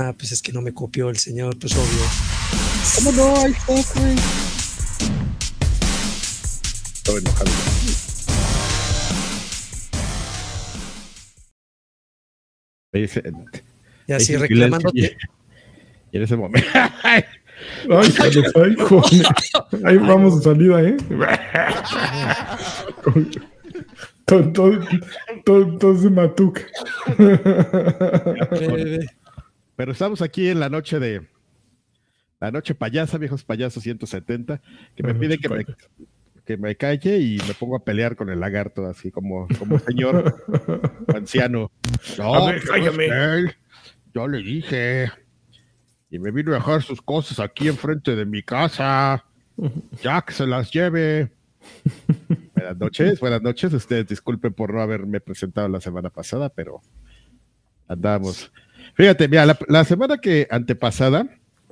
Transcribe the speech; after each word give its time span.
Ah, 0.00 0.14
pues 0.16 0.30
es 0.30 0.42
que 0.42 0.52
no 0.52 0.62
me 0.62 0.72
copió 0.72 1.10
el 1.10 1.16
señor, 1.16 1.58
pues 1.58 1.74
obvio. 1.74 2.04
¿Cómo 2.94 3.12
no? 3.12 3.36
Ahí 3.40 3.52
está, 3.52 4.00
güey. 4.00 4.16
Estoy 6.94 7.18
enojado. 7.18 7.50
Y 14.06 14.12
así 14.12 14.36
reclamándote. 14.36 15.16
Y 16.12 16.16
en 16.16 16.22
ese 16.22 16.36
momento. 16.36 16.68
Ay, 17.02 17.24
joder. 18.78 19.26
Ahí 19.84 19.96
vamos 19.98 20.38
de 20.38 20.44
salida, 20.44 20.80
¿eh? 20.82 20.96
Con- 23.02 23.30
Todo, 24.28 24.52
todo, 24.52 24.78
todo, 25.46 25.78
todo 25.78 25.96
se 25.98 26.10
matuca. 26.10 26.60
Pero 29.78 29.92
estamos 29.92 30.22
aquí 30.22 30.48
en 30.48 30.58
la 30.58 30.68
noche 30.68 30.98
de. 30.98 31.28
La 32.40 32.50
noche 32.50 32.74
payasa, 32.74 33.16
viejos 33.16 33.44
payasos 33.44 33.84
170, 33.84 34.60
que 34.96 35.02
me 35.04 35.14
pide 35.14 35.38
que 35.38 35.48
me, 35.48 35.62
payasa. 35.62 35.88
que 36.44 36.56
me 36.56 36.74
calle 36.74 37.18
y 37.20 37.38
me 37.46 37.54
pongo 37.54 37.76
a 37.76 37.84
pelear 37.84 38.16
con 38.16 38.28
el 38.28 38.40
lagarto, 38.40 38.86
así 38.86 39.12
como, 39.12 39.46
como 39.56 39.78
señor 39.78 40.34
anciano. 41.14 41.70
No, 42.18 42.46
ver, 42.46 42.60
cállame. 42.64 43.54
Yo 44.12 44.26
le 44.26 44.38
dije. 44.38 45.12
Y 46.10 46.18
me 46.18 46.32
vino 46.32 46.50
a 46.50 46.56
dejar 46.56 46.82
sus 46.82 47.00
cosas 47.00 47.38
aquí 47.38 47.68
enfrente 47.68 48.16
de 48.16 48.26
mi 48.26 48.42
casa. 48.42 49.24
Ya 50.02 50.22
que 50.22 50.32
se 50.32 50.48
las 50.48 50.72
lleve. 50.72 51.30
Buenas 52.56 52.76
noches, 52.78 53.20
buenas 53.20 53.42
noches. 53.42 53.72
Ustedes 53.72 54.08
disculpen 54.08 54.52
por 54.52 54.74
no 54.74 54.82
haberme 54.82 55.20
presentado 55.20 55.68
la 55.68 55.80
semana 55.80 56.10
pasada, 56.10 56.48
pero 56.48 56.80
andamos. 57.86 58.50
Fíjate, 58.98 59.28
mira, 59.28 59.46
la, 59.46 59.56
la 59.68 59.84
semana 59.84 60.18
que 60.18 60.46
antepasada. 60.50 61.26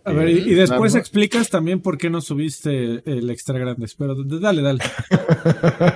A 0.04 0.12
ver, 0.12 0.28
y, 0.28 0.38
y 0.50 0.52
eh, 0.52 0.56
después 0.56 0.94
explicas 0.94 1.50
también 1.50 1.80
por 1.80 1.98
qué 1.98 2.08
no 2.08 2.20
subiste 2.20 3.02
el 3.04 3.28
extra 3.28 3.58
grande. 3.58 3.88
Pero 3.98 4.14
dale, 4.24 4.62
dale. 4.62 4.78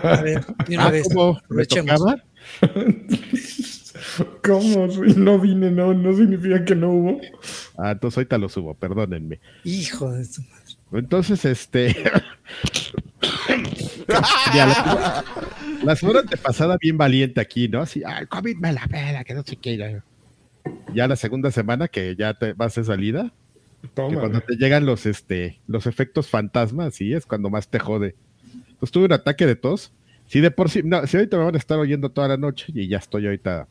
A 0.02 0.20
ver, 0.22 0.44
una 0.68 0.86
Ah, 0.86 0.90
vez. 0.90 1.06
¿cómo? 1.08 1.34
¿Me 1.34 1.62
aprovechemos. 1.62 2.00
tocaba? 2.00 2.16
¿Cómo? 4.42 4.86
No 5.16 5.38
vine, 5.38 5.70
no, 5.70 5.94
no 5.94 6.12
significa 6.16 6.64
que 6.64 6.74
no 6.74 6.90
hubo. 6.90 7.20
Ah, 7.78 7.92
entonces 7.92 8.18
ahorita 8.18 8.38
lo 8.38 8.48
subo, 8.48 8.74
perdónenme. 8.74 9.38
Hijo 9.62 10.10
de 10.10 10.26
tu- 10.26 10.42
Entonces, 10.98 11.44
este. 11.44 11.94
ya, 14.54 14.66
la, 14.66 15.24
la 15.84 15.96
semana 15.96 16.20
antepasada, 16.20 16.76
bien 16.80 16.98
valiente 16.98 17.40
aquí, 17.40 17.68
¿no? 17.68 17.82
Así, 17.82 18.02
ay, 18.04 18.26
COVID 18.26 18.56
me 18.56 18.72
la 18.72 18.86
pela, 18.88 19.22
que 19.22 19.34
no 19.34 19.42
sé 19.44 19.54
qué. 19.56 20.00
Ya, 20.94 21.08
la 21.08 21.16
segunda 21.16 21.50
semana 21.50 21.88
que 21.88 22.16
ya 22.16 22.34
te 22.34 22.52
vas 22.52 22.74
de 22.74 22.84
salida, 22.84 23.32
que 23.82 23.88
Toma. 23.88 24.20
cuando 24.20 24.40
te 24.40 24.56
llegan 24.56 24.86
los, 24.86 25.06
este, 25.06 25.60
los 25.66 25.86
efectos 25.86 26.28
fantasmas, 26.28 26.94
sí, 26.94 27.12
es 27.14 27.26
cuando 27.26 27.50
más 27.50 27.68
te 27.68 27.78
jode. 27.78 28.16
Entonces 28.68 28.90
tuve 28.90 29.04
un 29.06 29.12
ataque 29.12 29.46
de 29.46 29.56
tos. 29.56 29.92
Sí, 30.26 30.40
de 30.40 30.50
por 30.50 30.70
sí, 30.70 30.82
no, 30.84 31.06
si 31.06 31.16
ahorita 31.16 31.36
me 31.36 31.44
van 31.44 31.54
a 31.54 31.58
estar 31.58 31.78
oyendo 31.78 32.10
toda 32.10 32.28
la 32.28 32.36
noche 32.36 32.72
y 32.74 32.88
ya 32.88 32.98
estoy 32.98 33.26
ahorita 33.26 33.68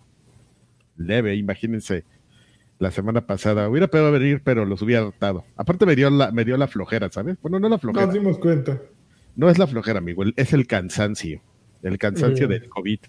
leve, 0.98 1.36
imagínense. 1.36 2.06
La 2.78 2.92
semana 2.92 3.26
pasada 3.28 3.68
hubiera 3.68 3.90
podido 3.90 4.10
venir, 4.12 4.42
pero 4.42 4.64
los 4.64 4.82
hubiera 4.82 5.06
hartado. 5.06 5.44
Aparte 5.58 5.86
me 5.86 5.98
dio 5.98 6.10
la, 6.10 6.32
me 6.32 6.46
dio 6.46 6.56
la 6.56 6.68
flojera, 6.68 7.10
¿sabes? 7.12 7.38
Bueno, 7.42 7.60
no 7.60 7.68
la 7.68 7.78
flojera. 7.78 8.06
Nos 8.06 8.14
dimos 8.14 8.40
cuenta. 8.40 8.82
No 9.36 9.50
es 9.50 9.58
la 9.58 9.68
flojera, 9.68 10.00
amigo, 10.00 10.24
es 10.36 10.54
el 10.54 10.66
cansancio. 10.66 11.42
El 11.82 11.98
cansancio 11.98 12.48
del 12.48 12.70
COVID. 12.70 13.00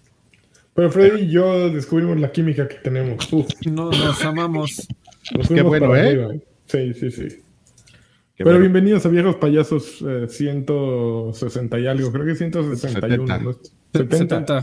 Pero 0.75 0.91
Freddy 0.91 1.23
y 1.23 1.31
yo 1.31 1.71
descubrimos 1.71 2.19
la 2.21 2.31
química 2.33 2.69
que 2.69 2.77
tenemos. 2.77 3.31
Uf, 3.33 3.47
No, 3.71 3.91
nos 3.91 4.25
amamos. 4.25 4.89
nos 5.37 5.49
Qué 5.49 5.55
fuimos 5.55 5.69
bueno, 5.71 5.89
para 5.89 6.05
¿eh? 6.05 6.09
arriba. 6.09 6.35
Sí, 6.67 6.95
sí, 6.95 7.11
sí. 7.11 7.29
Qué 7.29 8.45
Pero 8.45 8.51
bueno. 8.59 8.61
bienvenidos 8.61 9.05
a 9.05 9.09
Viejos 9.09 9.37
Payasos 9.37 10.03
eh, 10.07 10.27
160 10.29 11.79
y 11.81 11.87
algo. 11.87 12.13
Creo 12.13 12.25
que 12.25 12.35
161. 12.35 13.27
70. 13.27 13.39
¿no? 13.39 13.53
70. 13.93 14.63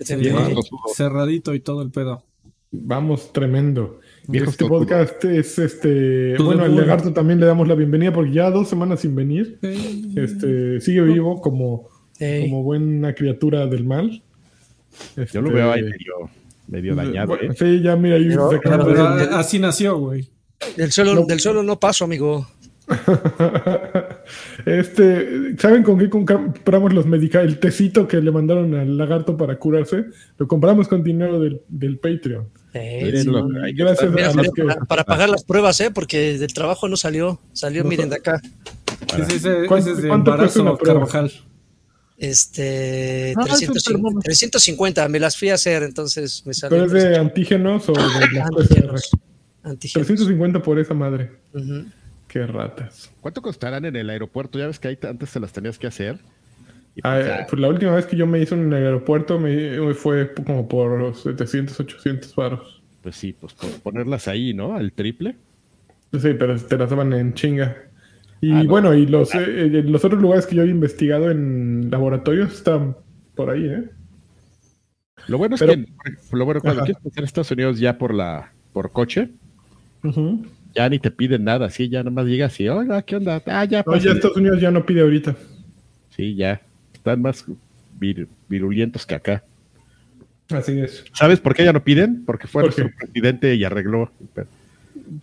Se 0.00 0.16
Bien, 0.16 0.36
te- 0.36 0.54
los 0.54 0.66
subo. 0.66 0.82
Cerradito 0.94 1.54
y 1.54 1.60
todo 1.60 1.82
el 1.82 1.90
pedo. 1.90 2.24
Vamos, 2.70 3.32
tremendo. 3.34 4.00
Viejos 4.28 4.50
este 4.54 4.64
podcast 4.66 5.22
es 5.24 5.58
este. 5.58 6.34
Todo 6.36 6.46
Bueno, 6.46 6.62
al 6.64 6.74
lagarto 6.74 7.12
también 7.12 7.38
le 7.38 7.44
damos 7.46 7.68
la 7.68 7.74
bienvenida 7.74 8.12
porque 8.14 8.32
ya 8.32 8.50
dos 8.50 8.68
semanas 8.68 9.00
sin 9.00 9.14
venir. 9.14 9.58
Este 10.16 10.80
sigue 10.80 11.02
vivo 11.02 11.40
como, 11.42 11.88
como 12.18 12.62
buena 12.62 13.14
criatura 13.14 13.66
del 13.66 13.84
mal. 13.84 14.22
Yo 15.16 15.40
lo 15.40 15.48
Este, 15.48 15.54
veo 15.54 15.72
ahí 15.72 15.82
medio, 15.82 16.30
medio 16.68 16.94
dañado. 16.94 17.28
bueno, 17.28 17.52
¿eh? 17.52 17.56
Sí, 17.58 17.80
ya 17.82 17.96
mira 17.96 18.16
ahí. 18.16 18.28
Pero- 18.28 19.36
así 19.36 19.58
nació, 19.58 19.98
güey. 19.98 20.28
del, 20.76 20.92
suelo, 20.92 21.24
del 21.26 21.40
suelo 21.40 21.62
no 21.62 21.78
paso, 21.80 22.04
amigo. 22.04 22.46
este, 24.66 25.56
¿saben 25.58 25.82
con 25.82 25.98
qué 25.98 26.08
compramos 26.10 26.92
los 26.92 27.06
medicamentos? 27.06 27.54
El 27.54 27.60
tecito 27.60 28.06
que 28.08 28.20
le 28.20 28.30
mandaron 28.30 28.74
al 28.74 28.96
lagarto 28.96 29.36
para 29.36 29.58
curarse, 29.58 30.04
lo 30.38 30.46
compramos 30.48 30.88
con 30.88 31.02
dinero 31.02 31.40
del, 31.40 31.62
del 31.68 31.98
Patreon. 31.98 32.48
Miren 32.74 33.22
sí. 33.22 33.28
lo- 33.28 33.46
Gracias 33.74 34.10
Mira, 34.10 34.28
a 34.28 34.30
mira, 34.30 34.42
los 34.44 34.52
que. 34.54 34.64
para, 34.64 34.80
para 34.84 35.04
pagar 35.04 35.28
las 35.28 35.44
pruebas, 35.44 35.80
¿eh? 35.80 35.90
Porque 35.90 36.38
del 36.38 36.52
trabajo 36.54 36.88
no 36.88 36.96
salió. 36.96 37.38
Salió, 37.52 37.82
No 37.82 37.88
miren, 37.90 38.08
de 38.10 38.16
acá. 38.16 38.40
¿Cuánto- 39.08 39.26
ese 39.26 39.36
es 39.36 39.42
de 39.42 40.08
cuánto 40.08 40.36
cuesta 40.36 40.62
una 40.62 40.76
prueba? 40.76 41.00
Carvajal. 41.00 41.32
Este, 42.26 43.34
Ah, 43.36 43.42
es 43.46 43.68
un 43.68 43.74
350, 43.74 43.82
termómetro. 43.90 44.20
350, 44.22 45.08
me 45.08 45.18
las 45.18 45.36
fui 45.36 45.48
a 45.50 45.54
hacer, 45.54 45.82
entonces 45.82 46.46
me 46.46 46.54
salió. 46.54 46.78
¿Pero 46.78 46.86
es 46.86 46.92
de 46.92 47.18
antígenos 47.18 47.88
o 47.88 47.92
de 47.94 48.00
las 48.00 48.12
PCR? 48.20 48.40
Antígenos. 48.60 49.10
Antígenos. 49.64 50.06
350 50.06 50.62
por 50.62 50.78
esa 50.78 50.94
madre. 50.94 51.32
Qué 52.28 52.46
ratas. 52.46 53.10
¿Cuánto 53.20 53.42
costarán 53.42 53.84
en 53.86 53.96
el 53.96 54.08
aeropuerto? 54.08 54.56
Ya 54.58 54.68
ves 54.68 54.78
que 54.78 54.86
ahí 54.88 54.96
te- 54.96 55.08
antes 55.08 55.32
te 55.32 55.40
las 55.40 55.52
tenías 55.52 55.78
que 55.80 55.88
hacer. 55.88 56.18
Y 56.94 57.00
Ah, 57.02 57.20
pues, 57.24 57.46
pues 57.50 57.60
la 57.60 57.68
última 57.68 57.94
vez 57.96 58.06
que 58.06 58.16
yo 58.16 58.26
me 58.28 58.38
hice 58.40 58.54
en 58.54 58.72
el 58.72 58.84
aeropuerto 58.84 59.38
me 59.40 59.80
me 59.80 59.94
fue 59.94 60.32
como 60.32 60.68
por 60.68 61.16
700, 61.16 61.80
800 61.80 62.34
varos. 62.36 62.82
pues 63.02 63.16
sí, 63.16 63.32
pues 63.32 63.52
por 63.54 63.68
ponerlas 63.80 64.28
ahí, 64.28 64.54
¿no? 64.54 64.74
Al 64.76 64.92
triple. 64.92 65.34
Sí, 66.12 66.34
pero 66.38 66.56
te 66.56 66.78
las 66.78 66.88
daban 66.88 67.12
en 67.14 67.34
chinga. 67.34 67.76
Y 68.42 68.50
Ah, 68.50 68.62
no. 68.64 68.68
bueno, 68.70 68.92
y 68.92 69.06
los, 69.06 69.32
eh, 69.36 69.38
eh, 69.46 69.68
los 69.86 70.04
otros 70.04 70.20
lugares 70.20 70.46
que 70.46 70.56
yo 70.56 70.62
había 70.62 70.74
investigado 70.74 71.30
en 71.30 71.88
laboratorios 71.90 72.52
están 72.52 72.96
por 73.36 73.48
ahí, 73.50 73.64
¿eh? 73.66 73.84
Lo 75.28 75.38
bueno 75.38 75.54
es 75.54 75.60
que 75.62 75.86
lo 76.32 76.44
bueno 76.44 76.60
cuando 76.60 76.80
Ajá. 76.82 76.86
quieres 76.86 77.02
pasar 77.04 77.22
a 77.22 77.26
Estados 77.26 77.50
Unidos 77.52 77.78
ya 77.78 77.96
por 77.96 78.12
la 78.12 78.52
por 78.72 78.90
coche, 78.90 79.28
ya 80.74 80.88
ni 80.88 80.98
te 80.98 81.12
piden 81.12 81.44
nada, 81.44 81.70
sí, 81.70 81.88
ya 81.88 82.02
nomás 82.02 82.26
llegas 82.26 82.58
y 82.58 82.68
hola, 82.68 83.02
¿qué 83.02 83.14
onda? 83.16 83.40
Ah, 83.46 83.64
ya, 83.64 83.84
No, 83.86 83.96
ya 83.96 84.10
Estados 84.10 84.36
Unidos 84.36 84.60
ya 84.60 84.72
no 84.72 84.84
pide 84.84 85.02
ahorita. 85.02 85.36
Sí, 86.10 86.34
ya. 86.34 86.60
Están 86.92 87.22
más 87.22 87.44
vir- 88.00 88.26
virulentos 88.48 89.06
que 89.06 89.14
acá. 89.14 89.44
Así 90.50 90.80
es. 90.80 91.04
¿Sabes 91.14 91.38
por 91.38 91.54
qué 91.54 91.64
ya 91.64 91.72
no 91.72 91.84
piden? 91.84 92.24
Porque 92.24 92.48
fue 92.48 92.62
¿Por 92.62 92.70
nuestro 92.70 92.88
qué? 92.88 93.06
presidente 93.06 93.54
y 93.54 93.62
arregló. 93.62 94.10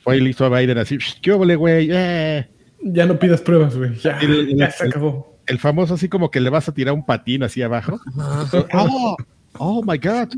Fue 0.04 0.18
y 0.18 0.22
le 0.22 0.30
hizo 0.30 0.46
a 0.46 0.58
Biden 0.60 0.78
así, 0.78 0.98
¿qué 1.22 1.34
hubo, 1.34 1.46
güey? 1.58 1.90
Eh. 1.92 2.48
Ya 2.82 3.06
no 3.06 3.20
pidas 3.20 3.42
pruebas, 3.42 3.76
güey. 3.76 3.96
Ya, 4.00 4.18
El- 4.20 4.58
se 4.72 4.88
acabó. 4.88 5.38
El 5.46 5.60
famoso 5.60 5.96
así 5.96 6.08
como 6.08 6.30
que 6.30 6.40
le 6.40 6.50
vas 6.50 6.70
a 6.70 6.74
tirar 6.74 6.94
un 6.94 7.06
patín 7.06 7.44
así 7.44 7.62
abajo. 7.62 8.00
Ajá. 8.20 8.68
Oh, 8.74 9.18
oh 9.58 9.84
my 9.84 9.98
God. 9.98 10.30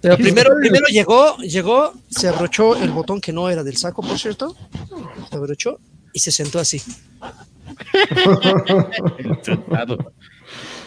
Pero 0.00 0.16
primero, 0.16 0.50
primero 0.60 0.86
llegó, 0.88 1.36
llegó, 1.38 1.92
se 2.10 2.28
abrochó 2.28 2.74
el 2.76 2.90
botón 2.90 3.20
que 3.20 3.32
no 3.32 3.48
era 3.48 3.62
del 3.62 3.76
saco, 3.76 4.02
por 4.02 4.18
cierto. 4.18 4.56
Se 5.30 5.36
abrochó 5.36 5.78
y 6.12 6.18
se 6.20 6.32
sentó 6.32 6.58
así. 6.58 6.82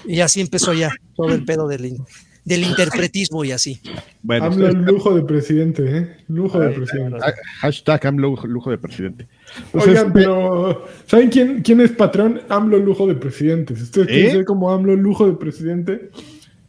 Y 0.05 0.19
así 0.21 0.41
empezó 0.41 0.73
ya 0.73 0.89
todo 1.15 1.33
el 1.33 1.45
pedo 1.45 1.67
del, 1.67 1.97
del 2.43 2.63
interpretismo 2.63 3.43
y 3.45 3.51
así. 3.51 3.79
Bueno, 4.23 4.45
AMLO 4.45 4.67
ustedes- 4.69 4.85
lujo 4.87 5.15
de 5.15 5.21
presidente, 5.23 5.97
¿eh? 5.97 6.15
Lujo 6.27 6.59
de 6.59 6.69
presidente. 6.71 7.17
ha- 7.21 7.33
hashtag 7.59 8.05
AMLO 8.07 8.35
lujo 8.45 8.71
de 8.71 8.77
presidente. 8.77 9.27
Entonces, 9.65 9.89
Oigan, 9.89 10.13
pero 10.13 10.85
¿saben 11.05 11.29
quién, 11.29 11.61
quién 11.61 11.81
es 11.81 11.91
patrón? 11.91 12.41
AMLO 12.49 12.79
lujo 12.79 13.05
de 13.07 13.15
presidente. 13.15 13.75
Si 13.75 13.83
ustedes 13.83 14.07
¿Eh? 14.07 14.11
quieren 14.11 14.31
ser 14.31 14.45
como 14.45 14.71
AMLO 14.71 14.95
lujo 14.95 15.27
de 15.27 15.33
presidente, 15.37 16.09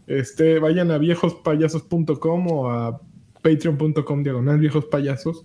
este, 0.06 0.58
vayan 0.58 0.90
a 0.90 0.98
viejospayasos.com 0.98 2.46
o 2.48 2.70
a 2.70 3.00
patreon.com 3.42 4.22
diagonal 4.22 4.58
viejos 4.58 4.84
payasos. 4.86 5.42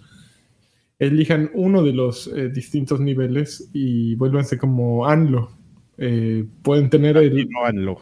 Elijan 1.00 1.52
uno 1.54 1.84
de 1.84 1.94
los 1.94 2.28
eh, 2.28 2.50
distintos 2.50 3.00
niveles 3.00 3.70
y 3.72 4.16
vuélvanse 4.16 4.58
como 4.58 5.06
AMLO. 5.08 5.52
Eh, 6.00 6.46
pueden 6.64 6.90
tener 6.90 7.18
el, 7.18 7.48
no 7.50 7.66
AMLO. 7.66 8.02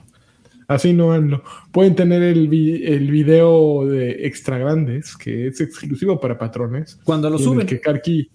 Así 0.68 0.94
no 0.94 1.12
ando. 1.14 1.44
Pueden 1.72 1.96
tener 1.96 2.24
el, 2.24 2.48
vi- 2.48 2.84
el 2.86 3.12
video 3.12 3.86
de 3.86 4.26
extra 4.26 4.58
grandes, 4.58 5.16
que 5.16 5.48
es 5.48 5.62
exclusivo 5.62 6.20
para 6.20 6.38
patrones. 6.38 7.00
Cuando 7.04 7.30
lo 7.30 7.38
suben. 7.38 7.68
Que 7.68 7.80
Karki, 7.80 8.30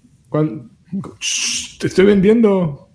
Shh, 1.20 1.78
te 1.78 1.86
estoy 1.88 2.06
vendiendo. 2.06 2.88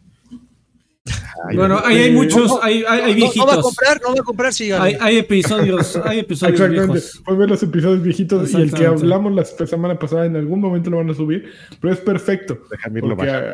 Ay, 1.50 1.58
Bueno, 1.58 1.80
ahí 1.84 1.98
hay 1.98 2.10
Eh, 2.10 2.14
muchos, 2.14 2.48
no, 2.48 2.60
hay, 2.64 2.84
hay, 2.88 3.02
hay 3.02 3.14
No, 3.20 3.28
no 3.28 3.46
va 3.46 3.54
a 3.54 3.56
viejitos. 3.56 3.62
comprar, 3.62 4.02
no 4.02 4.08
va 4.08 4.14
a 4.20 4.24
comprar, 4.24 4.54
sí. 4.54 4.72
Hay, 4.72 4.96
hay 5.00 5.18
episodios, 5.18 5.96
hay 6.04 6.20
episodios 6.20 6.60
Exactamente. 6.60 6.94
viejos. 6.94 7.22
Pueden 7.24 7.40
ver 7.42 7.50
los 7.50 7.64
episodios 7.64 8.02
viejitos 8.02 8.52
y 8.54 8.56
el 8.62 8.74
que 8.74 8.86
hablamos 8.88 9.34
la 9.34 9.46
semana 9.68 10.00
pasada 10.00 10.26
en 10.26 10.36
algún 10.38 10.60
momento 10.62 10.90
lo 10.90 10.98
van 10.98 11.10
a 11.10 11.14
subir, 11.14 11.46
pero 11.80 11.94
es 11.94 12.00
perfecto. 12.00 12.58
Déjame 12.72 13.00
irlo 13.00 13.16
Porque, 13.18 13.54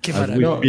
Qué 0.00 0.12
maravilla. 0.12 0.48
no. 0.48 0.60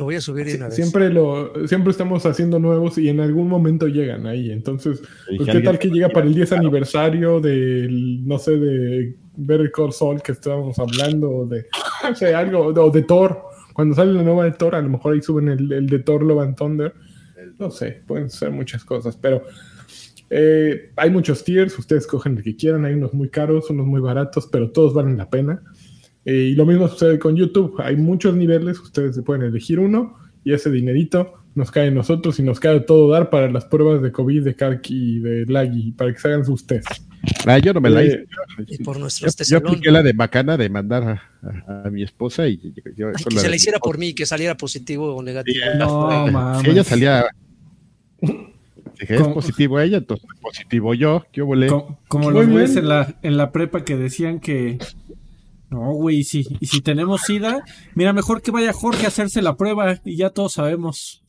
Lo 0.00 0.06
voy 0.06 0.14
a 0.14 0.20
subir 0.22 0.46
de 0.46 0.54
una 0.54 0.68
vez. 0.68 0.76
siempre 0.76 1.10
lo 1.10 1.52
siempre 1.68 1.90
estamos 1.90 2.24
haciendo 2.24 2.58
nuevos 2.58 2.96
y 2.96 3.10
en 3.10 3.20
algún 3.20 3.48
momento 3.48 3.86
llegan 3.86 4.26
ahí. 4.26 4.50
Entonces, 4.50 5.02
pues, 5.36 5.46
¿qué 5.50 5.60
tal 5.60 5.78
que 5.78 5.90
llega 5.90 6.08
para 6.08 6.24
el 6.24 6.32
10 6.32 6.52
aniversario 6.52 7.38
del, 7.38 8.26
no 8.26 8.38
sé, 8.38 8.56
de 8.56 9.14
Better 9.36 9.70
Call 9.70 9.92
Saul 9.92 10.22
que 10.22 10.32
estábamos 10.32 10.78
hablando, 10.78 11.30
o 11.30 11.46
de, 11.46 11.66
no 12.08 12.14
sé, 12.14 12.34
algo, 12.34 12.68
o 12.68 12.90
de 12.90 13.02
Thor? 13.02 13.42
Cuando 13.74 13.94
sale 13.94 14.14
la 14.14 14.22
nueva 14.22 14.44
de 14.44 14.52
Thor, 14.52 14.74
a 14.74 14.80
lo 14.80 14.88
mejor 14.88 15.12
ahí 15.12 15.20
suben 15.20 15.48
el, 15.48 15.70
el 15.70 15.86
de 15.86 15.98
Thor 15.98 16.22
Love 16.22 16.40
and 16.44 16.56
Thunder. 16.56 16.94
No 17.58 17.70
sé, 17.70 18.02
pueden 18.06 18.30
ser 18.30 18.52
muchas 18.52 18.82
cosas, 18.82 19.18
pero 19.18 19.42
eh, 20.30 20.92
hay 20.96 21.10
muchos 21.10 21.44
tiers, 21.44 21.78
ustedes 21.78 22.06
cogen 22.06 22.38
el 22.38 22.42
que 22.42 22.56
quieran, 22.56 22.86
hay 22.86 22.94
unos 22.94 23.12
muy 23.12 23.28
caros, 23.28 23.68
unos 23.68 23.84
muy 23.84 24.00
baratos, 24.00 24.48
pero 24.50 24.70
todos 24.70 24.94
valen 24.94 25.18
la 25.18 25.28
pena. 25.28 25.62
Eh, 26.24 26.50
y 26.52 26.54
lo 26.54 26.66
mismo 26.66 26.86
sucede 26.88 27.18
con 27.18 27.34
YouTube, 27.36 27.74
hay 27.82 27.96
muchos 27.96 28.34
niveles, 28.36 28.78
ustedes 28.78 29.14
se 29.14 29.22
pueden 29.22 29.42
elegir 29.42 29.78
uno 29.80 30.16
y 30.44 30.52
ese 30.52 30.70
dinerito 30.70 31.32
nos 31.54 31.70
cae 31.70 31.88
a 31.88 31.90
nosotros 31.90 32.38
y 32.38 32.42
nos 32.42 32.60
cae 32.60 32.80
todo 32.80 33.10
dar 33.10 33.30
para 33.30 33.50
las 33.50 33.64
pruebas 33.64 34.02
de 34.02 34.12
COVID, 34.12 34.44
de 34.44 34.54
Karki 34.54 35.16
y 35.16 35.18
de 35.20 35.46
Laggy, 35.46 35.92
para 35.92 36.12
que 36.12 36.18
se 36.20 36.28
hagan 36.28 36.44
sus 36.44 36.66
tests. 36.66 37.04
Ah, 37.46 37.58
yo 37.58 37.72
no 37.74 37.80
me 37.80 37.90
la 37.90 38.02
Eh, 38.02 38.06
hice. 38.06 38.26
Y 38.68 38.84
por 38.84 38.96
Yo, 38.96 39.00
nuestros 39.00 39.32
yo 39.32 39.36
tesalón. 39.36 39.66
apliqué 39.68 39.90
la 39.90 40.02
de 40.02 40.14
Macana 40.14 40.56
de 40.56 40.68
mandar 40.70 41.02
a, 41.02 41.22
a- 41.66 41.82
a 41.86 41.90
mi 41.90 42.02
esposa 42.02 42.46
y 42.48 42.56
yo, 42.58 42.70
yo- 42.96 43.08
Ay, 43.08 43.24
que 43.24 43.34
la 43.34 43.40
se 43.40 43.48
la 43.50 43.56
hiciera 43.56 43.78
por 43.78 43.98
mí, 43.98 44.14
que 44.14 44.24
saliera 44.26 44.56
positivo 44.56 45.14
o 45.14 45.22
negativo. 45.22 45.58
Sí, 45.72 45.78
No, 45.78 46.26
mames. 46.28 46.62
Si 46.62 46.70
ella 46.70 46.84
salía. 46.84 47.26
Dije, 49.00 49.14
es 49.14 49.22
positivo 49.28 49.80
ella, 49.80 49.98
entonces 49.98 50.26
positivo 50.42 50.94
yo. 50.94 51.24
Co- 51.68 51.98
Como, 52.08 52.30
Muy 52.30 52.34
los 52.44 52.48
güeyes 52.52 52.76
en 52.76 52.88
la, 52.88 53.18
en 53.22 53.36
la 53.36 53.50
prepa 53.52 53.84
que 53.84 53.96
decían 53.96 54.40
que. 54.40 54.78
No, 55.70 55.92
güey, 55.92 56.18
y 56.18 56.24
si, 56.24 56.46
y 56.58 56.66
si 56.66 56.80
tenemos 56.80 57.22
SIDA, 57.22 57.62
mira, 57.94 58.12
mejor 58.12 58.42
que 58.42 58.50
vaya 58.50 58.72
Jorge 58.72 59.04
a 59.04 59.08
hacerse 59.08 59.40
la 59.40 59.56
prueba 59.56 60.00
y 60.04 60.16
ya 60.16 60.30
todos 60.30 60.54
sabemos. 60.54 61.22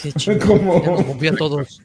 Qué 0.00 0.12
chido. 0.16 0.38
¿Cómo? 0.46 0.82
Ya 0.82 0.90
nos 0.90 1.06
rompió 1.06 1.32
a 1.32 1.36
todos. 1.36 1.80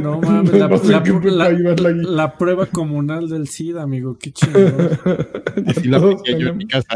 No 0.00 0.20
mames, 0.20 0.52
la, 0.52 0.68
No 0.68 0.78
sé 0.78 0.92
la- 0.92 1.02
qué 1.02 1.12
prepa 1.14 1.34
la- 1.36 1.50
ibas, 1.52 1.80
Laggy. 1.80 2.02
la 2.04 2.36
prueba 2.36 2.66
comunal 2.66 3.28
del 3.28 3.48
SIDA, 3.48 3.82
amigo, 3.82 4.16
qué 4.18 4.32
chingón. 4.32 4.90
Así 5.66 5.88
la 5.88 5.96
apliqué 5.96 6.38
yo 6.38 6.48
en 6.48 6.56
mi 6.58 6.66
casa. 6.66 6.88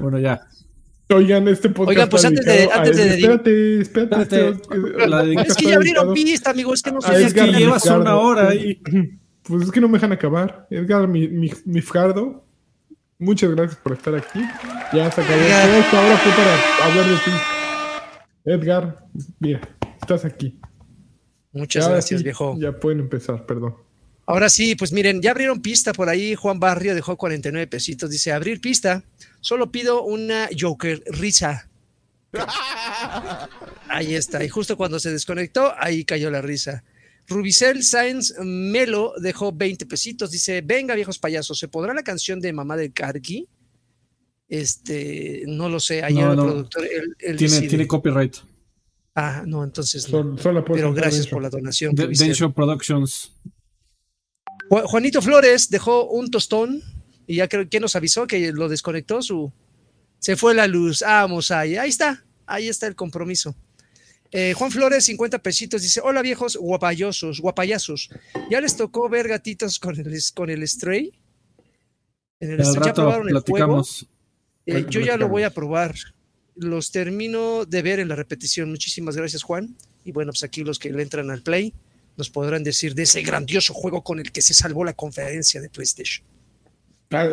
bueno, 0.00 0.18
ya. 0.18 0.40
Oigan, 1.08 1.46
este 1.46 1.68
podcast 1.70 1.88
Oigan, 1.90 2.08
pues 2.08 2.24
antes 2.24 2.44
de- 2.44 2.68
antes 2.72 2.96
de- 2.96 3.08
espérate, 3.14 3.80
espérate, 3.80 4.48
Espérate. 4.48 5.32
este- 5.34 5.42
Es 5.48 5.56
que 5.56 5.64
ya 5.66 5.76
abrieron 5.76 6.12
pista, 6.14 6.50
amigo. 6.50 6.74
Es 6.74 6.82
que 6.82 6.90
no 6.90 7.00
sé. 7.00 7.22
es 7.24 7.32
que 7.32 7.46
llevas 7.52 7.86
una 7.86 8.16
hora 8.16 8.48
ahí. 8.48 8.80
Pues 9.48 9.64
es 9.64 9.70
que 9.70 9.80
no 9.80 9.88
me 9.88 9.94
dejan 9.94 10.12
acabar. 10.12 10.66
Edgar 10.70 11.06
Mi- 11.08 11.28
Mi- 11.28 11.52
muchas 13.18 13.50
gracias 13.50 13.76
por 13.80 13.92
estar 13.92 14.14
aquí. 14.14 14.40
Ya 14.92 15.10
se 15.10 15.20
acabó 15.20 15.40
esto. 15.40 15.96
Ahora 15.96 16.16
fue 16.18 16.32
para 16.32 16.86
hablar 16.86 17.06
de 17.06 17.16
ti. 17.16 17.30
Edgar, 18.44 19.06
mira, 19.40 19.60
estás 20.00 20.24
aquí. 20.24 20.58
Muchas 21.52 21.84
Ahora 21.84 21.94
gracias, 21.96 22.20
sí, 22.20 22.24
viejo. 22.24 22.56
Ya 22.58 22.72
pueden 22.78 23.00
empezar, 23.00 23.46
perdón. 23.46 23.76
Ahora 24.26 24.48
sí, 24.48 24.74
pues 24.74 24.92
miren, 24.92 25.22
ya 25.22 25.30
abrieron 25.30 25.62
pista 25.62 25.92
por 25.92 26.08
ahí. 26.08 26.34
Juan 26.34 26.58
Barrio 26.58 26.94
dejó 26.94 27.16
49 27.16 27.66
pesitos. 27.68 28.10
Dice, 28.10 28.32
abrir 28.32 28.60
pista. 28.60 29.04
Solo 29.40 29.70
pido 29.70 30.02
una 30.02 30.48
Joker 30.58 31.02
risa. 31.06 31.68
Ahí 33.88 34.14
está. 34.14 34.44
Y 34.44 34.48
justo 34.48 34.76
cuando 34.76 34.98
se 34.98 35.10
desconectó, 35.10 35.72
ahí 35.78 36.04
cayó 36.04 36.30
la 36.30 36.42
risa. 36.42 36.82
Rubicel 37.28 37.82
Sáenz 37.82 38.34
Melo 38.40 39.14
dejó 39.20 39.52
20 39.52 39.86
pesitos. 39.86 40.30
Dice, 40.30 40.60
venga, 40.62 40.94
viejos 40.94 41.18
payasos, 41.18 41.58
¿se 41.58 41.68
podrá 41.68 41.92
la 41.94 42.02
canción 42.02 42.40
de 42.40 42.52
Mamá 42.52 42.76
del 42.76 42.92
Carqui? 42.92 43.48
Este, 44.48 45.42
no 45.46 45.68
lo 45.68 45.80
sé. 45.80 46.02
Ayer 46.04 46.24
No, 46.24 46.30
el 46.32 46.36
no. 46.36 46.44
productor, 46.46 46.84
él, 46.84 47.16
él 47.18 47.36
Tiene, 47.36 47.54
decide. 47.54 47.68
tiene 47.68 47.86
copyright. 47.86 48.36
Ah, 49.14 49.42
no, 49.46 49.64
entonces 49.64 50.04
no. 50.10 50.18
Sol- 50.22 50.38
solo 50.40 50.64
Pero 50.64 50.92
gracias 50.92 51.22
eso. 51.26 51.30
por 51.30 51.42
la 51.42 51.50
donación. 51.50 51.94
De- 51.94 52.04
Rubicel. 52.04 52.28
Densho 52.28 52.52
Productions. 52.52 53.32
Ju- 54.70 54.84
Juanito 54.84 55.22
Flores 55.22 55.68
dejó 55.70 56.08
un 56.10 56.30
tostón 56.30 56.82
y 57.26 57.36
ya 57.36 57.48
creo 57.48 57.68
que 57.68 57.80
nos 57.80 57.96
avisó 57.96 58.26
que 58.26 58.52
lo 58.52 58.68
desconectó 58.68 59.22
su. 59.22 59.52
Se 60.18 60.36
fue 60.36 60.54
la 60.54 60.66
luz. 60.66 61.00
Vamos 61.00 61.50
ahí. 61.50 61.76
Ahí 61.76 61.88
está. 61.88 62.24
Ahí 62.46 62.68
está 62.68 62.86
el 62.86 62.94
compromiso. 62.94 63.56
Eh, 64.38 64.52
Juan 64.52 64.70
Flores, 64.70 65.06
50 65.06 65.38
pesitos, 65.38 65.80
dice: 65.80 66.02
Hola 66.04 66.20
viejos 66.20 66.58
guapayosos, 66.58 67.40
guapayazos. 67.40 68.10
¿Ya 68.50 68.60
les 68.60 68.76
tocó 68.76 69.08
ver 69.08 69.28
gatitos 69.28 69.78
con 69.78 69.98
el, 69.98 70.14
con 70.34 70.50
el 70.50 70.68
Stray? 70.68 71.10
En 72.40 72.50
el 72.50 72.62
Stray, 72.62 72.84
¿Ya 72.84 72.92
probaron 72.92 73.30
el 73.30 73.38
juego? 73.38 73.82
Eh, 74.66 74.84
yo 74.90 75.00
ya 75.00 75.16
lo 75.16 75.30
voy 75.30 75.44
a 75.44 75.48
probar. 75.54 75.94
Los 76.54 76.92
termino 76.92 77.64
de 77.64 77.80
ver 77.80 77.98
en 77.98 78.08
la 78.08 78.14
repetición. 78.14 78.68
Muchísimas 78.68 79.16
gracias, 79.16 79.42
Juan. 79.42 79.74
Y 80.04 80.12
bueno, 80.12 80.32
pues 80.32 80.42
aquí 80.42 80.62
los 80.64 80.78
que 80.78 80.90
le 80.90 81.02
entran 81.02 81.30
al 81.30 81.40
play 81.40 81.72
nos 82.18 82.28
podrán 82.28 82.62
decir 82.62 82.94
de 82.94 83.04
ese 83.04 83.22
grandioso 83.22 83.72
juego 83.72 84.04
con 84.04 84.18
el 84.18 84.32
que 84.32 84.42
se 84.42 84.52
salvó 84.52 84.84
la 84.84 84.92
conferencia 84.92 85.62
de 85.62 85.70
PlayStation. 85.70 86.26
Ah, 87.10 87.26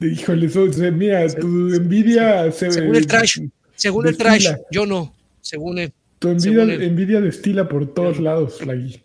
híjole, 0.00 0.46
eso, 0.46 0.66
mira, 0.92 1.28
tu 1.28 1.74
envidia 1.74 2.50
se 2.52 2.72
Según 2.72 2.96
el 2.96 3.06
trash, 3.06 3.38
según 3.76 4.08
el 4.08 4.16
trash, 4.16 4.48
yo 4.70 4.86
no. 4.86 5.14
Según 5.42 5.78
el. 5.78 5.92
Tu 6.18 6.28
envidia, 6.28 6.62
el- 6.62 6.82
envidia 6.82 7.20
destila 7.20 7.68
por 7.68 7.86
todos 7.94 8.18
lados, 8.18 8.64
Lagui. 8.66 9.00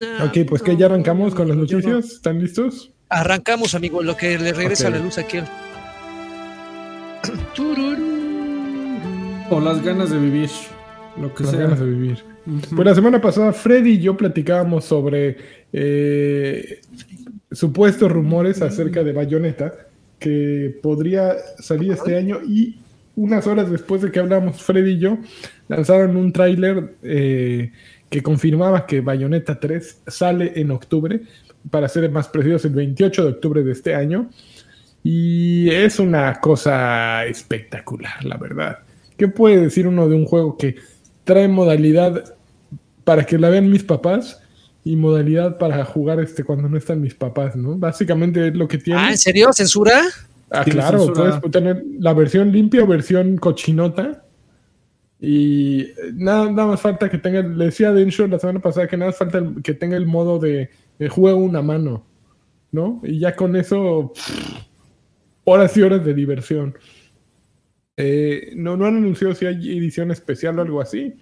Ah, 0.00 0.26
Ok, 0.28 0.46
pues 0.48 0.62
que 0.62 0.72
no, 0.72 0.78
ya 0.78 0.86
arrancamos 0.86 1.34
con 1.34 1.48
las 1.48 1.56
no. 1.56 1.62
noticias. 1.62 2.12
¿Están 2.12 2.40
listos? 2.40 2.92
Arrancamos, 3.08 3.74
amigo, 3.74 4.02
lo 4.02 4.16
que 4.16 4.38
le 4.38 4.52
regresa 4.52 4.88
Ok. 4.88 4.94
la 4.94 5.00
luz 5.00 5.18
aquí. 5.18 5.38
O 9.50 9.60
las 9.60 9.82
ganas 9.84 10.10
de 10.10 10.18
vivir. 10.18 10.48
Lo 11.20 11.34
que 11.34 11.42
Las 11.44 11.52
sea. 11.52 11.60
ganas 11.60 11.80
de 11.80 11.86
vivir. 11.86 12.18
Pues 12.74 12.86
la 12.86 12.94
semana 12.94 13.20
pasada 13.20 13.52
Freddy 13.52 13.90
y 13.92 14.00
yo 14.00 14.16
platicábamos 14.16 14.84
sobre 14.86 15.36
eh, 15.72 16.80
supuestos 17.50 18.10
rumores 18.10 18.62
acerca 18.62 19.04
de 19.04 19.12
Bayonetta 19.12 19.74
que 20.18 20.78
podría 20.82 21.34
salir 21.58 21.92
este 21.92 22.16
año 22.16 22.38
y 22.46 22.78
unas 23.16 23.46
horas 23.46 23.70
después 23.70 24.02
de 24.02 24.10
que 24.10 24.20
hablamos 24.20 24.62
Freddy 24.62 24.92
y 24.92 24.98
yo 24.98 25.18
lanzaron 25.68 26.16
un 26.16 26.32
tráiler 26.32 26.96
eh, 27.02 27.72
que 28.08 28.22
confirmaba 28.22 28.86
que 28.86 29.00
Bayonetta 29.00 29.58
3 29.58 30.02
sale 30.06 30.52
en 30.56 30.70
octubre 30.70 31.22
para 31.70 31.88
ser 31.88 32.10
más 32.10 32.28
precisos 32.28 32.64
el 32.64 32.72
28 32.72 33.24
de 33.24 33.30
octubre 33.30 33.62
de 33.62 33.72
este 33.72 33.94
año 33.94 34.30
y 35.04 35.68
es 35.70 35.98
una 35.98 36.40
cosa 36.40 37.26
espectacular 37.26 38.24
la 38.24 38.36
verdad 38.36 38.78
¿qué 39.16 39.28
puede 39.28 39.60
decir 39.60 39.86
uno 39.86 40.08
de 40.08 40.14
un 40.14 40.24
juego 40.24 40.56
que 40.56 40.76
trae 41.24 41.48
modalidad 41.48 42.36
para 43.04 43.24
que 43.24 43.38
la 43.38 43.50
vean 43.50 43.70
mis 43.70 43.84
papás 43.84 44.40
y 44.84 44.96
modalidad 44.96 45.58
para 45.58 45.84
jugar 45.84 46.20
este 46.20 46.44
cuando 46.44 46.68
no 46.68 46.76
están 46.76 47.00
mis 47.00 47.14
papás, 47.14 47.54
¿no? 47.54 47.76
Básicamente 47.76 48.48
es 48.48 48.54
lo 48.54 48.66
que 48.66 48.78
tiene. 48.78 49.00
Ah, 49.00 49.10
¿en 49.10 49.18
serio? 49.18 49.52
¿Censura? 49.52 50.00
Ah, 50.52 50.64
claro, 50.64 50.98
censura. 50.98 51.40
puedes 51.40 51.52
tener 51.52 51.82
la 51.98 52.12
versión 52.12 52.52
limpia 52.52 52.84
o 52.84 52.86
versión 52.86 53.36
cochinota. 53.38 54.26
Y 55.18 55.82
eh, 55.82 55.94
nada, 56.14 56.50
nada 56.50 56.68
más 56.68 56.80
falta 56.80 57.08
que 57.08 57.18
tenga, 57.18 57.42
le 57.42 57.66
decía 57.66 57.90
a 57.90 57.92
la 57.92 58.38
semana 58.38 58.60
pasada 58.60 58.86
que 58.88 58.96
nada 58.96 59.10
más 59.10 59.18
falta 59.18 59.42
que 59.62 59.74
tenga 59.74 59.96
el 59.96 60.06
modo 60.06 60.38
de, 60.38 60.70
de 60.98 61.08
juego 61.08 61.38
una 61.38 61.62
mano, 61.62 62.04
¿no? 62.70 63.00
Y 63.04 63.20
ya 63.20 63.34
con 63.36 63.54
eso, 63.56 64.12
pff, 64.14 64.66
horas 65.44 65.76
y 65.76 65.82
horas 65.82 66.04
de 66.04 66.12
diversión. 66.12 66.74
Eh, 67.96 68.52
no, 68.56 68.76
no 68.76 68.86
han 68.86 68.96
anunciado 68.96 69.34
si 69.34 69.46
hay 69.46 69.78
edición 69.78 70.10
especial 70.10 70.58
o 70.58 70.62
algo 70.62 70.80
así. 70.80 71.14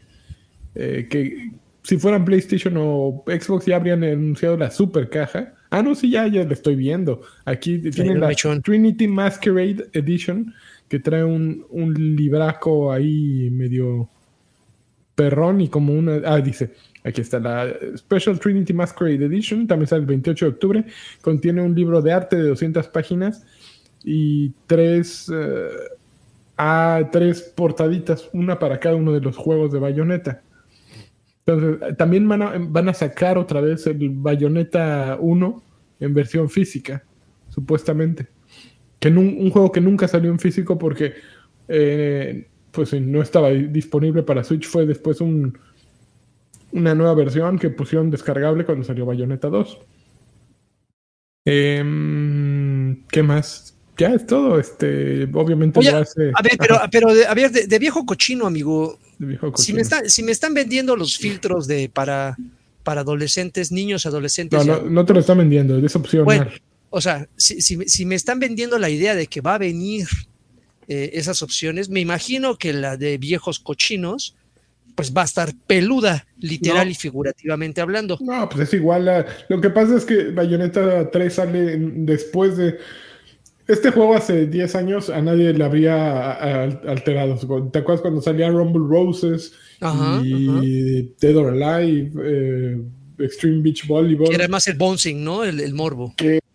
Eh, 0.74 1.08
que 1.10 1.52
si 1.82 1.98
fueran 1.98 2.24
PlayStation 2.24 2.74
o 2.78 3.24
Xbox 3.26 3.66
ya 3.66 3.76
habrían 3.76 4.02
anunciado 4.02 4.56
la 4.56 4.70
super 4.70 5.08
caja. 5.08 5.54
Ah, 5.70 5.82
no, 5.82 5.94
sí, 5.94 6.10
ya, 6.10 6.26
ya 6.26 6.44
la 6.44 6.52
estoy 6.52 6.74
viendo. 6.74 7.22
Aquí 7.44 7.78
tienen 7.78 8.20
la 8.20 8.28
mechón. 8.28 8.60
Trinity 8.60 9.06
Masquerade 9.06 9.88
Edition, 9.92 10.52
que 10.88 10.98
trae 10.98 11.22
un, 11.22 11.64
un 11.70 11.94
libraco 11.94 12.92
ahí 12.92 13.48
medio 13.50 14.08
perrón 15.14 15.60
y 15.60 15.68
como 15.68 15.92
una... 15.92 16.20
Ah, 16.24 16.40
dice, 16.40 16.72
aquí 17.04 17.20
está 17.20 17.38
la 17.38 17.72
Special 17.96 18.40
Trinity 18.40 18.72
Masquerade 18.72 19.24
Edition, 19.24 19.66
también 19.66 19.86
sale 19.86 20.00
el 20.00 20.06
28 20.06 20.44
de 20.44 20.50
octubre, 20.50 20.84
contiene 21.20 21.62
un 21.62 21.74
libro 21.74 22.02
de 22.02 22.12
arte 22.12 22.36
de 22.36 22.48
200 22.48 22.88
páginas 22.88 23.44
y 24.02 24.50
tres, 24.66 25.30
eh, 25.32 25.68
ah, 26.56 27.02
tres 27.12 27.42
portaditas, 27.42 28.28
una 28.32 28.58
para 28.58 28.80
cada 28.80 28.96
uno 28.96 29.12
de 29.12 29.20
los 29.20 29.36
juegos 29.36 29.72
de 29.72 29.78
Bayonetta. 29.78 30.42
Entonces, 31.46 31.96
también 31.96 32.28
van 32.28 32.42
a, 32.42 32.54
van 32.58 32.88
a 32.88 32.94
sacar 32.94 33.38
otra 33.38 33.60
vez 33.60 33.86
el 33.86 34.10
Bayonetta 34.10 35.16
1 35.20 35.62
en 36.00 36.14
versión 36.14 36.48
física, 36.48 37.04
supuestamente. 37.48 38.28
que 38.98 39.08
un 39.08 39.50
juego 39.50 39.72
que 39.72 39.80
nunca 39.80 40.06
salió 40.06 40.30
en 40.30 40.38
físico 40.38 40.78
porque 40.78 41.14
eh, 41.68 42.48
pues 42.70 42.92
no 42.94 43.22
estaba 43.22 43.50
disponible 43.50 44.22
para 44.22 44.44
Switch. 44.44 44.66
Fue 44.66 44.86
después 44.86 45.20
un, 45.20 45.58
una 46.72 46.94
nueva 46.94 47.14
versión 47.14 47.58
que 47.58 47.70
pusieron 47.70 48.10
descargable 48.10 48.64
cuando 48.64 48.84
salió 48.84 49.06
Bayonetta 49.06 49.48
2. 49.48 49.78
Em, 51.44 53.04
¿Qué 53.06 53.22
más? 53.22 53.76
Ya 53.96 54.14
es 54.14 54.26
todo. 54.26 54.58
Este, 54.58 55.24
obviamente 55.32 55.82
lo 55.82 55.98
hace. 55.98 56.32
A 56.34 56.42
ver, 56.42 56.52
pero, 56.58 56.80
pero 56.90 57.14
de, 57.14 57.26
a 57.26 57.34
ver, 57.34 57.50
de, 57.50 57.78
viejo 57.78 58.04
cochino, 58.04 58.46
amigo. 58.46 58.98
Si, 59.56 59.72
me 59.72 59.84
si 59.84 60.22
me 60.22 60.32
están 60.32 60.54
vendiendo 60.54 60.96
los 60.96 61.18
filtros 61.18 61.66
de 61.66 61.88
para, 61.88 62.36
para 62.82 63.02
adolescentes, 63.02 63.70
niños, 63.70 64.06
adolescentes. 64.06 64.64
No, 64.64 64.82
no, 64.82 65.04
te 65.04 65.12
lo 65.12 65.20
están 65.20 65.38
vendiendo, 65.38 65.76
es 65.78 65.94
opcional. 65.94 66.50
o 66.88 67.00
sea, 67.00 67.28
si, 67.36 67.60
si, 67.60 68.06
me 68.06 68.14
están 68.14 68.38
vendiendo 68.38 68.78
la 68.78 68.88
idea 68.88 69.14
de 69.14 69.26
que 69.26 69.40
va 69.40 69.56
a 69.56 69.58
venir 69.58 70.06
eh, 70.88 71.10
esas 71.14 71.42
opciones, 71.42 71.90
me 71.90 72.00
imagino 72.00 72.56
que 72.56 72.72
la 72.72 72.96
de 72.96 73.18
viejos 73.18 73.58
cochinos 73.60 74.34
pues 74.94 75.14
va 75.16 75.22
a 75.22 75.24
estar 75.24 75.54
peluda, 75.66 76.26
literal 76.38 76.90
y 76.90 76.94
figurativamente 76.94 77.80
hablando. 77.80 78.18
No, 78.20 78.48
pues 78.48 78.68
es 78.68 78.74
igual. 78.74 79.26
Lo 79.48 79.60
que 79.60 79.70
pasa 79.70 79.96
es 79.96 80.04
que 80.04 80.30
Bayonetta 80.30 81.10
3 81.10 81.32
sale 81.32 81.76
después 81.78 82.56
de. 82.56 82.78
Este 83.70 83.92
juego 83.92 84.16
hace 84.16 84.46
10 84.48 84.74
años 84.74 85.10
a 85.10 85.22
nadie 85.22 85.52
le 85.52 85.62
habría 85.62 86.32
alterado. 86.88 87.36
¿Te 87.70 87.78
acuerdas 87.78 88.00
cuando 88.00 88.20
salía 88.20 88.50
Rumble 88.50 88.82
Roses 88.88 89.52
y 90.24 91.02
Dead 91.20 91.36
or 91.36 91.52
Alive, 91.52 92.10
eh, 92.20 92.82
Extreme 93.20 93.62
Beach 93.62 93.86
Volleyball? 93.86 94.34
era 94.34 94.48
más 94.48 94.66
el 94.66 94.76
bouncing, 94.76 95.22
¿no? 95.22 95.44
El, 95.44 95.72
morbo. 95.72 96.12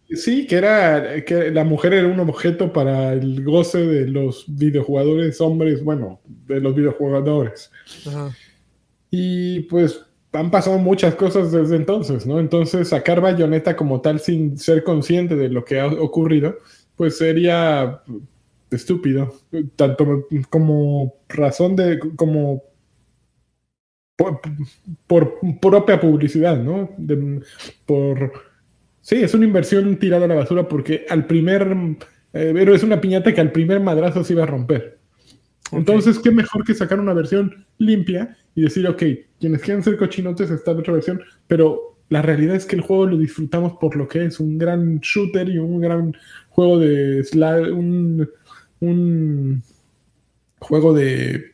sí, 0.09 0.45
que 0.45 0.55
era 0.57 1.23
que 1.23 1.51
la 1.51 1.63
mujer 1.63 1.93
era 1.93 2.07
un 2.09 2.19
objeto 2.19 2.73
para 2.73 3.13
el 3.13 3.45
goce 3.45 3.77
de 3.77 4.07
los 4.09 4.43
videojugadores 4.49 5.39
hombres, 5.39 5.85
bueno, 5.85 6.19
de 6.25 6.59
los 6.59 6.75
videojugadores. 6.75 7.71
Y 9.09 9.61
pues 9.61 10.01
han 10.33 10.51
pasado 10.51 10.77
muchas 10.79 11.15
cosas 11.15 11.53
desde 11.53 11.77
entonces, 11.77 12.25
¿no? 12.25 12.41
Entonces 12.41 12.89
sacar 12.89 13.21
bayoneta 13.21 13.77
como 13.77 14.01
tal 14.01 14.19
sin 14.19 14.57
ser 14.57 14.83
consciente 14.83 15.37
de 15.37 15.47
lo 15.47 15.63
que 15.63 15.79
ha 15.79 15.87
ocurrido, 15.87 16.57
pues 16.95 17.17
sería 17.17 18.01
estúpido, 18.71 19.33
tanto 19.75 20.27
como 20.49 21.15
razón 21.29 21.75
de, 21.75 21.99
como 22.15 22.63
por, 25.07 25.39
propia 25.59 25.99
publicidad, 25.99 26.57
¿no? 26.57 26.89
por, 27.85 28.31
sí, 29.01 29.15
es 29.15 29.33
una 29.33 29.45
inversión 29.45 29.97
tirada 29.97 30.25
a 30.25 30.27
la 30.27 30.35
basura 30.35 30.67
porque 30.67 31.05
al 31.09 31.27
primer, 31.27 31.75
eh, 32.33 32.51
pero 32.53 32.73
es 32.73 32.83
una 32.83 33.01
piñata 33.01 33.33
que 33.33 33.41
al 33.41 33.51
primer 33.51 33.79
madrazo 33.79 34.23
se 34.23 34.33
iba 34.33 34.43
a 34.43 34.47
romper. 34.47 34.99
Entonces, 35.71 36.19
qué 36.19 36.31
mejor 36.31 36.63
que 36.63 36.75
sacar 36.75 36.99
una 36.99 37.13
versión 37.13 37.65
limpia 37.79 38.37
y 38.53 38.61
decir, 38.61 38.87
ok, 38.87 39.03
quienes 39.39 39.61
quieran 39.61 39.83
ser 39.83 39.97
cochinotes 39.97 40.51
está 40.51 40.71
en 40.71 40.79
otra 40.79 40.93
versión, 40.93 41.21
pero 41.47 41.97
la 42.09 42.21
realidad 42.21 42.55
es 42.55 42.65
que 42.65 42.75
el 42.75 42.81
juego 42.81 43.07
lo 43.07 43.17
disfrutamos 43.17 43.73
por 43.79 43.95
lo 43.95 44.07
que 44.07 44.25
es, 44.25 44.39
un 44.39 44.57
gran 44.57 44.99
shooter 44.99 45.49
y 45.49 45.57
un 45.57 45.81
gran 45.81 46.15
juego 46.55 46.79
de 46.79 47.27
un, 47.73 48.29
un 48.79 49.63
juego 50.59 50.93
de 50.93 51.51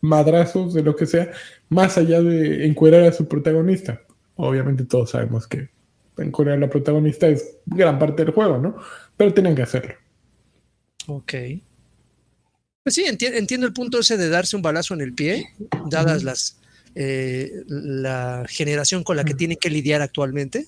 madrazos, 0.00 0.72
de 0.72 0.82
lo 0.82 0.94
que 0.94 1.06
sea, 1.06 1.30
más 1.68 1.98
allá 1.98 2.22
de 2.22 2.64
encuerar 2.64 3.02
a 3.02 3.12
su 3.12 3.26
protagonista. 3.26 4.02
Obviamente 4.36 4.84
todos 4.84 5.10
sabemos 5.10 5.48
que 5.48 5.68
encuerar 6.16 6.54
a 6.54 6.60
la 6.60 6.70
protagonista 6.70 7.26
es 7.26 7.56
gran 7.66 7.98
parte 7.98 8.24
del 8.24 8.32
juego, 8.32 8.58
¿no? 8.58 8.76
Pero 9.16 9.34
tienen 9.34 9.56
que 9.56 9.62
hacerlo. 9.62 9.94
Ok. 11.08 11.34
Pues 12.84 12.94
sí, 12.94 13.04
entiendo 13.04 13.66
el 13.66 13.72
punto 13.72 13.98
ese 13.98 14.16
de 14.16 14.28
darse 14.28 14.54
un 14.54 14.62
balazo 14.62 14.94
en 14.94 15.00
el 15.00 15.12
pie, 15.12 15.48
dadas 15.90 16.22
las 16.22 16.60
eh, 16.94 17.64
la 17.66 18.46
generación 18.48 19.02
con 19.02 19.16
la 19.16 19.24
que 19.24 19.34
tiene 19.34 19.56
que 19.56 19.70
lidiar 19.70 20.00
actualmente, 20.02 20.66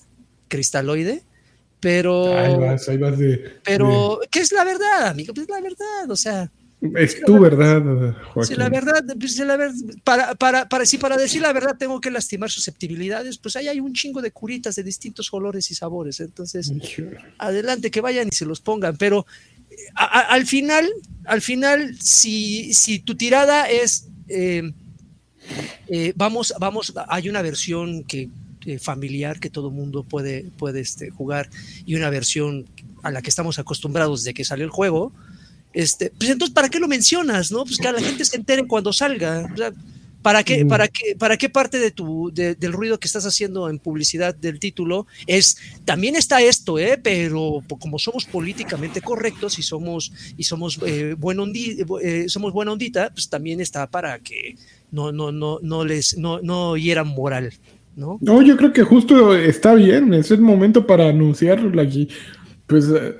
cristaloide, 0.49 1.23
pero... 1.79 2.37
Ahí 2.37 2.55
vas, 2.55 2.89
ahí 2.89 2.97
vas 2.97 3.17
de... 3.17 3.59
Pero, 3.63 4.19
¿qué 4.31 4.39
es 4.39 4.51
la 4.51 4.63
verdad, 4.63 5.07
amigo? 5.07 5.33
Pues 5.33 5.49
la 5.49 5.61
verdad, 5.61 6.09
o 6.09 6.15
sea... 6.15 6.51
Es 6.95 7.21
tu 7.25 7.37
verdad, 7.37 7.81
Joaquín. 8.33 8.55
Si 8.55 8.55
la 8.55 8.69
verdad, 8.69 9.03
pues, 9.19 9.37
la 9.39 9.57
verdad 9.57 9.75
para, 10.05 10.35
para, 10.35 10.69
para, 10.69 10.85
si 10.85 10.97
para 10.97 11.17
decir 11.17 11.41
la 11.41 11.51
verdad 11.51 11.75
tengo 11.77 11.99
que 11.99 12.09
lastimar 12.09 12.49
susceptibilidades, 12.49 13.37
pues 13.37 13.57
ahí 13.57 13.67
hay 13.67 13.81
un 13.81 13.91
chingo 13.91 14.21
de 14.21 14.31
curitas 14.31 14.75
de 14.75 14.83
distintos 14.83 15.29
colores 15.29 15.69
y 15.71 15.75
sabores. 15.75 16.21
Entonces, 16.21 16.71
adelante, 17.37 17.91
que 17.91 17.99
vayan 17.99 18.29
y 18.29 18.31
se 18.31 18.45
los 18.45 18.61
pongan. 18.61 18.95
Pero 18.95 19.25
al 19.93 20.45
final, 20.45 20.87
al 21.25 21.41
final, 21.41 21.97
si, 21.99 22.73
si 22.73 22.99
tu 22.99 23.15
tirada 23.15 23.69
es 23.69 24.07
eh, 24.29 24.71
eh, 25.87 26.13
vamos, 26.15 26.53
vamos, 26.59 26.93
hay 27.07 27.29
una 27.29 27.41
versión 27.41 28.03
que 28.03 28.29
eh, 28.65 28.79
familiar 28.79 29.39
que 29.39 29.49
todo 29.49 29.71
mundo 29.71 30.03
puede, 30.03 30.45
puede 30.57 30.81
este, 30.81 31.09
jugar 31.09 31.49
y 31.85 31.95
una 31.95 32.09
versión 32.09 32.65
a 33.03 33.11
la 33.11 33.21
que 33.21 33.29
estamos 33.29 33.59
acostumbrados 33.59 34.21
desde 34.21 34.33
que 34.33 34.45
salió 34.45 34.65
el 34.65 34.71
juego. 34.71 35.11
Este, 35.73 36.11
pues 36.17 36.29
entonces, 36.29 36.53
¿para 36.53 36.69
qué 36.69 36.79
lo 36.79 36.87
mencionas? 36.87 37.51
No? 37.51 37.63
Pues 37.63 37.77
que 37.77 37.87
a 37.87 37.91
la 37.91 38.01
gente 38.01 38.25
se 38.25 38.37
entere 38.37 38.67
cuando 38.67 38.91
salga. 38.91 39.47
¿Para 40.21 40.43
qué, 40.43 40.65
para 40.65 40.89
qué, 40.89 41.15
para 41.17 41.37
qué 41.37 41.47
parte 41.47 41.79
de 41.79 41.91
tu, 41.91 42.29
del 42.33 42.73
ruido 42.73 42.99
que 42.99 43.07
estás 43.07 43.25
haciendo 43.25 43.69
en 43.69 43.79
publicidad 43.79 44.35
del 44.35 44.59
título 44.59 45.07
es, 45.27 45.57
también 45.85 46.17
está 46.17 46.41
esto, 46.41 46.77
¿eh? 46.77 46.99
pero 47.01 47.63
como 47.79 47.97
somos 47.99 48.25
políticamente 48.25 48.99
correctos 48.99 49.59
y 49.59 49.63
somos, 49.63 50.11
y 50.35 50.43
somos, 50.43 50.77
eh, 50.85 51.15
buen 51.17 51.39
eh, 51.55 52.25
somos 52.27 52.51
buena 52.51 52.73
ondita, 52.73 53.11
pues 53.11 53.29
también 53.29 53.61
está 53.61 53.89
para 53.89 54.19
que 54.19 54.57
no, 54.91 55.13
no, 55.13 55.31
no, 55.31 55.59
no 55.61 55.85
les, 55.85 56.17
no, 56.17 56.41
no 56.41 56.75
hieran 56.75 57.07
moral. 57.07 57.53
¿No? 57.99 58.17
no, 58.21 58.41
yo 58.41 58.55
creo 58.55 58.71
que 58.71 58.83
justo 58.83 59.35
está 59.35 59.75
bien, 59.75 60.13
es 60.13 60.31
el 60.31 60.41
momento 60.41 60.87
para 60.87 61.09
anunciarlo 61.09 61.81
aquí. 61.81 62.07
Pues 62.65 62.89
eh, 62.89 63.13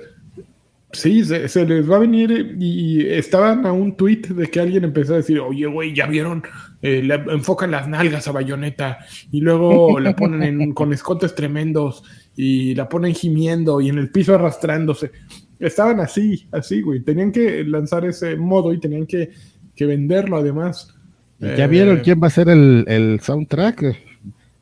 Sí, 0.92 1.24
se, 1.24 1.66
les 1.66 1.88
va 1.88 1.96
a 1.96 2.00
venir 2.00 2.56
y 2.58 3.06
estaban 3.06 3.64
a 3.64 3.72
un 3.72 3.96
tweet 3.96 4.22
de 4.22 4.48
que 4.48 4.58
alguien 4.58 4.82
empezó 4.82 5.14
a 5.14 5.18
decir, 5.18 5.38
oye, 5.38 5.66
güey, 5.66 5.94
ya 5.94 6.06
vieron, 6.06 6.42
eh, 6.82 7.00
le 7.00 7.14
enfocan 7.14 7.70
las 7.70 7.86
nalgas 7.86 8.26
a 8.26 8.32
Bayonetta 8.32 8.98
y 9.30 9.40
luego 9.40 10.00
la 10.00 10.16
ponen 10.16 10.72
con 10.72 10.92
escotes 10.92 11.36
tremendos 11.36 12.02
y 12.34 12.74
la 12.74 12.88
ponen 12.88 13.14
gimiendo 13.14 13.80
y 13.80 13.88
en 13.88 13.98
el 13.98 14.10
piso 14.10 14.34
arrastrándose. 14.34 15.12
Estaban 15.60 16.00
así, 16.00 16.48
así, 16.50 16.82
güey. 16.82 17.00
Tenían 17.00 17.30
que 17.30 17.62
lanzar 17.62 18.04
ese 18.04 18.34
modo 18.34 18.72
y 18.72 18.80
tenían 18.80 19.06
que, 19.06 19.30
venderlo 19.78 20.36
además. 20.36 20.94
¿Ya 21.38 21.66
vieron 21.66 21.98
eh, 21.98 22.00
quién 22.02 22.20
va 22.22 22.26
a 22.26 22.30
ser 22.30 22.50
el, 22.50 22.84
el 22.86 23.20
soundtrack? 23.20 24.09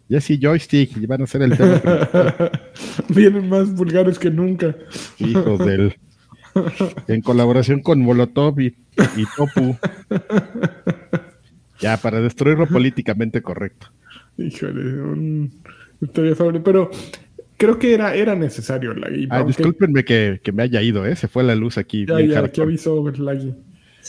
Jesse 0.08 0.38
Joystick, 0.40 1.06
van 1.06 1.22
a 1.22 1.26
ser 1.26 1.42
el 1.42 1.56
tema. 1.56 1.80
Vienen 3.08 3.48
más 3.48 3.74
vulgares 3.74 4.18
que 4.18 4.30
nunca. 4.30 4.74
Hijos 5.18 5.58
del 5.58 5.94
en 7.08 7.20
colaboración 7.20 7.80
con 7.82 8.00
Molotov 8.00 8.60
y, 8.60 8.74
Topu. 9.36 9.76
ya, 11.80 11.96
para 11.98 12.20
destruirlo 12.20 12.66
políticamente 12.66 13.42
correcto. 13.42 13.88
Híjole, 14.36 15.02
un 15.02 15.52
pero 16.64 16.90
creo 17.56 17.78
que 17.78 17.92
era, 17.92 18.14
era 18.14 18.34
necesario 18.34 18.94
Lagui. 18.94 19.26
Ah, 19.30 19.42
discúlpenme 19.42 20.04
que, 20.04 20.40
me 20.52 20.62
haya 20.62 20.80
ido, 20.80 21.04
¿eh? 21.04 21.16
se 21.16 21.28
fue 21.28 21.42
la 21.42 21.54
luz 21.54 21.76
aquí. 21.76 22.06
Ya, 22.06 22.20
ya, 22.20 22.40
aquí 22.40 22.60
avisó 22.60 23.04
Lagui. 23.18 23.54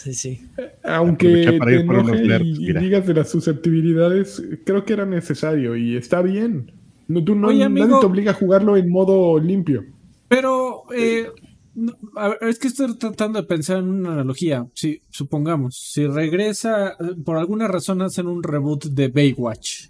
Sí, 0.03 0.13
sí. 0.13 0.39
Aunque 0.83 1.59
te 1.61 1.75
enoje 1.75 2.23
y, 2.41 2.73
digas 2.73 3.05
de 3.05 3.13
las 3.13 3.29
susceptibilidades, 3.29 4.41
creo 4.65 4.85
que 4.85 4.93
era 4.93 5.05
necesario 5.05 5.75
y 5.75 5.97
está 5.97 6.21
bien. 6.21 6.71
No, 7.09 7.21
tú 7.23 7.35
no, 7.35 7.51
nadie 7.51 7.85
te 7.85 8.05
obliga 8.05 8.31
a 8.31 8.35
jugarlo 8.35 8.77
en 8.77 8.89
modo 8.89 9.37
limpio. 9.39 9.83
Pero 10.29 10.83
eh, 10.95 11.27
es 12.41 12.59
que 12.59 12.69
estoy 12.69 12.95
tratando 12.97 13.41
de 13.41 13.47
pensar 13.47 13.79
en 13.79 13.89
una 13.89 14.13
analogía. 14.13 14.67
Si, 14.73 15.01
supongamos, 15.09 15.75
si 15.75 16.07
regresa, 16.07 16.95
por 17.25 17.35
alguna 17.35 17.67
razón 17.67 18.01
hacen 18.01 18.27
un 18.27 18.41
reboot 18.41 18.85
de 18.85 19.09
Baywatch, 19.09 19.87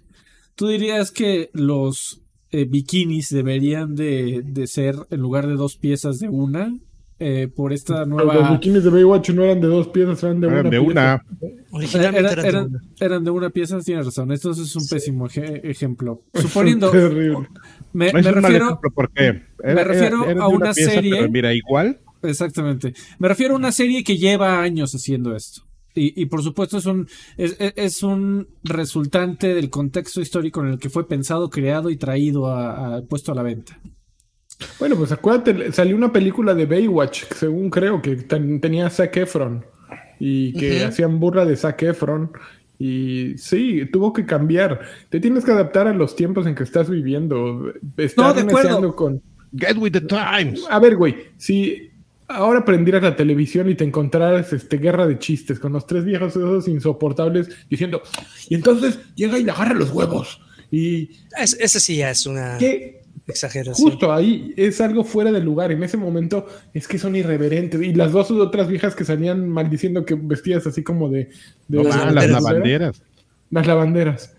¿tú 0.56 0.66
dirías 0.66 1.12
que 1.12 1.50
los 1.52 2.20
eh, 2.50 2.64
bikinis 2.64 3.28
deberían 3.28 3.94
de, 3.94 4.42
de, 4.44 4.66
ser, 4.66 4.96
en 5.10 5.20
lugar 5.20 5.46
de 5.46 5.54
dos 5.54 5.76
piezas, 5.76 6.18
de 6.18 6.28
una? 6.28 6.76
Eh, 7.22 7.48
por 7.54 7.74
esta 7.74 8.06
nueva. 8.06 8.32
Los 8.32 8.50
bikinis 8.52 8.82
de 8.82 8.88
Baywatch 8.88 9.28
no 9.30 9.44
eran 9.44 9.60
de 9.60 9.66
dos 9.66 9.88
piezas, 9.88 10.22
eran 10.22 10.40
de 10.40 10.46
una. 10.46 10.62
De 10.62 10.78
una. 10.78 11.22
eran, 12.98 13.24
de 13.24 13.30
una 13.30 13.50
pieza, 13.50 13.78
tienes 13.80 14.06
razón. 14.06 14.32
Esto 14.32 14.52
es 14.52 14.74
un 14.74 14.88
pésimo 14.88 15.26
ejemplo. 15.26 16.22
Suponiendo. 16.34 16.90
Me, 17.92 18.10
refiero, 18.10 18.80
porque 18.94 19.42
me 19.62 19.84
refiero 19.84 20.24
a 20.40 20.48
una 20.48 20.72
serie. 20.72 21.28
mira, 21.28 21.52
igual. 21.52 22.00
Exactamente. 22.22 22.94
Me 23.18 23.28
refiero 23.28 23.52
a 23.52 23.58
una 23.58 23.72
serie 23.72 24.02
que 24.02 24.16
lleva 24.16 24.62
años 24.62 24.94
haciendo 24.94 25.36
esto. 25.36 25.62
Y, 25.94 26.24
por 26.26 26.42
supuesto 26.42 26.78
es 26.78 26.86
un, 26.86 27.06
es, 27.36 27.56
es, 27.58 28.02
un 28.02 28.48
resultante 28.62 29.52
del 29.52 29.68
contexto 29.68 30.22
histórico 30.22 30.62
en 30.62 30.68
el 30.68 30.78
que 30.78 30.88
fue 30.88 31.06
pensado, 31.06 31.50
creado 31.50 31.90
y 31.90 31.96
traído 31.96 32.46
a, 32.46 33.02
puesto 33.02 33.32
a 33.32 33.34
la 33.34 33.42
venta. 33.42 33.78
Bueno, 34.78 34.96
pues 34.96 35.12
acuérdate, 35.12 35.72
salió 35.72 35.96
una 35.96 36.12
película 36.12 36.54
de 36.54 36.66
Baywatch, 36.66 37.24
según 37.34 37.70
creo, 37.70 38.00
que 38.02 38.16
ten- 38.16 38.60
tenía 38.60 38.90
Zac 38.90 39.16
Efron 39.16 39.64
y 40.18 40.52
que 40.54 40.84
hacían 40.84 41.18
burla 41.20 41.44
de 41.44 41.56
Zac 41.56 41.82
Efron. 41.82 42.30
Y 42.78 43.34
sí, 43.36 43.86
tuvo 43.92 44.12
que 44.12 44.24
cambiar. 44.24 44.80
Te 45.10 45.20
tienes 45.20 45.44
que 45.44 45.50
adaptar 45.52 45.86
a 45.86 45.92
los 45.94 46.16
tiempos 46.16 46.46
en 46.46 46.54
que 46.54 46.62
estás 46.62 46.88
viviendo. 46.88 47.72
Estar 47.98 48.26
No, 48.26 48.32
de 48.34 48.40
acuerdo. 48.42 48.68
neceando 48.68 48.96
con. 48.96 49.22
Get 49.56 49.76
with 49.76 49.92
the 49.92 50.00
times. 50.00 50.64
A 50.70 50.78
ver, 50.78 50.96
güey, 50.96 51.14
si 51.36 51.90
ahora 52.28 52.64
prendieras 52.64 53.02
la 53.02 53.16
televisión 53.16 53.68
y 53.68 53.74
te 53.74 53.84
encontraras 53.84 54.52
este 54.52 54.78
guerra 54.78 55.06
de 55.06 55.18
chistes 55.18 55.58
con 55.58 55.72
los 55.72 55.86
tres 55.86 56.04
viejos 56.04 56.36
esos 56.36 56.68
insoportables 56.68 57.48
diciendo, 57.68 58.00
y 58.48 58.54
entonces 58.54 58.98
llega 59.14 59.38
y 59.38 59.44
le 59.44 59.50
agarra 59.50 59.74
los 59.74 59.90
huevos. 59.90 60.40
Y 60.70 61.10
Es- 61.38 61.56
ese 61.60 61.80
sí 61.80 61.96
ya 61.96 62.10
es 62.10 62.24
una 62.26 62.56
que 62.58 62.99
exageración. 63.30 63.90
justo 63.90 64.12
ahí 64.12 64.52
es 64.56 64.80
algo 64.80 65.04
fuera 65.04 65.32
de 65.32 65.40
lugar. 65.40 65.72
En 65.72 65.82
ese 65.82 65.96
momento 65.96 66.46
es 66.74 66.86
que 66.86 66.98
son 66.98 67.16
irreverentes. 67.16 67.80
Y 67.82 67.94
las 67.94 68.12
dos 68.12 68.30
otras 68.30 68.68
viejas 68.68 68.94
que 68.94 69.04
salían 69.04 69.48
maldiciendo 69.48 70.04
que 70.04 70.14
vestidas 70.14 70.66
así 70.66 70.82
como 70.82 71.08
de, 71.08 71.30
de- 71.68 71.78
No, 71.78 71.84
Las 71.84 71.96
de- 72.06 72.12
las 72.12 72.30
lavanderas. 72.42 73.02
Las 73.50 73.66
lavanderas. 73.66 74.34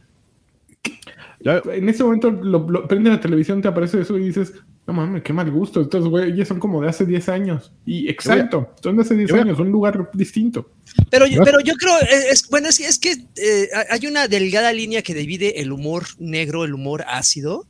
Ya- 1.43 1.61
En 1.73 1.89
ese 1.89 2.03
momento 2.03 2.29
lo, 2.29 2.69
lo- 2.69 2.87
prende 2.87 3.09
la 3.09 3.19
televisión, 3.19 3.61
te 3.63 3.67
aparece 3.67 3.99
eso 3.99 4.15
y 4.17 4.25
dices, 4.27 4.53
no 4.85 4.93
mames, 4.93 5.23
qué 5.23 5.33
mal 5.33 5.49
gusto. 5.49 5.81
Estos 5.81 6.07
güeyes 6.07 6.47
son 6.47 6.59
como 6.59 6.81
de 6.83 6.89
hace 6.89 7.03
10 7.03 7.29
años. 7.29 7.71
Y 7.83 8.07
exacto, 8.09 8.75
son 8.83 8.95
de 8.97 9.01
hace 9.01 9.15
10 9.15 9.27
yo 9.29 9.35
voy 9.35 9.39
a- 9.39 9.43
años, 9.45 9.59
un 9.59 9.71
lugar 9.71 10.11
distinto. 10.13 10.69
Pero, 11.09 11.25
yo- 11.25 11.43
pero 11.43 11.59
yo 11.61 11.73
creo, 11.73 11.95
es, 12.31 12.47
bueno, 12.49 12.69
es, 12.69 12.77
que- 12.77 12.85
es 12.85 12.99
que 12.99 13.11
eh, 13.37 13.69
hay 13.89 14.05
una 14.05 14.27
delgada 14.27 14.71
línea 14.71 15.01
que 15.01 15.15
divide 15.15 15.61
el 15.61 15.71
humor 15.71 16.03
negro, 16.19 16.63
el 16.63 16.75
humor 16.75 17.03
ácido, 17.07 17.65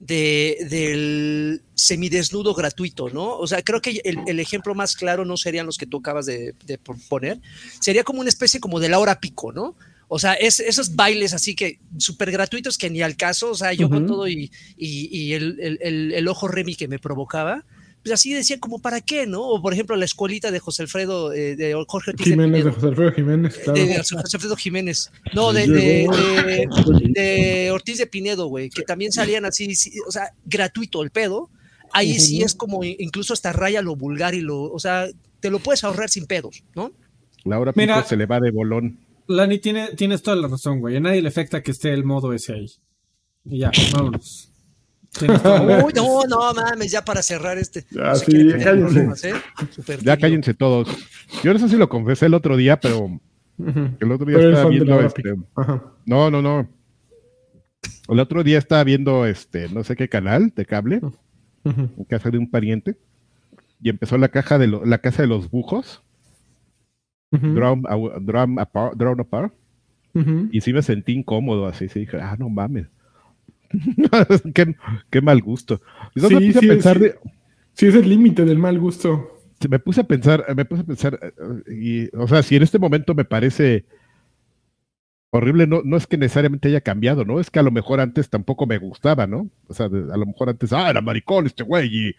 de, 0.00 0.58
del 0.70 1.62
semidesnudo 1.74 2.54
gratuito, 2.54 3.08
¿no? 3.10 3.36
O 3.38 3.46
sea, 3.46 3.62
creo 3.62 3.80
que 3.80 4.00
el, 4.04 4.18
el 4.26 4.40
ejemplo 4.40 4.74
más 4.74 4.96
claro 4.96 5.24
no 5.24 5.36
serían 5.36 5.66
los 5.66 5.78
que 5.78 5.86
tú 5.86 5.98
acabas 5.98 6.26
de, 6.26 6.54
de 6.66 6.78
poner, 6.78 7.40
sería 7.80 8.04
como 8.04 8.20
una 8.20 8.28
especie 8.28 8.60
como 8.60 8.80
de 8.80 8.88
la 8.88 8.98
hora 8.98 9.20
pico, 9.20 9.52
¿no? 9.52 9.76
O 10.08 10.18
sea, 10.18 10.34
es, 10.34 10.60
esos 10.60 10.94
bailes 10.94 11.32
así 11.32 11.54
que 11.54 11.80
súper 11.98 12.30
gratuitos 12.30 12.76
que 12.76 12.90
ni 12.90 13.00
al 13.00 13.16
caso, 13.16 13.50
o 13.50 13.54
sea, 13.54 13.72
yo 13.72 13.88
con 13.88 14.06
todo 14.06 14.28
y, 14.28 14.50
y- 14.76 15.08
y 15.10 15.32
el, 15.32 15.58
el- 15.60 15.78
el- 15.80 16.12
el 16.12 16.28
ojo 16.28 16.46
Remy 16.48 16.74
que 16.76 16.88
me 16.88 16.98
provocaba, 16.98 17.64
pues 18.04 18.12
así 18.12 18.32
decían 18.32 18.60
como 18.60 18.78
para 18.80 19.00
qué, 19.00 19.26
¿no? 19.26 19.40
O 19.42 19.60
por 19.60 19.72
ejemplo 19.72 19.96
la 19.96 20.04
escuelita 20.04 20.52
de 20.52 20.60
José 20.60 20.82
Alfredo, 20.82 21.32
eh, 21.32 21.56
de 21.56 21.74
Jorge 21.88 22.10
Ortiz 22.12 22.26
de 22.26 22.30
Jiménez, 22.32 22.64
de. 22.64 22.70
José 22.70 22.86
Alfredo 22.86 23.12
Jiménez, 23.12 23.56
claro. 23.56 23.72
De 23.72 23.96
José 23.98 24.16
Alfredo 24.36 24.56
Jiménez. 24.56 25.10
No, 25.34 25.52
de, 25.52 25.66
de, 25.66 26.08
de- 26.08 26.68
de 27.08 27.70
Ortiz 27.72 27.98
de 27.98 28.06
Pinedo, 28.06 28.46
güey, 28.46 28.70
que 28.70 28.82
también 28.82 29.10
salían 29.10 29.44
así, 29.44 29.74
sí, 29.74 29.90
o 30.06 30.12
sea, 30.12 30.28
gratuito 30.44 31.02
el 31.02 31.10
pedo. 31.10 31.50
Ahí 31.92 32.18
sí 32.20 32.42
es 32.42 32.54
como 32.54 32.84
incluso 32.84 33.32
hasta 33.32 33.52
raya 33.52 33.80
lo 33.82 33.96
vulgar 33.96 34.34
y 34.34 34.40
lo, 34.40 34.62
o 34.62 34.78
sea, 34.78 35.06
te 35.40 35.50
lo 35.50 35.58
puedes 35.60 35.82
ahorrar 35.84 36.10
sin 36.10 36.26
pedos, 36.26 36.62
¿no? 36.74 36.92
La 37.44 37.58
hora 37.58 37.72
Mira. 37.74 37.96
pico 37.96 38.08
se 38.08 38.16
le 38.16 38.26
va 38.26 38.38
de 38.40 38.50
bolón. 38.50 38.98
Lani, 39.28 39.58
tiene, 39.58 39.88
tienes 39.96 40.22
toda 40.22 40.36
la 40.36 40.48
razón, 40.48 40.80
güey. 40.80 40.96
A 40.96 41.00
nadie 41.00 41.22
le 41.22 41.28
afecta 41.28 41.62
que 41.62 41.70
esté 41.70 41.92
el 41.92 42.04
modo 42.04 42.32
ese 42.32 42.52
ahí. 42.54 42.66
Y 43.44 43.58
ya, 43.60 43.70
vámonos. 43.92 44.50
Uy, 45.84 45.92
no, 45.94 46.22
no 46.28 46.54
mames, 46.54 46.90
ya 46.90 47.04
para 47.04 47.22
cerrar 47.22 47.56
este. 47.58 47.84
Ya, 47.90 48.02
no 48.10 48.14
se 48.16 48.24
sí, 48.26 48.48
cállense. 48.64 49.30
¿eh? 49.30 49.34
Ya 50.02 50.16
cállense 50.16 50.54
todos. 50.54 50.88
Yo 51.42 51.52
no 51.52 51.58
sé 51.58 51.68
si 51.68 51.76
lo 51.76 51.88
confesé 51.88 52.26
el 52.26 52.34
otro 52.34 52.56
día, 52.56 52.80
pero 52.80 53.20
el 53.58 54.12
otro 54.12 54.26
día 54.26 54.38
Pero 54.38 54.50
estaba 54.50 54.70
viendo 54.70 55.00
este. 55.00 55.22
No, 56.06 56.30
no, 56.30 56.42
no. 56.42 56.68
El 58.08 58.18
otro 58.20 58.42
día 58.44 58.58
estaba 58.58 58.82
viendo 58.84 59.24
este, 59.26 59.68
no 59.68 59.82
sé 59.84 59.96
qué 59.96 60.08
canal 60.08 60.52
de 60.54 60.66
cable, 60.66 61.00
en 61.64 62.04
casa 62.08 62.30
de 62.30 62.38
un 62.38 62.50
pariente, 62.50 62.96
y 63.80 63.88
empezó 63.90 64.18
la 64.18 64.28
caja 64.28 64.58
de 64.58 64.66
lo- 64.66 64.84
la 64.84 64.98
casa 64.98 65.22
de 65.22 65.28
los 65.28 65.50
bujos. 65.50 66.02
Drum, 67.30 67.82
Aw- 67.86 68.20
Drum 68.20 68.58
Apart, 68.60 68.94
Drawn 68.96 69.20
Apart, 69.20 69.52
Ujú. 70.14 70.48
y 70.52 70.60
sí 70.60 70.72
me 70.72 70.82
sentí 70.82 71.12
incómodo, 71.14 71.66
así, 71.66 71.88
sí 71.88 72.00
dije, 72.00 72.18
ah, 72.20 72.36
no 72.38 72.48
mames. 72.48 72.86
qué, 74.54 74.74
qué 75.10 75.20
mal 75.20 75.42
gusto. 75.42 75.80
Entonces 76.14 76.28
Sí, 76.28 76.34
me 76.34 76.40
puse 76.40 76.60
sí, 76.60 76.60
a 76.60 76.62
pensar, 76.62 76.96
sí. 76.98 76.98
de- 76.98 77.14
Sí, 77.74 77.86
es 77.86 77.94
el 77.96 78.08
límite 78.08 78.44
del 78.44 78.58
mal 78.58 78.78
gusto. 78.78 79.30
me 79.68 79.78
puse 79.78 80.02
a 80.02 80.04
pensar, 80.04 80.44
me 80.54 80.64
puse 80.64 80.82
a 80.82 80.86
pensar, 80.86 81.18
y, 81.68 82.14
o 82.16 82.28
sea, 82.28 82.42
si 82.42 82.56
en 82.56 82.62
este 82.62 82.78
momento 82.78 83.14
me 83.14 83.24
parece 83.24 83.84
horrible, 85.30 85.66
no, 85.66 85.82
no 85.84 85.96
es 85.96 86.06
que 86.06 86.16
necesariamente 86.16 86.68
haya 86.68 86.80
cambiado, 86.80 87.24
¿no? 87.24 87.40
Es 87.40 87.50
que 87.50 87.58
a 87.58 87.62
lo 87.62 87.70
mejor 87.72 88.00
antes 88.00 88.30
tampoco 88.30 88.66
me 88.66 88.78
gustaba, 88.78 89.26
¿no? 89.26 89.48
O 89.68 89.74
sea, 89.74 89.86
a 89.86 90.16
lo 90.16 90.26
mejor 90.26 90.50
antes, 90.50 90.72
ah, 90.72 90.90
era 90.90 91.00
maricón 91.00 91.46
este 91.46 91.64
güey, 91.64 91.88
y, 91.90 92.14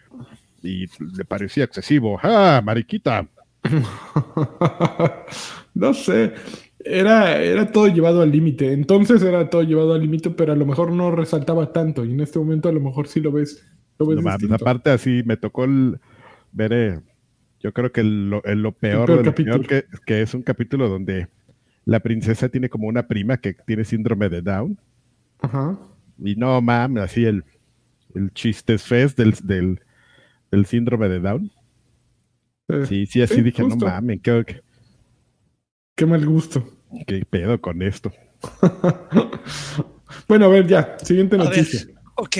y 0.62 0.86
le 1.16 1.24
parecía 1.24 1.64
excesivo, 1.64 2.18
ah, 2.22 2.60
mariquita. 2.64 3.26
no 5.74 5.94
sé. 5.94 6.34
Era, 6.88 7.42
era 7.42 7.70
todo 7.72 7.88
llevado 7.88 8.22
al 8.22 8.30
límite. 8.30 8.72
Entonces 8.72 9.22
era 9.22 9.50
todo 9.50 9.62
llevado 9.62 9.94
al 9.94 10.00
límite, 10.02 10.30
pero 10.30 10.52
a 10.52 10.56
lo 10.56 10.66
mejor 10.66 10.92
no 10.92 11.10
resaltaba 11.10 11.72
tanto. 11.72 12.04
Y 12.04 12.12
en 12.12 12.20
este 12.20 12.38
momento 12.38 12.68
a 12.68 12.72
lo 12.72 12.80
mejor 12.80 13.08
sí 13.08 13.20
lo 13.20 13.32
ves. 13.32 13.66
Lo 13.98 14.06
ves 14.06 14.22
No 14.22 14.30
distinto. 14.30 14.54
aparte 14.54 14.90
así 14.90 15.22
me 15.26 15.36
tocó 15.36 15.64
el, 15.64 15.98
ver, 16.52 16.72
eh, 16.72 17.00
yo 17.60 17.72
creo 17.72 17.90
que 17.92 18.02
el- 18.02 18.30
lo, 18.30 18.44
el- 18.44 18.62
lo 18.62 18.72
peor, 18.72 19.34
peor 19.34 19.66
que, 19.66 19.84
que 20.06 20.22
es 20.22 20.34
un 20.34 20.42
capítulo 20.42 20.88
donde 20.88 21.28
la 21.84 22.00
princesa 22.00 22.48
tiene 22.48 22.68
como 22.68 22.88
una 22.88 23.06
prima 23.08 23.38
que 23.38 23.54
tiene 23.66 23.84
síndrome 23.84 24.28
de 24.28 24.42
Down. 24.42 24.78
Ajá. 25.40 25.78
Y 26.22 26.36
no 26.36 26.60
mames, 26.60 27.02
así 27.04 27.24
el, 27.24 27.44
el 28.14 28.32
chistes 28.32 28.82
fest 28.84 29.16
del, 29.18 29.34
del, 29.42 29.80
del 30.50 30.66
síndrome 30.66 31.08
de 31.08 31.20
Down. 31.20 31.50
Eh, 32.68 32.84
Sí, 32.86 33.06
sí, 33.06 33.22
así 33.22 33.36
Sí, 33.36 33.42
dije, 33.42 33.62
justo. 33.62 33.84
no 33.86 33.90
mames, 33.92 34.20
¿qué, 34.22 34.44
qué, 34.46 34.60
Qué 35.96 36.04
mal 36.06 36.26
gusto. 36.26 36.64
Qué 37.06 37.24
pedo 37.28 37.60
con 37.60 37.82
esto? 37.82 38.12
bueno, 40.28 40.46
a 40.46 40.48
ver, 40.48 40.66
ya. 40.66 40.96
Siguiente 41.02 41.36
ver, 41.36 41.46
noticia. 41.46 41.86
ok. 42.16 42.36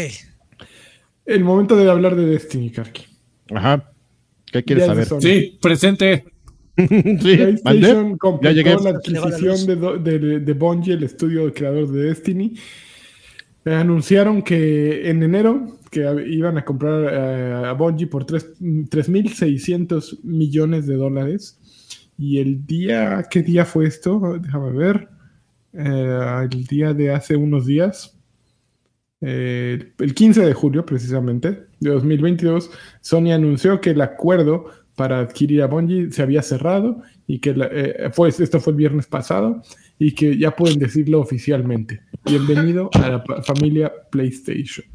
El 1.25 1.43
momento 1.45 1.77
de 1.77 1.91
hablar 1.91 2.15
de 2.17 2.27
Destiny, 2.27 2.71
Karki. 2.71 3.05
Ajá. 3.55 3.93
¿Qué 4.53 4.63
quieres 4.63 4.87
Ya 4.87 4.95
saber? 4.95 5.23
Sí, 5.23 5.59
presente. 5.61 6.25
sí. 6.77 6.85
PlayStation 7.63 8.17
completó 8.19 8.55
llegué. 8.55 8.77
la 8.83 8.91
adquisición 8.91 9.67
de, 10.03 10.19
de, 10.19 10.41
de 10.41 10.53
Bungie, 10.53 10.95
el 10.95 11.03
estudio 11.03 11.53
creador 11.53 11.89
de 11.91 12.05
Destiny. 12.05 12.55
Eh, 13.65 13.75
anunciaron 13.75 14.43
que 14.43 15.11
en 15.11 15.23
enero 15.25 15.79
que 15.91 16.03
iban 16.29 16.59
a 16.59 16.65
comprar 16.65 17.13
eh, 17.13 17.67
a 17.67 17.73
Bungie 17.73 18.07
por 18.07 18.25
tres- 18.25 18.53
3.600 18.61 20.21
millones 20.23 20.87
de 20.87 20.95
dólares. 20.95 21.59
Y 22.19 22.39
el 22.39 22.67
día, 22.67 23.27
¿qué 23.31 23.43
día 23.43 23.65
fue 23.65 23.87
esto? 23.87 24.39
Déjame 24.41 24.73
ver. 24.73 25.09
Eh, 25.73 26.49
el 26.51 26.65
día 26.67 26.95
de 26.95 27.11
hace 27.13 27.37
unos 27.37 27.67
días. 27.67 28.17
Eh, 29.21 29.93
el 29.99 30.15
15 30.15 30.45
de 30.45 30.53
julio, 30.55 30.85
precisamente, 30.87 31.67
de 31.81 31.91
2022, 31.91 32.71
Sony 33.01 33.33
anunció 33.33 33.81
que 33.81 33.91
el 33.91 34.01
acuerdo 34.01 34.67
para 34.95 35.21
adquirir 35.21 35.63
a 35.63 35.67
Bungie 35.67 36.11
se 36.11 36.23
había 36.23 36.43
cerrado 36.43 37.03
y 37.27 37.39
que 37.39 37.55
la- 37.55 37.69
eh, 37.71 38.11
fue, 38.13 38.29
esto 38.31 38.61
fue 38.61 38.73
el 38.73 38.77
viernes 38.79 39.07
pasado 39.07 39.63
y 39.99 40.13
que 40.15 40.39
ya 40.39 40.55
pueden 40.57 40.79
decirlo 40.79 41.21
oficialmente. 41.21 42.01
Bienvenido 42.25 42.91
a 42.95 43.09
la 43.09 43.25
familia 43.43 43.93
PlayStation. 44.11 44.87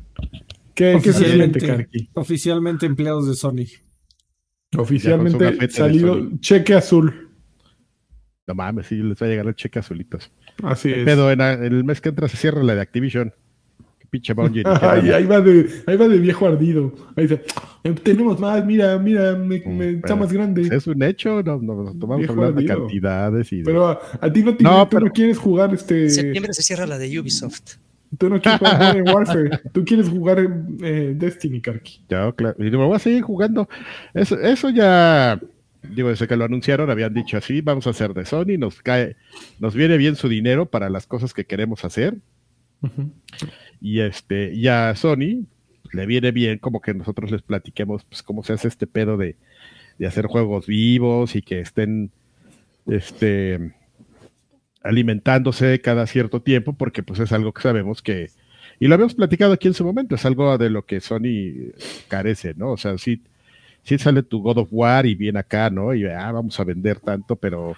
¿Qué, 0.73 0.93
Karki? 1.59 2.09
oficialmente 2.13 2.85
empleados 2.85 3.27
de 3.27 3.35
Sony. 3.35 3.65
Oficialmente 4.77 5.69
salido 5.69 6.29
cheque 6.39 6.73
azul. 6.73 7.29
No 8.47 8.55
mames, 8.55 8.87
sí, 8.87 8.95
les 8.95 9.21
va 9.21 9.25
a 9.27 9.29
llegar 9.29 9.47
el 9.47 9.55
cheque 9.55 9.79
azulitos. 9.79 10.31
Así 10.63 10.91
es. 10.91 11.05
Pero 11.05 11.31
en, 11.31 11.41
el 11.41 11.83
mes 11.83 12.01
que 12.01 12.09
entra 12.09 12.27
se 12.27 12.37
cierra 12.37 12.63
la 12.63 12.75
de 12.75 12.81
Activision. 12.81 13.33
Qué 13.99 14.07
pinche 14.09 14.33
Bungie. 14.33 14.63
Ay, 14.81 15.11
ahí, 15.11 15.25
va 15.25 15.41
de, 15.41 15.69
ahí 15.85 15.95
va 15.97 16.07
de 16.07 16.17
viejo 16.17 16.47
ardido. 16.47 16.93
Ahí 17.15 17.27
dice, 17.27 17.43
"Eh, 17.83 17.93
tenemos 18.03 18.39
más, 18.39 18.65
mira, 18.65 18.97
mira, 18.97 19.35
me, 19.35 19.59
me- 19.65 19.89
está 19.91 20.15
más 20.15 20.31
grande. 20.33 20.67
Es 20.75 20.87
un 20.87 21.01
hecho, 21.03 21.43
no, 21.43 21.59
no, 21.61 21.93
no 21.93 22.13
a 22.13 22.15
hablar 22.15 22.53
de 22.53 22.61
ardido. 22.61 22.79
cantidades 22.79 23.51
y 23.53 23.57
de- 23.57 23.63
Pero 23.65 23.87
a, 23.87 23.99
a 24.19 24.31
ti 24.33 24.41
no, 24.43 24.55
te, 24.55 24.63
No, 24.63 24.87
pero- 24.89 25.11
quieres 25.11 25.37
jugar 25.37 25.73
este. 25.73 26.03
En 26.03 26.11
septiembre 26.11 26.53
se 26.53 26.63
cierra 26.63 26.85
la 26.87 26.97
de 26.97 27.19
Ubisoft. 27.19 27.75
Tú 28.17 28.29
no 28.29 28.41
quieres 28.41 28.59
jugar 28.59 28.79
Modern 28.79 29.09
Warfare. 29.09 29.49
Tú 29.71 29.85
quieres 29.85 30.09
jugar 30.09 30.39
eh, 30.83 31.13
Destiny, 31.15 31.61
Karki. 31.61 32.03
Ya, 32.09 32.31
claro. 32.33 32.55
Y 32.59 32.69
me 32.69 32.77
voy 32.77 32.95
a 32.95 32.99
seguir 32.99 33.21
jugando. 33.21 33.69
Eso, 34.13 34.39
eso 34.39 34.69
ya, 34.69 35.39
digo, 35.81 36.09
desde 36.09 36.27
que 36.27 36.35
lo 36.35 36.45
anunciaron 36.45 36.89
habían 36.89 37.13
dicho 37.13 37.37
así, 37.37 37.61
vamos 37.61 37.87
a 37.87 37.91
hacer 37.91 38.13
de 38.13 38.25
Sony, 38.25 38.57
nos 38.57 38.81
cae, 38.81 39.15
nos 39.59 39.75
viene 39.75 39.97
bien 39.97 40.15
su 40.15 40.27
dinero 40.27 40.65
para 40.65 40.89
las 40.89 41.07
cosas 41.07 41.33
que 41.33 41.45
queremos 41.45 41.85
hacer. 41.85 42.17
Y 43.79 43.99
este, 43.99 44.53
y 44.53 44.67
a 44.67 44.95
Sony 44.95 45.45
le 45.93 46.05
viene 46.05 46.31
bien 46.31 46.57
como 46.57 46.81
que 46.81 46.93
nosotros 46.93 47.31
les 47.31 47.41
platiquemos 47.41 48.03
pues, 48.05 48.23
cómo 48.23 48.43
se 48.43 48.53
hace 48.53 48.67
este 48.67 48.87
pedo 48.87 49.17
de, 49.17 49.37
de 49.97 50.07
hacer 50.07 50.25
juegos 50.25 50.65
vivos 50.65 51.35
y 51.35 51.41
que 51.41 51.59
estén 51.59 52.11
este 52.87 53.73
alimentándose 54.83 55.79
cada 55.81 56.07
cierto 56.07 56.41
tiempo, 56.41 56.73
porque 56.73 57.03
pues 57.03 57.19
es 57.19 57.31
algo 57.31 57.53
que 57.53 57.61
sabemos 57.61 58.01
que, 58.01 58.29
Y 58.79 58.87
lo 58.87 58.95
habíamos 58.95 59.15
platicado 59.15 59.53
aquí 59.53 59.67
en 59.67 59.73
su 59.73 59.85
momento, 59.85 60.15
es 60.15 60.25
algo 60.25 60.57
de 60.57 60.69
lo 60.69 60.85
que 60.85 61.01
Sony 61.01 61.71
carece, 62.07 62.53
¿no? 62.55 62.71
O 62.71 62.77
sea, 62.77 62.97
sí, 62.97 63.21
sí 63.83 63.97
sale 63.97 64.23
tu 64.23 64.41
God 64.41 64.59
of 64.59 64.69
War 64.71 65.05
y 65.05 65.15
viene 65.15 65.39
acá, 65.39 65.69
¿no? 65.69 65.93
Y 65.93 66.05
ah, 66.05 66.31
vamos 66.31 66.59
a 66.59 66.63
vender 66.63 66.99
tanto, 66.99 67.35
pero, 67.35 67.75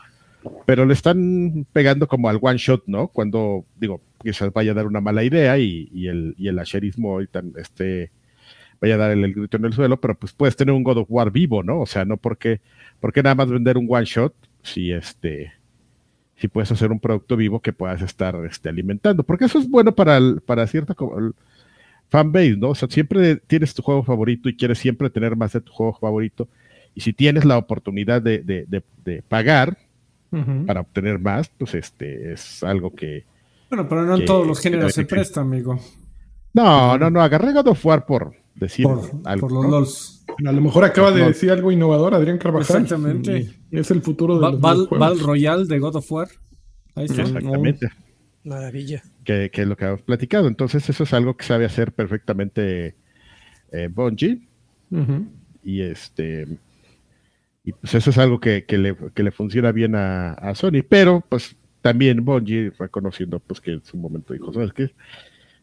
pero 0.66 0.86
le 0.86 0.94
están 0.94 1.66
pegando 1.74 2.08
como 2.08 2.30
al 2.30 2.40
one 2.42 2.58
shot, 2.58 2.84
¿no? 2.88 3.10
Cuando, 3.10 3.66
digo, 3.78 4.02
quizás 4.22 4.52
vaya 4.54 4.72
a 4.72 4.76
dar 4.76 4.88
una 4.88 5.02
mala 5.02 5.24
idea 5.24 5.58
y, 5.58 5.90
y 5.94 6.08
el, 6.08 6.36
y 6.38 6.48
el 6.48 6.60
asherismo 6.60 7.12
ahorita 7.12 7.44
este, 7.58 8.12
vaya 8.80 8.96
a 8.96 8.98
dar 8.98 9.12
el, 9.12 9.34
grito 9.34 9.58
en 9.58 9.66
el 9.66 9.74
suelo, 9.74 10.00
pero 10.00 10.16
pues 10.16 10.34
puedes 10.34 10.56
tener 10.56 10.74
un 10.74 10.84
God 10.84 11.00
of 11.00 11.08
War 11.10 11.32
vivo, 11.32 11.64
¿no? 11.64 11.82
O 11.82 11.86
sea, 11.86 12.06
no 12.06 12.18
porque, 12.18 12.62
porque 13.00 13.24
nada 13.24 13.36
más 13.36 13.50
vender 13.50 13.78
un 13.78 13.88
one 13.90 14.06
shot 14.06 14.34
si 14.62 14.92
este 14.92 15.54
si 16.44 16.50
puedes 16.50 16.70
hacer 16.74 16.92
un 16.92 17.00
producto 17.00 17.38
vivo 17.38 17.62
que 17.62 17.72
puedas 17.72 18.02
estar 18.02 18.36
este, 18.44 18.68
alimentando, 18.68 19.24
porque 19.24 19.46
eso 19.46 19.60
es 19.60 19.70
bueno 19.70 19.96
para, 19.96 20.18
el, 20.18 20.42
para 20.46 20.68
cierta 20.68 20.94
fanbase, 22.10 22.58
¿no? 22.58 22.72
O 22.72 22.76
sea, 22.76 22.90
siempre 22.90 23.38
tienes 23.38 23.74
tu 23.74 23.82
juego 23.82 24.04
favorito 24.04 24.50
y 24.50 24.58
quieres 24.58 24.78
siempre 24.78 25.10
tener 25.10 25.38
más 25.38 25.54
de 25.54 25.62
tu 25.62 25.72
juego 25.72 25.94
favorito, 25.94 26.50
y 26.94 27.00
si 27.00 27.14
tienes 27.14 27.46
la 27.46 27.58
oportunidad 27.58 28.22
de, 28.22 28.40
de, 28.40 28.66
de, 28.66 28.84
de 29.06 29.22
pagar 29.22 29.78
uh 30.32 30.36
-huh. 30.36 30.66
para 30.66 30.82
obtener 30.82 31.18
más, 31.18 31.50
pues 31.58 31.76
este 31.76 32.34
es 32.34 32.62
algo 32.62 32.94
que... 32.94 33.24
Bueno, 33.70 33.88
pero 33.88 34.04
no 34.04 34.18
en 34.18 34.26
todos 34.26 34.46
los 34.46 34.60
géneros 34.60 34.94
se 34.94 35.06
presta, 35.06 35.40
amigo. 35.40 35.80
No, 36.54 36.98
no, 36.98 37.10
no, 37.10 37.22
agarré 37.22 37.54
God 37.54 37.70
of 37.70 37.86
War 37.86 38.06
por 38.06 38.34
decir 38.54 38.84
por, 38.84 39.00
algo. 39.24 39.48
Por 39.48 39.52
los 39.54 39.64
¿no? 39.64 39.72
LOLs. 39.72 40.26
A 40.46 40.52
lo 40.52 40.60
mejor 40.60 40.84
acaba 40.84 41.12
de 41.12 41.24
decir 41.24 41.52
algo 41.52 41.72
innovador 41.72 42.14
Adrián 42.14 42.38
Carvajal. 42.38 42.82
Exactamente. 42.82 43.40
Y 43.40 43.63
es 43.80 43.92
el 43.92 44.02
futuro 44.02 44.36
de 44.40 44.58
Val, 44.58 44.78
los 44.78 44.90
Val 44.90 45.20
Royal 45.20 45.68
de 45.68 45.80
God 45.80 45.96
of 45.96 46.12
War. 46.12 46.28
Ahí 46.96 47.06
está. 47.06 47.24
Exactamente. 47.24 47.90
Maravilla. 48.44 49.02
Que, 49.24 49.50
que, 49.52 49.62
es 49.62 49.68
lo 49.68 49.76
que 49.76 49.86
hemos 49.86 50.02
platicado. 50.02 50.48
Entonces, 50.48 50.88
eso 50.90 51.04
es 51.04 51.14
algo 51.14 51.36
que 51.38 51.46
sabe 51.46 51.66
hacer 51.66 51.92
perfectamente 51.92 52.96
eh, 53.72 53.90
Bungie. 53.92 54.48
Uh 54.92 54.98
-huh. 54.98 55.28
Y 55.64 55.82
este. 55.82 56.48
Y 57.64 57.72
pues 57.72 57.96
eso 57.96 58.10
es 58.10 58.18
algo 58.18 58.40
que, 58.40 58.66
que, 58.66 58.78
le, 58.78 58.96
que 59.14 59.24
le, 59.24 59.32
funciona 59.32 59.72
bien 59.72 59.96
a, 59.96 60.34
a, 60.34 60.54
Sony. 60.54 60.84
Pero, 60.88 61.24
pues, 61.28 61.56
también 61.82 62.24
Bungie 62.24 62.72
reconociendo 62.78 63.40
pues 63.40 63.62
que 63.62 63.72
en 63.72 63.84
su 63.84 63.98
momento 63.98 64.34
dijo, 64.34 64.54
¿sabes 64.54 64.74
qué? 64.74 64.92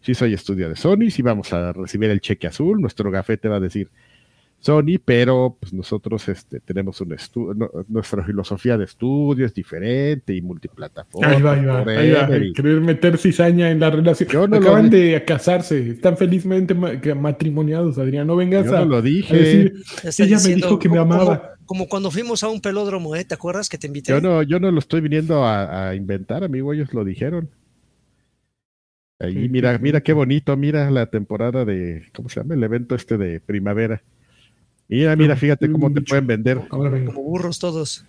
Si 0.01 0.15
soy 0.15 0.33
estudio 0.33 0.69
de 0.69 0.77
Sony, 0.77 1.11
si 1.11 1.23
vamos 1.23 1.53
a 1.53 1.73
recibir 1.73 2.11
el 2.11 2.21
cheque 2.21 2.47
azul, 2.47 2.81
nuestro 2.81 3.11
gafete 3.11 3.49
va 3.49 3.57
a 3.57 3.61
decir 3.61 3.91
Sony, 4.61 5.01
pero 5.03 5.57
pues 5.59 5.73
nosotros 5.73 6.29
este, 6.29 6.61
tenemos 6.61 7.01
un 7.01 7.15
estudio, 7.15 7.55
no, 7.55 7.71
nuestra 7.89 8.23
filosofía 8.23 8.77
de 8.77 8.85
estudio 8.85 9.47
es 9.47 9.55
diferente 9.55 10.35
y 10.35 10.43
multiplataforma. 10.43 11.29
Ahí 11.29 11.41
va, 11.41 11.53
ahí 11.55 11.65
va, 11.65 11.81
ahí 11.81 12.11
va. 12.13 12.37
Y... 12.37 12.53
Querer 12.53 12.83
meter 12.83 13.17
cizaña 13.17 13.71
en 13.71 13.81
la 13.81 13.89
relación. 13.89 14.51
No 14.51 14.59
Acaban 14.59 14.85
lo... 14.85 14.91
de 14.91 15.25
casarse, 15.27 15.91
están 15.91 16.19
felizmente 16.19 16.75
matrimoniados, 16.75 17.97
Adrián. 17.97 18.27
No 18.27 18.37
vengas 18.37 18.67
Yo 18.67 18.77
a, 18.77 18.85
lo 18.85 19.01
dije. 19.01 19.35
a 19.35 19.39
decir, 19.39 19.85
ella 20.19 20.39
me 20.47 20.55
dijo 20.55 20.79
que 20.79 20.91
me 20.91 20.99
amaba. 20.99 21.57
Como, 21.65 21.65
como, 21.65 21.89
cuando 21.89 22.11
fuimos 22.11 22.43
a 22.43 22.49
un 22.49 22.61
pelódromo, 22.61 23.17
¿eh? 23.17 23.25
¿te 23.25 23.33
acuerdas 23.35 23.71
que 23.71 23.79
te 23.79 23.87
invité? 23.87 24.13
Yo 24.13 24.21
no, 24.21 24.43
yo 24.43 24.61
no 24.61 24.71
lo 24.71 24.79
estoy 24.79 25.01
viniendo 25.01 25.43
a, 25.45 25.89
a 25.89 25.95
inventar, 25.95 26.45
amigo, 26.45 26.75
ellos 26.75 26.93
lo 26.93 27.03
dijeron. 27.03 27.49
Ahí, 29.19 29.49
mira, 29.49 29.79
mira 29.79 30.03
qué 30.03 30.13
bonito, 30.13 30.57
mira 30.57 30.91
la 30.91 31.07
temporada 31.07 31.65
de, 31.65 32.05
¿cómo 32.15 32.29
se 32.29 32.41
llama? 32.41 32.55
El 32.55 32.63
evento 32.63 32.95
este 32.95 33.17
de 33.17 33.41
primavera. 33.41 34.03
Mira, 34.91 35.15
mira, 35.15 35.37
fíjate 35.37 35.71
cómo 35.71 35.93
te 35.93 36.03
pueden 36.03 36.27
vender. 36.27 36.67
Como 36.69 36.91
burros 37.13 37.61
todos. 37.61 38.05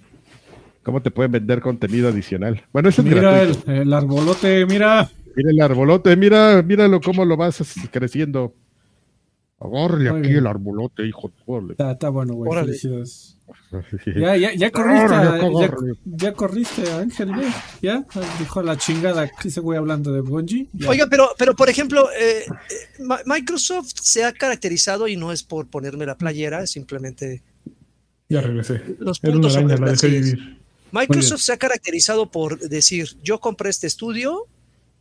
Cómo 0.81 0.99
te 0.99 1.11
pueden 1.11 1.31
vender 1.31 1.61
contenido 1.61 2.09
adicional. 2.09 2.63
Bueno, 2.73 2.89
eso 2.89 3.03
es 3.03 3.07
mira 3.07 3.43
el, 3.43 3.55
el, 3.67 3.93
arbolote, 3.93 4.65
mira. 4.65 5.07
Mira 5.35 5.51
el 5.51 5.61
arbolote, 5.61 6.15
mira, 6.15 6.63
míralo 6.63 6.99
cómo 6.99 7.23
lo 7.23 7.37
vas 7.37 7.63
creciendo. 7.91 8.55
Agárrele 9.59 10.09
aquí 10.09 10.21
bien. 10.21 10.37
el 10.37 10.47
arbolote, 10.47 11.05
hijo. 11.05 11.31
Está, 11.69 11.91
está 11.91 12.09
bueno, 12.09 12.33
güey. 12.33 12.51
Felicidades. 12.51 13.37
Ya, 14.15 14.35
ya, 14.35 14.53
ya 14.53 14.71
corriste, 14.71 15.15
ya, 15.15 15.71
ya, 16.05 16.33
corriste, 16.33 16.91
Ángel. 16.91 17.31
Ya, 17.81 18.05
dijo 18.39 18.61
la 18.61 18.77
chingada 18.77 19.29
ese 19.43 19.59
güey 19.59 19.77
hablando 19.77 20.11
de 20.11 20.21
Bungie. 20.21 20.67
Ya. 20.73 20.89
Oiga, 20.89 21.07
pero, 21.09 21.29
pero 21.37 21.55
por 21.55 21.69
ejemplo, 21.69 22.09
eh, 22.11 22.45
Microsoft 23.25 23.93
se 24.01 24.23
ha 24.23 24.31
caracterizado, 24.31 25.07
y 25.07 25.15
no 25.15 25.31
es 25.31 25.43
por 25.43 25.67
ponerme 25.67 26.05
la 26.05 26.17
playera, 26.17 26.63
es 26.63 26.71
simplemente. 26.71 27.43
Ya 28.29 28.41
regresé. 28.41 28.81
Los 28.99 29.19
puntos 29.19 29.55
araña, 29.55 29.77
la 29.77 29.93
vivir. 29.93 30.59
Microsoft 30.91 31.41
se 31.41 31.53
ha 31.53 31.57
caracterizado 31.57 32.29
por 32.29 32.59
decir: 32.59 33.17
Yo 33.23 33.39
compré 33.39 33.69
este 33.69 33.87
estudio, 33.87 34.47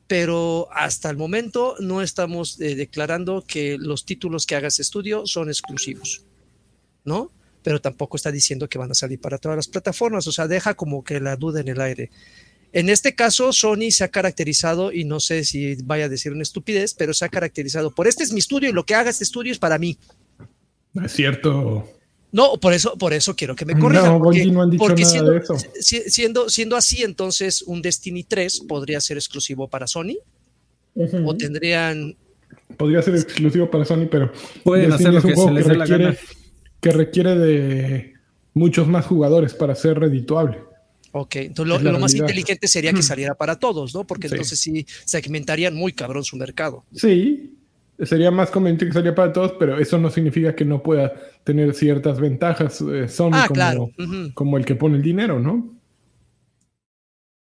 pero 0.07 0.69
hasta 0.73 1.11
el 1.11 1.17
momento 1.17 1.77
no 1.81 2.03
estamos 2.03 2.61
eh, 2.61 2.75
declarando 2.75 3.45
que 3.47 3.77
los 3.79 4.05
títulos 4.05 4.47
que 4.47 4.57
haga 4.57 4.69
ese 4.69 4.83
estudio 4.83 5.27
son 5.27 5.49
exclusivos. 5.49 6.23
¿No? 7.05 7.31
Pero 7.63 7.81
tampoco 7.81 8.17
está 8.17 8.31
diciendo 8.33 8.69
que 8.69 8.79
van 8.79 8.91
a 8.91 8.95
salir 8.95 9.21
para 9.21 9.39
todas 9.39 9.57
las 9.57 9.69
plataformas, 9.69 10.27
o 10.27 10.33
sea, 10.33 10.49
deja 10.49 10.75
como 10.75 11.05
que 11.05 11.21
la 11.21 11.37
duda 11.37 11.61
en 11.61 11.69
el 11.69 11.81
aire. 11.81 12.11
En 12.73 12.89
este 12.89 13.15
caso, 13.15 13.53
Sony 13.53 13.91
se 13.91 14.05
ha 14.05 14.09
caracterizado, 14.09 14.93
y 14.93 15.05
no 15.05 15.19
sé 15.19 15.45
si 15.45 15.75
vaya 15.83 16.05
a 16.05 16.09
decir 16.09 16.33
una 16.33 16.43
estupidez, 16.43 16.95
pero 16.95 17.13
se 17.13 17.25
ha 17.25 17.29
caracterizado 17.29 17.91
por 17.91 18.07
este 18.07 18.23
es 18.23 18.33
mi 18.33 18.39
estudio 18.39 18.71
y 18.71 18.73
lo 18.73 18.85
que 18.85 18.95
haga 18.95 19.11
este 19.11 19.25
estudio 19.25 19.53
es 19.53 19.59
para 19.59 19.79
mí. 19.79 19.99
No 20.93 21.05
es 21.05 21.13
cierto. 21.13 21.89
No, 22.33 22.59
por 22.61 22.73
eso, 22.73 22.97
por 22.97 23.13
eso 23.13 23.35
quiero 23.35 23.57
que 23.57 23.65
me 23.65 23.77
corrijan. 23.77 24.13
No, 24.13 24.23
porque, 24.23 24.47
no 24.47 24.63
han 24.63 24.71
dicho 24.71 24.85
porque 24.85 25.03
nada 25.03 25.13
siendo, 25.13 25.33
de 25.33 25.39
eso. 25.39 25.57
Siendo, 25.81 26.49
siendo 26.49 26.77
así, 26.77 27.03
entonces 27.03 27.63
un 27.63 27.83
Destiny 27.83 28.23
3 28.23 28.61
podría 28.69 29.01
ser 29.01 29.17
exclusivo 29.17 29.67
para 29.69 29.89
Sony. 29.89 30.19
Uh 30.95 31.07
-huh. 31.07 31.29
O 31.29 31.37
tendrían. 31.37 32.17
Podría 32.77 33.03
ser 33.03 33.17
exclusivo 33.17 33.69
para 33.69 33.85
Sony, 33.85 34.07
pero. 34.09 34.33
Pueden 34.63 34.91
Destiny 34.91 35.17
hacer 35.17 35.25
lo 35.25 35.29
que 35.29 35.37
se 35.37 35.51
les 35.51 35.67
dé 35.67 35.77
la 35.77 35.87
gana 35.87 36.17
que 36.81 36.91
requiere 36.91 37.37
de 37.37 38.15
muchos 38.55 38.89
más 38.89 39.07
jugadores 39.07 39.55
para 39.55 39.75
ser 39.75 39.99
redituable. 39.99 40.59
Ok, 41.13 41.37
entonces 41.37 41.83
lo, 41.83 41.93
lo 41.93 41.99
más 41.99 42.15
inteligente 42.15 42.69
sería 42.69 42.93
que 42.93 43.03
saliera 43.03 43.35
para 43.35 43.59
todos, 43.59 43.95
¿no? 43.95 44.07
Porque 44.07 44.29
sí. 44.29 44.35
entonces 44.35 44.59
sí 44.59 44.87
segmentarían 45.05 45.75
muy 45.75 45.93
cabrón 45.93 46.23
su 46.23 46.37
mercado. 46.37 46.85
Sí, 46.95 47.57
sería 48.01 48.31
más 48.31 48.51
conveniente 48.51 48.87
que 48.87 48.93
saliera 48.93 49.15
para 49.15 49.33
todos, 49.33 49.55
pero 49.59 49.79
eso 49.79 49.99
no 49.99 50.09
significa 50.11 50.55
que 50.55 50.65
no 50.65 50.83
pueda 50.83 51.13
tener 51.43 51.75
ciertas 51.75 52.21
ventajas 52.21 52.81
eh, 52.81 53.09
Sony 53.09 53.31
ah, 53.35 53.45
como, 53.49 53.55
claro. 53.55 53.83
uh 53.83 54.03
-huh. 54.03 54.35
como 54.35 54.57
el 54.57 54.65
que 54.65 54.77
pone 54.77 54.97
el 54.97 55.03
dinero, 55.03 55.41
¿no? 55.41 55.80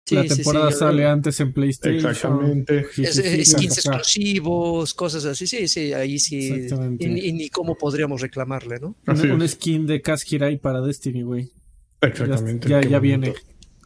Sí, 0.08 0.16
la 0.16 0.24
temporada 0.24 0.68
sí, 0.68 0.74
sí, 0.74 0.80
sale 0.80 1.06
antes 1.06 1.38
en 1.42 1.52
PlayStation. 1.52 2.10
Exactamente. 2.10 2.86
Skins 2.94 3.78
exclusivos, 3.78 4.94
cosas 4.94 5.26
así. 5.26 5.48
Sí, 5.48 5.68
sí, 5.68 5.92
ahí 5.92 6.18
sí. 6.18 6.70
Y, 6.98 7.28
y, 7.28 7.34
ni 7.34 7.50
cómo 7.50 7.76
podríamos 7.76 8.22
reclamarle, 8.22 8.80
¿no? 8.80 8.96
Un, 9.06 9.32
un, 9.32 9.46
skin 9.46 9.86
de 9.86 10.02
Kaskirai 10.02 10.60
para 10.60 10.80
Destiny, 10.80 11.24
güey. 11.24 11.52
Exactamente. 12.00 12.70
Ya, 12.70 12.82
ya, 12.82 12.90
ya 12.90 13.00
viene. 13.00 13.34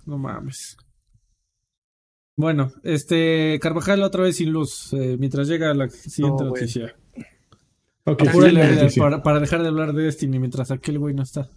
No 0.05 0.19
mames. 0.19 0.77
Bueno, 2.35 2.71
este 2.83 3.57
Carvajal 3.59 4.03
otra 4.03 4.21
vez 4.21 4.35
sin 4.35 4.51
luz, 4.51 4.93
eh, 4.93 5.17
mientras 5.17 5.47
llega 5.47 5.73
la 5.73 5.89
siguiente 5.89 6.43
no, 6.43 6.49
noticia. 6.51 6.95
Okay, 8.03 8.27
para, 8.99 9.23
para, 9.23 9.39
dejar 9.39 9.63
de 9.63 9.69
hablar 9.69 9.93
de 9.93 10.03
Destiny 10.03 10.37
mientras 10.37 10.69
aquel 10.69 10.99
güey 10.99 11.15
no 11.15 11.23
está. 11.23 11.49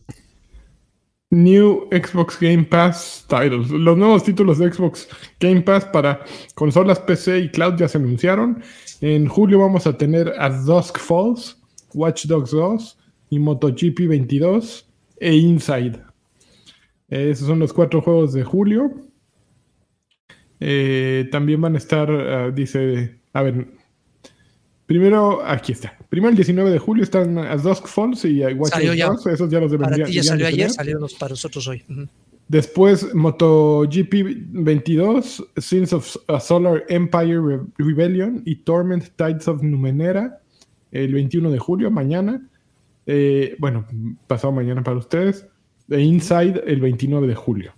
New 1.34 1.88
Xbox 1.90 2.38
Game 2.40 2.64
Pass 2.64 3.26
titles. 3.28 3.70
Los 3.70 3.98
nuevos 3.98 4.22
títulos 4.24 4.58
de 4.58 4.72
Xbox 4.72 5.08
Game 5.40 5.62
Pass 5.62 5.84
para 5.86 6.24
consolas 6.54 7.00
PC 7.00 7.40
y 7.40 7.48
cloud 7.50 7.76
ya 7.76 7.88
se 7.88 7.98
anunciaron. 7.98 8.62
En 9.00 9.26
julio 9.26 9.58
vamos 9.58 9.86
a 9.86 9.98
tener 9.98 10.32
As 10.38 10.64
Dusk 10.64 10.98
Falls, 10.98 11.60
Watch 11.92 12.26
Dogs 12.26 12.52
2 12.52 12.98
y 13.30 13.38
MotoGP 13.38 14.08
22 14.08 14.88
e 15.20 15.34
Inside. 15.34 16.00
Esos 17.08 17.46
son 17.48 17.58
los 17.58 17.72
cuatro 17.72 18.00
juegos 18.00 18.32
de 18.32 18.44
julio. 18.44 18.92
Eh, 20.60 21.28
también 21.30 21.60
van 21.60 21.74
a 21.74 21.78
estar, 21.78 22.10
uh, 22.10 22.52
dice, 22.52 23.20
a 23.32 23.42
ver, 23.42 23.66
Primero, 24.86 25.42
aquí 25.44 25.72
está. 25.72 25.96
Primero 26.08 26.30
el 26.30 26.36
19 26.36 26.70
de 26.70 26.78
julio 26.78 27.04
están 27.04 27.38
As 27.38 27.62
Dusk 27.62 27.86
Falls 27.86 28.24
y 28.24 28.44
Watch 28.44 28.74
Dogs 28.74 28.96
ya. 28.96 29.10
Esos 29.32 29.50
ya 29.50 29.60
los 29.60 29.70
deberían 29.70 29.98
Para 29.98 30.04
ti 30.04 30.12
ya 30.12 30.22
salió 30.22 30.46
ayer, 30.46 30.70
salieron 30.70 31.02
los 31.02 31.14
para 31.14 31.30
nosotros 31.30 31.66
hoy. 31.68 31.82
Uh 31.88 31.92
-huh. 31.92 32.08
Después 32.48 33.14
MotoGP 33.14 34.12
22, 34.52 35.44
Sins 35.56 35.92
of 35.94 36.16
a 36.28 36.38
Solar 36.38 36.84
Empire 36.88 37.40
Re 37.40 37.60
Rebellion 37.78 38.42
y 38.44 38.56
Torment 38.56 39.08
Tides 39.16 39.48
of 39.48 39.62
Numenera 39.62 40.40
el 40.92 41.12
21 41.12 41.50
de 41.50 41.58
julio, 41.58 41.90
mañana. 41.90 42.46
Eh, 43.06 43.56
bueno, 43.58 43.86
pasado 44.26 44.52
mañana 44.52 44.82
para 44.82 44.96
ustedes. 44.96 45.46
E 45.90 46.00
Inside 46.00 46.62
el 46.66 46.80
29 46.80 47.26
de 47.26 47.34
julio. 47.34 47.72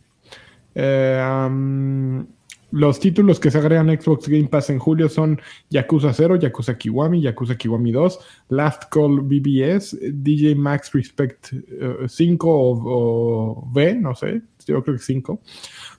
Eh, 0.74 1.46
um, 1.46 2.26
los 2.72 2.98
títulos 2.98 3.38
que 3.38 3.50
se 3.50 3.58
agregan 3.58 3.88
a 3.90 4.00
Xbox 4.00 4.28
Game 4.28 4.48
Pass 4.48 4.70
en 4.70 4.78
julio 4.78 5.08
son 5.08 5.40
Yakuza 5.70 6.12
0, 6.12 6.36
Yakuza 6.36 6.76
Kiwami, 6.76 7.20
Yakuza 7.22 7.56
Kiwami 7.56 7.92
2, 7.92 8.18
Last 8.48 8.84
Call 8.90 9.20
BBS, 9.22 9.96
DJ 10.00 10.56
Max 10.56 10.92
Respect 10.92 11.52
uh, 11.52 12.08
5 12.08 12.48
o, 12.48 12.82
o, 12.84 13.68
V, 13.72 13.94
no 13.94 14.14
sé, 14.14 14.42
yo 14.66 14.82
creo 14.82 14.96
que 14.96 15.02
5, 15.02 15.40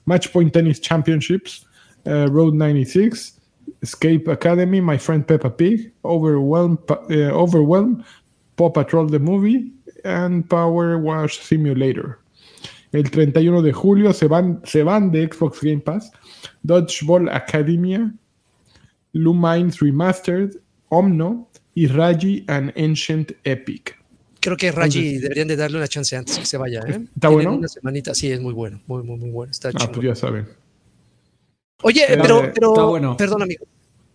Match 0.04 0.30
Point 0.30 0.52
Tennis 0.52 0.80
Championships, 0.80 1.66
uh, 2.06 2.26
Road 2.30 2.54
96, 2.54 3.38
Escape 3.82 4.28
Academy, 4.28 4.80
My 4.80 4.98
Friend 4.98 5.24
Peppa 5.24 5.50
Pig, 5.50 5.92
Overwhelm, 6.04 6.78
eh, 7.10 7.30
Overwhelm, 7.30 8.04
Paw 8.56 8.70
Patrol 8.70 9.10
the 9.10 9.18
Movie, 9.18 9.72
and 10.04 10.48
Power 10.48 10.98
Wash 10.98 11.40
Simulator. 11.40 12.18
El 12.92 13.10
31 13.10 13.62
de 13.62 13.72
julio 13.72 14.12
se 14.12 14.26
van, 14.26 14.60
se 14.64 14.82
van 14.82 15.10
de 15.10 15.28
Xbox 15.30 15.60
Game 15.62 15.80
Pass 15.80 16.10
Dodgeball 16.62 17.28
Academia, 17.30 18.12
Lumines 19.12 19.78
Remastered, 19.80 20.56
Omno 20.88 21.50
y 21.74 21.86
Raji 21.86 22.44
and 22.48 22.72
Ancient 22.76 23.32
Epic. 23.44 23.96
Creo 24.40 24.56
que 24.56 24.70
Raji 24.72 24.98
Entonces- 24.98 25.22
deberían 25.22 25.48
de 25.48 25.56
darle 25.56 25.78
una 25.78 25.88
chance 25.88 26.16
antes 26.16 26.38
que 26.38 26.46
se 26.46 26.56
vaya, 26.56 26.80
¿eh? 26.86 26.90
¿Está 27.14 27.28
Tienen 27.28 27.34
bueno? 27.34 27.54
Una 27.56 27.68
semanita, 27.68 28.14
sí, 28.14 28.30
es 28.30 28.40
muy 28.40 28.52
bueno, 28.54 28.80
muy, 28.86 29.02
muy, 29.02 29.18
muy 29.18 29.30
bueno. 29.30 29.50
Está 29.50 29.68
Ah, 29.68 29.72
chingón. 29.72 29.94
pues 29.94 30.06
ya 30.06 30.14
saben. 30.14 30.48
Oye, 31.82 32.02
Eh, 32.12 32.18
pero, 32.20 32.50
pero 32.54 32.68
está 32.72 32.84
bueno. 32.84 33.16
perdón, 33.16 33.42
amigo. 33.42 33.66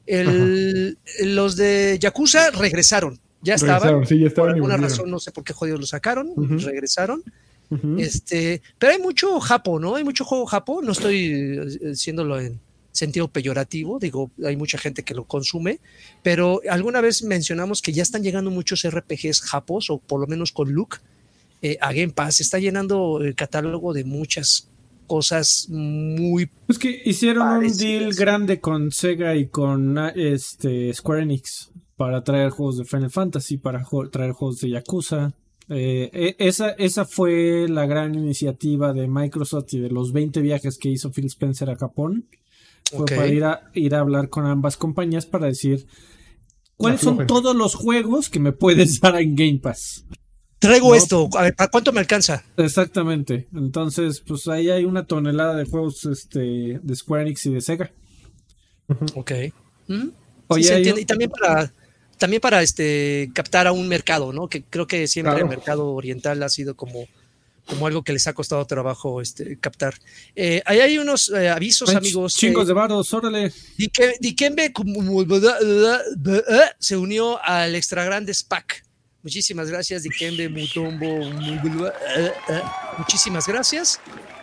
El- 0.06 0.98
los 1.24 1.56
de 1.56 1.98
Yakuza 2.00 2.52
regresaron. 2.52 3.20
Ya 3.42 3.56
estaban. 3.56 3.76
Regresaron, 3.82 4.08
sí, 4.08 4.16
ya 4.16 4.22
Por 4.22 4.28
estaban 4.28 4.50
y 4.52 4.54
alguna 4.56 4.78
razón, 4.78 5.10
no 5.12 5.20
sé 5.20 5.32
por 5.32 5.44
qué 5.44 5.54
jodidos 5.54 5.80
lo 5.80 5.86
sacaron, 5.86 6.30
regresaron. 6.60 7.24
Este, 7.98 8.62
pero 8.78 8.94
hay 8.94 9.00
mucho 9.00 9.40
japo, 9.40 9.80
¿no? 9.80 9.96
Hay 9.96 10.04
mucho 10.04 10.26
juego 10.26 10.46
japo. 10.46 10.82
No 10.82 10.92
estoy 10.92 11.78
diciéndolo 11.82 12.40
en 12.40 12.60
sentido 12.92 13.28
peyorativo, 13.28 13.98
digo, 14.00 14.32
hay 14.46 14.56
mucha 14.56 14.78
gente 14.78 15.04
que 15.04 15.16
lo 15.16 15.26
consume, 15.26 15.80
pero 16.22 16.62
alguna 16.70 17.02
vez 17.02 17.24
mencionamos 17.24 17.82
que 17.82 17.92
ya 17.92 18.04
están 18.04 18.22
llegando 18.22 18.52
muchos 18.52 18.88
RPGs 18.88 19.42
japos, 19.42 19.90
o 19.90 19.98
por 19.98 20.22
lo 20.22 20.28
menos 20.28 20.52
con 20.52 20.72
look, 20.72 21.00
eh, 21.64 21.78
a 21.82 21.92
Game 21.92 22.14
Pass. 22.14 22.40
Está 22.40 22.60
llenando 22.60 23.20
el 23.22 23.36
catálogo 23.36 23.94
de 23.94 24.04
muchas 24.04 24.70
cosas 25.08 25.68
muy 25.70 26.50
Es 26.68 26.80
que 26.80 27.02
hicieron 27.06 27.48
un 27.48 27.78
deal 27.78 28.14
grande 28.14 28.60
con 28.60 28.92
Sega 28.92 29.36
y 29.36 29.48
con 29.48 29.98
ah, 29.98 30.14
este 30.16 30.94
Square 30.94 31.24
Enix 31.24 31.72
para 31.96 32.24
traer 32.24 32.50
juegos 32.50 32.78
de 32.78 32.86
Final 32.86 33.12
Fantasy, 33.12 33.58
para 33.58 33.86
traer 34.12 34.32
juegos 34.32 34.60
de 34.62 34.70
Yakuza. 34.70 35.34
Eh, 35.70 36.10
e- 36.14 36.36
esa, 36.40 36.72
esa 36.72 37.06
fue 37.06 37.68
la 37.70 37.86
gran 37.86 38.16
iniciativa 38.16 38.94
de 38.94 39.08
Microsoft 39.08 39.74
y 39.74 39.80
de 39.80 39.90
los 39.90 40.12
20 40.12 40.42
viajes 40.42 40.78
que 40.78 40.90
hizo 40.90 41.12
Phil 41.12 41.26
Spencer 41.26 41.70
a 41.70 41.76
Japón. 41.76 42.28
Fue 42.92 43.06
para 43.06 43.28
ir 43.28 43.44
a, 43.44 43.72
ir 43.74 43.96
a 43.96 44.00
hablar 44.02 44.30
con 44.30 44.46
ambas 44.46 44.78
compañías 44.78 45.26
para 45.26 45.48
decir 45.48 45.88
cuáles 46.78 47.02
son 47.02 47.26
todos 47.26 47.56
los 47.56 47.76
juegos 47.76 48.30
que 48.30 48.40
me 48.40 48.52
puedes 48.52 49.00
dar 49.02 49.16
en 49.20 49.36
Game 49.36 49.60
Pass. 49.60 50.06
Traigo 50.60 50.90
No. 50.90 50.96
esto, 50.96 51.30
a 51.38 51.44
ver, 51.44 51.56
¿para 51.56 51.70
cuánto 51.72 51.92
me 51.92 52.00
alcanza? 52.00 52.44
Exactamente. 52.58 53.48
Entonces, 53.54 54.22
pues 54.22 54.48
ahí 54.48 54.70
hay 54.70 54.86
una 54.86 55.06
tonelada 55.06 55.56
de 55.56 55.66
juegos 55.66 56.06
este, 56.06 56.80
de 56.82 56.96
Square 56.96 57.24
Enix 57.24 57.46
y 57.48 57.54
de 57.54 57.62
Sega. 57.62 57.92
Ok. 59.16 59.32
¿Mm? 59.88 60.02
Sí, 60.02 60.12
Oye, 60.48 60.64
se 60.64 60.74
hay 60.74 60.78
entiende. 60.80 61.00
un- 61.00 61.04
Y 61.04 61.06
también 61.06 61.30
para, 61.32 61.74
también 62.24 62.40
para 62.40 62.62
este, 62.62 63.30
captar 63.36 63.68
a 63.68 63.74
un 63.74 63.86
mercado, 63.90 64.32
¿no? 64.32 64.48
Que 64.48 64.64
creo 64.64 64.88
que 64.88 65.08
siempre 65.08 65.34
Claro. 65.34 65.46
el 65.46 65.50
mercado 65.58 65.92
oriental 65.92 66.42
ha 66.42 66.48
sido 66.48 66.74
como, 66.74 67.06
como 67.66 67.86
algo 67.86 68.02
que 68.02 68.14
les 68.14 68.26
ha 68.28 68.34
costado 68.34 68.66
trabajo 68.66 69.20
este, 69.20 69.60
captar. 69.60 69.96
Eh, 70.34 70.62
ahí 70.66 70.80
hay 70.80 70.98
unos 71.00 71.28
eh, 71.30 71.50
avisos, 71.50 71.90
Hay 71.90 71.98
amigos. 71.98 72.36
Chingos 72.36 72.64
Eh, 72.64 72.68
de 72.68 72.74
varos, 72.74 73.14
órale. 73.14 73.52
Dike- 73.78 74.16
Dikembe 74.22 74.72
como- 74.72 75.26
se 76.80 76.96
unió 76.96 77.44
al 77.44 77.76
Extra 77.76 78.06
Grande 78.06 78.34
SPAC. 78.34 78.86
Muchísimas 79.22 79.70
gracias, 79.70 80.04
Dikembe 80.04 80.48
Mutombo. 80.48 81.30
Muchísimas 83.00 83.48
gracias. 83.48 84.00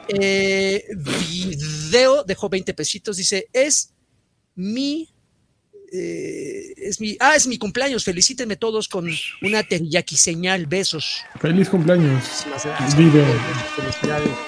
Eh, 0.09 0.85
video 0.97 2.25
dejó 2.25 2.51
20 2.51 2.75
pesitos. 2.75 3.17
Dice: 3.17 3.47
Es 3.55 3.91
mi. 4.55 5.09
Eh, 5.93 6.75
es 6.77 7.01
mi. 7.01 7.17
Ah, 7.21 7.35
es 7.35 7.47
mi 7.47 7.59
cumpleaños. 7.59 8.05
Felicítenme 8.05 8.57
todos 8.57 8.89
con 8.89 9.09
una 9.43 9.63
teriyaki 9.63 10.17
señal. 10.17 10.67
Besos. 10.67 11.23
Feliz 11.41 11.69
cumpleaños. 11.69 12.47
Video. 12.97 13.27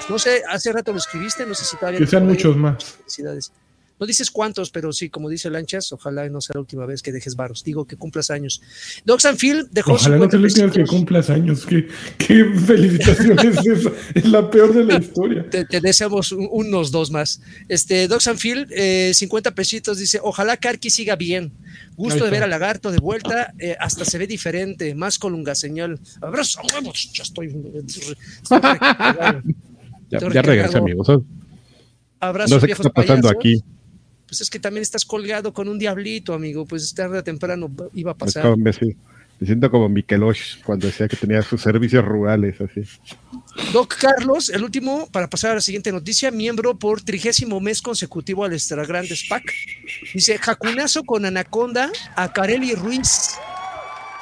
No 0.08 0.18
sé, 0.18 0.42
hace 0.48 0.72
rato 0.72 0.92
lo 0.92 0.98
escribiste. 0.98 1.44
No 1.46 1.54
sé 1.54 1.64
si 1.64 1.76
todavía. 1.76 1.98
Que 1.98 2.06
sean 2.06 2.26
muchos 2.26 2.56
más. 2.56 2.84
Felicidades. 2.84 3.52
No 4.02 4.06
dices 4.06 4.32
cuántos, 4.32 4.70
pero 4.70 4.92
sí, 4.92 5.10
como 5.10 5.28
dice 5.28 5.48
Lanchas, 5.48 5.92
ojalá 5.92 6.28
no 6.28 6.40
sea 6.40 6.54
la 6.54 6.60
última 6.60 6.86
vez 6.86 7.02
que 7.02 7.12
dejes 7.12 7.36
varos. 7.36 7.62
Digo 7.62 7.84
que 7.84 7.94
cumplas 7.96 8.32
años. 8.32 8.60
Docs 9.04 9.26
and 9.26 9.38
Phil 9.38 9.68
dejó 9.70 9.92
Ojalá 9.92 10.16
no 10.16 10.24
50 10.24 10.36
te 10.36 10.38
lo 10.42 10.48
tengas 10.48 10.72
que 10.72 10.84
cumplas 10.92 11.30
años. 11.30 11.64
¿Qué, 11.64 11.86
qué 12.18 12.44
felicitación 12.66 13.38
es 14.16 14.24
la 14.24 14.50
peor 14.50 14.74
de 14.74 14.84
la 14.86 14.98
historia. 14.98 15.48
Te, 15.48 15.64
te 15.66 15.80
deseamos 15.80 16.32
un- 16.32 16.48
unos 16.50 16.90
dos 16.90 17.12
más. 17.12 17.40
Este, 17.68 18.08
Docs 18.08 18.26
and 18.26 18.40
Phil, 18.40 18.66
eh, 18.72 19.12
50 19.14 19.54
pesitos, 19.54 19.98
dice, 19.98 20.18
ojalá 20.20 20.56
Karki 20.56 20.90
siga 20.90 21.14
bien. 21.14 21.52
Gusto 21.94 22.24
de 22.24 22.30
ver 22.32 22.42
a 22.42 22.48
Lagarto 22.48 22.90
de 22.90 22.98
vuelta, 22.98 23.54
eh, 23.60 23.76
hasta 23.78 24.04
se 24.04 24.18
ve 24.18 24.26
diferente, 24.26 24.96
más 24.96 25.16
colunga 25.16 25.54
señal. 25.54 26.00
Abrazo, 26.20 26.60
huevos, 26.74 27.08
ya 27.14 27.22
estoy. 27.22 27.54
estoy. 27.86 28.16
Ya, 30.10 30.18
ya 30.28 30.42
regresé, 30.42 30.76
amigos. 30.76 31.08
No 31.08 31.24
Abrazo, 32.20 32.60
sé 32.60 32.66
qué 32.66 32.72
está 32.72 32.90
pasando 32.90 33.28
payasos. 33.28 33.36
aquí. 33.38 33.64
Pues 34.32 34.40
es 34.40 34.48
que 34.48 34.58
también 34.58 34.80
estás 34.80 35.04
colgado 35.04 35.52
con 35.52 35.68
un 35.68 35.78
diablito, 35.78 36.32
amigo. 36.32 36.64
Pues 36.64 36.94
tarde 36.94 37.18
o 37.18 37.22
temprano 37.22 37.70
iba 37.92 38.12
a 38.12 38.16
pasar. 38.16 38.56
me, 38.56 38.72
sí, 38.72 38.96
me 39.38 39.46
siento 39.46 39.70
como 39.70 39.90
Mikelosh 39.90 40.62
cuando 40.62 40.86
decía 40.86 41.06
que 41.06 41.18
tenía 41.18 41.42
sus 41.42 41.60
servicios 41.60 42.02
rurales, 42.02 42.58
así. 42.58 42.80
Doc 43.74 43.94
Carlos, 44.00 44.48
el 44.48 44.64
último, 44.64 45.06
para 45.12 45.28
pasar 45.28 45.50
a 45.50 45.54
la 45.56 45.60
siguiente 45.60 45.92
noticia, 45.92 46.30
miembro 46.30 46.78
por 46.78 47.02
trigésimo 47.02 47.60
mes 47.60 47.82
consecutivo 47.82 48.42
al 48.46 48.54
Extra 48.54 48.86
Grande 48.86 49.14
SPAC. 49.14 49.52
Dice, 50.14 50.38
jacunazo 50.38 51.04
con 51.04 51.26
Anaconda 51.26 51.92
a 52.16 52.32
Kareli 52.32 52.74
Ruiz, 52.74 53.32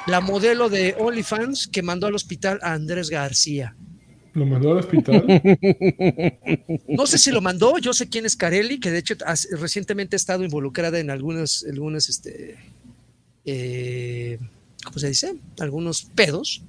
la 0.07 0.19
modelo 0.19 0.67
de 0.67 0.93
OnlyFans 0.99 1.69
que 1.69 1.83
mandó 1.83 2.07
al 2.07 2.15
hospital 2.15 2.59
a 2.63 2.73
Andrés 2.73 3.09
García. 3.09 3.77
Lo 4.33 4.45
mandó 4.45 4.71
al 4.71 4.77
hospital. 4.77 5.25
No 6.87 7.05
sé 7.05 7.17
si 7.17 7.31
lo 7.31 7.41
mandó, 7.41 7.77
yo 7.79 7.93
sé 7.93 8.07
quién 8.09 8.25
es 8.25 8.35
Carelli, 8.35 8.79
que 8.79 8.91
de 8.91 8.99
hecho 8.99 9.15
has- 9.25 9.47
recientemente 9.59 10.15
ha 10.15 10.17
estado 10.17 10.43
involucrada 10.43 10.99
en 10.99 11.09
algunas, 11.09 11.65
algunas, 11.69 12.07
este, 12.09 12.55
eh, 13.45 14.37
¿cómo 14.83 14.99
se 14.99 15.07
dice? 15.09 15.35
Algunos 15.59 16.03
pedos. 16.15 16.63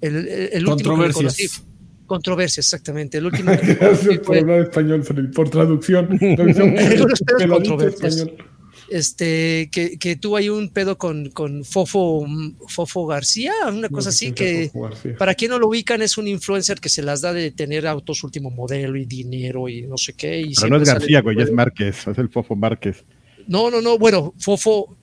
El, 0.00 0.16
el- 0.16 0.50
el 0.52 0.66
último 0.68 0.96
que 0.96 1.08
conocí- 1.10 1.12
Controversias. 1.12 1.62
Controversias, 2.06 2.66
exactamente. 2.66 3.18
El 3.18 3.26
último 3.26 3.52
que 3.60 3.74
Gracias 3.74 4.18
por 4.20 4.36
hablar 4.38 4.60
español, 4.62 5.04
Freddy, 5.04 5.28
por 5.28 5.50
traducción. 5.50 6.18
Traducción 6.36 6.78
Algunos 6.78 7.20
pedos 7.20 7.42
peladito 7.42 7.54
controversias. 7.76 8.16
español. 8.16 8.44
Este, 8.90 9.68
que, 9.70 9.98
que 9.98 10.16
tuvo 10.16 10.36
ahí 10.36 10.48
un 10.48 10.70
pedo 10.70 10.98
con, 10.98 11.30
con 11.30 11.64
Fofo, 11.64 12.26
Fofo 12.68 13.06
García, 13.06 13.52
una 13.66 13.88
cosa 13.88 14.08
No 14.08 14.10
así 14.10 14.32
que, 14.32 14.70
para 15.18 15.34
quien 15.34 15.50
no 15.50 15.58
lo 15.58 15.68
ubican, 15.68 16.02
es 16.02 16.18
un 16.18 16.28
influencer 16.28 16.80
que 16.80 16.88
se 16.88 17.02
las 17.02 17.20
da 17.20 17.32
de 17.32 17.50
tener 17.50 17.86
autos 17.86 18.22
último 18.24 18.50
modelo 18.50 18.96
y 18.96 19.04
dinero 19.04 19.68
y 19.68 19.82
no 19.82 19.96
sé 19.96 20.14
qué. 20.14 20.40
Y 20.40 20.54
Pero 20.54 20.68
no 20.70 20.82
es 20.82 20.88
García, 20.88 21.20
güey, 21.20 21.40
es 21.40 21.50
Márquez, 21.50 22.06
es 22.06 22.18
el 22.18 22.28
Fofo 22.28 22.56
Márquez. 22.56 23.04
No, 23.46 23.70
no, 23.70 23.80
no, 23.80 23.98
bueno, 23.98 24.34
Fofo, 24.38 24.96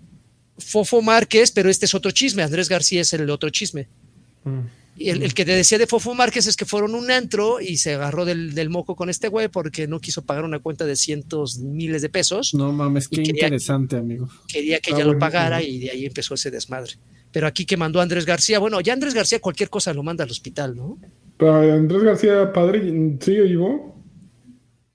Fofo 0.58 1.02
Márquez, 1.02 1.52
pero 1.52 1.69
este 1.69 1.86
es 1.86 1.95
otro 1.95 2.12
chisme. 2.12 2.43
Andrés 2.43 2.69
García 2.69 3.02
es 3.02 3.13
el 3.13 3.30
otro 3.30 3.50
chisme. 3.50 3.88
Mm. 4.43 4.85
Y 4.97 5.10
el, 5.10 5.23
el 5.23 5.34
que 5.34 5.43
te 5.43 5.51
decía 5.51 5.77
de 5.77 5.88
Fofo 5.88 6.13
Márquez 6.15 6.47
es 6.47 6.55
que 6.55 6.63
fueron 6.65 6.95
un 6.95 7.12
antro 7.12 7.60
y 7.60 7.77
se 7.77 7.95
agarró 7.95 8.23
del, 8.23 8.53
del 8.55 8.69
moco 8.69 8.95
con 8.95 9.10
este 9.10 9.27
güey 9.27 9.49
porque 9.49 9.88
no 9.88 9.99
quiso 9.99 10.23
pagar 10.23 10.45
una 10.45 10.60
cuenta 10.60 10.86
de 10.86 10.95
cientos 10.95 11.60
miles 11.60 12.01
de 12.01 12.08
pesos. 12.10 12.53
No 12.53 12.71
mames, 12.71 13.10
qué 13.10 13.17
quería- 13.17 13.31
interesante, 13.34 13.97
amigo. 13.97 14.29
quería 14.47 14.79
que 14.79 14.91
ella 14.91 15.03
lo 15.03 15.19
pagara 15.19 15.62
y 15.62 15.79
de 15.79 15.91
ahí 15.91 16.05
empezó 16.05 16.34
ese 16.36 16.49
desmadre. 16.49 16.93
Pero 17.31 17.45
aquí 17.47 17.65
que 17.65 17.75
mandó 17.75 17.99
a 17.99 18.03
Andrés 18.03 18.25
García, 18.25 18.60
bueno, 18.60 18.79
ya 18.79 18.93
Andrés 18.93 19.13
García 19.13 19.39
cualquier 19.41 19.69
cosa 19.69 19.93
lo 19.93 20.01
manda 20.03 20.23
al 20.23 20.31
hospital, 20.31 20.75
¿no? 20.77 20.97
Para 21.36 21.73
Andrés 21.73 22.01
García, 22.03 22.53
padre, 22.53 22.79
¿sigue 23.19 23.41
vivo? 23.41 24.01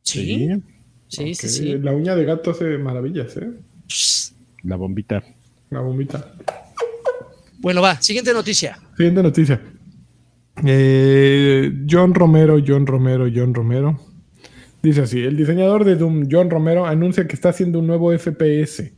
Sí, 0.03 0.49
sí, 1.09 1.35
sí, 1.35 1.47
Ok, 1.47 1.51
sí. 1.51 1.79
La 1.79 1.93
uña 1.93 2.17
de 2.17 2.25
gato 2.25 2.53
hace 2.53 2.79
maravillas, 2.79 3.37
¿eh? 3.37 3.51
La 4.63 4.77
bombita. 4.77 5.23
La 5.69 5.81
bombita. 5.81 6.33
Bueno, 7.59 7.83
va, 7.83 8.01
siguiente 8.01 8.33
noticia. 8.33 8.79
Siguiente 8.97 9.23
noticia. 9.23 9.61
Eh, 10.65 11.73
John 11.89 12.15
Romero, 12.15 12.59
John 12.65 12.87
Romero, 12.87 13.27
John 13.35 13.55
Romero. 13.55 13.99
Dice 14.83 15.03
así, 15.03 15.21
el 15.21 15.37
diseñador 15.37 15.85
de 15.85 15.97
Doom, 15.97 16.29
John 16.31 16.49
Romero, 16.51 16.87
anuncia 16.87 17.27
que 17.27 17.35
está 17.35 17.51
haciendo 17.51 17.81
un 17.81 17.87
nuevo 17.87 18.17
FPS. 18.17 18.93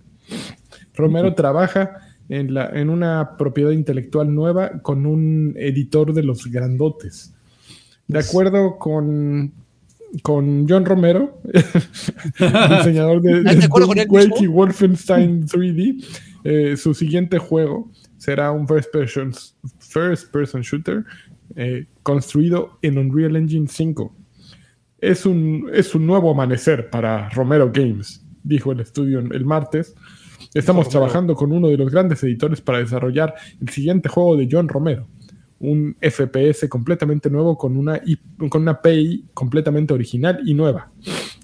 Romero 0.94 1.35
trabaja 1.35 1.98
en, 2.29 2.55
la, 2.55 2.70
en 2.72 2.88
una 2.88 3.37
propiedad 3.37 3.70
intelectual 3.70 4.33
nueva 4.33 4.81
con 4.83 5.07
un 5.07 5.55
editor 5.57 6.12
de 6.12 6.22
los 6.22 6.46
grandotes. 6.46 7.35
De 8.07 8.18
acuerdo 8.18 8.79
con, 8.79 9.53
con 10.22 10.68
John 10.68 10.85
Romero, 10.85 11.40
diseñador 12.79 13.22
de, 13.22 13.42
¿De 13.42 13.68
Doom, 13.68 14.07
Quake 14.09 14.44
y 14.44 14.46
Wolfenstein 14.46 15.46
3D, 15.46 16.05
eh, 16.44 16.77
su 16.77 16.94
siguiente 16.94 17.38
juego 17.38 17.90
será 18.18 18.53
un 18.53 18.68
first 18.68 18.92
person, 18.92 19.33
first 19.81 20.31
person 20.31 20.62
shooter 20.62 21.05
eh, 21.56 21.86
construido 22.02 22.78
en 22.82 22.98
Unreal 22.98 23.36
Engine 23.36 23.68
5. 23.68 24.14
Es 24.98 25.26
un, 25.26 25.70
es 25.72 25.94
un 25.94 26.06
nuevo 26.06 26.30
amanecer 26.30 26.90
para 26.90 27.28
Romero 27.30 27.70
Games, 27.72 28.24
dijo 28.42 28.72
el 28.72 28.80
estudio 28.80 29.18
el 29.18 29.44
martes. 29.44 29.94
Estamos 30.54 30.88
trabajando 30.88 31.34
con 31.34 31.52
uno 31.52 31.68
de 31.68 31.76
los 31.76 31.90
grandes 31.90 32.22
editores 32.22 32.60
para 32.60 32.78
desarrollar 32.78 33.34
el 33.60 33.68
siguiente 33.68 34.08
juego 34.08 34.36
de 34.36 34.48
John 34.50 34.68
Romero 34.68 35.08
un 35.62 35.96
FPS 36.00 36.68
completamente 36.68 37.30
nuevo 37.30 37.56
con 37.56 37.76
una, 37.76 38.00
con 38.48 38.62
una 38.62 38.72
API 38.72 39.26
completamente 39.32 39.94
original 39.94 40.40
y 40.44 40.54
nueva. 40.54 40.90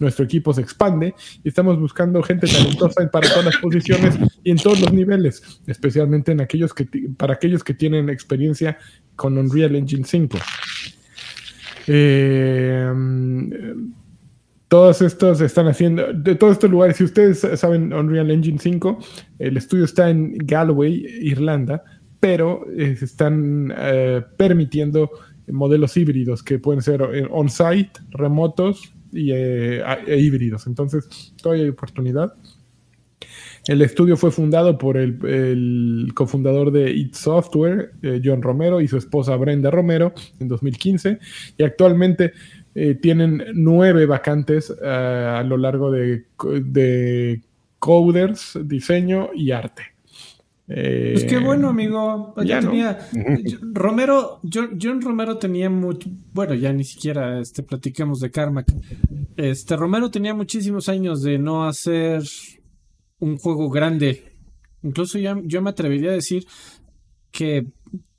Nuestro 0.00 0.24
equipo 0.24 0.52
se 0.52 0.60
expande 0.60 1.14
y 1.42 1.48
estamos 1.48 1.78
buscando 1.78 2.20
gente 2.22 2.48
talentosa 2.48 3.08
para 3.10 3.28
todas 3.28 3.44
las 3.44 3.56
posiciones 3.58 4.18
y 4.42 4.50
en 4.50 4.58
todos 4.58 4.80
los 4.80 4.92
niveles, 4.92 5.60
especialmente 5.68 6.32
en 6.32 6.40
aquellos 6.40 6.74
que, 6.74 6.88
para 7.16 7.34
aquellos 7.34 7.62
que 7.62 7.74
tienen 7.74 8.10
experiencia 8.10 8.76
con 9.18 9.36
Unreal 9.36 9.74
Engine 9.74 10.04
5. 10.04 10.38
Eh, 11.88 12.92
todos 14.68 15.00
estos 15.02 15.40
están 15.40 15.66
haciendo, 15.66 16.12
de 16.12 16.34
todos 16.34 16.52
estos 16.52 16.70
lugares, 16.70 16.98
si 16.98 17.04
ustedes 17.04 17.40
saben 17.58 17.92
Unreal 17.92 18.30
Engine 18.30 18.58
5, 18.58 18.98
el 19.38 19.56
estudio 19.56 19.86
está 19.86 20.10
en 20.10 20.36
Galway, 20.36 21.04
Irlanda, 21.22 21.82
pero 22.20 22.66
eh, 22.76 22.94
se 22.96 23.06
están 23.06 23.72
eh, 23.76 24.22
permitiendo 24.36 25.10
modelos 25.50 25.96
híbridos 25.96 26.42
que 26.42 26.58
pueden 26.58 26.82
ser 26.82 27.00
eh, 27.00 27.26
on-site, 27.30 27.92
remotos 28.10 28.92
y, 29.10 29.32
e 29.32 30.18
híbridos. 30.18 30.66
Entonces, 30.66 31.32
todavía 31.40 31.64
hay 31.64 31.70
oportunidad. 31.70 32.34
El 33.68 33.82
estudio 33.82 34.16
fue 34.16 34.32
fundado 34.32 34.78
por 34.78 34.96
el, 34.96 36.10
cofundador 36.14 36.72
de 36.72 36.90
It 36.90 37.14
Software, 37.14 37.92
John 38.24 38.42
Romero, 38.42 38.80
y 38.80 38.88
su 38.88 38.96
esposa 38.96 39.36
Brenda 39.36 39.70
Romero 39.70 40.12
en 40.40 40.48
2015. 40.48 41.18
Y 41.58 41.62
actualmente 41.62 42.32
tienen 43.00 43.44
nueve 43.54 44.06
vacantes 44.06 44.70
a 44.82 45.42
lo 45.46 45.56
largo 45.56 45.90
de, 45.90 46.24
de 46.62 47.42
coders, 47.78 48.58
diseño 48.64 49.30
y 49.34 49.50
arte. 49.50 49.82
Pues 50.68 51.24
qué 51.24 51.38
bueno, 51.38 51.70
amigo. 51.70 52.34
Ya, 52.44 52.60
tenía. 52.60 52.98
Romero, 53.72 54.40
John, 54.52 55.00
Romero 55.00 55.38
tenía 55.38 55.70
mucho. 55.70 56.10
Bueno, 56.34 56.52
ya 56.54 56.72
ni 56.74 56.84
siquiera 56.84 57.40
este, 57.40 57.62
platicamos 57.62 58.20
de 58.20 58.30
Karma. 58.30 58.64
Este, 59.36 59.76
Romero 59.76 60.10
tenía 60.10 60.34
muchísimos 60.34 60.90
años 60.90 61.22
de 61.22 61.38
no 61.38 61.66
hacer 61.66 62.22
un 63.18 63.36
juego 63.36 63.68
grande. 63.70 64.32
Incluso 64.82 65.18
ya, 65.18 65.40
yo 65.44 65.62
me 65.62 65.70
atrevería 65.70 66.10
a 66.10 66.14
decir 66.14 66.46
que 67.30 67.66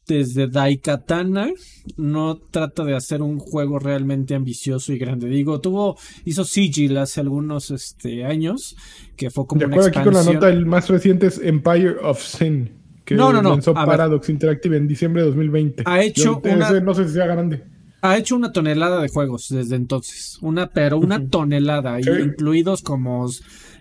desde 0.10 0.48
Daikatana 0.48 1.50
no 1.96 2.38
trata 2.38 2.84
de 2.84 2.96
hacer 2.96 3.22
un 3.22 3.40
juego 3.40 3.80
realmente 3.80 4.36
ambicioso 4.36 4.92
y 4.92 4.98
grande. 4.98 5.30
Digo, 5.30 5.62
tuvo, 5.62 5.98
hizo 6.26 6.44
Sigil 6.44 6.98
hace 6.98 7.22
algunos 7.22 7.72
este, 7.72 8.26
años, 8.26 8.76
que 9.16 9.30
fue 9.30 9.46
como 9.46 9.60
de 9.60 9.66
acuerdo 9.68 9.88
aquí 9.88 10.02
con 10.04 10.14
la 10.14 10.24
nota, 10.24 10.50
el 10.50 10.66
más 10.66 10.90
reciente 10.90 11.28
es 11.28 11.40
Empire 11.42 11.98
of 12.02 12.22
Sin, 12.22 12.72
que 13.06 13.16
no, 13.16 13.32
no, 13.32 13.42
no. 13.42 13.52
lanzó 13.52 13.74
Paradox 13.74 14.30
Interactive 14.30 14.78
en 14.78 14.88
diciembre 14.88 15.22
de 15.22 15.28
2020. 15.28 15.84
Ha 15.86 16.02
hecho 16.02 16.42
una... 16.44 16.80
no 16.82 16.94
sé 16.94 17.08
si 17.08 17.14
sea 17.14 17.28
grande. 17.28 17.64
Ha 18.02 18.18
hecho 18.18 18.36
una 18.36 18.52
tonelada 18.52 19.02
de 19.02 19.10
juegos 19.10 19.48
desde 19.50 19.76
entonces, 19.76 20.40
una, 20.42 20.68
pero 20.72 20.98
una 20.98 21.28
tonelada, 21.30 22.00
incluidos 22.00 22.82
como 22.82 23.28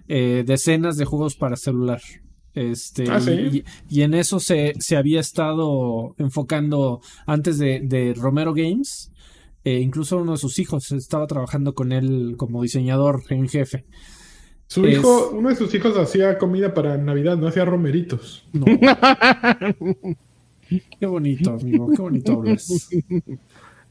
eh, 0.09 0.45
decenas 0.47 0.97
de 0.97 1.05
juegos 1.05 1.37
para 1.37 1.57
celular. 1.57 2.01
Este, 2.55 3.05
ah, 3.09 3.21
y, 3.89 4.03
en 4.03 4.15
eso 4.15 4.41
se, 4.41 4.75
había 4.97 5.21
estado 5.21 6.15
enfocando 6.19 7.01
antes 7.27 7.59
de, 7.59 8.15
Romero 8.17 8.53
Games. 8.55 9.13
Eh, 9.65 9.81
incluso 9.81 10.19
uno 10.19 10.33
de 10.33 10.39
sus 10.39 10.59
hijos 10.59 10.91
estaba 10.93 11.27
trabajando 11.27 11.75
con 11.75 11.93
él 11.93 12.35
como 12.37 12.63
diseñador 12.63 13.23
en 13.29 13.49
jefe. 13.49 13.85
Su 14.67 14.87
hijo, 14.87 15.31
uno 15.33 15.49
de 15.51 15.57
sus 15.57 15.73
hijos 15.75 15.97
hacía 15.97 16.37
comida 16.39 16.75
para 16.75 16.97
Navidad, 16.99 17.37
no 17.39 17.49
hacía 17.49 17.65
romeritos. 17.65 18.47
qué 21.01 21.07
bonito, 21.07 21.53
amigo, 21.53 21.91
qué 21.95 22.03
bonito 22.03 22.33
hablas. 22.33 22.89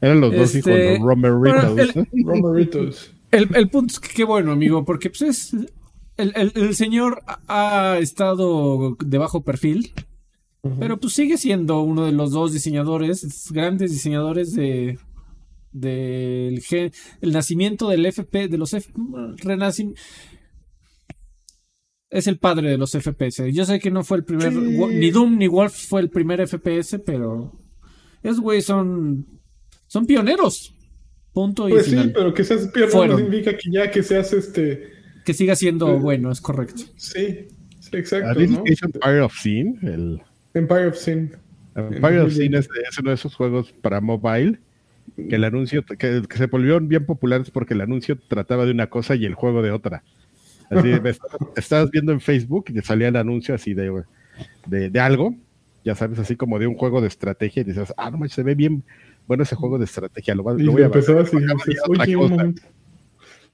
Eran 0.00 0.20
los 0.20 0.32
dos 0.34 0.54
hijos, 0.54 0.72
este, 0.72 0.98
romeritos. 0.98 1.78
el, 1.78 2.24
romeritos. 2.24 3.14
El, 3.30 3.68
punto 3.68 3.94
es 3.94 4.00
que 4.00 4.08
qué 4.14 4.24
bueno, 4.24 4.52
amigo, 4.52 4.84
porque 4.84 5.10
pues 5.10 5.22
es, 5.22 5.56
el, 6.18 6.74
señor 6.74 7.22
ha 7.46 7.98
estado 7.98 8.96
de 9.04 9.18
bajo 9.18 9.42
perfil, 9.42 9.92
pero 10.78 10.98
pues 10.98 11.14
sigue 11.14 11.38
siendo 11.38 11.80
uno 11.80 12.04
de 12.04 12.12
los 12.12 12.32
dos 12.32 12.52
diseñadores, 12.52 13.50
grandes 13.52 13.92
diseñadores 13.92 14.54
de 14.54 14.98
del 15.72 16.62
el 17.20 17.32
nacimiento 17.32 17.88
del 17.88 18.06
FP, 18.06 18.48
de 18.48 18.58
los 18.58 18.74
F, 18.74 18.90
es 22.10 22.26
el 22.26 22.38
padre 22.38 22.70
de 22.70 22.78
los 22.78 22.92
FPS. 22.92 23.52
Yo 23.52 23.64
sé 23.64 23.78
que 23.78 23.90
no 23.90 24.02
fue 24.02 24.18
el 24.18 24.24
primer, 24.24 24.52
ni 24.52 25.10
Doom 25.10 25.38
ni 25.38 25.46
Wolf 25.46 25.74
fue 25.88 26.00
el 26.00 26.10
primer 26.10 26.46
FPS, 26.46 27.00
pero 27.04 27.52
esos 28.22 28.40
güeyes 28.40 28.64
son, 28.64 29.26
son 29.86 30.06
pioneros. 30.06 30.74
Punto 31.32 31.68
y 31.68 31.72
Pues 31.72 31.86
sí, 31.86 32.10
pero 32.14 32.32
que 32.32 32.42
seas 32.42 32.68
pionero 32.68 33.06
no 33.06 33.18
significa 33.18 33.56
que 33.56 33.70
ya 33.70 33.90
que 33.90 34.02
seas 34.02 34.32
este 34.32 34.97
que 35.28 35.34
siga 35.34 35.54
siendo 35.56 35.98
bueno, 35.98 36.32
es 36.32 36.40
correcto. 36.40 36.84
Sí, 36.96 37.48
exacto. 37.92 38.40
¿no? 38.40 38.64
Empire 38.66 39.20
of 39.20 39.38
Sin? 39.38 39.78
El... 39.82 40.22
Empire 40.54 40.86
of 40.86 40.96
Sin. 40.96 41.32
Empire 41.76 42.20
of 42.20 42.32
Sin 42.32 42.54
es, 42.54 42.66
uno 42.98 43.10
de 43.10 43.14
esos 43.14 43.34
juegos 43.34 43.70
para 43.82 44.00
mobile 44.00 44.58
que 45.28 45.34
el 45.34 45.44
anuncio, 45.44 45.84
que, 45.84 46.22
se 46.34 46.46
volvieron 46.46 46.88
bien 46.88 47.04
populares 47.04 47.50
porque 47.50 47.74
el 47.74 47.82
anuncio 47.82 48.16
trataba 48.16 48.64
de 48.64 48.70
una 48.70 48.86
cosa 48.86 49.16
y 49.16 49.26
el 49.26 49.34
juego 49.34 49.60
de 49.60 49.70
otra. 49.70 50.02
Así, 50.70 50.92
estabas 51.56 51.90
viendo 51.90 52.12
en 52.12 52.22
Facebook 52.22 52.64
y 52.68 52.72
te 52.72 52.82
salía 52.82 53.08
el 53.08 53.16
anuncio 53.16 53.54
así 53.54 53.74
de, 53.74 54.04
de, 54.66 54.98
algo, 55.00 55.34
ya 55.84 55.94
sabes, 55.94 56.18
así 56.20 56.36
como 56.36 56.58
de 56.58 56.66
un 56.66 56.74
juego 56.74 57.02
de 57.02 57.08
estrategia 57.08 57.60
y 57.60 57.64
dices, 57.64 57.92
ah, 57.98 58.10
no, 58.10 58.26
se 58.30 58.42
ve 58.42 58.54
bien 58.54 58.82
bueno 59.26 59.42
ese 59.42 59.56
juego 59.56 59.76
de 59.76 59.84
estrategia, 59.84 60.34
lo, 60.34 60.42
lo 60.56 60.72
voy 60.72 60.84
a 60.84 60.88
ver. 60.88 61.04
Así, 61.20 61.36
un 62.16 62.54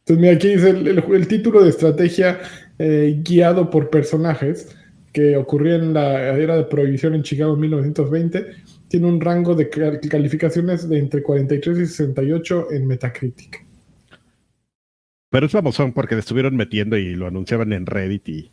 entonces, 0.06 0.20
mira, 0.20 0.34
aquí 0.34 0.48
dice 0.48 0.68
el, 0.68 1.28
título 1.28 1.62
de 1.62 1.70
estrategia 1.70 2.38
eh, 2.78 3.22
guiado 3.24 3.70
por 3.70 3.88
personajes 3.88 4.76
que 5.14 5.34
ocurrió 5.38 5.76
en 5.76 5.94
la 5.94 6.36
era 6.36 6.58
de 6.58 6.64
prohibición 6.64 7.14
en 7.14 7.22
Chicago 7.22 7.54
en 7.54 7.60
1920. 7.60 8.46
Tiene 8.88 9.06
un 9.06 9.18
rango 9.18 9.54
de 9.54 9.70
calificaciones 9.70 10.90
de 10.90 10.98
entre 10.98 11.22
43 11.22 11.78
y 11.78 11.86
68 11.86 12.72
en 12.72 12.86
Metacritic. 12.86 13.64
Pero 15.30 15.46
es 15.46 15.52
famosón 15.52 15.94
porque 15.94 16.16
le 16.16 16.20
estuvieron 16.20 16.54
metiendo 16.54 16.98
y 16.98 17.14
lo 17.14 17.26
anunciaban 17.26 17.72
en 17.72 17.86
Reddit 17.86 18.28
y, 18.28 18.50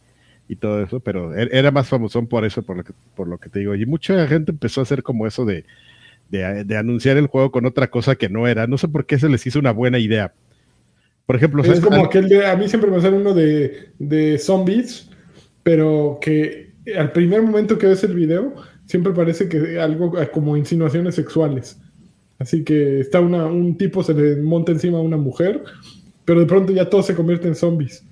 todo 0.58 0.84
eso, 0.84 1.00
pero 1.00 1.34
er, 1.34 1.50
era 1.54 1.72
más 1.72 1.88
famosón 1.88 2.28
por 2.28 2.44
eso, 2.46 2.62
por 2.62 2.78
lo, 2.78 2.84
que, 2.84 2.94
por 3.16 3.28
lo 3.28 3.38
que 3.38 3.50
te 3.50 3.60
digo. 3.60 3.76
Y 3.76 3.86
mucha 3.86 4.26
gente 4.28 4.52
empezó 4.52 4.80
a 4.80 4.84
hacer 4.84 5.04
como 5.04 5.28
eso 5.28 5.46
de, 5.46 5.66
de 6.30 6.78
anunciar 6.78 7.18
el 7.18 7.28
juego 7.28 7.52
con 7.52 7.66
otra 7.66 7.90
cosa 7.90 8.16
que 8.16 8.30
no 8.30 8.48
era. 8.48 8.68
No 8.68 8.78
sé 8.78 8.88
por 8.88 9.06
qué 9.06 9.20
se 9.20 9.28
les 9.28 9.46
hizo 9.46 9.60
una 9.60 9.72
buena 9.72 10.00
idea 10.00 10.34
por 11.26 11.36
ejemplo, 11.36 11.64
es 11.64 11.80
como 11.80 12.04
aquel 12.04 12.28
de, 12.28 12.46
a 12.46 12.56
mí 12.56 12.68
siempre 12.68 12.92
me 12.92 13.00
sale 13.00 13.18
uno 13.18 13.34
de, 13.34 14.38
zombies, 14.40 15.10
pero 15.64 16.20
que 16.22 16.72
al 16.98 17.12
primer 17.12 17.42
momento 17.42 17.78
que 17.78 17.88
ves 17.88 18.04
el 18.04 18.16
video, 18.16 18.56
siempre 18.86 19.14
parece 19.14 19.48
que 19.48 19.80
algo 19.80 20.14
como 20.32 20.58
insinuaciones 20.58 21.16
sexuales. 21.16 21.80
Así 22.40 22.64
que 22.64 23.00
está 23.00 23.20
una, 23.20 23.46
un 23.46 23.78
tipo, 23.78 24.04
se 24.04 24.14
le 24.14 24.42
monta 24.42 24.72
encima 24.72 24.98
a 24.98 25.02
una 25.02 25.18
mujer, 25.18 25.64
pero 26.26 26.40
de 26.40 26.48
pronto 26.48 26.74
ya 26.74 26.90
todo 26.90 27.04
se 27.04 27.16
convierte 27.16 27.48
en 27.48 27.56
zombies. 27.56 28.04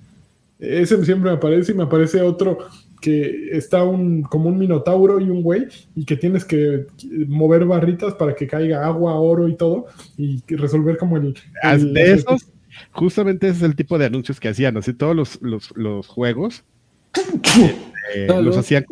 Ese 0.60 1.02
siempre 1.04 1.30
me 1.30 1.36
aparece 1.36 1.72
y 1.72 1.74
me 1.74 1.82
aparece 1.82 2.20
otro 2.20 2.58
que 3.00 3.48
está 3.52 3.82
un, 3.82 4.22
como 4.22 4.50
un 4.50 4.58
minotauro 4.58 5.20
y 5.20 5.30
un 5.30 5.42
güey 5.42 5.66
y 5.96 6.04
que 6.04 6.16
tienes 6.16 6.44
que 6.44 6.86
mover 7.26 7.64
barritas 7.64 8.14
para 8.14 8.34
que 8.34 8.46
caiga 8.46 8.86
agua, 8.86 9.14
oro 9.14 9.48
y 9.48 9.56
todo 9.56 9.86
y 10.16 10.42
resolver 10.48 10.98
como 10.98 11.16
el... 11.16 11.34
el 11.62 11.94
de 11.94 12.12
esos, 12.12 12.49
justamente 12.92 13.48
ese 13.48 13.58
es 13.58 13.62
el 13.62 13.76
tipo 13.76 13.98
de 13.98 14.06
anuncios 14.06 14.40
que 14.40 14.48
hacían, 14.48 14.76
así 14.76 14.92
todos 14.92 15.16
los, 15.16 15.42
los, 15.42 15.72
los 15.76 16.06
juegos 16.06 16.64
eh, 18.14 18.28
los 18.42 18.56
hacían 18.56 18.84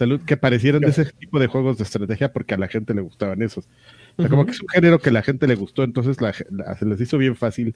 salud 0.00 0.20
que 0.24 0.38
parecieran 0.38 0.80
de 0.80 0.88
ese 0.88 1.04
tipo 1.04 1.38
de 1.38 1.46
juegos 1.46 1.76
de 1.76 1.84
estrategia 1.84 2.32
porque 2.32 2.54
a 2.54 2.58
la 2.58 2.68
gente 2.68 2.94
le 2.94 3.02
gustaban 3.02 3.42
esos. 3.42 3.68
O 4.16 4.22
sea, 4.22 4.30
como 4.30 4.46
que 4.46 4.52
es 4.52 4.60
un 4.62 4.68
género 4.68 4.98
que 4.98 5.10
a 5.10 5.12
la 5.12 5.22
gente 5.22 5.46
le 5.46 5.54
gustó, 5.54 5.82
entonces 5.84 6.16
se 6.16 6.86
les 6.86 7.00
hizo 7.00 7.18
bien 7.18 7.36
fácil 7.36 7.74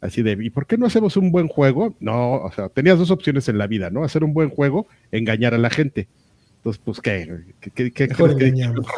así 0.00 0.22
de, 0.22 0.38
¿y 0.40 0.50
por 0.50 0.66
qué 0.66 0.78
no 0.78 0.86
hacemos 0.86 1.16
un 1.18 1.30
buen 1.30 1.48
juego? 1.48 1.94
No, 2.00 2.36
o 2.36 2.52
sea, 2.52 2.70
tenías 2.70 2.98
dos 2.98 3.10
opciones 3.10 3.48
en 3.48 3.58
la 3.58 3.66
vida, 3.66 3.90
¿no? 3.90 4.04
Hacer 4.04 4.24
un 4.24 4.32
buen 4.32 4.48
juego, 4.48 4.86
engañar 5.12 5.54
a 5.54 5.58
la 5.58 5.70
gente. 5.70 6.08
Entonces, 6.56 6.80
pues, 6.82 7.00
¿qué? 7.00 7.44
¿Qué, 7.74 7.90
qué, 7.90 8.08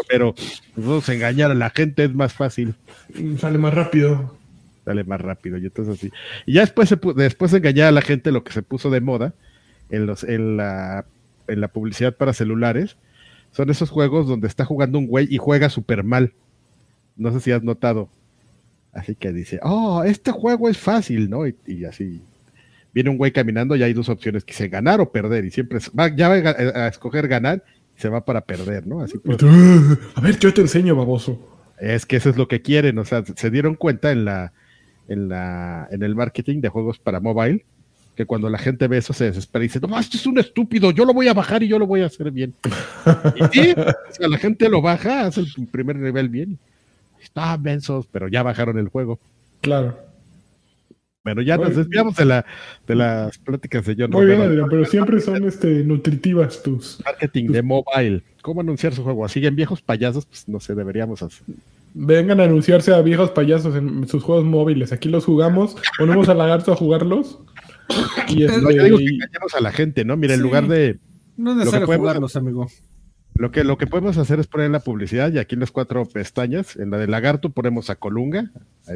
Pero, 0.08 0.34
pues, 0.74 1.08
engañar 1.08 1.50
a 1.50 1.54
la 1.54 1.70
gente 1.70 2.04
es 2.04 2.14
más 2.14 2.32
fácil. 2.32 2.74
Sale 3.38 3.58
más 3.58 3.74
rápido 3.74 4.35
sale 4.86 5.04
más 5.04 5.20
rápido. 5.20 5.58
Y 5.58 5.66
entonces 5.66 5.98
así. 5.98 6.10
Y 6.46 6.54
ya 6.54 6.62
después, 6.62 6.88
se, 6.88 6.98
después 7.14 7.50
de 7.50 7.58
engañar 7.58 7.88
a 7.88 7.92
la 7.92 8.00
gente, 8.00 8.32
lo 8.32 8.42
que 8.42 8.52
se 8.52 8.62
puso 8.62 8.88
de 8.88 9.02
moda 9.02 9.34
en, 9.90 10.06
los, 10.06 10.24
en, 10.24 10.56
la, 10.56 11.04
en 11.48 11.60
la 11.60 11.68
publicidad 11.68 12.16
para 12.16 12.32
celulares 12.32 12.96
son 13.50 13.68
esos 13.68 13.90
juegos 13.90 14.26
donde 14.26 14.46
está 14.46 14.64
jugando 14.64 14.98
un 14.98 15.06
güey 15.06 15.26
y 15.28 15.38
juega 15.38 15.68
súper 15.68 16.04
mal. 16.04 16.32
No 17.16 17.32
sé 17.32 17.40
si 17.40 17.52
has 17.52 17.62
notado. 17.62 18.08
Así 18.92 19.14
que 19.14 19.32
dice, 19.32 19.58
oh, 19.62 20.04
este 20.04 20.30
juego 20.30 20.68
es 20.68 20.78
fácil, 20.78 21.28
¿no? 21.28 21.46
Y, 21.46 21.84
así. 21.84 22.22
viene 22.94 23.10
un 23.10 23.18
güey 23.18 23.32
caminando 23.32 23.76
y 23.76 23.82
hay 23.82 23.92
dos 23.92 24.08
opciones, 24.08 24.44
que 24.44 24.54
se 24.54 24.68
ganar 24.68 25.00
o 25.00 25.12
perder, 25.12 25.44
y 25.44 25.50
siempre 25.50 25.80
va, 25.98 26.14
ya 26.14 26.28
va 26.28 26.34
a, 26.34 26.88
escoger 26.88 27.28
ganar 27.28 27.62
y 27.94 28.00
se 28.00 28.08
va 28.08 28.24
para 28.24 28.40
perder, 28.40 28.86
¿no? 28.86 29.02
Así 29.02 29.18
pues, 29.18 29.38
a 29.42 30.20
ver, 30.22 30.38
yo 30.38 30.54
te 30.54 30.62
enseño, 30.62 30.96
baboso. 30.96 31.38
Es 31.78 32.06
que 32.06 32.16
eso 32.16 32.30
es 32.30 32.38
lo 32.38 32.48
que 32.48 32.62
quieren, 32.62 32.98
o 32.98 33.04
sea, 33.04 33.22
se 33.24 33.50
dieron 33.50 33.74
cuenta 33.74 34.12
en 34.12 34.24
la, 34.24 34.54
en 35.08 35.28
la, 35.28 35.88
en 35.90 36.02
el 36.02 36.14
marketing 36.14 36.60
de 36.60 36.68
juegos 36.68 36.98
para 36.98 37.20
mobile, 37.20 37.64
que 38.14 38.24
cuando 38.24 38.48
la 38.48 38.58
gente 38.58 38.88
ve 38.88 38.98
eso 38.98 39.12
se 39.12 39.24
desespera 39.24 39.64
y 39.64 39.68
dice, 39.68 39.80
no, 39.80 39.98
este 39.98 40.16
es 40.16 40.26
un 40.26 40.38
estúpido, 40.38 40.90
yo 40.90 41.04
lo 41.04 41.12
voy 41.12 41.28
a 41.28 41.34
bajar 41.34 41.62
y 41.62 41.68
yo 41.68 41.78
lo 41.78 41.86
voy 41.86 42.00
a 42.00 42.06
hacer 42.06 42.30
bien. 42.30 42.54
y 43.36 43.44
sí, 43.52 43.74
o 43.76 44.12
sea, 44.12 44.28
la 44.28 44.38
gente 44.38 44.68
lo 44.68 44.80
baja, 44.80 45.26
hace 45.26 45.40
el 45.40 45.66
primer 45.70 45.96
nivel 45.96 46.28
bien. 46.28 46.58
Está 47.22 47.56
mensos, 47.58 48.06
pero 48.10 48.28
ya 48.28 48.42
bajaron 48.42 48.78
el 48.78 48.88
juego. 48.88 49.18
Claro. 49.60 49.98
Bueno, 51.26 51.42
ya 51.42 51.56
nos 51.56 51.74
desviamos 51.74 52.14
de, 52.14 52.24
la, 52.24 52.46
de 52.86 52.94
las 52.94 53.36
pláticas 53.38 53.84
de 53.84 53.96
John. 53.98 54.12
Muy 54.12 54.26
bien, 54.26 54.40
Adrián, 54.40 54.68
pero 54.70 54.84
siempre 54.84 55.20
son 55.20 55.44
este, 55.44 55.82
nutritivas 55.82 56.62
tus. 56.62 57.00
Marketing 57.04 57.48
de 57.48 57.62
mobile. 57.62 58.22
¿Cómo 58.42 58.60
anunciar 58.60 58.94
su 58.94 59.02
juego? 59.02 59.28
¿Siguen 59.28 59.56
viejos 59.56 59.82
payasos? 59.82 60.24
Pues 60.24 60.48
no 60.48 60.60
sé, 60.60 60.76
deberíamos 60.76 61.24
hacer. 61.24 61.44
Vengan 61.98 62.40
a 62.40 62.44
anunciarse 62.44 62.92
a 62.92 63.00
viejos 63.00 63.30
payasos 63.30 63.74
en 63.74 64.06
sus 64.06 64.22
juegos 64.22 64.44
móviles. 64.44 64.92
Aquí 64.92 65.08
los 65.08 65.24
jugamos, 65.24 65.76
ponemos 65.96 66.28
a 66.28 66.34
Lagarto 66.34 66.70
a 66.70 66.76
jugarlos 66.76 67.40
y 68.28 68.44
es, 68.44 68.60
no, 68.60 68.70
yo 68.70 68.84
digo 68.84 68.98
que 68.98 69.04
engañamos 69.04 69.54
a 69.54 69.60
la 69.62 69.72
gente, 69.72 70.04
¿no? 70.04 70.16
Mira, 70.16 70.34
en 70.34 70.40
lugar 70.40 70.68
de. 70.68 70.98
No 71.38 71.52
es 71.52 71.56
necesario 71.56 71.86
jugarlos, 71.86 72.36
amigo. 72.36 72.66
Lo 73.34 73.50
que, 73.50 73.64
lo 73.64 73.78
que 73.78 73.86
podemos 73.86 74.18
hacer 74.18 74.40
es 74.40 74.46
poner 74.46 74.70
la 74.70 74.80
publicidad 74.80 75.32
y 75.32 75.38
aquí 75.38 75.54
en 75.54 75.60
las 75.60 75.70
cuatro 75.70 76.04
pestañas, 76.06 76.76
en 76.76 76.90
la 76.90 76.98
de 76.98 77.06
lagarto 77.06 77.50
ponemos 77.50 77.88
a 77.88 77.96
Colunga. 77.96 78.50
A 78.86 78.94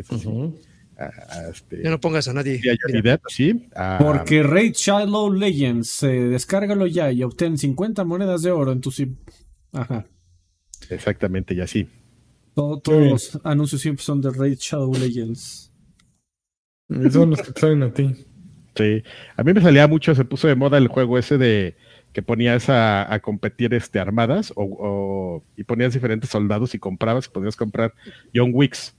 este, 1.50 1.82
ya 1.82 1.90
no 1.90 2.00
pongas 2.00 2.28
a 2.28 2.34
nadie. 2.34 2.60
sí, 3.28 3.68
Porque 3.98 4.42
Raid 4.42 4.74
Shadow 4.74 5.32
Legends, 5.32 6.00
descárgalo 6.02 6.86
ya 6.86 7.10
y 7.10 7.22
obtén 7.22 7.56
50 7.56 8.04
monedas 8.04 8.42
de 8.42 8.50
oro 8.50 8.72
en 8.72 8.82
tu 8.82 8.90
SIM. 8.90 9.16
Ajá. 9.72 10.04
Exactamente, 10.90 11.54
y 11.54 11.60
así. 11.60 11.88
Todos 12.54 12.82
los 12.86 13.40
anuncios 13.44 13.80
siempre 13.80 14.04
son 14.04 14.20
de 14.20 14.30
Raid 14.30 14.58
Shadow 14.58 14.92
Legends. 14.92 15.72
Esos 16.88 17.12
son 17.12 17.30
los 17.30 17.42
que 17.42 17.58
salen 17.58 17.82
a 17.84 17.92
ti. 17.92 18.14
Sí, 18.74 19.02
a 19.36 19.42
mí 19.42 19.52
me 19.52 19.60
salía 19.60 19.86
mucho, 19.86 20.14
se 20.14 20.24
puso 20.24 20.48
de 20.48 20.54
moda 20.54 20.78
el 20.78 20.88
juego 20.88 21.18
ese 21.18 21.38
de 21.38 21.76
que 22.12 22.22
ponías 22.22 22.68
a, 22.68 23.20
competir 23.22 23.72
este, 23.74 24.00
armadas 24.00 24.52
o, 24.56 25.42
y 25.56 25.64
ponías 25.64 25.92
diferentes 25.92 26.30
soldados 26.30 26.74
y 26.74 26.78
comprabas 26.78 27.26
y 27.26 27.30
podías 27.30 27.56
comprar 27.56 27.94
Young 28.32 28.52
Wicks. 28.52 28.96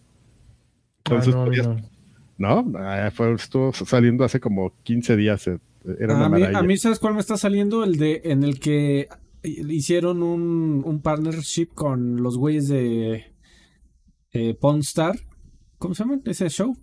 Entonces, 1.04 1.36
ah, 1.36 1.46
no, 2.38 2.64
no. 2.64 2.80
Ah, 2.80 3.12
fue, 3.14 3.34
estuvo 3.34 3.74
saliendo 3.74 4.24
hace 4.24 4.40
como 4.40 4.74
15 4.84 5.18
días. 5.18 5.48
Eh, 5.48 5.60
era 6.00 6.26
a, 6.26 6.30
mí, 6.30 6.44
a 6.44 6.62
mí, 6.62 6.78
¿sabes 6.78 7.00
cuál 7.00 7.16
me 7.16 7.20
está 7.20 7.38
saliendo? 7.38 7.84
El 7.84 7.98
de 7.98 8.22
en 8.26 8.44
el 8.44 8.60
que 8.60 9.10
hicieron 9.44 10.22
un, 10.24 10.84
un 10.86 11.02
partnership 11.02 11.70
con 11.74 12.22
los 12.22 12.38
güeyes 12.38 12.68
de 12.68 13.31
eh, 14.34 14.58
Star. 14.80 15.20
¿Cómo 15.78 15.96
se 15.96 16.04
llama 16.04 16.20
ese 16.26 16.50
show? 16.50 16.78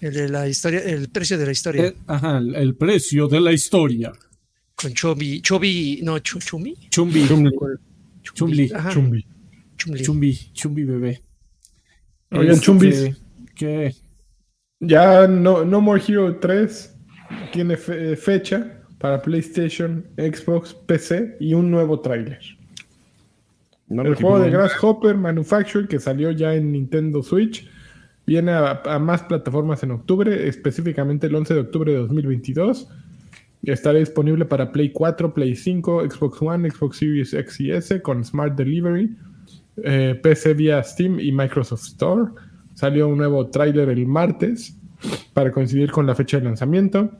El 0.00 0.14
de 0.14 0.28
la 0.28 0.48
historia, 0.48 0.80
el 0.80 1.08
precio 1.10 1.38
de 1.38 1.46
la 1.46 1.52
historia. 1.52 1.86
Eh, 1.86 1.96
ajá, 2.06 2.38
el, 2.38 2.74
precio 2.74 3.28
de 3.28 3.40
la 3.40 3.52
historia. 3.52 4.12
Con 4.74 4.94
Chobi, 4.94 5.42
Chobi, 5.42 6.00
no, 6.02 6.18
Chumi. 6.20 6.74
Chumbi. 6.90 7.26
Chumbi. 7.26 7.50
Chumbi. 8.22 8.68
Chumbi. 9.76 10.02
Chumbi. 10.02 10.52
Chumbi 10.52 10.84
bebé. 10.84 11.22
Oigan, 12.30 12.54
este, 12.54 12.64
Chumbis. 12.64 13.16
¿Qué? 13.54 13.94
Ya 14.80 15.26
no, 15.26 15.64
no 15.64 15.80
More 15.80 16.02
Hero 16.06 16.38
3 16.38 16.96
tiene 17.52 17.76
fecha 17.76 18.82
para 18.98 19.20
PlayStation, 19.20 20.06
Xbox, 20.16 20.74
PC 20.74 21.36
y 21.40 21.54
un 21.54 21.70
nuevo 21.70 22.00
tráiler. 22.00 22.40
El 23.90 24.14
juego 24.14 24.38
de 24.38 24.50
Grasshopper 24.50 25.16
Manufacturing 25.16 25.88
que 25.88 25.98
salió 25.98 26.30
ya 26.30 26.54
en 26.54 26.72
Nintendo 26.72 27.22
Switch 27.22 27.68
Viene 28.30 28.52
a, 28.52 28.98
más 29.00 29.24
plataformas 29.24 29.82
en 29.82 29.90
octubre, 29.90 30.46
específicamente 30.46 31.26
el 31.26 31.34
11 31.34 31.52
de 31.52 31.60
octubre 31.60 31.90
de 31.90 31.98
2022. 31.98 32.88
Estará 33.64 33.98
disponible 33.98 34.44
para 34.44 34.70
Play 34.70 34.92
4, 34.92 35.34
Play 35.34 35.56
5, 35.56 36.08
Xbox 36.08 36.40
One, 36.40 36.70
Xbox 36.70 36.98
Series 36.98 37.34
X 37.34 37.60
y 37.60 37.72
S 37.72 38.00
con 38.02 38.24
Smart 38.24 38.56
Delivery, 38.56 39.16
eh, 39.82 40.18
PC 40.22 40.54
vía 40.54 40.80
Steam 40.84 41.18
y 41.18 41.32
Microsoft 41.32 41.82
Store. 41.86 42.30
Salió 42.74 43.08
un 43.08 43.18
nuevo 43.18 43.48
tráiler 43.48 43.88
el 43.88 44.06
martes 44.06 44.78
para 45.34 45.50
coincidir 45.50 45.90
con 45.90 46.06
la 46.06 46.14
fecha 46.14 46.38
de 46.38 46.44
lanzamiento. 46.44 47.10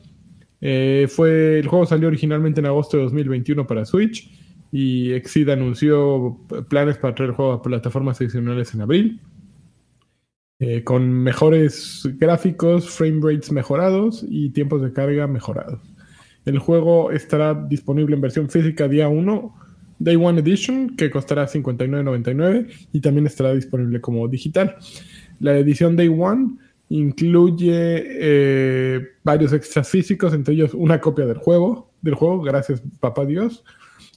Eh, 0.61 1.07
fue, 1.09 1.59
el 1.59 1.67
juego 1.67 1.85
salió 1.85 2.07
originalmente 2.07 2.61
en 2.61 2.67
agosto 2.67 2.95
de 2.95 3.03
2021 3.03 3.67
para 3.67 3.83
Switch 3.83 4.31
y 4.71 5.11
Exid 5.11 5.49
anunció 5.49 6.37
planes 6.69 6.97
para 6.97 7.13
traer 7.13 7.31
el 7.31 7.35
juego 7.35 7.51
a 7.53 7.61
plataformas 7.61 8.21
adicionales 8.21 8.73
en 8.73 8.81
abril. 8.81 9.21
Eh, 10.59 10.83
con 10.83 11.09
mejores 11.11 12.07
gráficos, 12.19 12.89
frame 12.89 13.19
rates 13.21 13.51
mejorados 13.51 14.23
y 14.27 14.51
tiempos 14.51 14.81
de 14.81 14.93
carga 14.93 15.27
mejorados. 15.27 15.81
El 16.45 16.59
juego 16.59 17.11
estará 17.11 17.53
disponible 17.53 18.15
en 18.15 18.21
versión 18.21 18.49
física 18.49 18.87
día 18.87 19.09
1, 19.09 19.55
Day 19.99 20.15
One 20.15 20.39
Edition, 20.39 20.95
que 20.95 21.09
costará 21.09 21.47
$59.99 21.47 22.87
y 22.93 23.01
también 23.01 23.27
estará 23.27 23.53
disponible 23.53 24.01
como 24.01 24.27
digital. 24.27 24.75
La 25.39 25.57
edición 25.57 25.95
Day 25.95 26.07
One 26.07 26.57
incluye 26.89 28.03
eh, 28.05 29.07
varios 29.23 29.53
extras 29.53 29.89
físicos, 29.89 30.33
entre 30.33 30.53
ellos 30.53 30.73
una 30.73 31.01
copia 31.01 31.25
del 31.25 31.37
juego, 31.37 31.91
del 32.01 32.15
juego, 32.15 32.41
gracias 32.41 32.83
papá 32.99 33.25
Dios, 33.25 33.63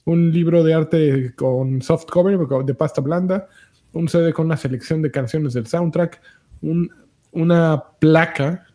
un 0.05 0.31
libro 0.31 0.63
de 0.63 0.73
arte 0.73 1.33
con 1.35 1.81
soft 1.81 2.05
cover 2.05 2.37
de 2.65 2.73
pasta 2.73 3.01
blanda, 3.01 3.47
un 3.93 4.07
CD 4.07 4.33
con 4.33 4.45
una 4.45 4.57
selección 4.57 5.01
de 5.01 5.11
canciones 5.11 5.53
del 5.53 5.67
soundtrack, 5.67 6.21
una 7.31 7.83
placa 7.99 8.65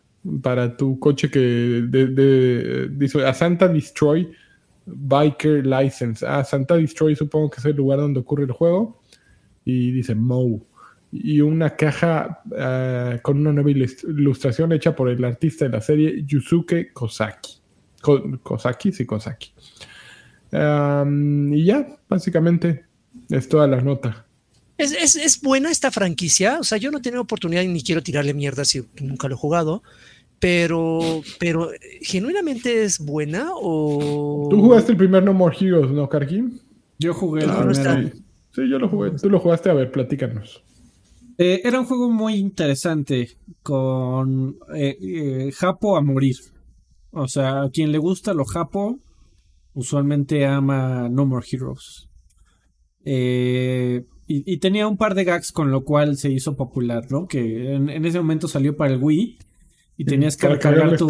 para 0.41 0.77
tu 0.77 0.99
coche 0.99 1.29
que 1.31 2.87
dice 2.91 3.25
a 3.25 3.33
Santa 3.33 3.67
Destroy 3.67 4.31
Biker 4.85 5.65
License. 5.65 6.25
Ah, 6.25 6.43
Santa 6.43 6.75
Destroy 6.75 7.15
supongo 7.15 7.49
que 7.49 7.59
es 7.59 7.65
el 7.65 7.75
lugar 7.75 7.99
donde 7.99 8.19
ocurre 8.19 8.43
el 8.43 8.51
juego. 8.51 9.01
Y 9.63 9.91
dice 9.91 10.15
Mo. 10.15 10.65
Y 11.11 11.41
una 11.41 11.75
caja 11.75 12.41
ah, 12.57 13.17
con 13.21 13.39
una 13.39 13.51
nueva 13.51 13.71
ilustración 13.71 14.71
hecha 14.71 14.95
por 14.95 15.09
el 15.09 15.23
artista 15.23 15.65
de 15.65 15.71
la 15.71 15.81
serie 15.81 16.23
Yusuke 16.25 16.91
Kosaki. 16.93 17.61
Kosaki, 18.43 18.91
sí, 18.91 19.05
Kosaki. 19.05 19.53
Y 20.51 21.65
ya, 21.65 21.87
básicamente, 22.09 22.85
es 23.29 23.47
toda 23.47 23.67
la 23.67 23.81
nota. 23.81 24.25
Es, 24.77 25.41
buena 25.41 25.69
esta 25.69 25.91
franquicia. 25.91 26.59
O 26.59 26.63
sea, 26.63 26.77
yo 26.77 26.91
no 26.91 26.97
he 26.97 27.01
tenido 27.01 27.21
oportunidad 27.21 27.61
y 27.61 27.67
ni 27.67 27.83
quiero 27.83 28.01
tirarle 28.01 28.33
mierda 28.33 28.65
si 28.65 28.83
nunca 29.01 29.27
lo 29.27 29.35
he 29.35 29.37
jugado. 29.37 29.83
Pero, 30.39 31.21
pero, 31.39 31.69
¿genuinamente 32.01 32.83
es 32.83 32.97
buena 32.97 33.51
o...? 33.53 34.47
Tú 34.49 34.59
jugaste 34.59 34.93
el 34.93 34.97
primer 34.97 35.23
No 35.23 35.33
More 35.33 35.55
Heroes, 35.59 35.91
¿no, 35.91 36.09
Karkin? 36.09 36.59
Yo 36.97 37.13
jugué 37.13 37.41
Sí, 38.53 38.67
yo 38.67 38.79
lo 38.79 38.89
jugué. 38.89 39.11
Tú 39.11 39.29
lo 39.29 39.39
jugaste. 39.39 39.69
A 39.69 39.73
ver, 39.73 39.91
platícanos. 39.91 40.63
Eh, 41.37 41.61
era 41.63 41.79
un 41.79 41.85
juego 41.85 42.09
muy 42.09 42.35
interesante 42.35 43.31
con 43.63 44.57
eh, 44.75 44.97
eh, 45.01 45.51
Japo 45.55 45.95
a 45.95 46.01
morir. 46.01 46.37
O 47.11 47.27
sea, 47.27 47.63
a 47.63 47.69
quien 47.69 47.91
le 47.91 47.97
gusta 47.97 48.33
lo 48.33 48.45
Japo, 48.45 48.99
usualmente 49.73 50.45
ama 50.45 51.09
No 51.09 51.25
More 51.25 51.45
Heroes. 51.49 52.09
Eh, 53.03 54.05
y, 54.27 54.57
tenía 54.59 54.87
un 54.87 54.95
par 54.95 55.13
de 55.13 55.25
gags 55.25 55.51
con 55.51 55.71
lo 55.71 55.83
cual 55.83 56.15
se 56.15 56.31
hizo 56.31 56.55
popular, 56.55 57.11
¿no? 57.11 57.27
Que 57.27 57.73
en, 57.73 57.89
ese 58.05 58.19
momento 58.19 58.47
salió 58.47 58.77
para 58.77 58.93
el 58.93 59.03
Wii 59.03 59.37
y 59.97 60.05
tenías 60.05 60.37
que 60.37 60.47
recargar 60.47 60.95
tu 60.95 61.09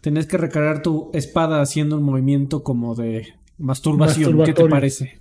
tenías 0.00 0.26
que 0.26 0.38
recargar 0.38 0.80
tu 0.80 1.10
espada 1.12 1.60
haciendo 1.60 1.98
un 1.98 2.04
movimiento 2.04 2.62
como 2.62 2.94
de 2.94 3.34
masturbación. 3.58 4.44
¿Qué 4.44 4.54
te 4.54 4.66
parece? 4.66 5.20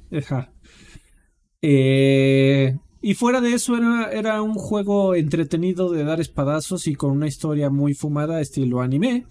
Eh, 1.61 2.77
y 3.01 3.13
fuera 3.15 3.41
de 3.41 3.53
eso 3.53 3.75
era, 3.75 4.11
era 4.11 4.41
un 4.41 4.53
juego 4.53 5.13
entretenido 5.15 5.91
de 5.91 6.05
dar 6.05 6.21
espadazos 6.21 6.87
y 6.87 6.95
con 6.95 7.11
una 7.11 7.27
historia 7.27 7.69
muy 7.69 7.93
fumada 7.93 8.39
estilo 8.39 8.79
anime. 8.79 9.25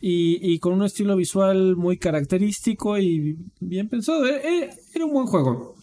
Y, 0.00 0.52
y, 0.52 0.58
con 0.58 0.74
un 0.74 0.84
estilo 0.84 1.16
visual 1.16 1.76
muy 1.76 1.98
característico 1.98 2.98
y 2.98 3.36
bien 3.60 3.88
pensado. 3.88 4.26
Eh, 4.26 4.40
eh, 4.44 4.70
era 4.94 5.04
un 5.04 5.12
buen 5.12 5.26
juego. 5.26 5.74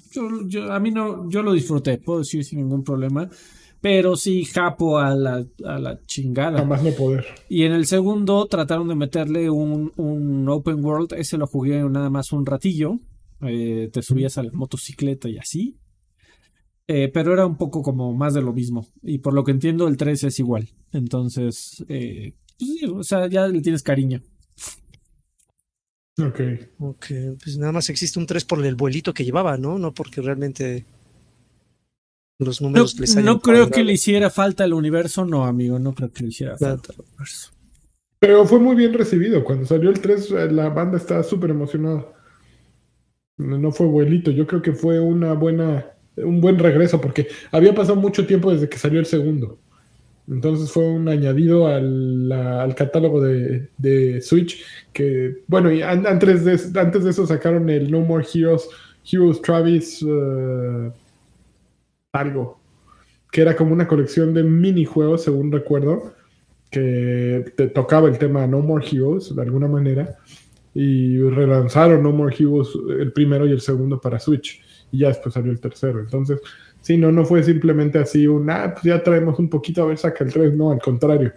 Yo, 0.47 0.71
a 0.71 0.79
mí 0.79 0.91
no, 0.91 1.29
yo 1.29 1.43
lo 1.43 1.51
disfruté, 1.53 1.97
puedo 1.97 2.19
decir 2.19 2.43
sin 2.43 2.59
ningún 2.59 2.83
problema. 2.83 3.29
Pero 3.81 4.15
sí, 4.15 4.45
Japo 4.45 4.97
a 4.97 5.13
la, 5.13 5.45
a 5.63 5.79
la 5.79 5.99
chingada. 6.05 6.63
más 6.63 6.81
no 6.81 6.91
poder. 6.91 7.25
Y 7.49 7.63
en 7.63 7.73
el 7.73 7.85
segundo 7.85 8.45
trataron 8.47 8.87
de 8.87 8.95
meterle 8.95 9.49
un, 9.49 9.91
un 9.97 10.49
open 10.49 10.83
world. 10.83 11.13
Ese 11.13 11.37
lo 11.37 11.45
jugué 11.45 11.83
nada 11.87 12.09
más 12.09 12.31
un 12.31 12.45
ratillo. 12.45 12.99
Eh, 13.41 13.89
te 13.93 14.01
subías 14.01 14.37
a 14.37 14.43
la 14.43 14.51
motocicleta 14.53 15.29
y 15.29 15.37
así. 15.37 15.77
Eh, 16.87 17.09
pero 17.13 17.33
era 17.33 17.45
un 17.45 17.57
poco 17.57 17.81
como 17.81 18.13
más 18.13 18.33
de 18.33 18.41
lo 18.41 18.53
mismo. 18.53 18.87
Y 19.01 19.19
por 19.19 19.33
lo 19.33 19.43
que 19.43 19.51
entiendo, 19.51 19.87
el 19.87 19.97
3 19.97 20.23
es 20.23 20.39
igual. 20.39 20.69
Entonces, 20.91 21.83
eh, 21.87 22.33
sí, 22.57 22.85
o 22.85 23.03
sea, 23.03 23.27
ya 23.27 23.47
le 23.47 23.61
tienes 23.61 23.83
cariño. 23.83 24.21
Ok. 26.17 26.39
Ok, 26.79 27.05
pues 27.43 27.57
nada 27.57 27.73
más 27.73 27.89
existe 27.89 28.19
un 28.19 28.25
3 28.25 28.45
por 28.45 28.65
el 28.65 28.75
vuelito 28.75 29.13
que 29.13 29.25
llevaba, 29.25 29.57
¿no? 29.57 29.77
No 29.77 29.93
porque 29.93 30.21
realmente 30.21 30.85
los 32.39 32.61
No, 32.61 32.67
números 32.69 32.99
les 32.99 33.11
hayan 33.11 33.25
no 33.25 33.39
creo 33.41 33.69
que 33.69 33.83
le 33.83 33.93
hiciera 33.93 34.29
falta 34.29 34.63
al 34.63 34.73
universo, 34.73 35.25
no, 35.25 35.45
amigo, 35.45 35.77
no 35.79 35.93
creo 35.93 36.11
que 36.11 36.23
le 36.23 36.29
hiciera 36.29 36.55
Claro. 36.55 36.77
falta 36.77 36.93
al 36.93 37.05
universo. 37.07 37.51
Pero 38.19 38.45
fue 38.45 38.59
muy 38.59 38.75
bien 38.75 38.93
recibido. 38.93 39.43
Cuando 39.43 39.65
salió 39.65 39.89
el 39.89 39.99
3, 39.99 40.31
eh, 40.31 40.51
la 40.51 40.69
banda 40.69 40.97
estaba 40.97 41.21
súper 41.23 41.49
emocionada. 41.49 42.05
No 43.37 43.57
no 43.57 43.71
fue 43.71 43.87
vuelito. 43.87 44.31
Yo 44.31 44.47
creo 44.47 44.61
que 44.61 44.71
fue 44.71 44.99
una 44.99 45.33
buena, 45.33 45.85
un 46.15 46.39
buen 46.39 46.57
regreso 46.57 47.01
porque 47.01 47.27
había 47.51 47.75
pasado 47.75 47.97
mucho 47.97 48.25
tiempo 48.25 48.51
desde 48.51 48.69
que 48.69 48.77
salió 48.77 48.99
el 48.99 49.05
segundo. 49.05 49.59
Entonces 50.27 50.71
fue 50.71 50.83
un 50.87 51.07
añadido 51.07 51.67
al, 51.67 52.31
al 52.31 52.73
catálogo 52.73 53.21
de, 53.21 53.69
de 53.77 54.21
Switch 54.21 54.63
que, 54.91 55.43
bueno, 55.47 55.71
y 55.71 55.81
an- 55.83 56.07
antes 56.07 56.43
de, 56.45 56.79
antes 56.79 57.03
de 57.03 57.09
eso 57.11 57.27
sacaron 57.27 57.69
el 57.69 57.91
No 57.91 58.01
More 58.01 58.25
Heroes, 58.33 58.67
Heroes 59.11 59.39
Travis 59.41 60.03
eh, 60.07 60.91
algo, 62.13 62.59
que 63.31 63.41
era 63.41 63.55
como 63.55 63.73
una 63.73 63.87
colección 63.87 64.33
de 64.33 64.43
minijuegos, 64.43 65.23
según 65.23 65.51
recuerdo, 65.51 66.13
que 66.71 67.53
te 67.55 67.67
tocaba 67.67 68.07
el 68.07 68.17
tema 68.17 68.47
No 68.47 68.61
More 68.61 68.85
Heroes 68.85 69.35
de 69.35 69.41
alguna 69.41 69.67
manera 69.67 70.17
y 70.73 71.19
relanzaron 71.19 72.01
No 72.03 72.11
More 72.11 72.35
Heroes 72.37 72.69
el 72.99 73.11
primero 73.13 73.45
y 73.47 73.51
el 73.51 73.61
segundo 73.61 74.01
para 74.01 74.19
Switch 74.19 74.61
y 74.91 74.99
ya 74.99 75.09
después 75.09 75.33
salió 75.33 75.51
el 75.51 75.59
tercero. 75.59 75.99
Entonces, 75.99 76.39
sí, 76.85 76.97
no, 76.97 77.11
no 77.11 77.25
fue 77.25 77.41
simplemente 77.41 77.97
así 77.97 78.27
un, 78.27 78.47
ah, 78.51 78.71
pues 78.71 78.83
ya 78.83 79.01
traemos 79.01 79.39
un 79.39 79.49
poquito, 79.49 79.81
a 79.81 79.87
ver, 79.87 79.97
saca 79.97 80.23
el 80.23 80.31
3, 80.31 80.53
no, 80.53 80.69
al 80.69 80.79
contrario. 80.79 81.33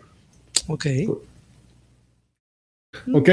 Ok. 0.67 0.87
Ok, 3.15 3.31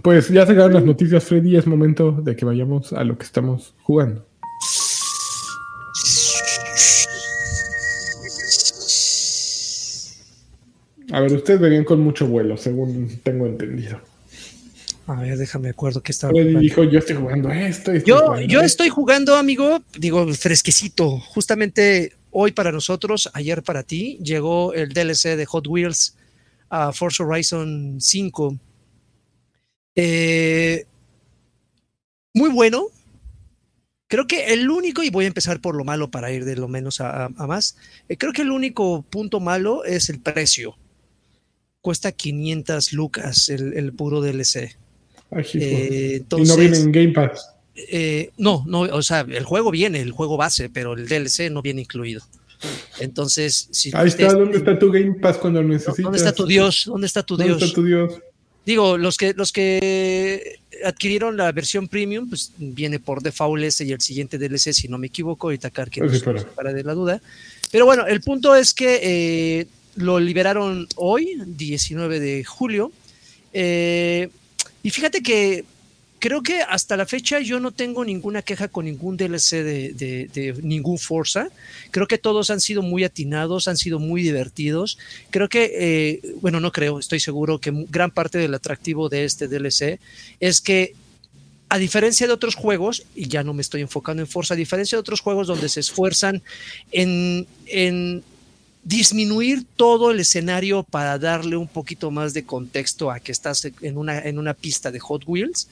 pues 0.00 0.28
ya 0.28 0.46
sacaron 0.46 0.74
las 0.74 0.84
noticias, 0.84 1.24
Freddy, 1.24 1.56
es 1.56 1.66
momento 1.66 2.12
de 2.12 2.36
que 2.36 2.44
vayamos 2.44 2.92
a 2.92 3.02
lo 3.02 3.18
que 3.18 3.24
estamos 3.24 3.74
jugando. 3.82 4.24
A 11.10 11.20
ver, 11.20 11.32
ustedes 11.32 11.58
venían 11.58 11.84
con 11.84 12.00
mucho 12.00 12.28
vuelo, 12.28 12.56
según 12.56 13.08
tengo 13.24 13.46
entendido. 13.46 14.00
A 15.06 15.14
ver, 15.20 15.38
déjame 15.38 15.68
acuerdo 15.70 16.02
que 16.02 16.12
estaba. 16.12 16.32
Dijo, 16.32 16.82
yo 16.84 16.98
estoy 16.98 17.16
jugando 17.16 17.50
esto. 17.50 17.92
estoy 17.92 18.08
Yo, 18.10 18.18
jugando 18.20 18.46
yo 18.48 18.58
esto". 18.58 18.66
estoy 18.66 18.88
jugando, 18.88 19.36
amigo, 19.36 19.82
digo, 19.98 20.26
fresquecito. 20.34 21.20
Justamente 21.20 22.12
hoy 22.32 22.52
para 22.52 22.72
nosotros, 22.72 23.30
ayer 23.32 23.62
para 23.62 23.82
ti, 23.84 24.18
llegó 24.22 24.74
el 24.74 24.88
DLC 24.92 25.36
de 25.36 25.46
Hot 25.46 25.66
Wheels 25.68 26.16
a 26.70 26.92
Forza 26.92 27.22
Horizon 27.24 27.98
5. 28.00 28.58
Eh, 29.94 30.84
muy 32.34 32.50
bueno. 32.50 32.86
Creo 34.08 34.26
que 34.26 34.52
el 34.52 34.70
único, 34.70 35.02
y 35.02 35.10
voy 35.10 35.24
a 35.24 35.28
empezar 35.28 35.60
por 35.60 35.74
lo 35.74 35.82
malo 35.84 36.10
para 36.10 36.30
ir 36.30 36.44
de 36.44 36.54
lo 36.56 36.68
menos 36.68 37.00
a, 37.00 37.24
a- 37.26 37.30
a 37.36 37.46
más, 37.48 37.76
eh, 38.08 38.16
creo 38.16 38.32
que 38.32 38.42
el 38.42 38.50
único 38.52 39.02
punto 39.02 39.40
malo 39.40 39.84
es 39.84 40.08
el 40.10 40.20
precio. 40.20 40.76
Cuesta 41.80 42.12
500 42.12 42.92
lucas 42.92 43.48
el, 43.48 43.72
el 43.74 43.92
puro 43.92 44.20
DLC. 44.20 44.76
Eh, 45.54 46.22
y 46.36 46.42
no 46.42 46.56
viene 46.56 46.76
en 46.78 46.92
Game 46.92 47.08
Pass. 47.12 47.50
eh, 47.74 48.30
no, 48.38 48.64
no, 48.66 48.80
o 48.80 49.02
sea, 49.02 49.20
el 49.28 49.44
juego 49.44 49.70
viene, 49.70 50.00
el 50.00 50.12
juego 50.12 50.36
base, 50.36 50.70
pero 50.70 50.94
el 50.94 51.06
DLC 51.08 51.50
no 51.50 51.62
viene 51.62 51.82
incluido. 51.82 52.22
Entonces, 53.00 53.68
si 53.70 53.90
Ahí 53.94 54.08
está, 54.08 54.32
¿dónde 54.32 54.58
está 54.58 54.78
tu 54.78 54.90
Game 54.90 55.14
Pass 55.20 55.36
cuando 55.36 55.62
lo 55.62 55.68
necesitas? 55.68 55.98
¿Dónde 55.98 56.18
está 56.18 56.32
tu 56.32 56.46
Dios? 56.46 56.84
¿Dónde 56.86 57.06
está 57.06 57.22
tu 57.22 57.36
¿Dónde 57.36 57.52
Dios? 57.52 57.62
está 57.62 57.74
tu 57.74 57.84
Dios? 57.84 58.14
Digo, 58.64 58.96
los 58.98 59.16
que, 59.16 59.32
los 59.34 59.52
que 59.52 60.58
adquirieron 60.84 61.36
la 61.36 61.52
versión 61.52 61.86
premium, 61.86 62.28
pues 62.28 62.52
viene 62.58 62.98
por 62.98 63.22
default 63.22 63.62
ese 63.62 63.84
y 63.84 63.92
el 63.92 64.00
siguiente 64.00 64.38
DLC, 64.38 64.72
si 64.72 64.88
no 64.88 64.98
me 64.98 65.06
equivoco, 65.08 65.50
sí, 65.52 65.58
nos- 66.16 66.22
pero- 66.22 66.32
nos 66.40 66.44
para 66.54 66.72
de 66.72 66.82
la 66.82 66.94
duda. 66.94 67.20
Pero 67.70 67.84
bueno, 67.84 68.06
el 68.06 68.20
punto 68.22 68.54
es 68.56 68.72
que 68.74 69.00
eh, 69.60 69.66
lo 69.96 70.18
liberaron 70.18 70.88
hoy, 70.96 71.38
19 71.46 72.18
de 72.20 72.44
julio. 72.44 72.90
eh, 73.52 74.28
y 74.86 74.90
fíjate 74.90 75.20
que 75.20 75.64
creo 76.20 76.44
que 76.44 76.60
hasta 76.60 76.96
la 76.96 77.06
fecha 77.06 77.40
yo 77.40 77.58
no 77.58 77.72
tengo 77.72 78.04
ninguna 78.04 78.40
queja 78.42 78.68
con 78.68 78.84
ningún 78.84 79.16
DLC 79.16 79.64
de, 79.64 80.60
ningún 80.62 80.96
Forza. 80.96 81.48
Creo 81.90 82.06
que 82.06 82.18
todos 82.18 82.50
han 82.50 82.60
sido 82.60 82.82
muy 82.82 83.02
atinados, 83.02 83.66
han 83.66 83.78
sido 83.78 83.98
muy 83.98 84.22
divertidos. 84.22 84.96
Creo 85.30 85.48
que, 85.48 85.72
eh, 85.74 86.34
bueno, 86.40 86.60
no 86.60 86.70
creo, 86.70 87.00
estoy 87.00 87.18
seguro 87.18 87.58
que 87.58 87.72
gran 87.90 88.12
parte 88.12 88.38
del 88.38 88.54
atractivo 88.54 89.08
de 89.08 89.24
este 89.24 89.48
DLC 89.48 89.98
es 90.38 90.60
que 90.60 90.94
a 91.68 91.78
diferencia 91.78 92.28
de 92.28 92.32
otros 92.32 92.54
juegos, 92.54 93.02
y 93.16 93.26
ya 93.26 93.42
no 93.42 93.54
me 93.54 93.62
estoy 93.62 93.80
enfocando 93.80 94.22
en 94.22 94.28
Forza, 94.28 94.54
a 94.54 94.56
diferencia 94.56 94.94
de 94.94 95.00
otros 95.00 95.18
juegos 95.18 95.48
donde 95.48 95.68
se 95.68 95.80
esfuerzan 95.80 96.44
en, 96.92 97.48
en 97.66 98.22
disminuir 98.86 99.66
todo 99.74 100.12
el 100.12 100.20
escenario 100.20 100.84
para 100.84 101.18
darle 101.18 101.56
un 101.56 101.66
poquito 101.66 102.12
más 102.12 102.34
de 102.34 102.44
contexto 102.44 103.10
a 103.10 103.18
que 103.18 103.32
estás 103.32 103.64
en 103.64 103.98
una, 103.98 104.20
en 104.20 104.38
una 104.38 104.54
pista 104.54 104.92
de 104.92 105.00
Hot 105.00 105.24
Wheels, 105.26 105.68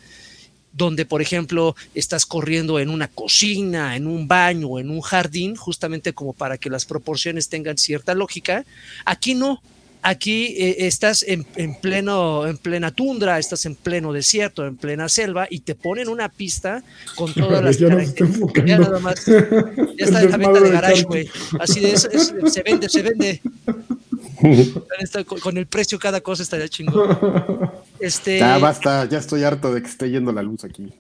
donde, 0.72 1.06
por 1.06 1.22
ejemplo, 1.22 1.76
estás 1.94 2.26
corriendo 2.26 2.80
en 2.80 2.90
una 2.90 3.06
cocina, 3.06 3.94
en 3.94 4.08
un 4.08 4.26
baño, 4.26 4.80
en 4.80 4.90
un 4.90 5.00
jardín, 5.00 5.54
justamente 5.54 6.12
como 6.12 6.32
para 6.32 6.58
que 6.58 6.68
las 6.68 6.86
proporciones 6.86 7.48
tengan 7.48 7.78
cierta 7.78 8.14
lógica. 8.14 8.64
Aquí 9.04 9.34
no. 9.36 9.62
Aquí 10.06 10.54
eh, 10.58 10.86
estás 10.86 11.22
en, 11.22 11.46
en 11.56 11.74
pleno, 11.80 12.46
en 12.46 12.58
plena 12.58 12.90
tundra, 12.90 13.38
estás 13.38 13.64
en 13.64 13.74
pleno 13.74 14.12
desierto, 14.12 14.66
en 14.66 14.76
plena 14.76 15.08
selva, 15.08 15.46
y 15.48 15.60
te 15.60 15.74
ponen 15.74 16.08
una 16.10 16.28
pista 16.28 16.82
con 17.16 17.32
todas 17.34 17.64
las 17.64 17.78
ya 17.78 17.88
características. 17.88 18.64
Ya 18.66 18.78
nada 18.78 18.98
más. 18.98 19.24
Ya 19.96 20.04
está 20.06 20.22
en 20.22 20.30
la 20.30 20.36
venta 20.36 20.60
de 20.60 20.70
garage, 20.70 21.02
güey. 21.04 21.28
Así 21.58 21.80
de 21.80 21.92
eso, 21.92 22.10
es- 22.10 22.34
se 22.52 22.62
vende, 22.62 22.88
se 22.90 23.00
vende. 23.02 23.40
Con 25.42 25.56
el 25.56 25.66
precio 25.66 25.98
cada 25.98 26.20
cosa 26.20 26.42
estaría 26.42 26.68
chingón. 26.68 27.16
Este, 27.98 28.38
Ya 28.40 28.58
basta, 28.58 29.08
ya 29.08 29.18
estoy 29.18 29.42
harto 29.44 29.72
de 29.72 29.80
que 29.80 29.88
esté 29.88 30.10
yendo 30.10 30.32
la 30.32 30.42
luz 30.42 30.64
aquí. 30.64 30.92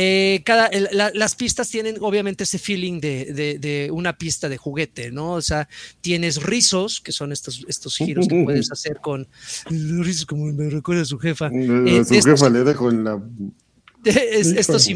Eh, 0.00 0.42
cada, 0.44 0.66
el- 0.68 0.88
la- 0.92 1.10
las 1.12 1.34
pistas 1.34 1.68
tienen 1.70 1.96
obviamente 2.00 2.44
ese 2.44 2.58
feeling 2.60 3.00
de, 3.00 3.24
de- 3.32 3.58
de 3.58 3.90
una 3.90 4.16
pista 4.16 4.48
de 4.48 4.56
juguete, 4.56 5.10
¿no? 5.10 5.32
O 5.32 5.42
sea, 5.42 5.68
tienes 6.00 6.40
rizos, 6.40 7.00
que 7.00 7.10
son 7.10 7.32
estos, 7.32 7.64
estos 7.66 7.96
giros 7.96 8.28
que 8.28 8.44
puedes 8.44 8.70
hacer 8.72 9.00
con 9.02 9.26
rizos, 9.68 10.24
como 10.24 10.44
me 10.52 10.70
recuerda 10.70 11.04
su 11.04 11.18
jefa. 11.18 11.48
Eh, 11.52 11.98
A 12.00 12.04
su 12.04 12.14
estos- 12.14 12.24
jefa 12.40 12.48
le 12.48 12.62
dejo 12.62 12.90
en 12.90 13.02
la. 13.04 13.20
Es- 14.04 14.52
estos, 14.52 14.88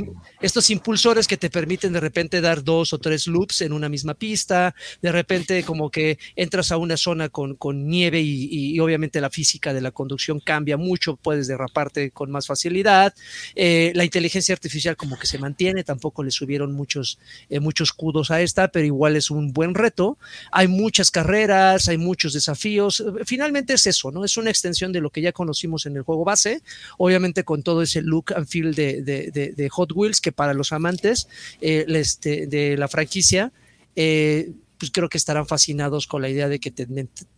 estos 0.42 0.70
impulsores 0.70 1.26
que 1.28 1.36
te 1.36 1.48
permiten 1.50 1.92
de 1.92 2.00
repente 2.00 2.40
dar 2.40 2.62
dos 2.64 2.92
o 2.92 2.98
tres 2.98 3.26
loops 3.26 3.60
en 3.62 3.72
una 3.72 3.88
misma 3.88 4.14
pista, 4.14 4.74
de 5.00 5.12
repente 5.12 5.62
como 5.64 5.90
que 5.90 6.18
entras 6.36 6.72
a 6.72 6.76
una 6.76 6.96
zona 6.96 7.28
con, 7.28 7.54
con 7.56 7.86
nieve 7.88 8.20
y, 8.20 8.48
y- 8.50 8.80
obviamente 8.80 9.20
la 9.20 9.30
física 9.30 9.72
de 9.72 9.80
la 9.80 9.92
conducción 9.92 10.40
cambia 10.40 10.76
mucho, 10.76 11.16
puedes 11.16 11.46
derraparte 11.46 12.10
con 12.10 12.30
más 12.30 12.46
facilidad, 12.46 13.14
Eh, 13.54 13.92
la 13.94 14.04
inteligencia 14.04 14.52
artificial 14.54 14.96
como 14.96 15.18
que 15.18 15.26
se 15.26 15.38
mantiene, 15.38 15.84
tampoco 15.84 16.22
le 16.24 16.30
subieron 16.30 16.72
muchos, 16.72 17.18
eh, 17.48 17.60
muchos 17.60 17.92
cudos 17.92 18.30
a 18.30 18.40
esta, 18.42 18.68
pero 18.68 18.84
igual 18.86 19.16
es 19.16 19.30
un 19.30 19.52
buen 19.52 19.74
reto, 19.74 20.18
hay 20.50 20.68
muchas 20.68 21.10
carreras, 21.10 21.88
hay 21.88 21.98
muchos 21.98 22.32
desafíos, 22.32 23.04
finalmente 23.26 23.74
es 23.74 23.86
eso, 23.86 24.10
¿no? 24.10 24.24
Es 24.24 24.36
una 24.36 24.50
extensión 24.50 24.92
de 24.92 25.00
lo 25.00 25.10
que 25.10 25.20
ya 25.20 25.32
conocimos 25.32 25.86
en 25.86 25.96
el 25.96 26.02
juego 26.02 26.24
base, 26.24 26.62
obviamente 26.98 27.44
con 27.44 27.62
todo 27.62 27.82
ese 27.82 28.02
look 28.02 28.32
and 28.34 28.46
feel 28.46 28.74
de, 28.74 29.02
de- 29.02 29.30
de- 29.30 29.52
de 29.52 29.68
Hot 29.68 29.92
Wheels 29.94 30.20
que 30.20 30.31
para 30.32 30.54
los 30.54 30.72
amantes 30.72 31.28
eh, 31.60 31.84
les- 31.88 32.20
de, 32.20 32.76
la 32.78 32.88
franquicia, 32.88 33.52
eh, 33.96 34.50
pues 34.78 34.90
creo 34.90 35.08
que 35.08 35.16
estarán 35.16 35.46
fascinados 35.46 36.08
con 36.08 36.22
la 36.22 36.28
idea 36.28 36.48
de 36.48 36.58
que 36.58 36.72
te, 36.72 36.88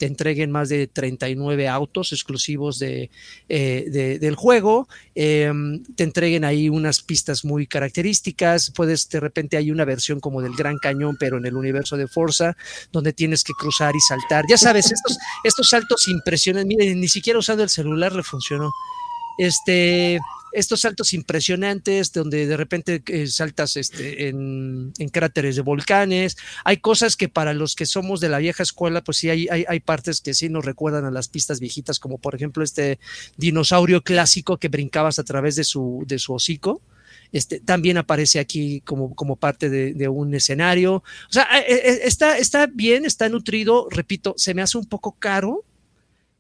entreguen 0.01 0.51
más 0.51 0.71
de 0.71 0.87
39 0.87 1.69
autos 1.69 2.13
exclusivos 2.13 2.79
de, 2.79 3.11
eh, 3.51 3.85
de- 3.91 4.19
del 4.19 4.35
juego, 4.35 4.89
eh, 5.15 5.53
te 5.95 6.05
entreguen 6.05 6.47
ahí 6.47 6.71
unas 6.71 7.03
pistas 7.03 7.45
muy 7.45 7.67
características, 7.67 8.73
puedes 8.75 9.11
de 9.11 9.21
repente 9.21 9.59
hay 9.59 9.71
una 9.71 9.85
versión 9.85 10.21
como 10.21 10.41
del 10.41 10.55
Gran 10.57 10.79
Cañón, 10.79 11.17
pero 11.21 11.37
en 11.37 11.45
el 11.45 11.55
universo 11.55 11.99
de 11.99 12.09
Forza, 12.09 12.57
donde 12.93 13.13
tienes 13.13 13.45
que 13.45 13.53
cruzar 13.53 13.95
y 13.95 14.01
saltar. 14.01 14.47
Ya 14.49 14.57
sabes, 14.57 14.91
estos, 14.91 15.19
estos 15.45 15.69
saltos 15.69 16.09
impresionantes, 16.09 16.67
miren, 16.75 16.99
ni 16.99 17.09
siquiera 17.09 17.39
usando 17.39 17.63
el 17.63 17.69
celular 17.69 18.15
le 18.15 18.23
funcionó. 18.23 18.71
Este, 19.39 20.21
estos 20.55 20.81
saltos 20.81 21.13
impresionantes 21.13 22.13
donde 22.13 22.47
de 22.47 22.57
repente 22.57 23.03
eh, 23.07 23.27
saltas 23.27 23.77
este, 23.77 24.29
en, 24.29 24.93
en 24.99 25.09
cráteres 25.09 25.57
de 25.57 25.63
volcanes. 25.63 26.37
Hay 26.65 26.79
cosas 26.79 27.17
que 27.17 27.29
para 27.29 27.53
los 27.53 27.75
que 27.75 27.87
somos 27.87 28.21
de 28.21 28.29
la 28.29 28.39
vieja 28.39 28.63
escuela, 28.63 29.03
pues 29.03 29.19
sí, 29.19 29.29
hay, 29.29 29.49
hay, 29.51 29.65
hay 29.69 29.81
partes 29.81 30.21
que 30.21 30.35
sí 30.35 30.49
nos 30.49 30.65
recuerdan 30.65 31.05
a 31.05 31.11
las 31.11 31.29
pistas 31.29 31.61
viejitas, 31.61 31.99
como 31.99 32.19
por 32.19 32.35
ejemplo 32.35 32.63
este 32.63 32.99
dinosaurio 33.37 34.03
clásico 34.03 34.59
que 34.59 34.69
brincabas 34.69 35.19
a 35.19 35.25
través 35.25 35.57
de 35.57 35.65
su, 35.65 36.05
de 36.07 36.19
su 36.19 36.33
hocico. 36.33 36.81
Este, 37.33 37.59
también 37.59 37.99
aparece 37.99 38.39
aquí 38.39 38.81
como, 38.83 39.15
como 39.17 39.35
parte 39.35 39.69
de, 39.69 39.93
de, 39.93 40.09
un 40.09 40.35
escenario. 40.35 40.97
O 40.97 41.33
sea, 41.33 41.49
eh, 41.67 42.03
está, 42.05 42.39
está 42.39 42.69
bien, 42.69 43.05
está 43.05 43.29
nutrido, 43.29 43.89
repito, 43.91 44.35
se 44.37 44.55
me 44.55 44.63
hace 44.63 44.79
un 44.79 44.87
poco 44.87 45.17
caro, 45.19 45.65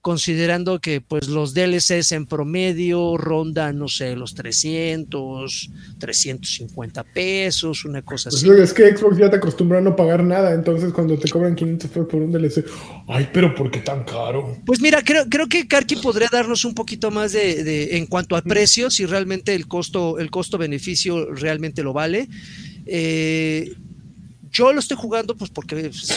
considerando 0.04 0.80
que 0.82 1.00
pues 1.00 1.28
los 1.28 1.54
DLCs 1.54 2.12
en 2.12 2.26
promedio 2.26 3.16
rondan, 3.16 3.78
no 3.78 3.88
sé, 3.88 4.14
los 4.14 4.34
300, 4.34 5.70
350 5.98 7.04
pesos, 7.04 7.86
una 7.86 8.02
cosa 8.02 8.28
Pues 8.28 8.44
así. 8.44 8.50
es 8.62 8.74
que 8.74 8.94
Xbox 8.94 9.16
ya 9.16 9.30
te 9.30 9.36
acostumbra 9.36 9.78
a 9.78 9.80
no 9.80 9.96
pagar 9.96 10.22
nada, 10.22 10.52
entonces 10.52 10.92
cuando 10.92 11.16
te 11.18 11.30
cobran 11.30 11.54
500 11.54 11.88
pesos 11.90 12.06
por 12.06 12.20
un 12.20 12.30
DLC, 12.32 12.66
ay, 13.08 13.30
pero 13.32 13.54
¿por 13.54 13.70
qué 13.70 13.78
tan 13.80 14.04
caro? 14.04 14.58
Pues 14.66 14.78
mira, 14.82 15.00
creo, 15.02 15.24
creo 15.30 15.48
que 15.48 15.66
Karki 15.66 15.96
podría 15.96 16.28
darnos 16.30 16.66
un 16.66 16.74
poquito 16.74 17.10
más 17.10 17.32
de, 17.32 17.64
de- 17.64 17.96
en 17.96 18.04
cuanto 18.04 18.36
a 18.36 18.42
precios, 18.42 18.92
si 18.92 19.06
realmente 19.06 19.54
el 19.54 19.66
costo, 19.66 20.18
el 20.18 20.30
costo-beneficio 20.30 21.32
realmente 21.34 21.82
lo 21.82 21.94
vale. 21.94 22.28
Eh, 22.84 23.72
yo 24.54 24.72
lo 24.72 24.78
estoy 24.78 24.96
jugando 24.96 25.36
pues 25.36 25.50
porque 25.50 25.86
es 25.86 26.08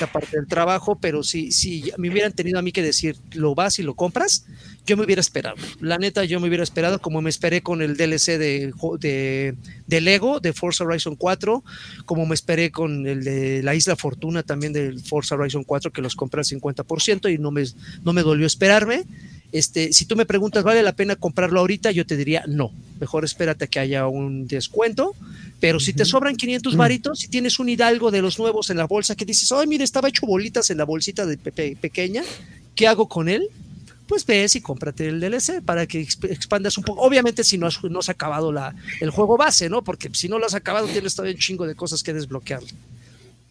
una 0.00 0.06
parte 0.10 0.36
del 0.38 0.46
trabajo, 0.46 0.98
pero 0.98 1.22
si, 1.22 1.52
si 1.52 1.92
me 1.98 2.10
hubieran 2.10 2.32
tenido 2.32 2.58
a 2.58 2.62
mí 2.62 2.72
que 2.72 2.82
decir 2.82 3.16
lo 3.34 3.54
vas 3.54 3.78
y 3.78 3.82
lo 3.82 3.94
compras, 3.94 4.46
yo 4.86 4.96
me 4.96 5.04
hubiera 5.04 5.20
esperado. 5.20 5.56
La 5.80 5.98
neta, 5.98 6.24
yo 6.24 6.40
me 6.40 6.48
hubiera 6.48 6.62
esperado 6.62 7.00
como 7.00 7.20
me 7.20 7.30
esperé 7.30 7.60
con 7.62 7.82
el 7.82 7.96
DLC 7.96 8.38
de, 8.38 8.72
de, 9.00 9.54
de 9.86 10.00
Lego, 10.00 10.40
de 10.40 10.52
Forza 10.52 10.84
Horizon 10.84 11.16
4, 11.16 11.64
como 12.04 12.24
me 12.24 12.34
esperé 12.34 12.70
con 12.70 13.06
el 13.06 13.24
de 13.24 13.62
la 13.62 13.74
Isla 13.74 13.96
Fortuna 13.96 14.42
también 14.42 14.72
del 14.72 15.00
Forza 15.00 15.34
Horizon 15.34 15.64
4, 15.64 15.92
que 15.92 16.02
los 16.02 16.14
compré 16.14 16.40
al 16.40 16.44
50% 16.44 17.32
y 17.32 17.38
no 17.38 17.50
me, 17.50 17.64
no 18.04 18.12
me 18.12 18.22
dolió 18.22 18.46
esperarme. 18.46 19.04
Este, 19.52 19.92
si 19.92 20.06
tú 20.06 20.16
me 20.16 20.26
preguntas, 20.26 20.64
¿vale 20.64 20.82
la 20.82 20.94
pena 20.94 21.16
comprarlo 21.16 21.60
ahorita? 21.60 21.90
Yo 21.90 22.06
te 22.06 22.16
diría 22.16 22.44
no. 22.46 22.72
Mejor 23.00 23.24
espérate 23.24 23.64
a 23.64 23.68
que 23.68 23.78
haya 23.78 24.06
un 24.06 24.46
descuento. 24.46 25.14
Pero 25.60 25.80
si 25.80 25.92
te 25.92 26.04
sobran 26.04 26.36
500 26.36 26.76
varitos, 26.76 27.20
si 27.20 27.28
tienes 27.28 27.58
un 27.58 27.68
hidalgo 27.68 28.10
de 28.10 28.20
los 28.20 28.38
nuevos 28.38 28.70
en 28.70 28.76
la 28.76 28.86
bolsa 28.86 29.14
que 29.14 29.24
dices, 29.24 29.50
ay, 29.52 29.66
mire, 29.66 29.84
estaba 29.84 30.08
hecho 30.08 30.26
bolitas 30.26 30.70
en 30.70 30.78
la 30.78 30.84
bolsita 30.84 31.24
de 31.24 31.38
pequeña, 31.38 32.22
¿qué 32.74 32.86
hago 32.86 33.08
con 33.08 33.28
él? 33.28 33.48
Pues 34.06 34.24
ves 34.24 34.54
y 34.56 34.60
cómprate 34.60 35.08
el 35.08 35.20
DLC 35.20 35.62
para 35.64 35.86
que 35.86 36.00
exp- 36.00 36.30
expandas 36.30 36.78
un 36.78 36.84
poco. 36.84 37.02
Obviamente, 37.02 37.42
si 37.42 37.58
no 37.58 37.66
has, 37.66 37.82
no 37.82 37.98
has 37.98 38.08
acabado 38.08 38.52
la, 38.52 38.74
el 39.00 39.10
juego 39.10 39.36
base, 39.36 39.68
¿no? 39.68 39.82
Porque 39.82 40.10
si 40.12 40.28
no 40.28 40.38
lo 40.38 40.46
has 40.46 40.54
acabado, 40.54 40.86
tienes 40.86 41.14
todavía 41.14 41.34
un 41.34 41.40
chingo 41.40 41.66
de 41.66 41.74
cosas 41.74 42.02
que 42.02 42.12
desbloquear. 42.14 42.60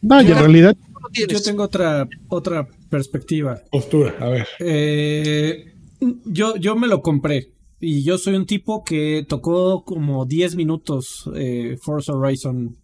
No, 0.01 0.22
y 0.22 0.28
en 0.28 0.38
realidad. 0.38 0.76
Yo 1.28 1.41
tengo 1.41 1.64
otra, 1.64 2.08
otra 2.30 2.68
perspectiva. 2.89 3.62
Postura, 3.72 4.16
a 4.20 4.30
ver. 4.30 4.47
Eh, 4.60 5.74
yo, 6.26 6.56
yo 6.56 6.76
me 6.76 6.88
lo 6.88 7.01
compré. 7.01 7.49
Y 7.80 8.03
yo 8.03 8.18
soy 8.18 8.36
un 8.36 8.45
tipo 8.45 8.84
que 8.84 9.26
tocó 9.28 9.84
como 9.84 10.26
10 10.26 10.56
minutos 10.56 11.30
eh, 11.36 11.78
Forza 11.82 12.14
Horizon 12.14 12.76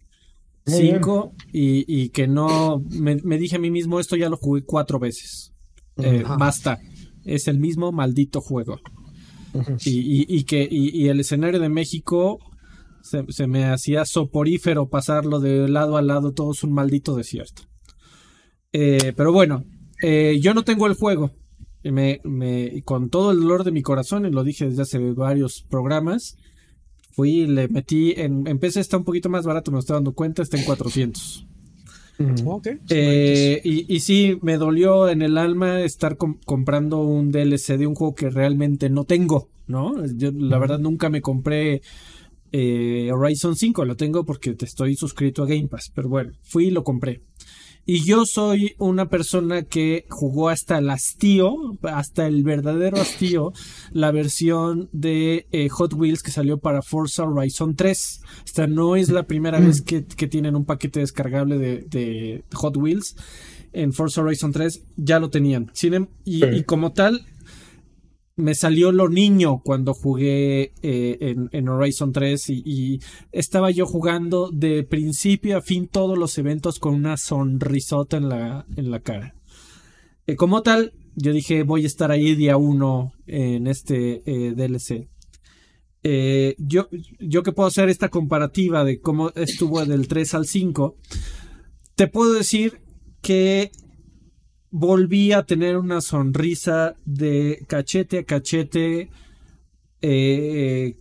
Muy 0.66 0.76
5 0.80 1.32
y, 1.52 1.84
y 2.02 2.08
que 2.10 2.26
no. 2.28 2.82
Me, 2.90 3.16
me 3.16 3.38
dije 3.38 3.56
a 3.56 3.58
mí 3.58 3.70
mismo, 3.70 3.98
esto 3.98 4.14
ya 4.16 4.28
lo 4.28 4.36
jugué 4.36 4.62
cuatro 4.62 4.98
veces. 4.98 5.52
Eh, 5.98 6.22
basta. 6.38 6.78
Es 7.24 7.48
el 7.48 7.58
mismo 7.58 7.92
maldito 7.92 8.40
juego. 8.40 8.80
Y, 9.84 9.90
y- 10.00 10.26
y 10.28 10.44
que 10.44 10.66
y, 10.70 10.96
y 10.96 11.08
el 11.08 11.20
escenario 11.20 11.60
de 11.60 11.68
México 11.68 12.38
se, 13.02 13.24
se 13.30 13.46
me 13.46 13.64
hacía 13.64 14.04
soporífero 14.04 14.88
pasarlo 14.88 15.40
de 15.40 15.68
lado 15.68 15.96
a 15.96 16.02
lado, 16.02 16.32
todo 16.32 16.52
es 16.52 16.62
un 16.64 16.72
maldito 16.72 17.14
desierto. 17.16 17.62
Eh, 18.72 19.12
pero 19.16 19.32
bueno, 19.32 19.64
eh, 20.02 20.38
yo 20.40 20.54
no 20.54 20.62
tengo 20.64 20.86
el 20.86 20.94
juego. 20.94 21.32
Y 21.84 21.90
Me, 21.90 22.20
me, 22.24 22.82
con 22.84 23.10
todo 23.10 23.32
el 23.32 23.40
dolor 23.40 23.64
de 23.64 23.72
mi 23.72 23.82
corazón, 23.82 24.24
y 24.24 24.30
lo 24.30 24.44
dije 24.44 24.66
desde 24.66 24.82
hace 24.82 24.98
varios 25.12 25.62
programas, 25.68 26.36
fui 27.10 27.40
y 27.40 27.46
le 27.46 27.66
metí 27.68 28.12
en, 28.16 28.46
en 28.46 28.58
PC 28.60 28.78
está 28.80 28.96
un 28.98 29.04
poquito 29.04 29.28
más 29.28 29.44
barato, 29.44 29.72
me 29.72 29.80
estoy 29.80 29.94
dando 29.94 30.12
cuenta, 30.14 30.42
está 30.42 30.56
en 30.56 30.64
400. 30.64 31.44
Eh, 32.88 33.60
y, 33.64 33.92
y 33.94 34.00
sí, 34.00 34.38
me 34.42 34.56
dolió 34.56 35.08
en 35.08 35.22
el 35.22 35.38
alma 35.38 35.80
estar 35.82 36.16
com- 36.16 36.38
comprando 36.44 37.00
un 37.02 37.30
DLC 37.32 37.78
de 37.78 37.86
un 37.86 37.94
juego 37.94 38.14
que 38.14 38.30
realmente 38.30 38.90
no 38.90 39.04
tengo, 39.04 39.48
¿no? 39.66 39.94
Yo 40.16 40.30
la 40.32 40.58
verdad 40.58 40.78
nunca 40.78 41.08
me 41.08 41.20
compré 41.20 41.82
eh, 42.52 43.10
Horizon 43.12 43.56
5, 43.56 43.84
lo 43.84 43.96
tengo 43.96 44.24
porque 44.24 44.54
te 44.54 44.66
estoy 44.66 44.94
suscrito 44.94 45.42
a 45.42 45.46
Game 45.46 45.68
Pass, 45.68 45.90
pero 45.94 46.08
bueno, 46.08 46.32
fui 46.42 46.66
y 46.66 46.70
lo 46.70 46.84
compré. 46.84 47.22
Y 47.84 48.04
yo 48.04 48.26
soy 48.26 48.74
una 48.78 49.08
persona 49.08 49.62
que 49.62 50.06
jugó 50.08 50.48
hasta 50.50 50.78
el 50.78 50.88
hastío, 50.88 51.52
hasta 51.82 52.26
el 52.28 52.44
verdadero 52.44 53.00
hastío, 53.00 53.52
la 53.92 54.12
versión 54.12 54.88
de 54.92 55.46
eh, 55.50 55.68
Hot 55.68 55.92
Wheels 55.94 56.22
que 56.22 56.30
salió 56.30 56.58
para 56.58 56.82
Forza 56.82 57.24
Horizon 57.24 57.74
3. 57.74 58.20
Esta 58.46 58.66
no 58.68 58.94
es 58.94 59.08
la 59.10 59.24
primera 59.24 59.58
vez 59.58 59.82
que, 59.82 60.04
que 60.04 60.28
tienen 60.28 60.54
un 60.54 60.64
paquete 60.64 61.00
descargable 61.00 61.58
de, 61.58 61.78
de 61.90 62.44
Hot 62.54 62.76
Wheels. 62.76 63.16
En 63.72 63.92
Forza 63.92 64.20
Horizon 64.22 64.52
3 64.52 64.82
ya 64.96 65.18
lo 65.18 65.30
tenían. 65.30 65.70
Sin 65.72 65.94
em- 65.94 66.06
y, 66.24 66.40
Sí. 66.40 66.46
y 66.58 66.62
como 66.64 66.92
tal, 66.92 67.26
me 68.36 68.54
salió 68.54 68.92
lo 68.92 69.08
niño 69.08 69.60
cuando 69.64 69.94
jugué 69.94 70.72
eh, 70.82 71.18
en, 71.20 71.48
en 71.52 71.68
Horizon 71.68 72.12
3 72.12 72.48
y, 72.50 73.00
estaba 73.30 73.70
yo 73.70 73.86
jugando 73.86 74.50
de 74.50 74.82
principio 74.84 75.58
a 75.58 75.62
fin 75.62 75.88
todos 75.88 76.18
los 76.18 76.36
eventos 76.38 76.78
con 76.78 76.94
una 76.94 77.16
sonrisota 77.16 78.16
en 78.16 78.28
la, 78.28 78.66
en 78.76 78.90
la 78.90 79.00
cara. 79.00 79.34
Eh, 80.26 80.36
como 80.36 80.62
tal, 80.62 80.92
yo 81.14 81.32
dije 81.32 81.62
voy 81.62 81.84
a 81.84 81.86
estar 81.86 82.10
ahí 82.10 82.34
día 82.34 82.56
uno 82.56 83.12
en 83.26 83.66
este 83.66 84.22
eh, 84.26 84.52
DLC. 84.54 85.08
Yo, 86.58 86.88
yo 87.20 87.42
que 87.42 87.52
puedo 87.52 87.68
hacer 87.68 87.88
esta 87.88 88.08
comparativa 88.08 88.84
de 88.84 89.00
cómo 89.00 89.30
estuvo 89.36 89.84
del 89.84 90.08
3 90.08 90.34
al 90.34 90.46
5, 90.46 90.96
te 91.94 92.08
puedo 92.08 92.32
decir 92.32 92.80
que 93.20 93.70
volví 94.72 95.30
a 95.32 95.44
tener 95.44 95.76
una 95.76 96.00
sonrisa 96.00 96.96
de 97.04 97.64
cachete 97.68 98.18
a 98.20 98.24
cachete. 98.24 99.10
eh, 100.00 100.96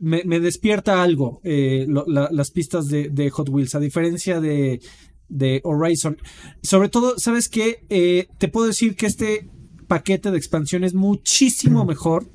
me, 0.00 0.22
me 0.24 0.40
despierta 0.40 1.02
algo 1.02 1.40
eh, 1.44 1.84
lo- 1.88 2.04
la- 2.06 2.28
las 2.32 2.50
pistas 2.50 2.88
de, 2.88 3.08
de 3.10 3.30
Hot 3.30 3.48
Wheels, 3.48 3.74
a 3.74 3.80
diferencia 3.80 4.40
de, 4.40 4.80
de 5.28 5.60
Horizon. 5.64 6.16
Sobre 6.62 6.88
todo, 6.88 7.18
¿sabes 7.18 7.48
qué? 7.48 7.84
Eh, 7.90 8.28
te 8.38 8.48
puedo 8.48 8.66
decir 8.66 8.96
que 8.96 9.06
este 9.06 9.48
paquete 9.86 10.30
de 10.30 10.38
expansión 10.38 10.84
es 10.84 10.94
muchísimo 10.94 11.84
mejor 11.84 12.30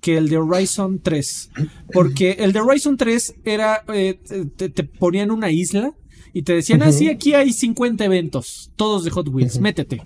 que 0.00 0.16
el 0.16 0.28
de 0.28 0.38
Horizon 0.38 1.00
3. 1.00 1.50
Porque 1.92 2.32
el 2.40 2.52
de 2.52 2.60
Horizon 2.60 2.96
3 2.96 3.34
era, 3.44 3.84
te, 3.86 4.68
te 4.68 4.84
ponían 4.84 5.30
una 5.30 5.50
isla 5.50 5.94
y 6.32 6.42
te 6.42 6.54
decían, 6.54 6.82
ah, 6.82 6.92
sí, 6.92 7.08
aquí 7.08 7.34
hay 7.34 7.52
50 7.52 8.04
eventos, 8.04 8.70
todos 8.76 9.04
de 9.04 9.10
Hot 9.10 9.28
Wheels, 9.28 9.58
métete. 9.60 10.02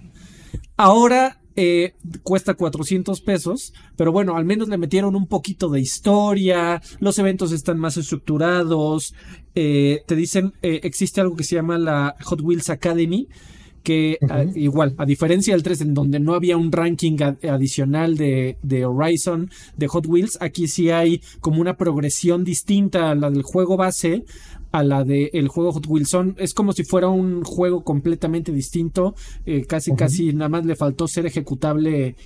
Ahora 0.76 1.38
eh, 1.54 1.94
cuesta 2.22 2.54
400 2.54 3.20
pesos, 3.20 3.74
pero 3.96 4.10
bueno, 4.10 4.36
al 4.36 4.44
menos 4.44 4.68
le 4.68 4.78
metieron 4.78 5.14
un 5.14 5.26
poquito 5.26 5.68
de 5.68 5.80
historia, 5.80 6.80
los 6.98 7.18
eventos 7.18 7.52
están 7.52 7.78
más 7.78 7.96
estructurados, 7.96 9.14
eh, 9.54 10.02
te 10.06 10.16
dicen, 10.16 10.54
eh, 10.62 10.80
existe 10.82 11.20
algo 11.20 11.36
que 11.36 11.44
se 11.44 11.56
llama 11.56 11.78
la 11.78 12.16
Hot 12.24 12.40
Wheels 12.40 12.70
Academy, 12.70 13.28
que 13.82 14.16
a- 14.30 14.44
igual, 14.54 14.94
a 14.96 15.04
diferencia 15.04 15.52
del 15.54 15.62
3, 15.62 15.80
en 15.82 15.94
donde 15.94 16.20
no 16.20 16.34
había 16.34 16.56
un 16.56 16.70
ranking 16.72 17.18
ad- 17.20 17.44
adicional 17.44 18.16
de, 18.16 18.56
de 18.62 18.86
Horizon, 18.86 19.50
de 19.76 19.88
Hot 19.88 20.06
Wheels, 20.06 20.38
aquí 20.40 20.68
sí 20.68 20.88
hay 20.90 21.20
como 21.40 21.60
una 21.60 21.76
progresión 21.76 22.44
distinta 22.44 23.10
a 23.10 23.14
la 23.14 23.28
del 23.30 23.42
juego 23.42 23.76
base, 23.76 24.24
a 24.72 24.82
la 24.82 25.04
del 25.04 25.48
juego 25.48 25.72
Hot 25.72 25.86
Wheels. 25.86 26.08
Son, 26.08 26.34
es 26.38 26.54
como 26.54 26.72
si 26.72 26.82
fuera 26.84 27.08
un 27.08 27.44
juego 27.44 27.84
completamente 27.84 28.52
distinto, 28.52 29.14
eh, 29.46 29.64
casi, 29.66 29.94
casi 29.94 30.32
nada 30.32 30.48
más 30.48 30.64
le 30.66 30.74
faltó 30.74 31.06
ser 31.06 31.26
ejecutable 31.26 32.16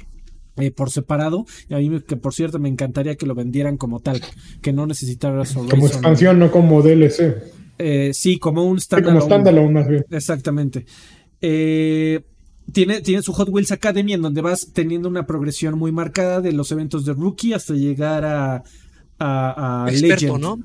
eh, 0.57 0.71
por 0.71 0.91
separado. 0.91 1.45
Y 1.69 1.75
a 1.75 1.79
mí, 1.79 2.01
que 2.01 2.17
por 2.17 2.33
cierto, 2.33 2.59
me 2.59 2.69
encantaría 2.69 3.17
que 3.17 3.27
lo 3.27 3.35
vendieran 3.35 3.77
como 3.77 4.01
tal, 4.01 4.23
que 4.63 4.73
no 4.73 4.87
necesitaras 4.87 5.55
Horizon. 5.57 5.69
Como 5.69 5.87
expansión, 5.87 6.39
no 6.39 6.51
como 6.51 6.81
DLC. 6.83 7.37
Eh, 7.79 8.13
sí, 8.15 8.39
como 8.39 8.65
un 8.65 8.81
Sí, 8.81 8.87
como 8.89 9.21
standalone. 9.21 9.27
standalone 9.27 9.71
más 9.75 9.89
bien. 9.89 10.07
Exactamente. 10.11 10.87
Eh, 11.43 12.23
tiene, 12.73 13.01
tiene 13.03 13.23
su 13.23 13.33
Hot 13.33 13.49
Wheels 13.51 13.71
Academy 13.73 14.15
en 14.15 14.23
donde 14.23 14.41
vas 14.41 14.73
teniendo 14.73 15.09
una 15.09 15.27
progresión 15.27 15.79
muy 15.79 15.93
marcada 15.93 16.41
de 16.41 16.53
los 16.53 16.73
eventos 16.73 17.05
de 17.05 17.13
rookie 17.13 17.53
hasta 17.53 17.75
llegar 17.75 18.25
a, 18.25 18.63
a, 19.19 19.85
a 19.85 19.91
Experto, 19.91 20.25
Legend. 20.27 20.41
¿no? 20.41 20.59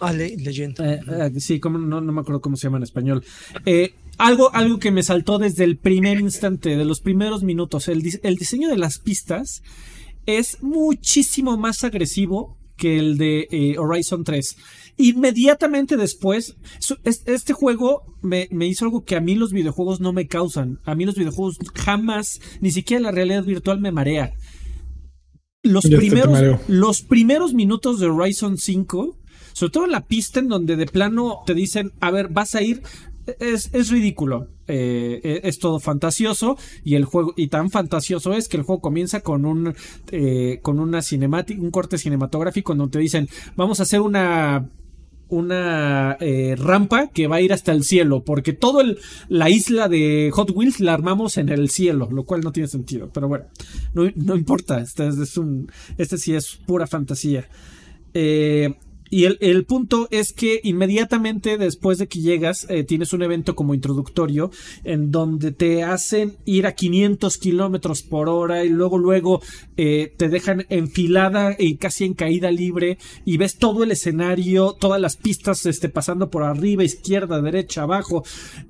Ah, 0.00 0.12
le- 0.12 0.36
Legend. 0.36 0.80
Eh, 0.80 1.00
eh, 1.34 1.40
sí, 1.40 1.60
como, 1.60 1.78
no, 1.78 2.00
no 2.00 2.12
me 2.12 2.20
acuerdo 2.20 2.40
cómo 2.40 2.56
se 2.56 2.64
llama 2.66 2.78
en 2.78 2.82
español. 2.84 3.22
Eh, 3.66 3.94
algo, 4.18 4.52
algo 4.54 4.78
que 4.78 4.90
me 4.90 5.02
saltó 5.02 5.38
desde 5.38 5.64
el 5.64 5.76
primer 5.78 6.20
instante, 6.20 6.76
de 6.76 6.84
los 6.84 7.00
primeros 7.00 7.42
minutos, 7.42 7.88
el, 7.88 8.02
dis- 8.02 8.20
el 8.22 8.36
diseño 8.36 8.68
de 8.68 8.78
las 8.78 8.98
pistas 8.98 9.62
es 10.26 10.62
muchísimo 10.62 11.56
más 11.56 11.84
agresivo 11.84 12.56
que 12.76 12.98
el 12.98 13.18
de 13.18 13.46
eh, 13.50 13.78
Horizon 13.78 14.24
3. 14.24 14.56
Inmediatamente 14.96 15.96
después, 15.96 16.56
su- 16.78 16.96
es- 17.04 17.22
este 17.26 17.52
juego 17.52 18.02
me, 18.22 18.48
me 18.50 18.66
hizo 18.66 18.84
algo 18.86 19.04
que 19.04 19.16
a 19.16 19.20
mí 19.20 19.34
los 19.34 19.52
videojuegos 19.52 20.00
no 20.00 20.12
me 20.14 20.26
causan. 20.26 20.78
A 20.84 20.94
mí 20.94 21.04
los 21.04 21.14
videojuegos 21.16 21.58
jamás, 21.74 22.40
ni 22.60 22.70
siquiera 22.70 23.02
la 23.02 23.10
realidad 23.10 23.44
virtual 23.44 23.80
me 23.80 23.92
marea. 23.92 24.32
Los 25.62 25.84
Ya 25.84 25.90
te 25.90 25.96
primeros, 25.98 26.38
los 26.68 27.02
primeros 27.02 27.52
minutos 27.52 28.00
de 28.00 28.06
Horizon 28.06 28.56
5, 28.56 29.16
sobre 29.52 29.72
todo 29.72 29.86
la 29.86 30.06
pista 30.06 30.40
en 30.40 30.48
donde 30.48 30.76
de 30.76 30.86
plano 30.86 31.40
te 31.46 31.54
dicen, 31.54 31.92
a 32.00 32.10
ver, 32.10 32.28
vas 32.28 32.54
a 32.54 32.62
ir, 32.62 32.82
es, 33.38 33.70
es 33.74 33.90
ridículo. 33.90 34.48
Eh, 34.72 35.20
e- 35.24 35.40
es 35.48 35.58
todo 35.58 35.80
fantasioso 35.80 36.56
y 36.84 36.94
el 36.94 37.04
juego 37.04 37.34
y 37.36 37.48
tan 37.48 37.70
fantasioso 37.70 38.34
es 38.34 38.46
que 38.48 38.56
el 38.56 38.62
juego 38.62 38.80
comienza 38.80 39.20
con 39.20 39.44
un 39.44 39.74
eh, 40.12 40.60
con 40.62 40.78
una 40.78 41.02
cinemática, 41.02 41.60
un 41.60 41.72
corte 41.72 41.98
cinematográfico 41.98 42.72
donde 42.76 42.92
te 42.92 42.98
dicen 43.00 43.28
vamos 43.56 43.80
a 43.80 43.82
hacer 43.82 44.00
una 44.00 44.68
una 45.28 46.16
eh, 46.20 46.54
rampa 46.58 47.08
que 47.08 47.26
va 47.28 47.36
a 47.36 47.40
ir 47.40 47.52
hasta 47.52 47.72
el 47.72 47.84
cielo, 47.84 48.24
porque 48.24 48.52
todo 48.52 48.80
el, 48.80 48.98
la 49.28 49.48
isla 49.50 49.88
de 49.88 50.30
Hot 50.32 50.50
Wheels 50.52 50.80
la 50.80 50.94
armamos 50.94 51.36
en 51.36 51.48
el 51.48 51.70
cielo, 51.70 52.08
lo 52.10 52.24
cual 52.24 52.40
no 52.40 52.50
tiene 52.52 52.68
sentido, 52.68 53.10
pero 53.12 53.28
bueno, 53.28 53.44
no, 53.94 54.10
no 54.16 54.34
importa, 54.36 54.80
este, 54.80 55.06
es- 55.08 55.18
es 55.18 55.36
un, 55.36 55.70
este 55.98 56.18
sí 56.18 56.34
es 56.34 56.56
pura 56.66 56.86
fantasía. 56.88 57.48
Eh, 58.14 58.74
y 59.10 59.24
el, 59.24 59.38
el 59.40 59.64
punto 59.64 60.06
es 60.12 60.32
que 60.32 60.60
inmediatamente 60.62 61.58
después 61.58 61.98
de 61.98 62.06
que 62.06 62.20
llegas, 62.20 62.66
eh, 62.70 62.84
tienes 62.84 63.12
un 63.12 63.22
evento 63.22 63.56
como 63.56 63.74
introductorio 63.74 64.52
en 64.84 65.10
donde 65.10 65.50
te 65.50 65.82
hacen 65.82 66.36
ir 66.44 66.66
a 66.66 66.74
500 66.74 67.36
kilómetros 67.38 68.02
por 68.02 68.28
hora 68.28 68.64
y 68.64 68.68
luego, 68.68 68.98
luego 68.98 69.42
eh, 69.76 70.14
te 70.16 70.28
dejan 70.28 70.64
enfilada 70.68 71.56
y 71.58 71.76
casi 71.76 72.04
en 72.04 72.14
caída 72.14 72.52
libre 72.52 72.98
y 73.24 73.36
ves 73.36 73.56
todo 73.56 73.82
el 73.82 73.90
escenario, 73.90 74.76
todas 74.78 75.00
las 75.00 75.16
pistas 75.16 75.66
este, 75.66 75.88
pasando 75.88 76.30
por 76.30 76.44
arriba, 76.44 76.84
izquierda, 76.84 77.42
derecha, 77.42 77.82
abajo. 77.82 78.22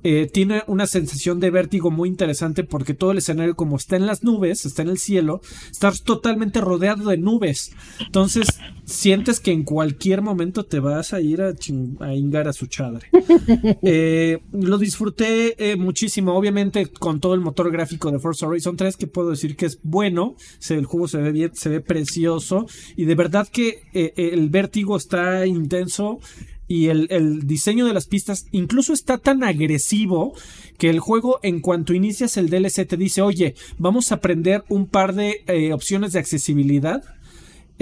Eh, 0.03 0.27
tiene 0.31 0.63
una 0.65 0.87
sensación 0.87 1.39
de 1.39 1.51
vértigo 1.51 1.91
muy 1.91 2.09
interesante 2.09 2.63
porque 2.63 2.95
todo 2.95 3.11
el 3.11 3.19
escenario, 3.19 3.55
como 3.55 3.77
está 3.77 3.95
en 3.95 4.07
las 4.07 4.23
nubes, 4.23 4.65
está 4.65 4.81
en 4.81 4.89
el 4.89 4.97
cielo, 4.97 5.41
estás 5.69 6.01
totalmente 6.01 6.61
rodeado 6.61 7.09
de 7.09 7.17
nubes. 7.17 7.73
Entonces, 7.99 8.47
sientes 8.85 9.39
que 9.39 9.51
en 9.51 9.63
cualquier 9.63 10.21
momento 10.21 10.30
te 10.67 10.79
vas 10.79 11.13
a 11.13 11.21
ir 11.21 11.41
a, 11.41 11.53
chin- 11.55 11.97
a 11.99 12.13
ingar 12.13 12.47
a 12.47 12.53
su 12.53 12.67
chadre. 12.67 13.07
Eh, 13.83 14.39
lo 14.51 14.77
disfruté 14.77 15.55
eh, 15.71 15.75
muchísimo, 15.75 16.33
obviamente 16.35 16.87
con 16.87 17.19
todo 17.19 17.33
el 17.33 17.41
motor 17.41 17.71
gráfico 17.71 18.11
de 18.11 18.19
Forza 18.19 18.47
Horizon 18.47 18.75
3, 18.77 18.97
que 18.97 19.07
puedo 19.07 19.29
decir 19.31 19.55
que 19.55 19.65
es 19.65 19.79
bueno, 19.83 20.35
se- 20.59 20.75
el 20.75 20.85
juego 20.85 21.07
se 21.07 21.17
ve 21.17 21.31
bien, 21.31 21.51
se 21.55 21.69
ve 21.69 21.81
precioso, 21.81 22.67
y 22.95 23.05
de 23.05 23.15
verdad 23.15 23.47
que 23.51 23.83
eh, 23.93 24.13
el 24.15 24.49
vértigo 24.49 24.97
está 24.97 25.45
intenso. 25.45 26.19
Y 26.67 26.87
el, 26.87 27.07
el 27.09 27.47
diseño 27.47 27.85
de 27.85 27.93
las 27.93 28.05
pistas 28.07 28.45
incluso 28.53 28.93
está 28.93 29.17
tan 29.17 29.43
agresivo 29.43 30.33
que 30.77 30.89
el 30.89 30.99
juego 31.01 31.39
en 31.43 31.59
cuanto 31.59 31.93
inicias 31.93 32.37
el 32.37 32.49
DLC 32.49 32.87
te 32.87 32.95
dice, 32.95 33.21
oye, 33.21 33.55
vamos 33.77 34.11
a 34.11 34.15
aprender 34.15 34.63
un 34.69 34.87
par 34.87 35.13
de 35.13 35.43
eh, 35.47 35.73
opciones 35.73 36.13
de 36.13 36.19
accesibilidad 36.19 37.03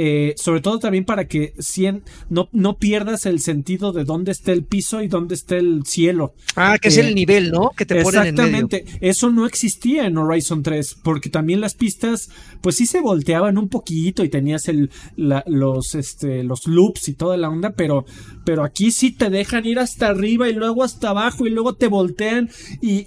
eh, 0.02 0.34
sobre 0.38 0.62
todo 0.62 0.80
también 0.80 1.04
para 1.04 1.28
que 1.28 1.54
cien- 1.58 2.04
no, 2.30 2.47
no 2.54 2.78
pierdas 2.78 3.26
el 3.26 3.41
sentido 3.41 3.91
de 3.91 4.06
dónde 4.06 4.32
está 4.32 4.54
el 4.54 4.64
piso 4.64 5.02
y 5.02 5.10
dónde 5.10 5.36
está 5.36 5.58
el 5.58 5.82
cielo. 5.86 6.34
Ah, 6.56 6.78
que 6.82 6.88
es 6.88 6.95
Eh, 6.97 7.02
el 7.02 7.16
nivel, 7.16 7.52
¿no? 7.52 7.72
Que 7.76 7.86
te 7.86 8.02
ponen 8.02 8.28
en 8.28 8.36
medio. 8.36 8.47
Exactamente, 8.66 8.86
eso 9.02 9.30
no 9.30 9.45
existía 9.45 10.06
en 10.06 10.18
Horizon 10.18 10.64
3, 10.64 10.95
porque 11.04 11.30
también 11.30 11.60
las 11.60 11.74
pistas, 11.74 12.30
pues 12.62 12.78
sí 12.78 12.86
se 12.86 13.02
volteaban 13.02 13.58
un 13.58 13.68
poquito 13.68 14.24
y 14.24 14.30
tenías 14.30 14.70
el, 14.70 14.89
la- 15.18 15.43
los, 15.47 15.95
este, 15.95 16.43
los 16.45 16.66
loops 16.66 17.10
y 17.10 17.14
toda 17.16 17.36
la 17.36 17.50
onda, 17.50 17.72
pero, 17.72 18.06
pero 18.45 18.64
aquí 18.64 18.91
sí 18.91 19.12
te 19.12 19.30
dejan 19.30 19.66
ir 19.66 19.80
hasta 19.80 20.08
arriba 20.08 20.47
y 20.50 20.54
luego 20.54 20.84
hasta 20.86 21.10
abajo 21.10 21.45
y 21.45 21.50
luego 21.50 21.74
te 21.76 21.88
voltean 21.88 22.50
y, 22.82 23.06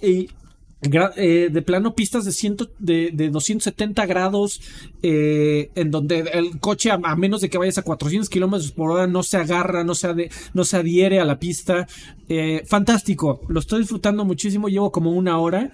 eh, 0.82 1.48
de 1.52 1.62
plano 1.62 1.94
pistas 1.94 2.24
de, 2.24 2.32
ciento, 2.32 2.70
de, 2.80 3.10
de 3.12 3.30
270 3.30 4.04
grados 4.06 4.60
eh, 5.02 5.70
en 5.76 5.92
donde 5.92 6.20
el 6.32 6.58
coche 6.58 6.90
a, 6.90 6.98
menos 7.16 7.40
de 7.40 7.48
que 7.48 7.58
vayas 7.58 7.78
a 7.78 7.82
400 7.82 8.28
kilómetros 8.28 8.72
por 8.72 8.90
hora 8.90 9.06
no 9.06 9.22
se 9.22 9.36
agarra, 9.36 9.84
no 9.84 9.94
se, 9.94 10.30
no 10.54 10.64
se 10.64 10.76
adhiere 10.76 11.20
a 11.20 11.24
la 11.24 11.38
pista. 11.38 11.86
Eh, 12.28 12.64
fantástico, 12.66 13.42
lo 13.48 13.60
estoy 13.60 13.80
disfrutando 13.80 14.24
muchísimo, 14.24 14.68
llevo 14.68 14.90
como 14.90 15.12
una 15.12 15.38
hora. 15.38 15.72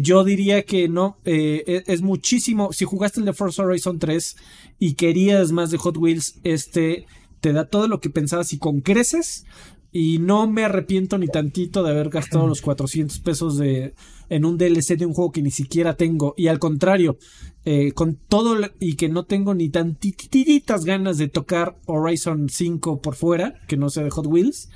Yo 0.00 0.22
diría 0.22 0.62
que 0.62 0.88
no, 0.88 1.16
es, 1.24 1.84
es 1.86 2.02
muchísimo. 2.02 2.72
Si 2.72 2.84
jugaste 2.84 3.20
el 3.20 3.26
de 3.26 3.32
Forza 3.32 3.64
Horizon 3.64 3.98
3 3.98 4.36
y 4.78 4.94
querías 4.94 5.50
más 5.50 5.70
de 5.70 5.78
Hot 5.78 5.96
Wheels, 5.96 6.38
este 6.44 7.06
te 7.40 7.52
da 7.52 7.64
todo 7.64 7.88
lo 7.88 8.00
que 8.00 8.10
pensabas 8.10 8.52
y 8.52 8.58
con 8.58 8.80
creces. 8.80 9.44
Y 9.92 10.18
no 10.18 10.46
me 10.46 10.64
arrepiento 10.64 11.18
ni 11.18 11.26
tantito 11.26 11.82
de 11.82 11.90
haber 11.90 12.10
gastado 12.10 12.46
los 12.46 12.60
400 12.62 13.18
pesos 13.20 13.58
de, 13.58 13.94
en 14.28 14.44
un 14.44 14.56
DLC 14.56 14.96
de 14.96 15.06
un 15.06 15.14
juego 15.14 15.32
que 15.32 15.42
ni 15.42 15.50
siquiera 15.50 15.96
tengo. 15.96 16.34
Y 16.36 16.46
al 16.46 16.58
contrario, 16.60 17.18
eh, 17.64 17.92
con 17.92 18.14
todo 18.14 18.56
y 18.78 18.94
que 18.94 19.08
no 19.08 19.24
tengo 19.24 19.52
ni 19.54 19.68
tantititas 19.68 20.84
ganas 20.84 21.18
de 21.18 21.28
tocar 21.28 21.76
Horizon 21.86 22.48
5 22.48 23.02
por 23.02 23.16
fuera, 23.16 23.54
que 23.66 23.76
no 23.76 23.90
sea 23.90 24.04
de 24.04 24.10
Hot 24.10 24.26
Wheels. 24.26 24.70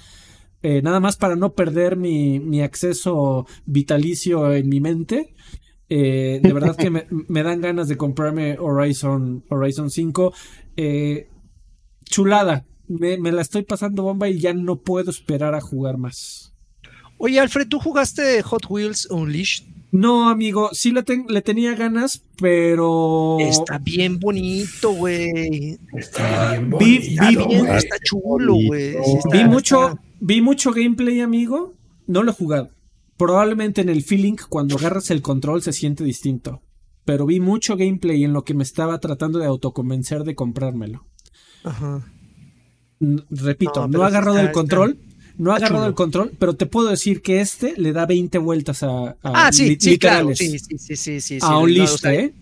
eh, 0.63 0.81
nada 0.83 0.99
más 0.99 1.17
para 1.17 1.37
no 1.37 1.53
perder 1.53 1.97
mi, 1.97 2.41
mi 2.41 2.63
acceso 2.63 3.47
vitalicio 3.67 4.53
en 4.53 4.69
mi 4.69 4.81
mente. 4.81 5.35
Eh, 5.89 6.41
de 6.43 6.53
verdad 6.53 6.75
que 6.77 6.91
me, 6.91 7.07
me 7.29 7.43
dan 7.43 7.61
ganas 7.61 7.87
de 7.89 7.97
comprarme 7.97 8.59
Horizon, 8.59 9.45
Horizon 9.49 9.91
5. 9.91 10.33
Eh, 10.77 11.29
chulada. 12.05 12.65
Me, 12.89 13.17
me 13.19 13.33
la 13.33 13.43
estoy 13.43 13.63
pasando 13.63 14.03
bomba 14.03 14.29
y 14.29 14.39
ya 14.39 14.53
no 14.55 14.77
puedo 14.77 15.11
esperar 15.11 15.55
a 15.55 15.61
jugar 15.61 15.97
más. 15.99 16.53
Oye, 17.19 17.39
Alfred, 17.41 17.69
¿tú 17.69 17.79
jugaste 17.79 18.43
Hot 18.43 18.67
Wheels 18.69 19.07
Unleashed? 19.11 19.65
No, 19.93 20.29
amigo, 20.29 20.71
sí 20.73 20.91
le, 20.91 21.05
ten- 21.05 21.27
le 21.29 21.41
tenía 21.41 21.75
ganas, 21.77 22.25
pero... 22.39 23.37
Está 23.39 23.79
bien 23.79 24.19
bonito, 24.19 24.91
güey. 24.93 25.79
Está 25.97 26.51
bien 26.59 26.71
Vi- 26.79 26.97
Está 27.15 27.29
vi- 27.29 27.37
bien, 27.37 27.67
está 27.69 27.97
chulo, 28.03 28.55
güey. 28.67 28.95
Sí, 28.95 29.19
Vi 29.33 29.45
mucho, 29.45 29.89
está- 29.91 30.03
vi 30.21 30.41
mucho 30.43 30.73
gameplay, 30.73 31.21
amigo. 31.21 31.75
No 32.09 32.25
lo 32.25 32.33
he 32.33 32.35
jugado. 32.35 32.71
Probablemente 33.17 33.83
en 33.83 33.89
el 33.89 34.03
feeling, 34.03 34.35
cuando 34.49 34.77
agarras 34.77 35.13
el 35.13 35.23
control, 35.23 35.63
se 35.63 35.73
siente 35.73 36.03
distinto. 36.03 36.61
Pero 37.05 37.25
vi 37.27 37.39
mucho 37.39 37.77
gameplay 37.77 38.25
en 38.25 38.33
lo 38.33 38.43
que 38.45 38.55
me 38.55 38.65
estaba 38.65 38.99
tratando 38.99 39.39
de 39.39 39.47
autoconvencer 39.47 40.25
de 40.25 40.35
comprármelo. 40.35 41.07
Ajá. 41.63 42.05
Repito, 43.31 43.87
No, 43.89 44.03
ha 44.03 44.07
agarrado 44.09 44.37
está- 44.39 44.49
el 44.49 44.53
control. 44.53 44.99
No 45.37 45.53
ha 45.53 45.57
agarrado 45.57 45.87
el 45.87 45.95
control, 45.95 46.31
pero 46.39 46.55
te 46.55 46.67
puedo 46.67 46.89
decir 46.89 47.21
que 47.21 47.41
este 47.41 47.75
le 47.77 47.93
da 47.93 48.07
20 48.07 48.39
vueltas 48.39 48.85
a, 48.85 48.89
a 49.11 49.17
Ah, 49.23 49.53
sí, 49.53 49.71
li- 49.71 49.77
sí, 49.81 49.91
literales. 49.91 50.39
Sí, 50.39 50.59
sí, 50.61 50.79
sí, 50.79 50.97
sí, 50.97 51.21
sí. 51.21 51.39
a 51.41 51.59
un 51.59 51.73
list, 51.75 52.05
¿eh? 52.07 52.33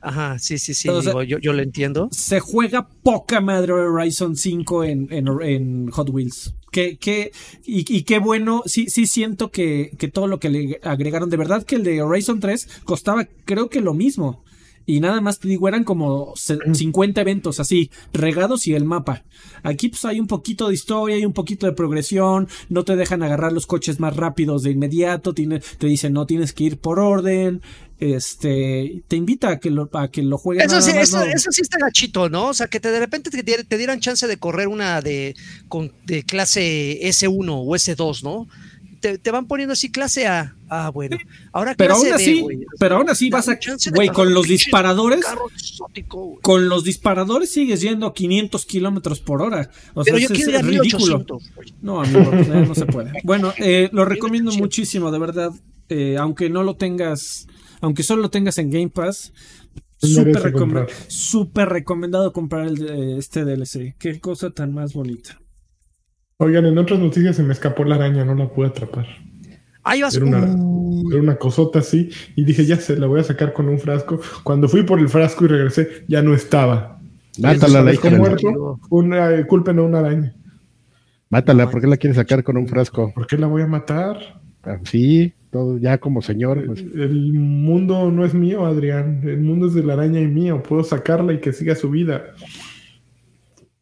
Ajá, 0.00 0.36
sí, 0.40 0.58
sí, 0.58 0.74
sí. 0.74 0.88
Digo, 0.88 1.22
yo, 1.22 1.38
yo 1.38 1.52
lo 1.52 1.62
entiendo. 1.62 2.08
se 2.10 2.40
juega 2.40 2.88
poca 3.04 3.40
madre 3.40 3.72
Horizon 3.72 4.34
5 4.36 4.82
en, 4.82 5.06
en, 5.12 5.28
en 5.42 5.90
Hot 5.92 6.10
Wheels. 6.10 6.54
Qué, 6.72 6.96
qué, 6.96 7.30
y, 7.64 7.84
y 7.96 8.02
qué 8.02 8.18
bueno, 8.18 8.62
sí, 8.66 8.86
sí 8.90 9.06
siento 9.06 9.52
que, 9.52 9.92
que 9.98 10.08
todo 10.08 10.26
lo 10.26 10.40
que 10.40 10.48
le 10.50 10.80
agregaron, 10.82 11.30
de 11.30 11.36
verdad 11.36 11.62
que 11.62 11.76
el 11.76 11.84
de 11.84 12.02
Horizon 12.02 12.40
3 12.40 12.66
costaba 12.82 13.28
creo 13.44 13.68
que 13.70 13.80
lo 13.80 13.94
mismo. 13.94 14.42
Y 14.86 15.00
nada 15.00 15.20
más 15.20 15.38
te 15.38 15.48
digo, 15.48 15.68
eran 15.68 15.84
como 15.84 16.32
se- 16.36 16.58
50 16.74 17.20
eventos 17.20 17.60
así, 17.60 17.90
regados 18.12 18.66
y 18.66 18.74
el 18.74 18.84
mapa. 18.84 19.24
Aquí 19.62 19.88
pues 19.88 20.04
hay 20.04 20.20
un 20.20 20.26
poquito 20.26 20.68
de 20.68 20.74
historia, 20.74 21.16
hay 21.16 21.24
un 21.24 21.32
poquito 21.32 21.66
de 21.66 21.72
progresión, 21.72 22.48
no 22.68 22.84
te 22.84 22.96
dejan 22.96 23.22
agarrar 23.22 23.52
los 23.52 23.66
coches 23.66 24.00
más 24.00 24.16
rápidos 24.16 24.62
de 24.62 24.70
inmediato, 24.72 25.34
tiene, 25.34 25.60
te 25.78 25.86
dicen 25.86 26.12
no 26.12 26.26
tienes 26.26 26.52
que 26.52 26.64
ir 26.64 26.78
por 26.78 26.98
orden, 26.98 27.62
este, 28.00 29.04
te 29.06 29.16
invita 29.16 29.48
a 29.50 29.58
que 29.60 29.70
lo, 29.70 29.88
a 29.92 30.08
que 30.08 30.22
lo 30.22 30.36
juegues. 30.36 30.64
Eso 30.66 30.82
sí, 30.82 30.90
eso, 30.96 31.18
no. 31.18 31.24
eso 31.24 31.52
sí 31.52 31.62
está 31.62 31.78
gachito, 31.78 32.28
¿no? 32.28 32.48
O 32.48 32.54
sea, 32.54 32.66
que 32.66 32.80
te, 32.80 32.90
de 32.90 32.98
repente 32.98 33.30
te 33.30 33.78
dieran 33.78 34.00
chance 34.00 34.26
de 34.26 34.36
correr 34.36 34.68
una 34.68 35.00
de, 35.00 35.36
con, 35.68 35.92
de 36.04 36.24
clase 36.24 36.98
S1 37.02 37.48
o 37.48 37.66
S2, 37.74 38.22
¿no? 38.24 38.48
Te, 39.02 39.18
te 39.18 39.30
van 39.32 39.46
poniendo 39.46 39.72
así 39.72 39.90
clase 39.90 40.26
A. 40.28 40.56
Ah, 40.68 40.90
bueno. 40.90 41.18
Ahora 41.52 41.74
Pero 41.76 41.96
clase 42.00 42.34
aún 42.38 42.46
B, 42.46 42.66
pero 42.78 42.96
aún 42.96 43.10
así 43.10 43.28
vas 43.28 43.48
a, 43.48 43.58
güey, 43.94 44.08
con 44.08 44.32
los 44.32 44.46
disparadores, 44.46 45.24
exótico, 45.56 46.38
con 46.40 46.68
los 46.68 46.84
disparadores 46.84 47.50
sigues 47.52 47.80
yendo 47.80 48.14
500 48.14 48.64
kilómetros 48.64 49.20
por 49.20 49.42
hora. 49.42 49.68
O 49.92 50.04
sea, 50.04 50.14
Pero 50.14 50.28
yo 50.28 50.34
es, 50.34 50.48
a 50.54 50.62
ridículo. 50.62 51.18
1800, 51.18 51.54
güey. 51.56 51.74
No, 51.82 52.00
amigo, 52.00 52.30
pues, 52.30 52.48
eh, 52.48 52.64
no 52.66 52.74
se 52.74 52.86
puede. 52.86 53.12
Bueno, 53.24 53.52
eh, 53.58 53.90
lo 53.92 54.04
recomiendo 54.04 54.50
1800. 54.52 54.60
muchísimo, 54.60 55.10
de 55.10 55.18
verdad. 55.18 55.50
Eh, 55.88 56.16
aunque 56.16 56.48
no 56.48 56.62
lo 56.62 56.76
tengas, 56.76 57.48
aunque 57.80 58.04
solo 58.04 58.22
lo 58.22 58.30
tengas 58.30 58.56
en 58.58 58.70
Game 58.70 58.88
Pass, 58.88 59.32
súper 61.08 61.68
recomendado 61.68 62.32
comprar 62.32 62.66
el, 62.66 62.76
de- 62.76 63.18
este 63.18 63.44
DLC. 63.44 63.94
Qué 63.98 64.20
cosa 64.20 64.50
tan 64.50 64.72
más 64.72 64.94
bonita. 64.94 65.41
Oigan, 66.42 66.66
en 66.66 66.76
otras 66.78 66.98
noticias 66.98 67.36
se 67.36 67.42
me 67.42 67.52
escapó 67.52 67.84
la 67.84 67.94
araña, 67.94 68.24
no 68.24 68.34
la 68.34 68.48
pude 68.48 68.66
atrapar. 68.68 69.06
Ahí 69.84 70.02
vas. 70.02 70.14
Era 70.16 70.26
una, 70.26 70.40
Uh, 70.56 71.10
era 71.12 71.20
una 71.22 71.36
cosota 71.36 71.78
así. 71.78 72.10
Y 72.36 72.44
dije, 72.44 72.64
ya 72.66 72.76
se 72.76 72.96
la 72.96 73.06
voy 73.06 73.20
a 73.20 73.24
sacar 73.24 73.52
con 73.52 73.68
un 73.68 73.78
frasco. 73.78 74.20
Cuando 74.42 74.68
fui 74.68 74.82
por 74.82 74.98
el 74.98 75.08
frasco 75.08 75.44
y 75.44 75.48
regresé, 75.48 76.04
ya 76.08 76.20
no 76.22 76.34
estaba. 76.34 77.00
Mátala, 77.38 77.82
la 77.82 77.94
hija 77.94 78.10
muerto. 78.10 78.78
Una, 78.90 79.32
eh, 79.32 79.46
culpen 79.46 79.78
a 79.78 79.82
una 79.82 80.00
araña. 80.00 80.34
Mátala, 81.30 81.70
¿por 81.70 81.80
qué 81.80 81.86
la 81.86 81.96
quieres 81.96 82.16
sacar 82.16 82.42
con 82.44 82.56
un 82.56 82.66
frasco? 82.68 83.12
¿Por 83.14 83.26
qué 83.26 83.38
la 83.38 83.46
voy 83.46 83.62
a 83.62 83.66
matar? 83.66 84.40
Ah, 84.64 84.78
Sí, 84.84 85.32
todo 85.50 85.78
ya 85.78 85.98
como 85.98 86.22
señor. 86.22 86.64
pues, 86.66 86.80
El 86.80 87.32
mundo 87.32 88.10
no 88.10 88.24
es 88.24 88.34
mío, 88.34 88.66
Adrián. 88.66 89.20
El 89.24 89.40
mundo 89.40 89.66
es 89.66 89.74
de 89.74 89.82
la 89.82 89.94
araña 89.94 90.20
y 90.20 90.26
mío. 90.26 90.62
Puedo 90.62 90.84
sacarla 90.84 91.32
y 91.32 91.38
que 91.40 91.52
siga 91.52 91.74
su 91.74 91.88
vida. 91.90 92.22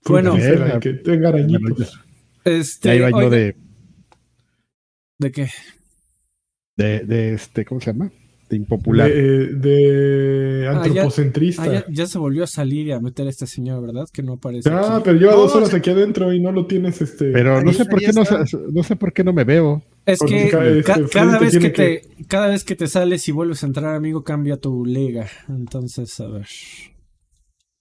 Bueno, 0.07 0.35
que 0.81 0.93
tenga 0.95 1.31
arañitos. 1.31 2.01
Este, 2.45 2.97
iba 2.97 3.11
yo 3.11 3.17
oiga, 3.17 3.31
de. 3.31 3.57
¿De 5.19 5.31
qué? 5.33 5.49
De, 6.77 7.01
de 7.01 7.35
este, 7.35 7.65
¿cómo 7.65 7.81
se 7.81 7.93
llama? 7.93 8.11
De 8.49 8.57
impopular. 8.57 9.09
De, 9.09 9.55
de 9.55 10.67
Ah, 10.69 10.73
ya- 10.73 10.81
antropocentrista. 10.83 11.63
Ah, 11.63 11.73
ya, 11.73 11.85
ya 11.89 12.07
se 12.07 12.19
volvió 12.19 12.43
a 12.43 12.47
salir 12.49 12.87
y 12.89 12.93
a 12.93 12.99
meter 13.01 13.27
a 13.27 13.31
este 13.31 13.47
señor, 13.47 13.83
¿verdad? 13.87 14.07
Que 14.13 14.23
no 14.23 14.33
aparece. 14.35 14.69
Ah, 14.71 14.97
aquí. 14.97 15.03
pero 15.05 15.19
lleva 15.19 15.33
No, 15.33 15.39
dos 15.39 15.55
horas 15.55 15.69
se- 15.71 15.77
aquí 15.77 15.91
adentro 15.91 16.33
y 16.33 16.41
no 16.41 16.51
lo 16.51 16.67
tienes 16.67 17.01
este. 17.03 17.31
Pero 17.33 17.63
no 17.63 17.71
ahí- 17.71 17.77
sé 17.77 17.85
por 17.85 18.01
ahí 18.01 18.07
qué 18.07 18.13
no, 18.13 18.23
no 18.73 18.83
sé 18.83 18.97
por 18.97 19.13
qué 19.13 19.23
no 19.23 19.33
me 19.33 19.45
veo. 19.45 19.83
Es 20.07 20.19
Porque 20.19 20.45
que 20.47 20.51
ca- 20.51 20.95
este, 20.95 21.11
cada, 21.11 21.39
vez 21.39 21.59
que 21.59 21.71
te, 21.71 22.03
cada 22.27 22.47
vez 22.49 22.65
que 22.65 22.75
te 22.75 22.87
sales 22.89 23.29
y 23.29 23.33
vuelves 23.33 23.63
a 23.63 23.67
entrar, 23.67 23.95
amigo, 23.95 24.25
cambia 24.25 24.57
tu 24.57 24.85
liga. 24.85 25.29
Entonces, 25.49 26.19
a 26.21 26.27
ver. 26.29 26.47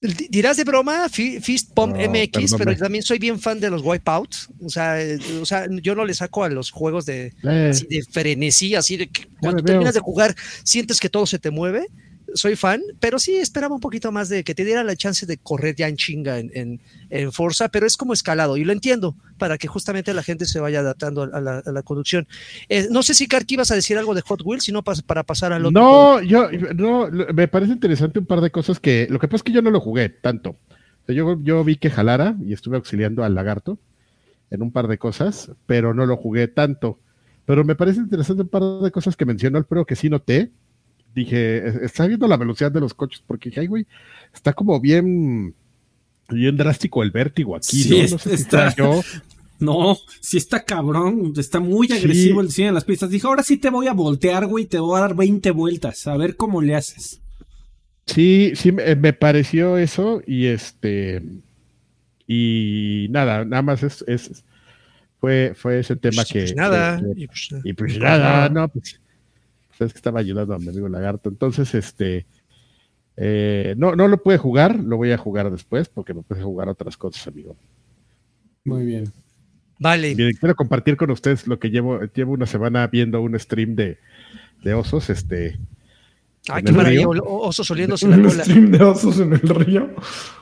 Di- 0.01 0.27
Dirás 0.29 0.55
de 0.55 0.63
broma, 0.63 1.09
Fi- 1.09 1.41
Fist 1.41 1.73
Pump 1.73 1.95
No, 1.97 2.01
MX, 2.09 2.53
pero 2.57 2.71
también 2.77 3.03
soy 3.03 3.19
bien 3.19 3.37
fan 3.39 3.59
de 3.59 3.69
los 3.69 3.81
Wipeouts. 3.83 4.49
O 4.63 4.69
sea, 4.69 5.01
eh, 5.01 5.19
o 5.41 5.45
sea, 5.45 5.67
yo 5.81 5.93
no 5.93 6.05
le 6.05 6.13
saco 6.13 6.43
a 6.45 6.49
los 6.49 6.71
juegos 6.71 7.05
de, 7.05 7.33
Eh, 7.43 7.69
así 7.71 7.85
de 7.89 8.01
frenesí, 8.09 8.75
así 8.75 8.95
de 8.95 9.09
que 9.09 9.27
cuando 9.41 9.61
terminas 9.73 9.93
de 9.93 9.99
jugar 9.99 10.35
sientes 10.63 10.99
que 11.01 11.09
todo 11.09 11.25
se 11.25 11.37
te 11.39 11.51
mueve. 11.51 11.87
Soy 12.33 12.55
fan, 12.55 12.81
pero 12.99 13.19
sí 13.19 13.35
esperaba 13.35 13.73
un 13.75 13.81
poquito 13.81 14.11
más 14.11 14.29
de 14.29 14.43
que 14.43 14.53
te 14.55 14.63
diera 14.65 14.83
la 14.83 14.95
chance 14.95 15.25
de 15.25 15.37
correr 15.37 15.75
ya 15.75 15.87
en 15.87 15.95
chinga 15.97 16.39
en, 16.39 16.51
en, 16.53 16.81
en 17.09 17.31
Forza, 17.31 17.69
pero 17.69 17.85
es 17.87 17.97
como 17.97 18.13
escalado 18.13 18.57
y 18.57 18.63
lo 18.63 18.71
entiendo 18.71 19.15
para 19.37 19.57
que 19.57 19.67
justamente 19.67 20.13
la 20.13 20.23
gente 20.23 20.45
se 20.45 20.59
vaya 20.59 20.79
adaptando 20.81 21.23
a 21.23 21.41
la, 21.41 21.59
a 21.59 21.71
la 21.71 21.81
conducción. 21.83 22.27
Eh, 22.67 22.87
no 22.91 23.03
sé 23.03 23.13
si 23.13 23.27
Karki 23.27 23.55
ibas 23.55 23.71
a 23.71 23.75
decir 23.75 23.97
algo 23.97 24.13
de 24.13 24.21
Hot 24.21 24.41
Wheels, 24.43 24.63
sino 24.63 24.83
pas- 24.83 25.03
para 25.03 25.23
pasar 25.23 25.53
al 25.53 25.65
otro. 25.65 25.81
No, 25.81 26.21
yo, 26.21 26.49
no, 26.75 27.09
me 27.33 27.47
parece 27.47 27.71
interesante 27.73 28.19
un 28.19 28.25
par 28.25 28.41
de 28.41 28.51
cosas 28.51 28.79
que, 28.79 29.07
lo 29.09 29.19
que 29.19 29.27
pasa 29.27 29.37
es 29.37 29.43
que 29.43 29.51
yo 29.51 29.61
no 29.61 29.71
lo 29.71 29.79
jugué 29.79 30.09
tanto. 30.09 30.51
O 30.51 31.05
sea, 31.05 31.15
yo, 31.15 31.41
yo 31.41 31.63
vi 31.63 31.77
que 31.77 31.89
jalara 31.89 32.35
y 32.45 32.53
estuve 32.53 32.77
auxiliando 32.77 33.23
al 33.23 33.35
lagarto 33.35 33.79
en 34.51 34.61
un 34.61 34.71
par 34.71 34.87
de 34.87 34.97
cosas, 34.97 35.51
pero 35.65 35.93
no 35.93 36.05
lo 36.05 36.17
jugué 36.17 36.47
tanto. 36.47 36.99
Pero 37.45 37.63
me 37.63 37.75
parece 37.75 37.99
interesante 37.99 38.43
un 38.43 38.49
par 38.49 38.63
de 38.63 38.91
cosas 38.91 39.15
que 39.15 39.25
mencionó 39.25 39.57
el 39.57 39.65
pro 39.65 39.85
que 39.85 39.95
sí 39.95 40.09
noté. 40.09 40.51
Dije, 41.15 41.67
"Es- 41.67 41.75
está 41.77 42.05
viendo 42.07 42.27
la 42.27 42.37
velocidad 42.37 42.71
de 42.71 42.79
los 42.79 42.93
coches, 42.93 43.23
porque 43.25 43.49
dije, 43.49 43.61
ay, 43.61 43.67
güey, 43.67 43.87
está 44.33 44.53
como 44.53 44.79
bien, 44.79 45.53
bien 46.29 46.55
drástico 46.57 47.01
el 47.03 47.11
vértigo 47.11 47.55
aquí, 47.55 47.83
Sí, 47.83 47.89
¿no? 47.89 48.07
No 48.11 48.17
sé 48.19 48.29
si 48.29 48.35
está- 48.43 48.71
sea 48.71 48.75
yo. 48.75 49.01
No, 49.61 49.97
si 50.21 50.37
está 50.37 50.63
cabrón, 50.63 51.33
está 51.35 51.59
muy 51.59 51.87
Sí. 51.87 51.93
agresivo 51.93 52.39
el 52.39 52.49
cine 52.49 52.69
en 52.69 52.75
las 52.75 52.85
pistas. 52.85 53.09
Dijo, 53.09 53.27
ahora 53.27 53.43
sí 53.43 53.57
te 53.57 53.69
voy 53.69 53.87
a 53.87 53.91
voltear, 53.93 54.45
güey, 54.47 54.63
te 54.67 54.79
voy 54.79 54.97
a 54.97 55.01
dar 55.01 55.15
20 55.17 55.51
vueltas, 55.51 56.07
a 56.07 56.15
ver 56.15 56.37
cómo 56.37 56.61
le 56.61 56.75
haces. 56.75 57.19
Sí, 58.05 58.53
sí, 58.55 58.71
me, 58.71 58.95
me 58.95 59.11
pareció 59.11 59.77
eso 59.77 60.21
y 60.25 60.45
este 60.45 61.21
y 62.25 63.07
nada, 63.09 63.43
nada 63.43 63.61
más 63.61 63.83
es, 63.83 64.03
es 64.07 64.43
fue, 65.19 65.53
fue 65.55 65.79
ese 65.79 65.95
tema 65.97 66.23
Pues, 66.23 66.31
que, 66.31 66.39
pues 66.39 66.55
nada. 66.55 67.01
que- 67.01 67.21
y 67.23 67.27
pues, 67.27 67.49
y 67.65 67.73
pues 67.73 67.99
nada, 67.99 68.47
no, 68.49 68.69
pues, 68.69 68.93
pues 68.93 69.01
es 69.85 69.93
que 69.93 69.97
estaba 69.99 70.19
ayudando 70.19 70.53
a 70.53 70.59
mi 70.59 70.67
amigo 70.69 70.87
Lagarto, 70.89 71.29
entonces 71.29 71.73
este 71.75 72.25
eh, 73.17 73.75
no, 73.77 73.95
no 73.95 74.07
lo 74.07 74.21
pude 74.23 74.37
jugar, 74.37 74.79
lo 74.79 74.97
voy 74.97 75.11
a 75.11 75.17
jugar 75.17 75.51
después 75.51 75.89
porque 75.89 76.13
me 76.13 76.21
puse 76.21 76.41
a 76.41 76.45
jugar 76.45 76.69
otras 76.69 76.95
cosas, 76.97 77.27
amigo. 77.27 77.55
Muy 78.63 78.85
bien. 78.85 79.11
Vale. 79.79 80.13
Bien, 80.15 80.31
quiero 80.39 80.55
compartir 80.55 80.95
con 80.97 81.09
ustedes 81.11 81.47
lo 81.47 81.59
que 81.59 81.69
llevo, 81.69 81.99
llevo 82.13 82.33
una 82.33 82.45
semana 82.45 82.87
viendo 82.87 83.21
un 83.21 83.37
stream 83.39 83.75
de, 83.75 83.97
de 84.63 84.73
osos, 84.73 85.09
este, 85.09 85.57
Ay, 86.49 86.59
en 86.59 86.65
qué 86.65 86.71
el 86.71 86.77
maravilla. 86.77 87.07
Osos 87.07 87.69
oliéndose 87.71 88.07
la 88.07 88.17
Un 88.17 88.23
cola. 88.23 88.43
stream 88.43 88.71
de 88.71 88.83
osos 88.83 89.19
en 89.19 89.33
el 89.33 89.39
río. 89.41 89.89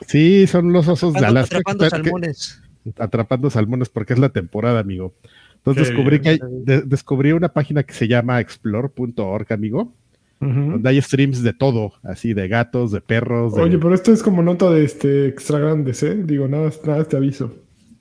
sí, 0.06 0.46
son 0.46 0.72
los 0.72 0.86
osos 0.88 1.12
de 1.14 1.18
Atrapando, 1.20 1.38
Alaska. 1.40 1.56
que 1.56 1.60
atrapando 1.72 1.84
que- 1.84 1.90
salmones. 1.90 2.62
atrapando 2.98 3.50
salmones 3.50 3.88
porque 3.88 4.12
es 4.14 4.18
la 4.18 4.28
temporada, 4.30 4.80
amigo. 4.80 5.14
Entonces 5.58 5.88
descubrí, 5.88 6.18
bien, 6.18 6.22
que 6.22 6.28
hay- 6.44 6.50
de- 6.64 6.82
descubrí 6.82 7.32
una 7.32 7.48
página 7.52 7.82
que 7.82 7.92
se 7.94 8.08
llama 8.08 8.40
explore.org, 8.40 9.52
amigo, 9.52 9.92
donde 10.40 10.88
hay 10.88 11.02
streams 11.02 11.42
de 11.42 11.52
todo, 11.52 11.92
así 12.04 12.32
de 12.32 12.46
gatos, 12.46 12.92
de 12.92 13.00
perros, 13.00 13.54
de... 13.56 13.62
Oye, 13.62 13.76
pero 13.78 13.92
esto 13.94 14.12
es 14.12 14.22
como 14.22 14.40
nota 14.42 14.70
de 14.70 14.84
este 14.84 15.26
extra 15.26 15.58
grandes, 15.58 16.00
¿eh? 16.04 16.14
Digo, 16.24 16.46
nada, 16.46 16.70
nada 16.86 17.02
te 17.04 17.16
aviso. 17.16 17.52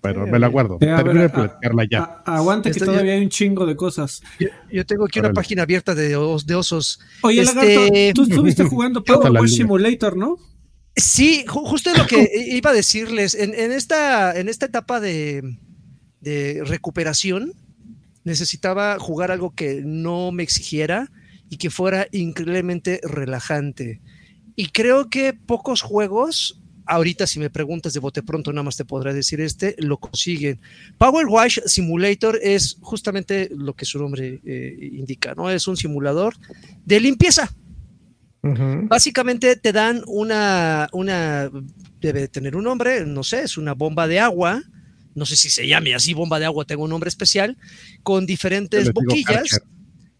bueno, 0.04 0.28
me 0.28 0.38
la 0.38 0.48
guardo. 0.48 0.78
Eh, 0.80 0.88
a 0.90 0.98
ver, 0.98 1.04
Termino 1.06 1.22
de 1.24 1.30
platicarla 1.30 1.84
ya. 1.90 2.22
A- 2.26 2.38
aguante 2.38 2.72
que 2.72 2.80
ya- 2.80 2.86
todavía 2.86 3.14
hay 3.14 3.24
un 3.24 3.30
chingo 3.30 3.66
de 3.66 3.76
cosas. 3.76 4.22
Yo, 4.40 4.48
yo 4.72 4.86
tengo 4.86 5.06
aquí 5.06 5.20
una 5.20 5.34
página 5.34 5.64
abierta 5.64 5.96
de, 5.96 6.16
os- 6.16 6.46
de 6.46 6.54
osos. 6.56 7.00
Oye, 7.24 7.42
Este- 7.42 7.56
Lagarto, 7.76 8.14
tú 8.14 8.24
estuviste 8.30 8.64
jugando 8.70 9.04
Power 9.04 9.20
Pásala, 9.22 9.42
Wash 9.42 9.50
Luna. 9.52 9.58
Simulator, 9.58 10.16
¿no? 10.16 10.38
Sí, 10.96 11.44
ju- 11.48 11.66
justo 11.66 11.90
es 11.90 11.98
lo 11.98 12.06
que 12.06 12.22
i- 12.22 12.56
iba 12.58 12.70
a 12.70 12.74
decirles. 12.74 13.34
En, 13.34 13.54
en 13.56 13.72
esta, 13.72 14.40
en 14.40 14.48
esta 14.48 14.68
etapa 14.68 15.00
de, 15.00 15.58
de 16.28 16.62
recuperación, 16.66 17.54
necesitaba 18.26 19.00
jugar 19.00 19.32
algo 19.32 19.56
que 19.56 19.82
no 19.86 20.32
me 20.34 20.44
exigiera 20.44 21.10
y 21.50 21.56
que 21.56 21.70
fuera 21.70 22.08
increíblemente 22.12 23.00
relajante. 23.04 24.02
Y 24.56 24.68
creo 24.68 25.10
que 25.10 25.32
pocos 25.34 25.82
juegos, 25.82 26.60
ahorita 26.86 27.26
si 27.28 27.40
me 27.40 27.50
preguntas 27.50 27.94
de 27.94 28.02
bote 28.02 28.24
pronto, 28.24 28.52
nada 28.52 28.64
más 28.64 28.76
te 28.76 28.84
podré 28.84 29.14
decir 29.14 29.40
este, 29.40 29.76
lo 29.78 29.98
consiguen. 29.98 30.60
Power 30.98 31.28
Wash 31.28 31.60
Simulator 31.66 32.38
es 32.42 32.78
justamente 32.82 33.50
lo 33.56 33.74
que 33.74 33.86
su 33.86 33.98
nombre 33.98 34.42
eh, 34.46 34.90
indica, 34.94 35.34
¿no? 35.34 35.50
Es 35.50 35.68
un 35.68 35.78
simulador 35.78 36.36
de 36.86 37.00
limpieza. 37.00 37.50
Básicamente 38.84 39.58
te 39.58 39.74
dan 39.74 40.02
una, 40.08 40.88
una, 40.94 41.50
debe 42.00 42.30
tener 42.30 42.56
un 42.56 42.64
nombre, 42.64 43.06
no 43.06 43.22
sé, 43.22 43.42
es 43.44 43.58
una 43.58 43.74
bomba 43.74 44.08
de 44.08 44.22
agua, 44.22 44.64
no 45.18 45.26
sé 45.26 45.36
si 45.36 45.50
se 45.50 45.68
llame 45.68 45.96
así, 45.96 46.14
bomba 46.14 46.40
de 46.40 46.46
agua, 46.46 46.66
tengo 46.66 46.84
un 46.84 46.92
nombre 46.92 47.10
especial, 47.10 47.58
con 48.04 48.28
diferentes 48.28 48.94
boquillas, 48.94 49.62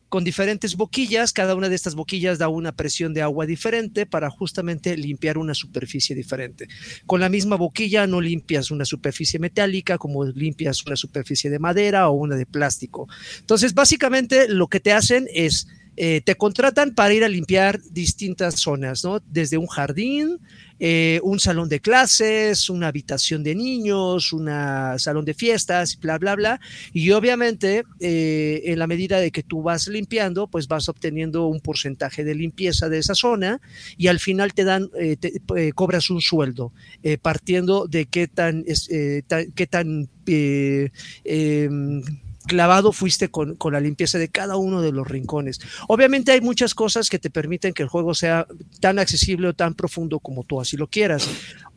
con 0.10 0.24
diferentes 0.24 0.76
boquillas, 0.76 1.34
cada 1.34 1.54
una 1.54 1.70
de 1.70 1.76
estas 1.76 1.94
boquillas 1.94 2.40
da 2.40 2.48
una 2.48 2.72
presión 2.72 3.14
de 3.14 3.22
agua 3.22 3.46
diferente 3.46 4.08
para 4.08 4.32
justamente 4.32 4.98
limpiar 4.98 5.38
una 5.38 5.54
superficie 5.54 6.16
diferente. 6.16 6.68
Con 7.06 7.20
la 7.20 7.30
misma 7.30 7.58
boquilla 7.58 8.08
no 8.08 8.22
limpias 8.22 8.72
una 8.72 8.86
superficie 8.86 9.40
metálica 9.40 10.00
como 10.00 10.26
limpias 10.26 10.84
una 10.86 10.96
superficie 10.96 11.52
de 11.52 11.60
madera 11.60 12.10
o 12.10 12.14
una 12.14 12.36
de 12.36 12.48
plástico. 12.48 13.08
Entonces, 13.40 13.76
básicamente 13.76 14.48
lo 14.50 14.68
que 14.68 14.80
te 14.80 14.94
hacen 14.94 15.28
es 15.32 15.68
eh, 15.98 16.22
te 16.22 16.36
contratan 16.36 16.94
para 16.94 17.14
ir 17.14 17.24
a 17.24 17.28
limpiar 17.28 17.82
distintas 17.92 18.60
zonas, 18.60 19.04
¿no? 19.04 19.20
Desde 19.20 19.58
un 19.58 19.68
jardín, 19.68 20.40
eh, 20.80 21.20
un 21.24 21.40
salón 21.40 21.70
de 21.70 21.80
clases, 21.80 22.70
una 22.70 22.90
habitación 22.90 23.42
de 23.44 23.56
niños, 23.56 24.32
un 24.32 24.46
salón 25.00 25.26
de 25.26 25.34
fiestas, 25.34 26.00
bla, 26.00 26.20
bla, 26.20 26.36
bla. 26.36 26.60
Y 26.94 27.12
obviamente, 27.12 27.84
eh, 28.00 28.62
en 28.66 28.78
la 28.78 28.86
medida 28.86 29.20
de 29.20 29.32
que 29.32 29.42
tú 29.42 29.64
vas 29.64 29.88
limpiando, 29.88 30.48
pues 30.48 30.68
vas 30.68 30.88
obteniendo 30.88 31.48
un 31.48 31.62
porcentaje 31.62 32.24
de 32.24 32.36
limpieza 32.36 32.90
de 32.90 33.00
esa 33.00 33.16
zona 33.16 33.60
y 33.98 34.08
al 34.08 34.20
final 34.20 34.54
te 34.54 34.64
dan, 34.64 34.90
eh, 35.00 35.18
te, 35.18 35.42
cobras 35.74 36.10
un 36.10 36.22
sueldo, 36.22 36.72
partiendo 37.22 37.88
de 37.88 38.06
qué 38.06 38.28
tan, 38.28 38.64
qué 38.64 39.68
tan 39.70 40.10
em, 40.26 42.04
clavado 42.48 42.92
fuiste 42.92 43.30
con, 43.30 43.56
con 43.56 43.74
la 43.74 43.80
limpieza 43.80 44.18
de 44.18 44.30
cada 44.30 44.56
uno 44.56 44.82
de 44.82 44.92
los 44.92 45.08
rincones. 45.08 45.60
Obviamente 45.88 46.32
hay 46.32 46.42
muchas 46.42 46.74
cosas 46.74 47.10
que 47.10 47.20
te 47.20 47.30
permiten 47.30 47.74
que 47.74 47.84
el 47.84 47.90
juego 47.90 48.14
sea 48.16 48.48
tan 48.80 48.98
accesible 48.98 49.50
o 49.50 49.54
tan 49.54 49.76
profundo 49.76 50.20
como 50.20 50.44
tú 50.44 50.60
así 50.60 50.78
lo 50.78 50.88
quieras. 50.88 51.30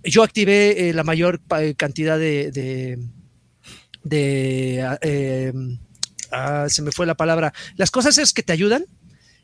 Yo 0.04 0.22
activé 0.22 0.88
eh, 0.88 0.94
la 0.94 1.04
mayor 1.04 1.40
eh, 1.58 1.74
cantidad 1.76 2.18
de... 2.18 2.50
de, 2.52 2.98
de, 4.02 4.96
eh, 5.02 5.52
ah, 6.32 6.66
se 6.68 6.82
me 6.82 6.92
fue 6.92 7.06
la 7.06 7.16
palabra. 7.16 7.52
Las 7.76 7.90
cosas 7.90 8.16
es 8.18 8.32
que 8.32 8.42
te 8.42 8.52
ayudan, 8.52 8.84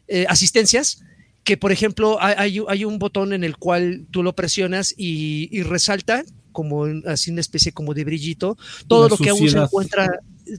eh, 0.08 0.24
asistencias, 0.28 1.02
que 1.44 1.56
por 1.56 1.72
ejemplo 1.72 2.18
hay, 2.20 2.60
hay- 2.66 2.84
un 2.84 2.98
botón 2.98 3.32
en 3.32 3.44
el 3.44 3.56
cual 3.56 4.06
tú 4.10 4.22
lo 4.22 4.34
presionas 4.34 4.94
y, 4.96 5.48
y 5.52 5.62
resalta 5.62 6.24
como 6.52 6.86
así 7.06 7.30
una 7.30 7.40
especie 7.42 7.70
como 7.72 7.92
de 7.92 8.04
brillito 8.04 8.56
todo 8.88 9.04
La 9.04 9.08
lo 9.10 9.16
que 9.16 9.28
aún 9.30 9.48
se 9.48 9.58
encuentra, 9.58 10.08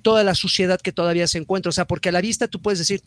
toda 0.01 0.23
la 0.23 0.35
suciedad 0.35 0.79
que 0.81 0.91
todavía 0.91 1.27
se 1.27 1.37
encuentra. 1.37 1.69
O 1.69 1.73
sea, 1.73 1.85
porque 1.85 2.09
a 2.09 2.11
la 2.11 2.21
vista 2.21 2.47
tú 2.47 2.61
puedes 2.61 2.79
decir, 2.79 3.01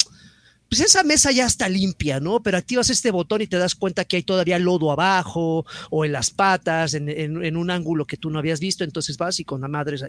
pues 0.68 0.80
esa 0.82 1.02
mesa 1.02 1.32
ya 1.32 1.46
está 1.46 1.68
limpia, 1.68 2.20
¿no? 2.20 2.42
Pero 2.42 2.56
activas 2.56 2.90
este 2.90 3.10
botón 3.10 3.42
y 3.42 3.46
te 3.48 3.58
das 3.58 3.74
cuenta 3.74 4.04
que 4.04 4.16
hay 4.18 4.22
todavía 4.22 4.58
lodo 4.58 4.92
abajo 4.92 5.66
o 5.90 6.04
en 6.04 6.12
las 6.12 6.30
patas, 6.30 6.94
en, 6.94 7.08
en- 7.08 7.44
en 7.44 7.56
un 7.56 7.70
ángulo 7.70 8.06
que 8.06 8.16
tú 8.16 8.30
no 8.30 8.38
habías 8.38 8.60
visto. 8.60 8.84
Entonces 8.84 9.16
vas 9.16 9.40
y 9.40 9.44
con 9.44 9.60
la 9.62 9.68
madre... 9.68 9.96
esa- 9.96 10.08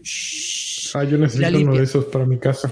Ah, 0.94 1.04
yo 1.04 1.18
necesito 1.18 1.48
uno 1.64 1.72
de 1.78 1.84
esos 1.84 2.06
para 2.06 2.26
mi 2.26 2.38
casa. 2.38 2.72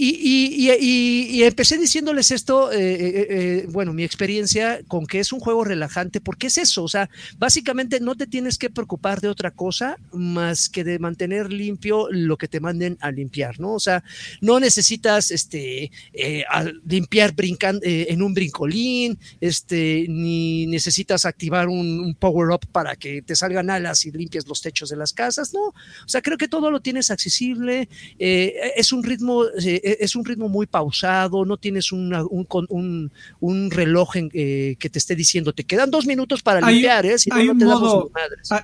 Y, 0.00 0.10
y- 0.10 0.70
y- 0.80 1.40
y- 1.40 1.42
empecé 1.42 1.76
diciéndoles 1.76 2.30
esto, 2.30 2.70
eh, 2.70 2.76
eh, 2.78 3.26
eh, 3.30 3.66
bueno, 3.70 3.92
mi 3.92 4.04
experiencia 4.04 4.78
con 4.86 5.06
que 5.06 5.18
es 5.18 5.32
un 5.32 5.40
juego 5.40 5.64
relajante, 5.64 6.20
porque 6.20 6.46
es 6.46 6.56
eso, 6.58 6.84
o 6.84 6.88
sea, 6.88 7.10
básicamente 7.36 7.98
no 7.98 8.14
te 8.14 8.28
tienes 8.28 8.58
que 8.58 8.70
preocupar 8.70 9.20
de 9.20 9.26
otra 9.28 9.50
cosa 9.50 9.96
más 10.12 10.68
que 10.68 10.84
de 10.84 11.00
mantener 11.00 11.52
limpio 11.52 12.06
lo 12.12 12.36
que 12.36 12.46
te 12.46 12.60
manden 12.60 12.96
a 13.00 13.10
limpiar, 13.10 13.58
¿no? 13.58 13.72
O 13.74 13.80
sea, 13.80 14.04
no 14.40 14.60
necesitas 14.60 15.32
este, 15.32 15.90
eh, 16.12 16.44
limpiar 16.86 17.34
brincando 17.34 17.80
en 17.84 18.22
un 18.22 18.34
brincolín, 18.34 19.18
este, 19.40 20.06
ni 20.08 20.66
necesitas 20.68 21.24
activar 21.24 21.66
un, 21.68 21.98
un 21.98 22.14
power-up 22.14 22.66
para 22.70 22.94
que 22.94 23.22
te 23.22 23.34
salgan 23.34 23.68
alas 23.68 24.06
y 24.06 24.12
limpies 24.12 24.46
los 24.46 24.62
techos 24.62 24.90
de 24.90 24.96
las 24.96 25.12
casas, 25.12 25.52
no, 25.52 25.60
o 25.68 25.74
sea, 26.06 26.22
creo 26.22 26.38
que 26.38 26.46
todo 26.46 26.70
lo 26.70 26.80
tienes 26.80 27.10
accesible, 27.10 27.88
eh, 28.20 28.54
es 28.76 28.92
un 28.92 29.02
ritmo, 29.02 29.44
eh, 29.60 29.80
es 30.00 30.14
un 30.16 30.24
ritmo 30.24 30.48
muy 30.48 30.66
pausado, 30.66 31.44
no 31.44 31.56
tienes 31.56 31.92
una- 31.92 32.24
un, 32.24 32.44
con- 32.44 32.66
un- 32.68 33.10
un 33.40 33.70
reloj 33.70 34.16
en, 34.16 34.30
eh, 34.34 34.76
que 34.78 34.90
te 34.90 34.98
esté 34.98 35.14
diciendo, 35.14 35.52
te 35.52 35.64
quedan 35.64 35.90
dos 35.90 36.06
minutos 36.06 36.42
para 36.42 36.66
Hay- 36.66 36.74
limpiar, 36.74 37.06
¿eh? 37.06 37.18
Si 37.18 37.30
no, 37.30 37.36
hay 37.36 37.46
no 37.46 37.52
un 37.52 37.58
te 37.58 37.64
damos 37.64 37.80
modo- 37.82 38.10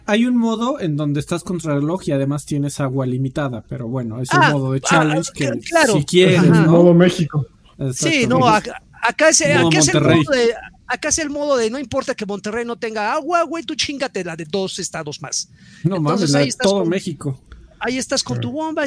Hay 0.06 0.26
un 0.26 0.36
modo 0.36 0.80
en 0.80 0.96
donde 0.96 1.20
estás 1.20 1.42
contra 1.44 1.74
reloj 1.74 2.02
y 2.08 2.12
además 2.12 2.44
tienes 2.46 2.80
agua 2.80 3.06
limitada, 3.06 3.64
pero 3.68 3.88
bueno, 3.88 4.20
es 4.20 4.28
un 4.32 4.42
Ah, 4.42 4.50
modo 4.52 4.72
de 4.72 4.80
ah, 4.84 4.88
challenge 4.88 5.30
que 5.34 5.50
claro. 5.60 5.94
si 5.98 6.04
quieres. 6.04 6.42
¿no? 6.42 6.66
Modo 6.70 6.94
México. 6.94 7.46
Sí, 7.92 8.26
no, 8.26 8.46
acá, 8.48 8.82
acá 9.02 9.28
es, 9.30 9.40
Modo 9.40 9.68
acá 9.68 9.78
es 9.78 9.88
el 9.88 10.00
modo 10.00 10.30
de, 10.32 10.54
acá 10.86 11.08
es 11.08 11.18
el 11.18 11.30
modo 11.30 11.56
de 11.56 11.70
no 11.70 11.78
importa 11.78 12.14
que 12.14 12.24
Monterrey 12.24 12.64
no 12.64 12.76
tenga 12.76 13.12
agua, 13.12 13.42
güey, 13.42 13.64
tú 13.64 13.74
chingate 13.74 14.22
la 14.24 14.36
de 14.36 14.44
dos 14.44 14.78
estados 14.78 15.20
más. 15.20 15.48
No 15.82 16.00
mames, 16.00 16.56
todo 16.56 16.80
con- 16.80 16.88
México. 16.88 17.40
Ahí 17.80 17.98
estás 17.98 18.22
con 18.22 18.40
tu 18.40 18.50
bomba, 18.50 18.84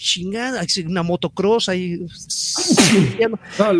chingada, 0.00 0.64
una 0.86 1.02
motocross 1.02 1.68
ahí. 1.68 2.00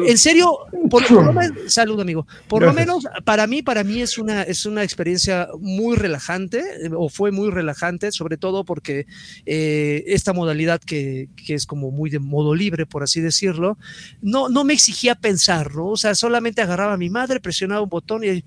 En 0.07 0.19
serio, 0.19 0.59
por, 0.89 1.05
por 1.07 1.25
lo 1.25 1.33
menos, 1.33 1.73
salud 1.73 1.99
amigo. 2.01 2.27
Por 2.49 2.63
lo 2.63 2.73
menos 2.73 3.05
para 3.25 3.47
mí, 3.47 3.63
para 3.63 3.83
mí 3.83 4.01
es 4.01 4.19
una, 4.19 4.43
es 4.43 4.67
una 4.67 4.85
experiencia 4.85 5.49
muy 5.59 5.97
relajante, 5.97 6.63
o 6.97 7.09
fue 7.09 7.33
muy 7.33 7.51
relajante, 7.51 8.13
sobre 8.13 8.37
todo 8.37 8.65
porque 8.65 9.07
eh, 9.47 10.05
esta 10.07 10.33
modalidad 10.33 10.81
que, 10.81 11.29
que 11.35 11.55
es 11.55 11.67
como 11.67 11.91
muy 11.91 12.11
de 12.11 12.19
modo 12.19 12.55
libre, 12.55 12.87
por 12.87 13.03
así 13.03 13.21
decirlo, 13.21 13.79
no, 14.21 14.49
no 14.49 14.65
me 14.65 14.75
exigía 14.75 15.15
pensar, 15.15 15.75
¿no? 15.75 15.89
O 15.89 15.97
sea, 15.97 16.15
solamente 16.15 16.63
agarraba 16.63 16.93
a 16.93 16.99
mi 16.99 17.11
madre, 17.11 17.41
presionaba 17.41 17.83
un 17.83 17.89
botón 17.89 18.23
y 18.23 18.45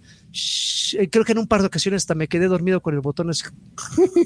creo 1.11 1.23
que 1.23 1.31
en 1.31 1.37
un 1.37 1.47
par 1.47 1.61
de 1.61 1.67
ocasiones 1.67 2.03
hasta 2.03 2.15
me 2.15 2.27
quedé 2.27 2.47
dormido 2.47 2.81
con 2.81 2.93
el 2.93 3.01
botón 3.01 3.31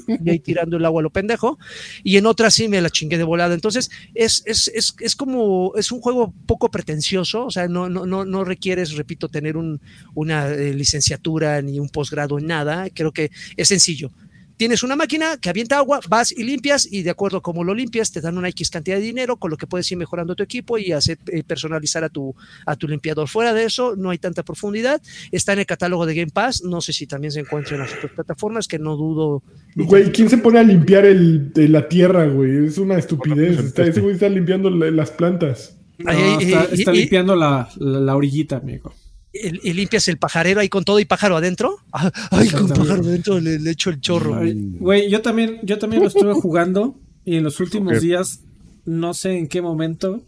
y 0.08 0.30
ahí 0.30 0.38
tirando 0.40 0.76
el 0.76 0.84
agua 0.84 1.00
a 1.00 1.02
lo 1.02 1.10
pendejo, 1.10 1.58
y 2.02 2.16
en 2.16 2.26
otras 2.26 2.54
sí 2.54 2.68
me 2.68 2.80
la 2.80 2.90
chingué 2.90 3.18
de 3.18 3.24
volada. 3.24 3.54
Entonces, 3.54 3.90
es, 4.14 4.42
es, 4.46 4.68
es, 4.74 4.94
es 4.98 5.16
como, 5.16 5.72
es 5.76 5.92
un 5.92 6.00
juego 6.00 6.32
poco 6.46 6.70
pretencioso, 6.70 7.46
o 7.46 7.50
sea, 7.50 7.68
no, 7.68 7.88
no, 7.88 8.06
no, 8.06 8.24
no 8.24 8.44
requieres, 8.44 8.92
repito, 8.96 9.28
tener 9.28 9.56
un, 9.56 9.80
una 10.14 10.48
eh, 10.48 10.74
licenciatura 10.74 11.60
ni 11.62 11.78
un 11.78 11.88
posgrado 11.88 12.38
en 12.38 12.46
nada, 12.46 12.88
creo 12.92 13.12
que 13.12 13.30
es 13.56 13.68
sencillo. 13.68 14.10
Tienes 14.58 14.82
una 14.82 14.96
máquina 14.96 15.38
que 15.40 15.48
avienta 15.48 15.78
agua, 15.78 16.00
vas 16.08 16.32
y 16.32 16.42
limpias 16.42 16.86
y 16.90 17.02
de 17.02 17.10
acuerdo 17.10 17.38
a 17.38 17.42
cómo 17.42 17.62
lo 17.64 17.74
limpias 17.74 18.10
te 18.12 18.20
dan 18.20 18.36
una 18.36 18.48
X 18.50 18.68
cantidad 18.70 18.96
de 18.96 19.02
dinero 19.02 19.36
con 19.36 19.50
lo 19.50 19.56
que 19.56 19.66
puedes 19.66 19.90
ir 19.90 19.96
mejorando 19.96 20.34
tu 20.34 20.42
equipo 20.42 20.76
y 20.78 20.92
hacer 20.92 21.16
eh, 21.28 21.42
personalizar 21.44 22.02
a 22.04 22.08
tu, 22.08 22.34
a 22.66 22.74
tu 22.76 22.86
limpiador. 22.88 23.28
Fuera 23.28 23.54
de 23.54 23.64
eso, 23.64 23.94
no 23.96 24.10
hay 24.10 24.18
tanta 24.18 24.42
profundidad. 24.42 25.00
Está 25.32 25.52
en 25.54 25.60
el 25.60 25.66
catálogo 25.66 26.04
de 26.06 26.14
Game 26.16 26.32
Pass. 26.32 26.62
No 26.64 26.80
sé 26.80 26.92
si 26.92 27.06
también 27.06 27.30
se 27.32 27.40
encuentra 27.40 27.76
en 27.76 27.82
las 27.82 27.94
otras 27.94 28.12
plataformas, 28.12 28.66
que 28.68 28.78
no 28.78 28.96
dudo. 28.96 29.42
Güey, 29.76 30.10
¿quién 30.12 30.28
se 30.28 30.38
pone 30.38 30.58
a 30.58 30.62
limpiar 30.64 31.06
el, 31.06 31.52
de 31.52 31.68
la 31.68 31.88
tierra, 31.88 32.26
güey? 32.26 32.66
Es 32.66 32.78
una 32.78 32.98
estupidez. 32.98 33.58
Está- 33.60 33.84
ese 33.86 34.00
güey 34.00 34.14
está 34.14 34.28
limpiando 34.28 34.68
la- 34.70 34.90
las 34.90 35.12
plantas. 35.12 35.76
No, 35.98 36.10
está, 36.40 36.92
limpiando 36.92 37.36
la, 37.36 37.68
la, 37.76 38.00
la 38.00 38.16
orillita, 38.16 38.56
amigo. 38.56 38.92
Y, 39.32 39.68
y 39.68 39.72
limpias 39.74 40.08
el 40.08 40.16
pajarero 40.18 40.60
ahí 40.60 40.68
con 40.68 40.84
todo 40.84 40.98
y 41.00 41.04
pájaro 41.04 41.36
adentro. 41.36 41.76
Ay, 42.30 42.48
con 42.48 42.68
pájaro 42.68 43.02
adentro 43.02 43.40
le, 43.40 43.58
le 43.58 43.70
echo 43.70 43.90
el 43.90 44.00
chorro. 44.00 44.36
Ay, 44.36 44.54
Güey, 44.56 45.10
yo 45.10 45.20
también, 45.22 45.58
yo 45.62 45.78
también 45.78 46.02
lo 46.02 46.08
estuve 46.08 46.32
jugando 46.34 46.98
y 47.24 47.36
en 47.36 47.44
los 47.44 47.60
últimos 47.60 48.00
días, 48.00 48.40
no 48.84 49.12
sé 49.14 49.36
en 49.38 49.48
qué 49.48 49.60
momento, 49.62 50.22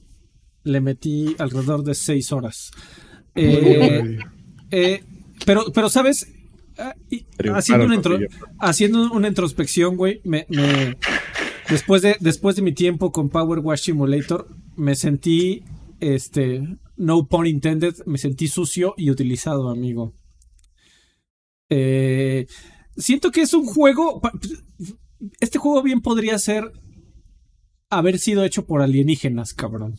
le 0.64 0.80
metí 0.82 1.34
alrededor 1.38 1.82
de 1.84 1.94
seis 1.94 2.30
horas. 2.32 2.70
Eh, 3.34 4.18
eh, 4.70 5.02
pero, 5.46 5.64
pero, 5.72 5.88
¿sabes? 5.88 6.26
Ah, 6.78 6.94
haciendo, 7.54 7.86
una 7.86 7.94
intro- 7.96 8.18
haciendo 8.58 9.12
una 9.12 9.28
introspección, 9.28 9.96
güey, 9.96 10.20
me, 10.24 10.46
me- 10.48 10.96
después, 11.68 12.02
de, 12.02 12.16
después 12.20 12.56
de 12.56 12.62
mi 12.62 12.72
tiempo 12.72 13.12
con 13.12 13.28
Power 13.30 13.58
Wash 13.60 13.82
Simulator, 13.84 14.46
me 14.76 14.94
sentí, 14.94 15.62
este, 16.00 16.62
no 17.00 17.26
pun 17.26 17.46
intended, 17.46 17.94
me 18.06 18.18
sentí 18.18 18.46
sucio 18.46 18.94
y 18.96 19.10
utilizado, 19.10 19.70
amigo. 19.70 20.14
Eh, 21.68 22.46
siento 22.96 23.30
que 23.30 23.42
es 23.42 23.54
un 23.54 23.64
juego. 23.66 24.20
Este 25.40 25.58
juego 25.58 25.82
bien 25.82 26.00
podría 26.00 26.38
ser 26.38 26.64
haber 27.88 28.18
sido 28.18 28.44
hecho 28.44 28.66
por 28.66 28.82
alienígenas, 28.82 29.54
cabrón. 29.54 29.98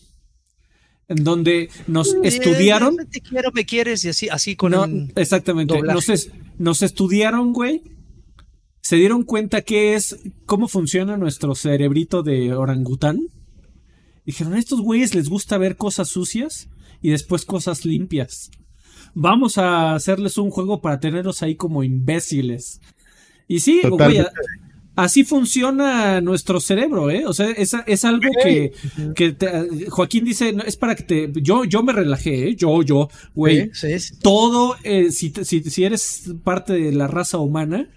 En 1.08 1.24
donde 1.24 1.70
nos 1.88 2.16
estudiaron. 2.24 2.95
Eh, 3.02 3.06
Te 3.12 3.22
quiero, 3.22 3.52
me 3.52 3.66
quieres 3.66 4.04
y 4.06 4.10
así, 4.10 4.30
así 4.30 4.56
con 4.56 4.72
No, 4.72 4.84
un- 4.84 5.12
exactamente. 5.16 5.74
doblaje. 5.74 5.95
Nos, 5.95 6.10
es- 6.10 6.32
nos 6.58 6.82
estudiaron, 6.82 7.52
güey. 7.54 7.82
Se 8.82 8.95
dieron 8.95 9.24
cuenta 9.24 9.62
qué 9.62 9.95
es, 9.95 10.18
cómo 10.45 10.68
funciona 10.68 11.18
nuestro 11.18 11.54
cerebrito 11.56 12.24
de 12.24 12.54
orangután. 12.54 13.20
Dijeron, 14.26 14.54
a 14.54 14.60
estos 14.60 14.82
güeyes 14.82 15.14
les 15.16 15.30
gusta 15.30 15.58
ver 15.58 15.76
cosas 15.78 16.08
sucias 16.10 16.70
y 17.02 17.10
después 17.12 17.45
cosas 17.45 17.86
limpias. 17.86 18.52
Vamos 19.14 19.58
a 19.58 19.93
hacerles 19.93 20.38
un 20.38 20.49
juego 20.52 20.82
para 20.82 20.99
tenerlos 20.99 21.41
ahí 21.43 21.56
como 21.56 21.84
imbéciles. 21.84 22.80
Y 23.47 23.60
sí, 23.60 23.82
güey, 23.89 24.20
así 24.95 25.24
funciona 25.26 26.22
nuestro 26.22 26.60
cerebro, 26.62 27.10
¿eh? 27.10 27.26
O 27.26 27.34
sea, 27.34 27.49
es, 27.49 27.76
es 27.88 28.06
algo 28.06 28.30
que, 28.43 28.72
que 29.16 29.34
te- 29.34 29.89
Joaquín 29.89 30.24
dice, 30.24 30.54
no, 30.54 30.64
es 30.64 30.78
para 30.78 30.95
que 30.95 31.04
te... 31.04 31.32
Yo, 31.41 31.66
yo 31.66 31.84
me 31.84 31.91
relajé, 31.91 32.47
¿eh? 32.49 32.56
Yo, 32.56 32.82
yo, 32.84 33.10
güey 33.36 33.70
Sí, 33.74 33.99
sí, 33.99 33.99
sí. 33.99 34.16
todo, 34.22 34.78
eh, 34.84 35.12
si, 35.12 35.34
si, 35.43 35.62
si 35.64 35.84
eres 35.84 36.32
parte 36.43 36.74
de 36.74 36.93
la 36.93 37.08
raza 37.08 37.39
humana, 37.39 37.89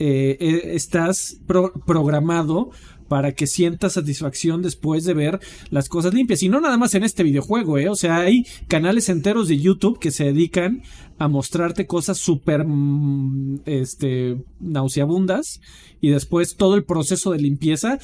eh, 0.00 0.36
eh, 0.40 0.62
estás 0.74 1.36
pro- 1.46 1.72
programado 1.86 2.70
para 3.12 3.32
que 3.32 3.46
sientas 3.46 3.92
satisfacción 3.92 4.62
después 4.62 5.04
de 5.04 5.12
ver 5.12 5.38
las 5.68 5.90
cosas 5.90 6.14
limpias. 6.14 6.42
Y 6.42 6.48
no 6.48 6.62
nada 6.62 6.78
más 6.78 6.94
en 6.94 7.04
este 7.04 7.22
videojuego, 7.22 7.76
¿eh? 7.76 7.90
O 7.90 7.94
sea, 7.94 8.20
hay 8.20 8.46
canales 8.68 9.10
enteros 9.10 9.48
de 9.48 9.58
YouTube 9.58 9.98
que 9.98 10.10
se 10.10 10.24
dedican 10.24 10.82
a 11.18 11.28
mostrarte 11.28 11.86
cosas 11.86 12.16
súper 12.16 12.64
mm, 12.66 13.64
este, 13.66 14.38
nauseabundas 14.60 15.60
y 16.00 16.08
después 16.08 16.56
todo 16.56 16.74
el 16.74 16.84
proceso 16.84 17.32
de 17.32 17.38
limpieza. 17.40 17.98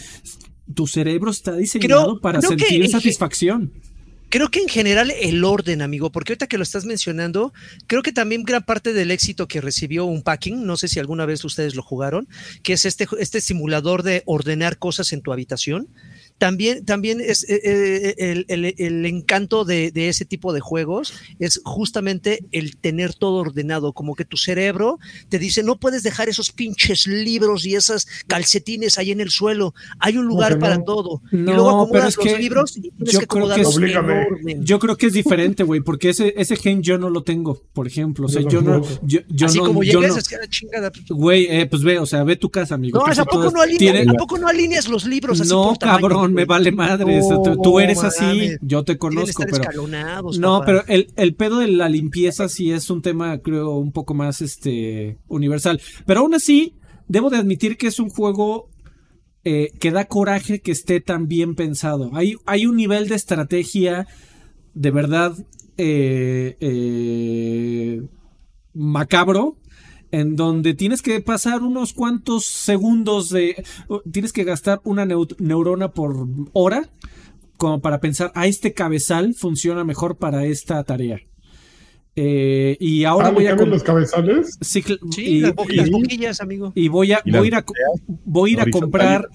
Tu 0.75 0.87
cerebro 0.87 1.31
está 1.31 1.57
diseñado 1.57 2.03
Creo- 2.05 2.21
para 2.21 2.41
que 2.41 2.49
sentir 2.49 2.87
satisfacción. 2.91 3.73
Creo 4.31 4.51
que 4.51 4.61
en 4.61 4.69
general 4.69 5.11
el 5.11 5.43
orden, 5.43 5.81
amigo, 5.81 6.13
porque 6.13 6.33
ahorita 6.33 6.49
que 6.49 6.59
lo 6.59 6.63
estás 6.63 6.85
mencionando, 6.85 7.55
creo 7.87 8.03
que 8.03 8.13
también 8.13 8.43
gran 8.43 8.63
parte 8.63 8.93
del 8.93 9.11
éxito 9.11 9.49
que 9.49 9.63
recibió 9.63 10.05
un 10.05 10.23
packing, 10.23 10.67
no 10.67 10.77
sé 10.77 10.89
si 10.89 11.01
alguna 11.01 11.25
vez 11.25 11.45
ustedes 11.45 11.75
lo 11.75 11.83
jugaron, 11.83 12.29
que 12.63 12.75
es 12.75 12.85
este, 12.85 13.07
este 13.19 13.41
simulador 13.41 14.03
de 14.03 14.23
ordenar 14.27 14.79
cosas 14.79 15.13
en 15.15 15.23
tu 15.23 15.33
habitación. 15.33 15.89
También, 16.39 16.85
también 16.85 17.21
es 17.21 17.43
eh, 17.49 17.61
eh, 17.65 18.15
el, 18.19 18.47
el- 18.49 18.75
el 18.79 19.07
encanto 19.07 19.65
de, 19.65 19.91
de 19.91 20.09
ese 20.09 20.25
tipo 20.25 20.53
de 20.53 20.61
juegos 20.61 21.13
es 21.39 21.61
justamente 21.65 22.45
el 22.53 22.77
tener 22.77 23.15
todo 23.15 23.37
ordenado, 23.37 23.93
como 23.93 24.15
que 24.15 24.25
tu 24.25 24.37
cerebro 24.37 24.99
te 25.29 25.39
dice, 25.39 25.63
no 25.63 25.77
puedes 25.81 26.03
dejar 26.03 26.29
esos 26.29 26.53
pinches 26.53 27.07
libros 27.07 27.67
y 27.67 27.75
esas 27.75 28.07
calcetines 28.29 28.99
ahí 28.99 29.11
en 29.11 29.21
el 29.21 29.31
suelo, 29.31 29.75
hay 29.99 30.17
un 30.17 30.27
lugar 30.27 30.55
no? 30.55 30.59
para 30.61 30.85
todo. 30.85 31.23
y 31.33 31.37
No, 31.37 31.55
luego 31.55 31.71
acomodas 31.71 31.91
pero 31.93 32.09
es 32.09 32.17
los 32.17 32.27
que 32.27 32.39
libros 32.39 32.77
y 32.77 32.81
tienes 32.83 33.13
yo 33.13 33.21
que 33.21 33.27
creo 33.27 33.49
que 33.49 33.61
acomodarlos 33.61 34.39
en. 34.47 34.65
Yo 34.65 34.79
creo 34.79 34.97
que 34.97 35.07
es 35.07 35.13
diferente, 35.13 35.63
güey, 35.65 35.81
porque 35.81 36.11
ese, 36.11 36.35
ese 36.37 36.57
gen 36.57 36.83
yo 36.83 36.99
no 36.99 37.11
lo 37.11 37.23
tengo, 37.25 37.61
por 37.73 37.87
ejemplo. 37.87 38.27
O 38.27 38.29
sea, 38.29 38.43
Yo 38.43 38.49
yo 38.49 38.63
no. 38.63 38.83
Yo, 39.03 39.21
yo 39.29 39.47
Así 39.47 39.59
no, 39.59 39.65
como 39.65 39.83
llegas, 39.83 40.13
no- 40.13 40.19
es 40.19 40.29
que 40.29 40.37
la 40.37 40.47
chingada. 40.49 40.93
Güey, 41.09 41.47
eh, 41.51 41.67
pues 41.67 41.83
ve, 41.83 41.99
o 41.99 42.07
sea, 42.07 42.23
ve 42.25 42.37
tu 42.37 42.51
casa, 42.51 42.75
amigo. 42.77 42.99
No, 42.99 43.07
¿a 43.07 43.25
poco 43.25 43.51
no, 43.51 43.61
alinea- 43.61 43.79
tienen- 43.79 44.11
¿a 44.11 44.15
poco 44.15 44.39
no 44.39 44.47
alineas 44.49 44.89
los 44.89 45.05
libros 45.05 45.41
así 45.41 45.51
No, 45.51 45.65
por 45.69 45.79
tamaño, 45.79 46.01
cabrón, 46.29 46.35
me 46.35 46.45
vale 46.45 46.73
madre. 46.73 47.21
Tú, 47.21 47.57
tú 47.63 47.81
eres 47.81 48.03
así, 48.05 48.57
yo 48.61 48.85
te 48.85 48.99
conozco, 48.99 49.45
pero. 49.51 49.87
No, 50.39 50.63
pero 50.65 50.85
el, 50.87 51.13
el 51.17 51.35
pedo 51.35 51.59
de 51.59 51.69
la 51.69 51.89
limpieza 51.89 52.49
sí 52.49 52.73
es 52.73 52.91
un 52.91 53.03
tema, 53.03 53.39
creo, 53.39 53.77
un 53.77 53.93
poco 53.93 54.15
más 54.15 54.41
este 54.41 55.19
universal. 55.29 55.81
Pero 56.07 56.21
aún 56.21 56.35
así, 56.35 56.75
debo 57.09 57.31
de 57.31 57.39
admitir 57.39 57.77
que 57.77 57.89
es 57.89 57.99
un 57.99 58.11
juego 58.11 58.69
eh, 59.45 59.71
que 59.81 59.91
da 59.91 60.05
coraje 60.05 60.61
que 60.61 60.73
esté 60.73 61.01
tan 61.01 61.27
bien 61.27 61.55
pensado. 61.55 62.11
Hay, 62.15 62.35
hay 62.45 62.67
un 62.67 62.77
nivel 62.77 63.09
de 63.09 63.15
estrategia 63.15 64.07
de 64.75 64.91
verdad 64.91 65.33
eh, 65.77 66.57
eh, 66.61 68.03
macabro. 68.75 69.57
En 70.11 70.37
donde 70.37 70.75
tienes 70.75 71.03
que 71.03 71.21
pasar 71.21 71.63
unos 71.63 71.93
cuantos 71.93 72.47
segundos 72.47 73.29
de. 73.31 73.63
Tienes 74.11 74.33
que 74.33 74.45
gastar 74.45 74.81
una 74.85 75.05
neu- 75.05 75.37
neurona 75.39 75.93
por 75.93 76.27
hora 76.53 76.89
como 77.59 77.81
para 77.81 78.01
pensar, 78.01 78.31
a 78.37 78.47
este 78.47 78.73
cabezal 78.73 79.35
funciona 79.35 79.83
mejor 79.85 80.17
para 80.17 80.47
esta 80.47 80.83
tarea. 80.85 81.19
Eh, 82.15 82.77
y 82.81 83.05
ahora 83.05 83.29
Ah, 83.29 83.31
¿le 83.31 83.35
voy 83.35 83.47
a... 83.47 83.55
los 83.57 83.83
cabezales? 83.83 84.57
Sí, 84.61 84.83
y, 85.19 85.41
las, 85.41 85.55
bo- 85.55 85.67
y- 85.69 85.75
las 85.77 85.91
boquillas, 85.91 86.41
amigo. 86.41 86.73
y 86.75 86.87
voy 86.89 87.13
a, 87.13 87.21
Y 87.25 87.31
voy 87.33 87.45
a 87.45 87.47
ir 87.49 87.55
a, 87.57 87.63
co- 87.65 87.75
voy 88.25 88.51
a, 88.51 88.53
ir 88.55 88.59
a 88.61 88.63
Horizontal 88.63 88.69
y 88.69 88.81
comprar 88.81 89.29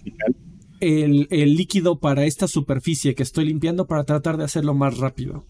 el, 0.80 1.28
el 1.32 1.55
líquido 1.55 1.99
para 1.99 2.26
esta 2.26 2.47
superficie 2.47 3.13
que 3.15 3.24
estoy 3.24 3.45
limpiando 3.45 3.88
para 3.88 4.03
tratar 4.05 4.38
de 4.38 4.45
hacerlo 4.45 4.74
más 4.74 4.97
rápido. 4.97 5.45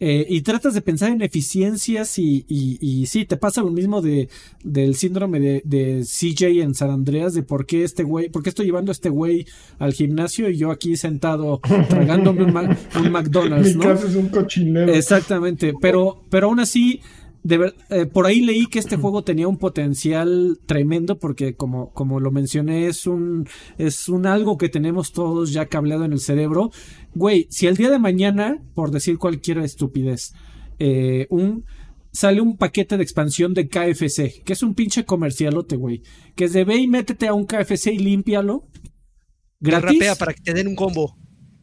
Eh, 0.00 0.26
y 0.28 0.40
tratas 0.40 0.72
de 0.72 0.80
pensar 0.80 1.12
en 1.12 1.20
eficiencias 1.20 2.18
y, 2.18 2.46
y, 2.48 2.78
y 2.80 3.06
sí, 3.06 3.26
te 3.26 3.36
pasa 3.36 3.60
lo 3.62 3.70
mismo 3.70 4.00
de, 4.00 4.28
del 4.64 4.94
síndrome 4.94 5.40
de, 5.40 5.62
de 5.64 6.04
CJ 6.04 6.62
en 6.62 6.74
San 6.74 6.90
Andreas, 6.90 7.34
de 7.34 7.42
por 7.42 7.66
qué 7.66 7.84
este 7.84 8.02
güey, 8.02 8.30
por 8.30 8.42
qué 8.42 8.48
estoy 8.48 8.64
llevando 8.66 8.90
a 8.90 8.94
este 8.94 9.10
güey 9.10 9.46
al 9.78 9.92
gimnasio 9.92 10.48
y 10.48 10.56
yo 10.56 10.70
aquí 10.70 10.96
sentado 10.96 11.60
tragándome 11.88 12.44
un, 12.44 12.56
un 12.56 13.12
McDonald's, 13.12 13.76
Mi 13.76 13.84
¿no? 13.84 13.90
casa 13.90 14.08
es 14.08 14.14
un 14.14 14.30
cochinero. 14.30 14.92
Exactamente, 14.92 15.74
pero, 15.80 16.22
pero 16.30 16.46
aún 16.46 16.60
así, 16.60 17.00
de 17.42 17.58
ver- 17.58 17.74
eh, 17.88 18.06
por 18.06 18.26
ahí 18.26 18.40
leí 18.40 18.66
que 18.66 18.78
este 18.78 18.96
juego 18.96 19.24
tenía 19.24 19.48
un 19.48 19.56
potencial 19.56 20.58
tremendo 20.66 21.18
porque 21.18 21.54
como, 21.54 21.92
como 21.92 22.20
lo 22.20 22.30
mencioné, 22.30 22.86
es 22.86 23.06
un, 23.06 23.48
es 23.78 24.08
un 24.08 24.26
algo 24.26 24.58
que 24.58 24.68
tenemos 24.68 25.12
todos 25.12 25.52
ya 25.52 25.66
cableado 25.66 26.04
en 26.04 26.12
el 26.12 26.20
cerebro. 26.20 26.70
Güey, 27.14 27.46
si 27.50 27.66
el 27.66 27.76
día 27.76 27.90
de 27.90 27.98
mañana, 27.98 28.62
por 28.74 28.90
decir 28.90 29.16
cualquier 29.18 29.58
estupidez, 29.58 30.32
eh, 30.78 31.26
un, 31.30 31.64
sale 32.12 32.40
un 32.40 32.56
paquete 32.56 32.96
de 32.96 33.02
expansión 33.02 33.54
de 33.54 33.68
KFC, 33.68 34.42
que 34.44 34.52
es 34.52 34.62
un 34.62 34.74
pinche 34.74 35.04
comercialote, 35.04 35.76
güey, 35.76 36.02
que 36.36 36.44
es 36.44 36.52
de 36.52 36.64
ve 36.64 36.76
y 36.76 36.88
métete 36.88 37.26
a 37.28 37.34
un 37.34 37.46
KFC 37.46 37.92
y 37.92 37.98
límpialo. 37.98 38.66
Gratis. 39.60 39.90
rapea 39.92 40.14
para 40.14 40.32
que 40.34 40.42
te 40.42 40.54
den 40.54 40.68
un 40.68 40.74
combo. 40.74 41.16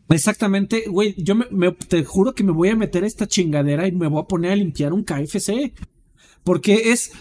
Exactamente, 0.10 0.86
güey, 0.88 1.16
yo 1.18 1.36
me, 1.36 1.46
me- 1.52 1.72
te 1.72 2.04
juro 2.06 2.34
que 2.34 2.44
me 2.44 2.52
voy 2.52 2.70
a 2.70 2.76
meter 2.76 3.04
a 3.04 3.08
esta 3.08 3.28
chingadera 3.28 3.88
y 3.88 3.92
me 3.92 4.08
voy 4.08 4.22
a 4.22 4.28
poner 4.28 4.52
a 4.52 4.56
limpiar 4.56 4.94
un 4.94 5.04
KFC. 5.04 5.74
Porque 6.44 6.92
es... 6.92 7.12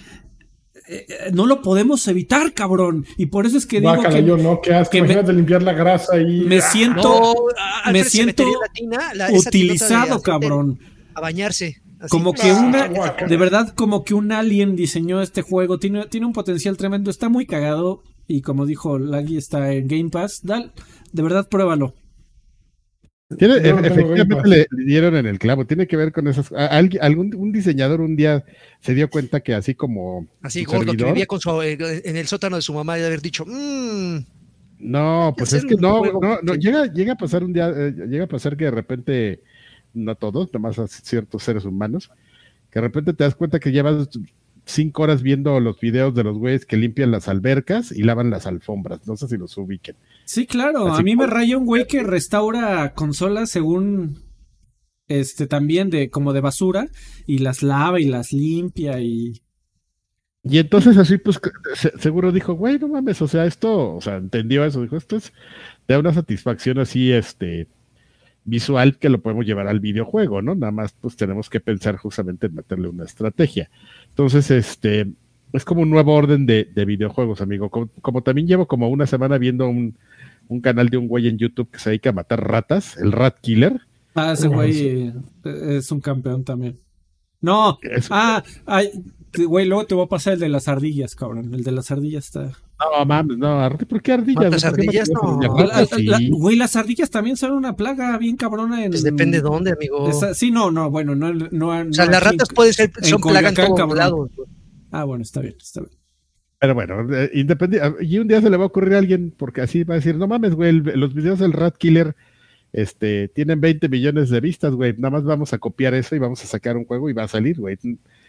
eh, 0.88 1.04
eh, 1.08 1.30
no 1.32 1.46
lo 1.46 1.62
podemos 1.62 2.06
evitar, 2.06 2.52
cabrón. 2.54 3.04
Y 3.16 3.26
por 3.26 3.44
eso 3.44 3.58
es 3.58 3.66
que 3.66 3.80
digo 3.80 4.00
que 4.08 4.24
yo 4.24 4.36
no, 4.36 4.60
qué 4.60 4.72
asco. 4.74 4.92
que 4.92 5.02
me- 5.02 5.32
limpiar 5.32 5.62
la 5.62 5.72
grasa 5.72 6.20
y. 6.20 6.42
me 6.42 6.60
siento 6.60 7.02
No, 7.02 7.34
me 7.54 7.62
Alfred 7.84 8.04
se 8.04 8.10
siento 8.10 8.44
la 8.44 8.72
tina, 8.72 9.14
la- 9.14 9.28
de 9.30 9.38
utilizado, 9.38 10.02
aceite 10.04 10.22
cabrón. 10.22 10.78
A 11.14 11.20
bañarse. 11.20 11.82
así. 11.98 12.08
Como 12.10 12.32
que 12.34 12.50
Ah, 12.50 12.54
una, 12.60 13.26
de 13.26 13.36
verdad, 13.36 13.74
como 13.74 14.04
que 14.04 14.14
un 14.14 14.30
alien 14.30 14.76
diseñó 14.76 15.20
este 15.22 15.42
juego. 15.42 15.78
Tiene, 15.80 16.06
tiene 16.06 16.26
un 16.26 16.32
potencial 16.32 16.76
tremendo. 16.76 17.10
Está 17.10 17.28
muy 17.28 17.46
cagado. 17.46 18.02
Y 18.28 18.42
como 18.42 18.64
dijo 18.66 18.98
Laggy, 18.98 19.36
está 19.38 19.72
en 19.72 19.88
Game 19.88 20.10
Pass. 20.10 20.40
Dal, 20.44 20.72
de 21.12 21.22
verdad, 21.22 21.48
pruébalo. 21.48 21.94
Tiene- 23.38 23.54
no 23.54 23.60
e- 23.60 23.62
tengo 23.62 23.78
efectivamente 23.86 24.48
le, 24.48 24.66
le 24.70 24.84
dieron 24.84 25.16
en 25.16 25.26
el 25.26 25.38
clavo. 25.40 25.66
Tiene 25.66 25.86
que 25.88 25.96
ver 25.96 26.12
con 26.12 26.28
esas. 26.28 26.52
alguien- 26.52 27.02
algún 27.02 27.34
un 27.34 27.50
diseñador 27.50 28.00
un 28.00 28.14
día 28.14 28.44
se 28.80 28.94
dio 28.94 29.10
cuenta 29.10 29.40
que 29.40 29.52
así 29.54 29.74
como 29.74 30.26
Así 30.42 30.64
gordo, 30.64 30.92
que 30.92 31.04
vivía 31.04 31.26
con 31.26 31.40
su, 31.40 31.60
eh, 31.62 31.76
en 32.04 32.16
el 32.16 32.26
sótano 32.28 32.54
de 32.56 32.62
su 32.62 32.72
mamá 32.72 32.96
y 32.96 33.00
de 33.00 33.06
haber 33.08 33.20
dicho, 33.22 33.44
mmm, 33.44 34.18
No, 34.78 35.34
pues 35.36 35.54
es 35.54 35.64
que 35.64 35.74
no, 35.74 36.04
no, 36.04 36.38
no, 36.42 36.52
que- 36.52 36.58
llega, 36.58 36.86
llega 36.92 37.14
a 37.14 37.16
pasar 37.16 37.42
un 37.42 37.52
día, 37.52 37.68
eh, 37.70 37.94
llega 38.08 38.24
a 38.24 38.28
pasar 38.28 38.56
que 38.56 38.66
de 38.66 38.70
repente, 38.70 39.40
no 39.94 40.14
todos, 40.14 40.52
nomás 40.52 40.78
a 40.78 40.86
ciertos 40.86 41.42
seres 41.42 41.64
humanos, 41.64 42.10
que 42.70 42.78
de 42.80 42.86
repente 42.86 43.12
te 43.14 43.24
das 43.24 43.34
cuenta 43.34 43.58
que 43.58 43.72
llevas 43.72 44.08
cinco 44.66 45.02
horas 45.02 45.22
viendo 45.22 45.58
los 45.60 45.80
videos 45.80 46.14
de 46.14 46.24
los 46.24 46.38
güeyes 46.38 46.66
que 46.66 46.76
limpian 46.76 47.10
las 47.10 47.26
albercas 47.26 47.90
y 47.90 48.02
lavan 48.02 48.30
las 48.30 48.46
alfombras. 48.46 49.06
No 49.06 49.16
sé 49.16 49.26
si 49.28 49.36
los 49.36 49.56
ubiquen. 49.56 49.96
Sí, 50.26 50.46
claro. 50.46 50.88
Así 50.88 51.00
a 51.00 51.04
mí 51.04 51.16
me 51.16 51.26
raya 51.26 51.56
un 51.56 51.64
güey 51.66 51.86
que 51.86 52.02
restaura 52.04 52.92
consolas 52.94 53.50
según 53.50 54.24
este 55.08 55.46
también 55.48 55.90
de 55.90 56.10
como 56.10 56.32
de 56.34 56.40
basura 56.42 56.88
y 57.26 57.38
las 57.38 57.62
lava 57.62 58.00
y 58.00 58.06
las 58.06 58.32
limpia 58.32 59.00
y 59.00 59.42
Y 60.42 60.58
entonces 60.58 60.96
así, 60.96 61.18
pues, 61.18 61.40
se- 61.74 61.98
seguro 61.98 62.30
dijo, 62.32 62.54
güey, 62.54 62.78
no 62.78 62.86
mames, 62.88 63.20
o 63.20 63.26
sea, 63.28 63.46
esto, 63.46 63.96
o 63.96 64.00
sea, 64.00 64.16
entendió 64.16 64.64
eso, 64.64 64.80
dijo, 64.82 64.96
esto 64.96 65.16
es, 65.16 65.32
te 65.86 65.94
da 65.94 65.98
una 66.00 66.12
satisfacción 66.12 66.78
así, 66.78 67.12
este, 67.12 67.68
visual 68.44 68.98
que 68.98 69.10
lo 69.10 69.22
podemos 69.22 69.46
llevar 69.46 69.68
al 69.68 69.80
videojuego, 69.80 70.42
¿no? 70.42 70.54
Nada 70.56 70.72
más, 70.72 70.94
pues, 71.00 71.16
tenemos 71.16 71.50
que 71.50 71.60
pensar 71.60 71.96
justamente 71.98 72.46
en 72.48 72.54
meterle 72.56 72.88
una 72.88 73.04
estrategia. 73.04 73.70
Entonces, 74.10 74.50
este, 74.52 75.12
es 75.52 75.64
como 75.64 75.82
un 75.82 75.90
nuevo 75.90 76.14
orden 76.14 76.46
de, 76.46 76.64
de 76.66 76.84
videojuegos, 76.86 77.40
amigo. 77.42 77.70
Como, 77.70 77.88
como 78.02 78.22
también 78.22 78.48
llevo 78.48 78.66
como 78.68 78.88
una 78.90 79.06
semana 79.06 79.38
viendo 79.38 79.68
un, 79.68 79.98
un 80.48 80.60
canal 80.60 80.88
de 80.88 80.96
un 80.96 81.08
güey 81.08 81.28
en 81.28 81.38
YouTube 81.38 81.70
que 81.70 81.78
se 81.78 81.90
dedica 81.90 82.10
a 82.10 82.12
matar 82.14 82.46
ratas, 82.48 82.96
el 82.96 83.12
Rat 83.12 83.38
Killer. 83.40 83.80
ah, 84.14 84.32
ese 84.32 84.48
güey 84.48 85.12
es 85.44 85.90
un 85.92 86.00
campeón 86.00 86.44
también. 86.44 86.80
No, 87.40 87.78
Es- 87.82 88.08
ah, 88.10 88.42
ay, 88.64 88.90
güey, 89.46 89.66
luego 89.66 89.84
te 89.86 89.94
voy 89.94 90.04
a 90.06 90.08
pasar 90.08 90.32
el 90.34 90.40
de 90.40 90.48
las 90.48 90.68
ardillas, 90.68 91.14
cabrón. 91.14 91.52
El 91.54 91.62
de 91.62 91.70
las 91.70 91.90
ardillas 91.90 92.24
está. 92.24 92.52
No 92.78 93.04
mames, 93.06 93.36
no, 93.38 93.68
¿por 93.88 94.02
qué 94.02 94.12
ardillas? 94.12 94.44
¿Matas 94.44 94.64
¿Por 94.64 94.74
qué 94.76 94.80
ardillas? 94.86 95.10
No. 95.10 95.38
las 95.40 95.50
La- 95.68 95.76
ratas? 95.82 96.02
la- 96.04 96.16
Sí. 96.18 96.30
güey, 96.30 96.56
las 96.56 96.76
ardillas 96.76 97.10
también 97.10 97.36
son 97.36 97.52
una 97.52 97.76
plaga 97.76 98.16
bien 98.18 98.36
cabrona 98.36 98.84
en. 98.84 98.90
pues 98.90 99.02
depende 99.02 99.38
de 99.38 99.42
dónde, 99.42 99.72
amigo. 99.72 100.08
Esa- 100.08 100.34
sí, 100.34 100.50
no, 100.50 100.70
no, 100.70 100.90
bueno, 100.90 101.14
no, 101.14 101.32
no, 101.34 101.68
o 101.68 101.92
sea, 101.92 102.06
las 102.06 102.22
ratas 102.22 102.48
pueden 102.54 102.72
ser, 102.72 102.90
son 103.02 103.20
plaga 103.20 103.50
en 103.50 103.54
todos 103.54 103.94
lados. 103.94 104.30
güey. 104.34 104.48
Ah, 104.90 105.04
bueno, 105.04 105.22
está 105.22 105.40
bien, 105.40 105.54
está 105.60 105.80
bien. 105.82 105.92
Pero 106.58 106.74
bueno, 106.74 107.14
eh, 107.14 107.30
independiente, 107.34 108.04
y 108.04 108.18
un 108.18 108.28
día 108.28 108.40
se 108.40 108.48
le 108.50 108.56
va 108.56 108.64
a 108.64 108.68
ocurrir 108.68 108.94
a 108.94 108.98
alguien, 108.98 109.32
porque 109.36 109.60
así 109.60 109.84
va 109.84 109.94
a 109.94 109.98
decir, 109.98 110.16
no 110.16 110.26
mames, 110.26 110.54
güey, 110.54 110.70
el- 110.70 110.82
los 110.98 111.12
videos 111.14 111.38
del 111.38 111.52
Rat 111.52 111.76
Killer 111.76 112.14
este, 112.72 113.28
tienen 113.28 113.60
20 113.60 113.88
millones 113.88 114.30
de 114.30 114.40
vistas, 114.40 114.72
güey, 114.74 114.94
nada 114.98 115.10
más 115.10 115.24
vamos 115.24 115.52
a 115.52 115.58
copiar 115.58 115.94
eso 115.94 116.14
y 116.14 116.18
vamos 116.18 116.42
a 116.44 116.46
sacar 116.46 116.76
un 116.76 116.84
juego 116.84 117.08
y 117.08 117.12
va 117.12 117.24
a 117.24 117.28
salir, 117.28 117.58
güey. 117.58 117.78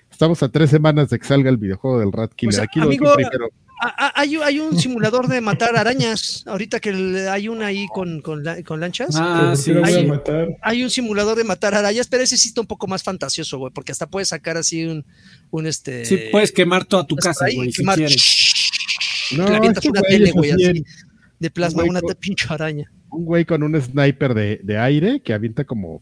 Estamos 0.09 0.41
a 0.43 0.49
tres 0.49 0.69
semanas 0.69 1.09
de 1.09 1.19
que 1.19 1.25
salga 1.25 1.49
el 1.49 1.57
videojuego 1.57 1.99
del 1.99 2.11
Rat 2.13 2.33
Killer. 2.33 2.55
Pues, 2.55 2.63
Aquí 2.63 2.79
lo 2.79 2.85
amigo, 2.85 3.15
dije 3.17 3.29
primero. 3.29 3.51
Ah, 3.79 3.93
ah, 3.97 4.11
Hay, 4.15 4.35
hay 4.37 4.59
un 4.59 4.75
simulador 4.79 5.27
de 5.27 5.39
matar 5.39 5.75
arañas. 5.75 6.43
Ahorita 6.47 6.79
que 6.79 6.89
hay 7.29 7.47
una 7.47 7.67
ahí 7.67 7.85
con, 7.93 8.21
con, 8.21 8.43
con 8.65 8.79
lanchas. 8.79 9.15
Ah, 9.19 9.49
¿por 9.49 9.57
sí. 9.57 9.71
la 9.73 9.81
voy 9.81 9.93
a 9.93 10.03
matar? 10.07 10.47
Hay 10.63 10.83
un 10.83 10.89
simulador 10.89 11.37
de 11.37 11.43
matar 11.43 11.75
arañas, 11.75 12.07
pero 12.07 12.23
ese 12.23 12.37
sí 12.37 12.47
está 12.49 12.61
un 12.61 12.67
poco 12.67 12.87
más 12.87 13.03
fantasioso, 13.03 13.59
güey, 13.59 13.71
porque 13.71 13.91
hasta 13.91 14.07
puedes 14.07 14.29
sacar 14.29 14.57
así 14.57 14.85
un, 14.85 15.05
un 15.51 15.65
este. 15.67 16.05
Sí, 16.05 16.19
puedes 16.31 16.51
quemar 16.51 16.85
toda 16.85 17.05
tu 17.07 17.15
casa, 17.15 17.45
güey, 17.53 17.71
si. 17.71 17.83
No, 19.35 19.49
le 19.49 19.55
avientas 19.57 19.85
una 19.85 19.99
güey 20.01 20.11
tele, 20.11 20.31
güey, 20.31 20.51
así 20.51 20.65
así, 20.65 20.83
de 21.39 21.49
plasma, 21.51 21.83
una 21.83 22.01
con- 22.01 22.15
pinche 22.15 22.45
araña. 22.49 22.91
un 23.09 23.25
güey 23.25 23.45
con 23.45 23.61
un 23.63 23.79
sniper 23.81 24.33
de, 24.33 24.59
de 24.63 24.77
aire 24.77 25.19
que 25.21 25.33
avienta 25.33 25.63
como, 25.65 26.01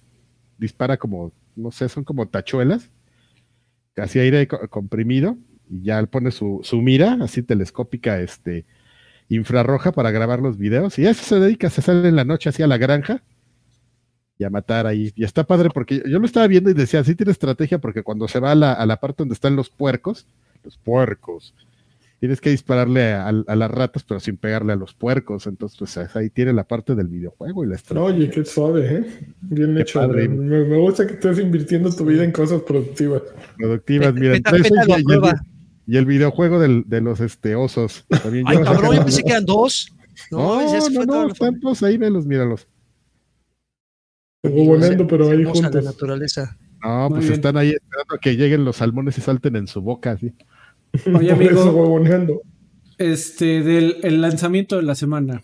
dispara 0.57 0.97
como, 0.97 1.31
no 1.55 1.71
sé, 1.71 1.89
son 1.89 2.03
como 2.03 2.27
tachuelas, 2.27 2.89
casi 3.93 4.19
aire 4.19 4.47
co- 4.47 4.67
comprimido, 4.69 5.37
y 5.69 5.83
ya 5.83 5.99
él 5.99 6.07
pone 6.07 6.31
su, 6.31 6.59
su 6.63 6.81
mira, 6.81 7.17
así 7.21 7.41
telescópica, 7.41 8.19
este, 8.21 8.65
infrarroja 9.29 9.91
para 9.91 10.11
grabar 10.11 10.39
los 10.39 10.57
videos, 10.57 10.99
y 10.99 11.07
eso 11.07 11.23
se 11.23 11.39
dedica, 11.39 11.69
se 11.69 11.81
sale 11.81 12.07
en 12.07 12.15
la 12.15 12.25
noche 12.25 12.49
así 12.49 12.61
a 12.61 12.67
la 12.67 12.77
granja 12.77 13.23
y 14.37 14.43
a 14.43 14.49
matar 14.49 14.85
ahí. 14.87 15.11
Y 15.15 15.23
está 15.23 15.43
padre 15.45 15.69
porque 15.73 16.03
yo 16.07 16.19
lo 16.19 16.25
estaba 16.25 16.47
viendo 16.47 16.69
y 16.69 16.73
decía, 16.73 17.03
sí 17.03 17.15
tiene 17.15 17.31
estrategia 17.31 17.79
porque 17.79 18.03
cuando 18.03 18.27
se 18.27 18.39
va 18.39 18.51
a 18.51 18.55
la, 18.55 18.73
a 18.73 18.85
la 18.85 18.99
parte 18.99 19.17
donde 19.23 19.33
están 19.33 19.55
los 19.55 19.69
puercos, 19.69 20.25
los 20.63 20.77
puercos, 20.77 21.53
tienes 22.19 22.41
que 22.41 22.49
dispararle 22.49 23.13
a, 23.13 23.27
a 23.27 23.55
las 23.55 23.69
ratas 23.71 24.03
pero 24.03 24.19
sin 24.19 24.35
pegarle 24.37 24.73
a 24.73 24.75
los 24.75 24.93
puercos. 24.93 25.47
Entonces, 25.47 25.77
pues 25.77 25.97
ahí 26.15 26.29
tiene 26.29 26.51
la 26.53 26.63
parte 26.65 26.95
del 26.95 27.07
videojuego 27.07 27.63
y 27.63 27.67
la 27.67 27.75
estrategia. 27.75 28.13
Oye, 28.15 28.29
qué 28.29 28.43
suave, 28.45 28.95
¿eh? 28.95 29.05
Bien 29.41 29.75
Qué 29.75 29.81
hecho. 29.83 29.99
padre. 29.99 30.27
Me, 30.27 30.65
me 30.65 30.77
gusta 30.77 31.05
que 31.07 31.13
estés 31.13 31.39
invirtiendo 31.39 31.89
tu 31.95 32.03
vida 32.05 32.23
en 32.23 32.31
cosas 32.31 32.61
productivas. 32.63 33.21
productivas. 33.57 34.13
Mira, 34.13 34.33
a 34.33 34.37
y, 34.37 34.41
y 34.89 34.91
el, 34.93 35.03
prueba. 35.03 35.41
y 35.87 35.97
el 35.97 36.05
videojuego 36.05 36.59
del- 36.59 36.83
de 36.87 36.99
los 37.01 37.19
este, 37.21 37.55
osos. 37.55 38.05
También 38.23 38.45
Ay, 38.47 38.57
ya- 38.57 38.63
cabrón, 38.63 38.95
yo 38.97 39.03
pensé 39.03 39.23
que 39.23 39.29
eran 39.31 39.45
dos. 39.45 39.91
No, 40.31 40.61
No, 40.61 40.89
no, 40.89 41.05
no, 41.05 41.27
están 41.31 41.59
todos 41.59 41.83
ahí, 41.83 41.97
velos, 41.97 42.25
míralos. 42.25 42.67
Huevoneando, 44.49 45.07
pero 45.07 45.29
ahí 45.29 45.43
la 45.43 45.49
juntos. 45.51 45.83
naturaleza. 45.83 46.57
No, 46.83 47.09
Muy 47.09 47.17
pues 47.17 47.23
bien. 47.23 47.33
están 47.33 47.57
ahí 47.57 47.69
esperando 47.69 48.15
a 48.15 48.19
que 48.19 48.35
lleguen 48.35 48.63
los 48.65 48.75
salmones 48.77 49.17
y 49.17 49.21
salten 49.21 49.55
en 49.55 49.67
su 49.67 49.81
boca, 49.81 50.11
así. 50.11 50.33
Oye, 51.13 51.31
amigo. 51.31 52.41
Este, 52.97 53.61
del 53.61 53.97
el 54.03 54.21
lanzamiento 54.21 54.77
de 54.77 54.83
la 54.83 54.95
semana. 54.95 55.43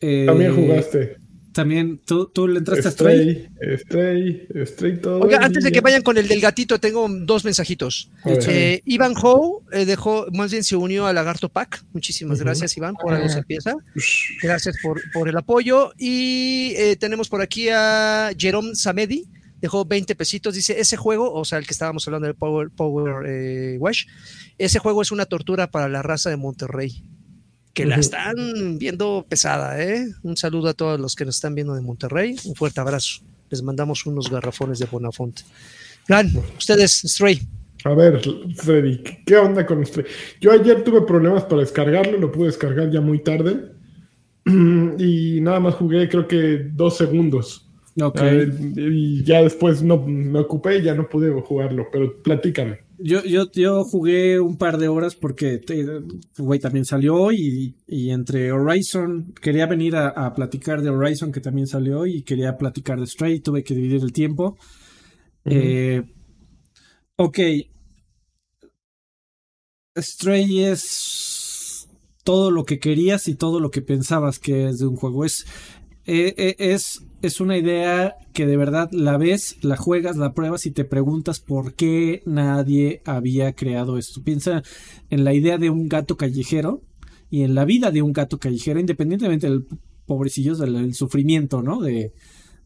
Eh, 0.00 0.24
También 0.26 0.54
jugaste. 0.54 1.16
También, 1.52 2.00
¿tú, 2.06 2.26
tú 2.32 2.46
le 2.46 2.58
entraste 2.60 2.86
a 2.86 2.90
Stray? 2.92 3.48
Stray, 3.78 4.46
Stray, 4.46 4.66
Stray 4.66 5.00
todo. 5.00 5.20
Oiga, 5.20 5.38
antes 5.42 5.64
de 5.64 5.72
que 5.72 5.80
vayan 5.80 6.02
con 6.02 6.16
el 6.16 6.28
del 6.28 6.40
gatito, 6.40 6.78
tengo 6.78 7.08
dos 7.08 7.44
mensajitos. 7.44 8.10
Eh, 8.24 8.82
Iván 8.84 9.14
Howe 9.20 9.64
eh, 9.72 9.84
dejó, 9.84 10.26
más 10.32 10.52
bien 10.52 10.62
se 10.62 10.76
unió 10.76 11.06
a 11.06 11.12
Lagarto 11.12 11.48
Pack. 11.48 11.84
Muchísimas 11.92 12.40
gracias, 12.40 12.76
Iván, 12.76 12.94
por 12.94 13.12
algo 13.14 13.28
se 13.28 13.36
Ah. 13.36 13.38
empieza. 13.40 13.74
Gracias 14.42 14.76
por, 14.80 15.00
por 15.12 15.28
el 15.28 15.36
apoyo. 15.36 15.92
Y 15.98 16.72
eh, 16.76 16.96
tenemos 16.96 17.28
por 17.28 17.40
aquí 17.42 17.68
a 17.68 18.30
Jerome 18.38 18.76
Samedi, 18.76 19.26
dejó 19.60 19.84
20 19.84 20.14
pesitos. 20.14 20.54
Dice: 20.54 20.78
Ese 20.78 20.96
juego, 20.96 21.32
o 21.32 21.44
sea, 21.44 21.58
el 21.58 21.66
que 21.66 21.72
estábamos 21.72 22.06
hablando 22.06 22.26
del 22.26 22.36
Power, 22.36 22.70
Power 22.70 23.26
eh, 23.26 23.76
Wash, 23.80 24.04
ese 24.56 24.78
juego 24.78 25.02
es 25.02 25.10
una 25.10 25.26
tortura 25.26 25.70
para 25.70 25.88
la 25.88 26.02
raza 26.02 26.30
de 26.30 26.36
Monterrey. 26.36 27.02
Que 27.72 27.86
la 27.86 27.96
están 27.96 28.78
viendo 28.78 29.24
pesada, 29.28 29.80
¿eh? 29.82 30.06
Un 30.22 30.36
saludo 30.36 30.68
a 30.68 30.74
todos 30.74 30.98
los 30.98 31.14
que 31.14 31.24
nos 31.24 31.36
están 31.36 31.54
viendo 31.54 31.74
de 31.74 31.80
Monterrey. 31.80 32.36
Un 32.44 32.54
fuerte 32.54 32.80
abrazo. 32.80 33.20
Les 33.48 33.62
mandamos 33.62 34.04
unos 34.06 34.30
garrafones 34.30 34.78
de 34.78 34.86
Bonafonte. 34.86 35.42
Gran, 36.08 36.30
ustedes, 36.58 37.02
Stray. 37.04 37.40
A 37.84 37.94
ver, 37.94 38.20
Freddy, 38.56 39.02
¿qué 39.24 39.36
onda 39.36 39.64
con 39.64 39.84
Stray? 39.86 40.04
Yo 40.40 40.52
ayer 40.52 40.84
tuve 40.84 41.02
problemas 41.02 41.44
para 41.44 41.62
descargarlo, 41.62 42.18
lo 42.18 42.30
pude 42.30 42.46
descargar 42.46 42.90
ya 42.90 43.00
muy 43.00 43.22
tarde. 43.22 43.72
Y 44.98 45.40
nada 45.40 45.60
más 45.60 45.74
jugué, 45.74 46.08
creo 46.08 46.26
que 46.26 46.70
dos 46.72 46.96
segundos. 46.96 47.70
Ok. 48.00 48.20
A 48.20 48.24
ver, 48.24 48.54
y 48.76 49.22
ya 49.22 49.42
después 49.42 49.82
no 49.82 49.98
me 49.98 50.40
ocupé 50.40 50.78
y 50.78 50.82
ya 50.82 50.94
no 50.94 51.08
pude 51.08 51.30
jugarlo, 51.42 51.86
pero 51.92 52.22
platícame. 52.22 52.80
Yo, 53.02 53.24
yo, 53.24 53.50
yo 53.52 53.84
jugué 53.84 54.40
un 54.40 54.56
par 54.56 54.76
de 54.76 54.88
horas 54.88 55.14
porque, 55.14 55.60
güey, 56.36 56.60
también 56.60 56.84
salió 56.84 57.14
hoy 57.16 57.74
y, 57.86 58.06
y 58.06 58.10
entre 58.10 58.52
Horizon, 58.52 59.32
quería 59.40 59.66
venir 59.66 59.96
a, 59.96 60.08
a 60.08 60.34
platicar 60.34 60.82
de 60.82 60.90
Horizon 60.90 61.32
que 61.32 61.40
también 61.40 61.66
salió 61.66 62.00
hoy 62.00 62.16
y 62.16 62.22
quería 62.22 62.58
platicar 62.58 63.00
de 63.00 63.06
Stray, 63.06 63.40
tuve 63.40 63.64
que 63.64 63.74
dividir 63.74 64.02
el 64.02 64.12
tiempo. 64.12 64.58
Eh, 65.44 66.02
ok. 67.16 67.38
Stray 69.96 70.64
es 70.64 71.88
todo 72.24 72.50
lo 72.50 72.64
que 72.64 72.78
querías 72.78 73.28
y 73.28 73.34
todo 73.34 73.60
lo 73.60 73.70
que 73.70 73.82
pensabas 73.82 74.38
que 74.38 74.68
es 74.68 74.78
de 74.78 74.86
un 74.86 74.96
juego. 74.96 75.24
Es, 75.24 75.46
eh, 76.06 76.34
eh, 76.36 76.56
es, 76.58 77.02
es 77.22 77.40
una 77.40 77.56
idea 77.58 78.16
que 78.32 78.46
de 78.46 78.56
verdad 78.56 78.88
la 78.92 79.16
ves, 79.18 79.56
la 79.62 79.76
juegas, 79.76 80.16
la 80.16 80.32
pruebas 80.32 80.66
y 80.66 80.70
te 80.70 80.84
preguntas 80.84 81.40
por 81.40 81.74
qué 81.74 82.22
nadie 82.26 83.02
había 83.04 83.52
creado 83.54 83.98
esto. 83.98 84.22
Piensa 84.22 84.62
en 85.10 85.24
la 85.24 85.34
idea 85.34 85.58
de 85.58 85.70
un 85.70 85.88
gato 85.88 86.16
callejero 86.16 86.82
y 87.30 87.42
en 87.42 87.54
la 87.54 87.64
vida 87.64 87.90
de 87.90 88.02
un 88.02 88.12
gato 88.12 88.38
callejero, 88.38 88.80
independientemente 88.80 89.48
del 89.48 89.66
pobrecillo 90.06 90.56
del, 90.56 90.94
sufrimiento, 90.94 91.62
¿no? 91.62 91.80
De, 91.80 92.12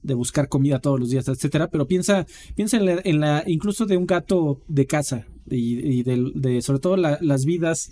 de 0.03 0.15
buscar 0.15 0.49
comida 0.49 0.79
todos 0.81 1.01
los 1.01 1.11
días, 1.11 1.29
etcétera. 1.29 1.69
Pero 1.69 1.87
piensa, 1.87 2.27
piensa 2.55 2.77
en 2.77 2.87
la, 2.87 3.01
en 3.05 3.21
la 3.21 3.43
incluso 3.47 3.87
de 3.87 3.97
un 3.97 4.07
gato 4.07 4.61
de 4.69 4.87
casa 4.87 5.27
y, 5.51 5.99
y 5.99 6.03
del- 6.03 6.33
de, 6.35 6.63
sobre 6.63 6.79
todo 6.79 6.97
la- 6.97 7.19
las 7.21 7.45
vidas 7.45 7.91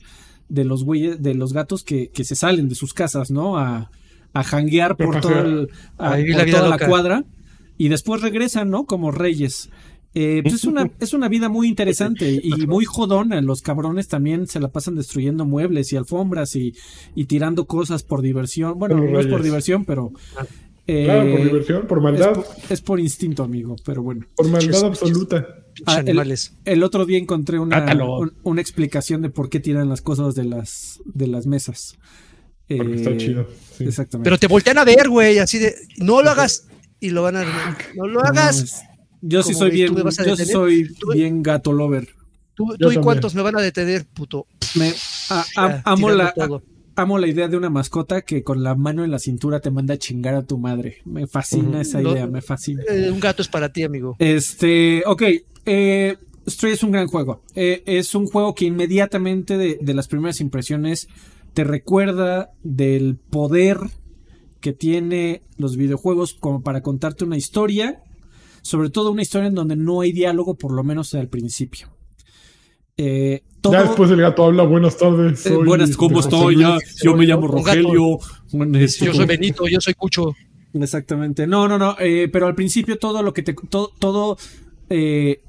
de 0.48 0.64
los 0.64 0.84
güeyes, 0.84 1.22
de 1.22 1.34
los 1.34 1.52
gatos 1.52 1.82
que, 1.82 2.10
que 2.10 2.24
se 2.24 2.34
salen 2.36 2.68
de 2.68 2.74
sus 2.74 2.94
casas, 2.94 3.30
¿no? 3.30 3.58
A, 3.58 3.90
a 4.32 4.42
janguear 4.44 4.96
por 4.96 5.20
todo 5.20 5.40
el, 5.40 5.68
a- 5.98 6.16
la 6.18 6.46
toda 6.46 6.64
loca. 6.68 6.76
la 6.84 6.88
cuadra 6.88 7.24
y 7.78 7.88
después 7.88 8.20
regresan, 8.22 8.70
¿no? 8.70 8.84
Como 8.84 9.10
reyes. 9.10 9.70
Eh, 10.14 10.40
pues 10.42 10.56
es 10.56 10.64
una, 10.64 10.90
es 11.00 11.14
una 11.14 11.28
vida 11.28 11.48
muy 11.48 11.68
interesante 11.68 12.38
y 12.42 12.50
muy 12.66 12.84
jodona. 12.84 13.40
Los 13.40 13.62
cabrones 13.62 14.08
también 14.08 14.46
se 14.46 14.60
la 14.60 14.68
pasan 14.68 14.94
destruyendo 14.94 15.46
muebles 15.46 15.90
y 15.92 15.96
alfombras 15.96 16.54
y, 16.54 16.74
y 17.14 17.24
tirando 17.24 17.66
cosas 17.66 18.02
por 18.02 18.20
diversión. 18.20 18.78
Bueno, 18.78 18.96
no 19.02 19.18
es 19.20 19.26
por 19.26 19.42
diversión, 19.42 19.84
pero. 19.86 20.12
eh, 20.86 21.04
Claro, 21.04 21.30
por 21.30 21.42
diversión, 21.44 21.86
por 21.86 21.98
es, 21.98 22.04
maldad, 22.04 22.32
por, 22.34 22.44
es 22.68 22.80
por 22.82 23.00
instinto, 23.00 23.42
amigo, 23.42 23.76
pero 23.86 24.02
bueno. 24.02 24.26
por 24.36 24.48
maldad 24.48 24.84
absoluta. 24.84 25.46
Ah, 25.86 25.94
el- 26.00 26.08
animales. 26.10 26.54
El 26.66 26.82
otro 26.82 27.06
día 27.06 27.16
encontré 27.18 27.58
una, 27.58 27.82
un- 28.04 28.34
una 28.42 28.60
explicación 28.60 29.22
de 29.22 29.30
por 29.30 29.48
qué 29.48 29.60
tiran 29.60 29.88
las 29.88 30.02
cosas 30.02 30.34
de 30.34 30.44
las, 30.44 31.00
de 31.06 31.26
las 31.26 31.46
mesas. 31.46 31.96
Porque 32.76 32.92
Eh, 32.92 32.96
está 32.96 33.16
chido. 33.16 33.48
sí. 33.76 33.84
Exactamente. 33.84 34.24
Pero 34.24 34.38
te 34.38 34.46
voltean 34.46 34.78
a 34.78 34.84
ver, 34.84 35.08
güey, 35.08 35.38
así 35.38 35.58
de, 35.58 35.74
no 35.98 36.22
lo 36.22 36.30
hagas. 36.30 36.66
Y 37.00 37.10
lo 37.10 37.22
van 37.22 37.36
a... 37.36 37.44
No 37.96 38.06
lo 38.06 38.20
hagas. 38.24 38.82
Yo 39.20 39.42
sí 39.42 39.54
soy 39.54 39.70
de, 39.70 39.76
bien, 39.76 39.88
¿tú 39.88 39.94
me 39.94 40.02
vas 40.02 40.18
a 40.20 40.24
yo 40.24 40.36
soy 40.36 40.92
Tú- 40.94 41.12
bien 41.12 41.42
gato 41.42 41.72
lover. 41.72 42.08
Tú, 42.54 42.74
y 42.74 42.78
también. 42.78 43.02
cuántos 43.02 43.34
me 43.34 43.42
van 43.42 43.56
a 43.56 43.60
detener, 43.60 44.04
puto. 44.06 44.46
Me, 44.74 44.92
a- 45.30 45.44
a- 45.56 45.68
Ya, 45.68 45.82
amo, 45.84 46.10
la, 46.10 46.32
todo. 46.32 46.62
amo 46.96 47.18
la 47.18 47.26
idea 47.26 47.48
de 47.48 47.56
una 47.56 47.70
mascota 47.70 48.22
que 48.22 48.42
con 48.44 48.62
la 48.62 48.74
mano 48.74 49.04
en 49.04 49.10
la 49.10 49.18
cintura 49.18 49.60
te 49.60 49.70
manda 49.70 49.94
a 49.94 49.96
chingar 49.98 50.34
a 50.34 50.42
tu 50.42 50.58
madre. 50.58 50.98
Me 51.04 51.26
fascina 51.26 51.80
esa 51.80 52.02
idea, 52.02 52.26
me 52.26 52.42
fascina. 52.42 52.82
Eh, 52.88 53.10
un 53.10 53.20
gato 53.20 53.42
es 53.42 53.48
para 53.48 53.72
ti, 53.72 53.82
amigo. 53.84 54.16
Este, 54.18 55.02
ok, 55.06 55.22
eh, 55.66 56.16
Stray 56.48 56.72
es 56.74 56.82
un 56.82 56.90
gran 56.92 57.06
juego. 57.06 57.42
Eh, 57.54 57.82
es 57.86 58.14
un 58.14 58.26
juego 58.26 58.54
que 58.54 58.64
inmediatamente 58.66 59.56
de, 59.56 59.78
de 59.80 59.94
las 59.94 60.08
primeras 60.08 60.40
impresiones 60.40 61.08
te 61.54 61.64
recuerda 61.64 62.50
del 62.62 63.16
poder 63.16 63.78
que 64.60 64.72
tiene 64.72 65.42
los 65.58 65.76
videojuegos 65.76 66.34
como 66.34 66.62
para 66.62 66.82
contarte 66.82 67.24
una 67.24 67.36
historia, 67.36 68.02
sobre 68.62 68.90
todo 68.90 69.10
una 69.10 69.22
historia 69.22 69.48
en 69.48 69.54
donde 69.54 69.76
no 69.76 70.00
hay 70.00 70.12
diálogo, 70.12 70.54
por 70.56 70.72
lo 70.72 70.84
menos 70.84 71.14
al 71.14 71.28
principio. 71.28 71.88
Eh, 72.96 73.42
todo- 73.60 73.72
Ya 73.72 73.82
después 73.84 74.10
el 74.10 74.20
gato 74.20 74.44
habla, 74.44 74.62
buenas 74.64 74.96
tardes. 74.96 75.44
eh, 75.46 75.50
soy 75.50 75.64
buenas, 75.66 75.96
¿cómo 75.96 76.20
estoy? 76.20 76.54
Luis". 76.54 76.66
Ya, 76.66 76.78
yo 77.04 77.16
me 77.16 77.24
llamo. 77.26 77.48
Rogelio. 77.48 78.18
Bueno, 78.52 78.78
este, 78.78 79.06
Yo 79.06 79.14
soy 79.14 79.26
Benito, 79.26 79.66
yo 79.66 79.80
soy 79.80 79.94
Cucho. 79.94 80.34
Exactamente. 80.74 81.46
No, 81.46 81.68
no, 81.68 81.76
no. 81.78 81.96
eh, 81.98 82.28
pero 82.32 82.46
al 82.46 82.54
principio 82.54 82.98
todo 82.98 83.22
lo 83.22 83.32
que 83.32 83.42
te. 83.42 83.54
Todo. 83.54 83.90
todo 83.98 84.36
eh, 84.90 85.42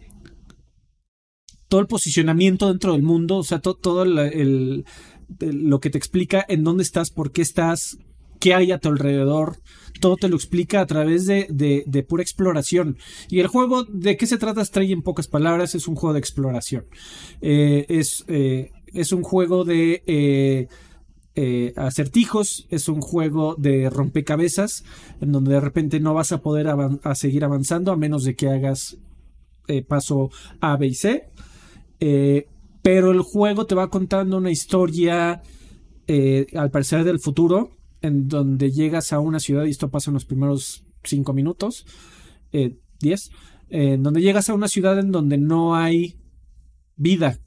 todo 1.68 1.82
el 1.82 1.88
posicionamiento 1.88 2.68
dentro 2.68 2.94
del 2.94 3.02
mundo, 3.04 3.38
o 3.38 3.44
sea, 3.44 3.60
to- 3.60 3.74
todo 3.74 4.04
el, 4.04 4.18
el- 4.20 4.86
lo 5.40 5.80
que 5.80 5.90
te 5.90 5.98
explica 5.98 6.46
en 6.48 6.64
dónde 6.64 6.84
estás, 6.84 7.10
por 7.12 7.32
qué 7.32 7.42
estás, 7.42 7.98
qué 8.40 8.54
hay 8.54 8.72
a 8.72 8.80
tu 8.80 8.90
alrededor, 8.90 9.58
todo 10.02 10.18
te 10.18 10.28
lo 10.28 10.36
explica 10.36 10.82
a 10.82 10.86
través 10.86 11.26
de, 11.26 11.48
de- 11.50 11.84
de 11.88 12.04
pura 12.04 12.24
exploración. 12.24 12.98
Y 13.30 13.40
el 13.40 13.48
juego, 13.48 13.84
¿de 13.86 14.18
qué 14.18 14.28
se 14.28 14.38
trata 14.38 14.66
Stray 14.66 14.92
en 14.92 15.02
pocas 15.02 15.28
palabras? 15.28 15.76
Es 15.76 15.88
un 15.88 15.96
juego 15.96 16.14
de 16.14 16.20
exploración. 16.20 16.86
Eh, 17.42 17.86
es, 17.88 18.26
eh, 18.28 18.72
es 18.88 19.12
un 19.14 19.24
juego 19.24 19.64
de 19.64 20.04
eh, 21.36 21.74
acertijos, 21.78 22.68
es 22.70 22.90
un 22.90 23.02
juego 23.02 23.56
de 23.58 23.90
rompecabezas, 23.90 24.84
en 25.22 25.32
donde 25.32 25.54
de 25.54 25.62
repente 25.62 26.00
no 26.00 26.14
vas 26.14 26.32
a 26.32 26.42
poder 26.42 26.68
a 26.68 27.16
seguir 27.16 27.44
avanzando 27.46 27.92
a 27.92 27.98
menos 27.98 28.24
de 28.24 28.36
que 28.36 28.50
hagas 28.50 28.98
paso 29.88 30.30
A, 30.60 30.76
B 30.78 30.88
y 30.88 30.94
C. 30.96 31.30
pero 32.84 33.12
el 33.12 33.22
juego 33.22 33.66
te 33.66 33.74
va 33.74 33.90
contando 33.90 34.38
una 34.38 34.52
historia, 34.52 35.42
eh, 36.06 36.46
al 36.54 36.70
parecer 36.70 37.04
del 37.04 37.20
futuro, 37.20 37.72
en 38.02 38.28
donde 38.28 38.72
llegas 38.72 39.12
a 39.12 39.20
una 39.20 39.40
ciudad, 39.40 39.66
y 39.66 39.72
esto 39.72 39.90
pasa 39.90 40.12
en 40.12 40.16
los 40.16 40.26
primeros 40.26 40.86
5 41.04 41.34
minutos, 41.34 41.86
10, 42.52 43.32
en 43.70 44.04
donde 44.04 44.22
llegas 44.22 44.50
a 44.50 44.54
una 44.54 44.68
ciudad 44.68 45.00
en 45.00 45.12
donde 45.12 45.40
no 45.40 45.76
hay 45.76 46.20
vida. 46.96 47.40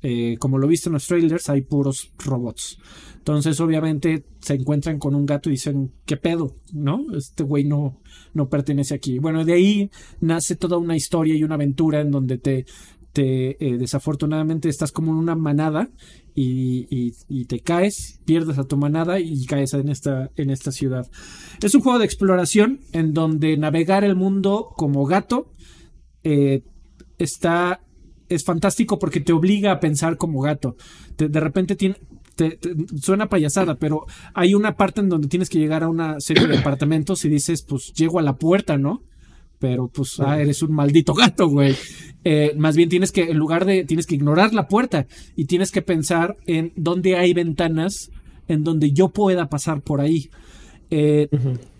Eh, 0.00 0.36
como 0.38 0.58
lo 0.58 0.68
viste 0.68 0.88
en 0.88 0.92
los 0.92 1.06
trailers, 1.06 1.48
hay 1.48 1.62
puros 1.62 2.12
robots. 2.18 2.78
Entonces, 3.16 3.60
obviamente, 3.60 4.24
se 4.40 4.54
encuentran 4.54 4.98
con 4.98 5.14
un 5.14 5.26
gato 5.26 5.48
y 5.48 5.52
dicen, 5.52 5.92
¿qué 6.06 6.16
pedo? 6.16 6.54
¿No? 6.72 7.04
Este 7.16 7.42
güey 7.42 7.64
no, 7.64 8.00
no 8.32 8.48
pertenece 8.48 8.94
aquí. 8.94 9.18
Bueno, 9.18 9.44
de 9.44 9.54
ahí 9.54 9.90
nace 10.20 10.56
toda 10.56 10.78
una 10.78 10.96
historia 10.96 11.34
y 11.34 11.42
una 11.42 11.56
aventura 11.56 12.00
en 12.00 12.10
donde 12.10 12.38
te, 12.38 12.64
te 13.12 13.64
eh, 13.66 13.78
desafortunadamente 13.78 14.68
estás 14.68 14.92
como 14.92 15.12
en 15.12 15.18
una 15.18 15.34
manada 15.34 15.88
y, 16.34 16.86
y- 17.28 17.44
te 17.46 17.60
caes, 17.60 18.20
pierdes 18.24 18.58
a 18.58 18.64
tu 18.64 18.76
manada 18.76 19.18
y 19.18 19.44
caes 19.46 19.74
en 19.74 19.88
esta, 19.88 20.30
en 20.36 20.50
esta 20.50 20.70
ciudad. 20.70 21.10
Es 21.62 21.74
un 21.74 21.80
juego 21.80 21.98
de 21.98 22.04
exploración 22.04 22.80
en 22.92 23.12
donde 23.12 23.56
navegar 23.56 24.04
el 24.04 24.14
mundo 24.14 24.68
como 24.76 25.04
gato 25.04 25.52
eh, 26.22 26.62
está 27.18 27.80
es 28.28 28.44
fantástico 28.44 28.98
porque 28.98 29.20
te 29.20 29.32
obliga 29.32 29.72
a 29.72 29.80
pensar 29.80 30.16
como 30.18 30.40
gato. 30.42 30.76
De 31.16 31.40
repente 31.40 31.74
tiene, 31.76 31.96
suena 33.00 33.28
payasada, 33.28 33.76
pero 33.76 34.04
hay 34.34 34.54
una 34.54 34.76
parte 34.76 35.00
en 35.00 35.08
donde 35.08 35.28
tienes 35.28 35.48
que 35.48 35.58
llegar 35.58 35.82
a 35.82 35.88
una 35.88 36.20
serie 36.20 36.46
de 36.46 36.56
departamentos 36.58 37.24
y 37.24 37.30
dices, 37.30 37.62
pues 37.62 37.92
llego 37.94 38.18
a 38.18 38.22
la 38.22 38.36
puerta, 38.36 38.76
¿no? 38.76 39.02
Pero 39.58 39.88
pues, 39.88 40.20
ah, 40.20 40.40
eres 40.40 40.62
un 40.62 40.72
maldito 40.72 41.14
gato, 41.14 41.48
güey. 41.48 41.74
Eh, 42.24 42.52
más 42.56 42.76
bien 42.76 42.88
tienes 42.88 43.10
que, 43.12 43.22
en 43.30 43.36
lugar 43.38 43.64
de, 43.64 43.84
tienes 43.84 44.06
que 44.06 44.14
ignorar 44.14 44.54
la 44.54 44.68
puerta 44.68 45.06
y 45.34 45.46
tienes 45.46 45.72
que 45.72 45.82
pensar 45.82 46.36
en 46.46 46.72
dónde 46.76 47.16
hay 47.16 47.32
ventanas 47.34 48.10
en 48.46 48.62
donde 48.64 48.92
yo 48.92 49.08
pueda 49.08 49.48
pasar 49.48 49.82
por 49.82 50.00
ahí. 50.00 50.30
Eh, 50.90 51.28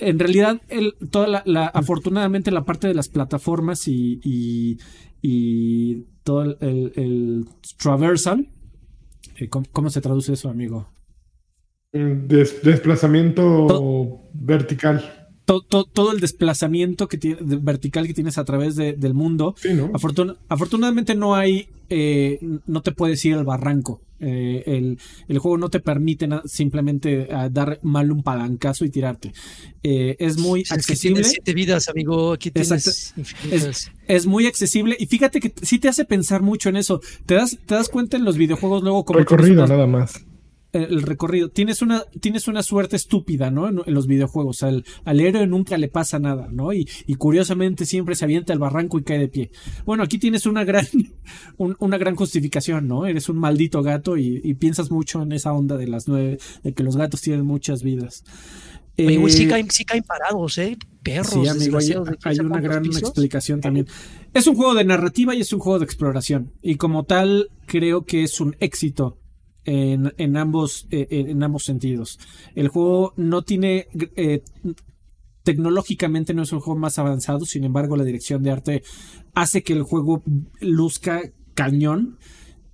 En 0.01 0.19
realidad, 0.19 0.61
el, 0.69 0.95
toda 1.11 1.29
la, 1.29 1.43
la- 1.47 1.67
afortunadamente 1.69 2.51
la 2.51 2.65
parte 2.65 2.89
de 2.89 2.95
las 2.95 3.09
plataformas 3.09 3.87
y, 3.89 4.21
y, 4.23 4.79
y 5.23 6.05
todo 6.25 6.43
el, 6.43 6.57
el- 6.61 6.93
el 6.97 7.45
traversal, 7.79 8.49
eh, 9.37 9.49
¿cómo, 9.49 9.67
cómo 9.73 9.89
se 9.89 10.01
traduce 10.01 10.33
eso, 10.35 10.51
amigo? 10.51 10.89
Des- 11.93 12.63
desplazamiento 12.63 14.21
vertical. 14.35 15.18
To- 15.49 15.63
to- 15.63 15.85
todo 15.85 16.13
el 16.13 16.21
desplazamiento 16.21 17.09
que 17.09 17.17
tiene, 17.17 17.39
de- 17.41 17.57
vertical 17.57 18.07
que 18.07 18.13
tienes 18.13 18.37
a 18.37 18.45
través 18.45 18.77
de- 18.77 18.93
del 18.93 19.15
mundo. 19.15 19.55
Sí, 19.57 19.73
¿no? 19.73 19.91
Afortun- 19.93 20.37
afortunadamente 20.49 21.15
no 21.15 21.35
hay, 21.35 21.69
eh, 21.89 22.39
no 22.67 22.83
te 22.83 22.93
puedes 22.93 23.25
ir 23.25 23.33
al 23.35 23.45
barranco. 23.45 24.03
Eh, 24.21 24.65
el, 24.67 24.99
el 25.29 25.39
juego 25.39 25.57
no 25.59 25.71
te 25.71 25.79
permite 25.81 26.27
na- 26.27 26.43
simplemente 26.45 27.29
ah, 27.33 27.49
dar 27.49 27.79
mal 27.83 28.11
un 28.13 28.23
palancazo 28.23 28.85
y 28.85 28.91
tirarte. 28.91 29.33
Eh, 29.83 30.17
es 30.19 30.37
muy 30.39 30.63
Es 30.63 30.69
que 30.69 30.75
accesible. 30.75 31.15
tienes 31.23 31.31
siete 31.33 31.55
vidas, 31.55 31.89
amigo. 31.89 32.33
Aquí 32.33 32.51
tienes. 32.51 33.15
Es 34.07 34.27
muy 34.27 34.47
accesible 34.47 34.97
y 35.01 35.07
fíjate 35.07 35.41
que 35.41 35.53
sí 35.63 35.79
te 35.79 35.89
hace 35.89 36.05
pensar 36.05 36.43
mucho 36.43 36.69
en 36.69 36.77
eso. 36.77 37.01
Te 37.27 37.35
das, 37.37 37.57
te 37.65 37.75
das 37.75 37.89
cuenta 37.89 38.17
en 38.19 38.25
los 38.25 38.37
videojuegos 38.37 38.83
luego 38.83 39.05
como 39.05 39.19
Recorrido, 39.21 39.67
nada 39.67 39.87
más. 39.87 40.25
El 40.73 41.03
recorrido. 41.03 41.49
Tienes 41.49 41.81
una, 41.83 42.05
tienes 42.21 42.47
una 42.49 42.63
suerte 42.63 42.97
estúpida, 42.97 43.51
¿no? 43.51 43.69
En, 43.69 43.81
en 43.87 43.95
los 43.95 44.07
videojuegos. 44.07 44.63
Al, 44.63 44.85
al 45.05 45.21
héroe 45.21 45.47
nunca 45.47 45.79
le 45.79 45.89
pasa 45.89 46.19
nada, 46.19 46.49
¿no? 46.53 46.73
Y, 46.73 46.89
y 47.07 47.15
curiosamente 47.15 47.87
siempre 47.87 48.15
se 48.15 48.25
avienta 48.25 48.53
al 48.53 48.59
barranco 48.59 48.99
y 48.99 49.03
cae 49.03 49.19
de 49.19 49.29
pie. 49.29 49.51
Bueno, 49.87 50.03
aquí 50.03 50.19
tienes 50.19 50.47
una 50.47 50.65
gran, 50.65 50.87
un- 51.57 51.77
una 51.79 51.99
gran 51.99 52.17
justificación, 52.17 52.87
¿no? 52.89 53.07
Eres 53.07 53.29
un 53.29 53.39
maldito 53.39 53.83
gato 53.83 54.17
y, 54.17 54.41
y 54.45 54.55
piensas 54.55 54.91
mucho 54.91 55.23
en 55.23 55.33
esa 55.33 55.53
onda 55.53 55.77
de 55.77 55.87
las 55.89 56.09
nueve, 56.09 56.39
de 56.63 56.75
que 56.75 56.83
los 56.83 56.97
gatos 56.97 57.21
tienen 57.23 57.45
muchas 57.47 57.83
vidas. 57.83 58.25
Oye, 58.99 59.31
sí, 59.31 59.45
Eh, 59.45 59.49
caen, 59.49 59.71
sí 59.71 59.85
caen 59.85 60.03
parados, 60.03 60.59
¿eh? 60.59 60.77
Perros, 61.05 61.31
Sí, 61.31 61.37
amigo, 61.49 61.53
hay, 61.53 61.59
desgraciados, 61.59 62.09
¿de 62.11 62.17
quién 62.17 62.31
hay 62.31 62.37
sabe 62.37 62.49
una 62.49 62.61
gran 62.61 62.83
pisos? 62.83 63.03
explicación 63.03 63.61
también. 63.61 63.87
Es 64.35 64.47
un 64.49 64.57
juego 64.57 64.75
de 64.75 64.85
narrativa 64.85 65.35
y 65.37 65.41
es 65.41 65.53
un 65.53 65.61
juego 65.61 65.79
de 65.79 65.85
exploración. 65.85 66.53
Y 66.63 66.75
como 66.77 67.05
tal, 67.05 67.49
creo 67.67 68.05
que 68.05 68.25
es 68.25 68.41
un 68.41 68.57
éxito 68.59 69.19
en, 69.69 70.37
ambos, 70.37 70.87
eh, 70.91 71.07
en 71.11 71.43
ambos 71.43 71.65
sentidos. 71.65 72.19
El 72.55 72.69
juego 72.69 73.13
no 73.17 73.43
tiene... 73.43 73.87
eh, 74.17 74.43
tecnológicamente 75.43 76.35
no 76.35 76.43
es 76.43 76.53
un 76.53 76.61
juego 76.61 76.79
más 76.79 76.99
avanzado, 76.99 77.47
sin 77.47 77.65
embargo 77.65 77.97
la 77.97 78.05
dirección 78.05 78.43
de 78.43 78.51
arte 78.51 78.83
hace 79.35 79.63
que 79.63 79.73
el 79.73 79.83
juego 79.83 80.23
luzca 80.61 81.23
cañón. 81.55 82.19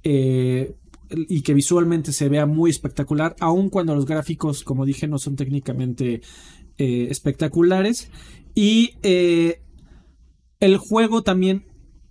eh, 0.05 0.75
y 1.11 1.43
que 1.43 1.55
visualmente 1.55 2.13
se 2.13 2.29
vea 2.29 2.47
muy 2.47 2.71
espectacular, 2.71 3.37
aun 3.41 3.69
cuando 3.71 3.95
los 3.95 4.07
gráficos, 4.07 4.65
como 4.65 4.85
dije, 4.85 5.07
no 5.07 5.19
son 5.19 5.37
técnicamente 5.37 6.23
eh, 6.79 7.07
espectaculares. 7.11 8.11
Y 8.55 8.95
eh, 9.03 9.63
el 10.61 10.77
juego 10.77 11.23
también 11.23 11.67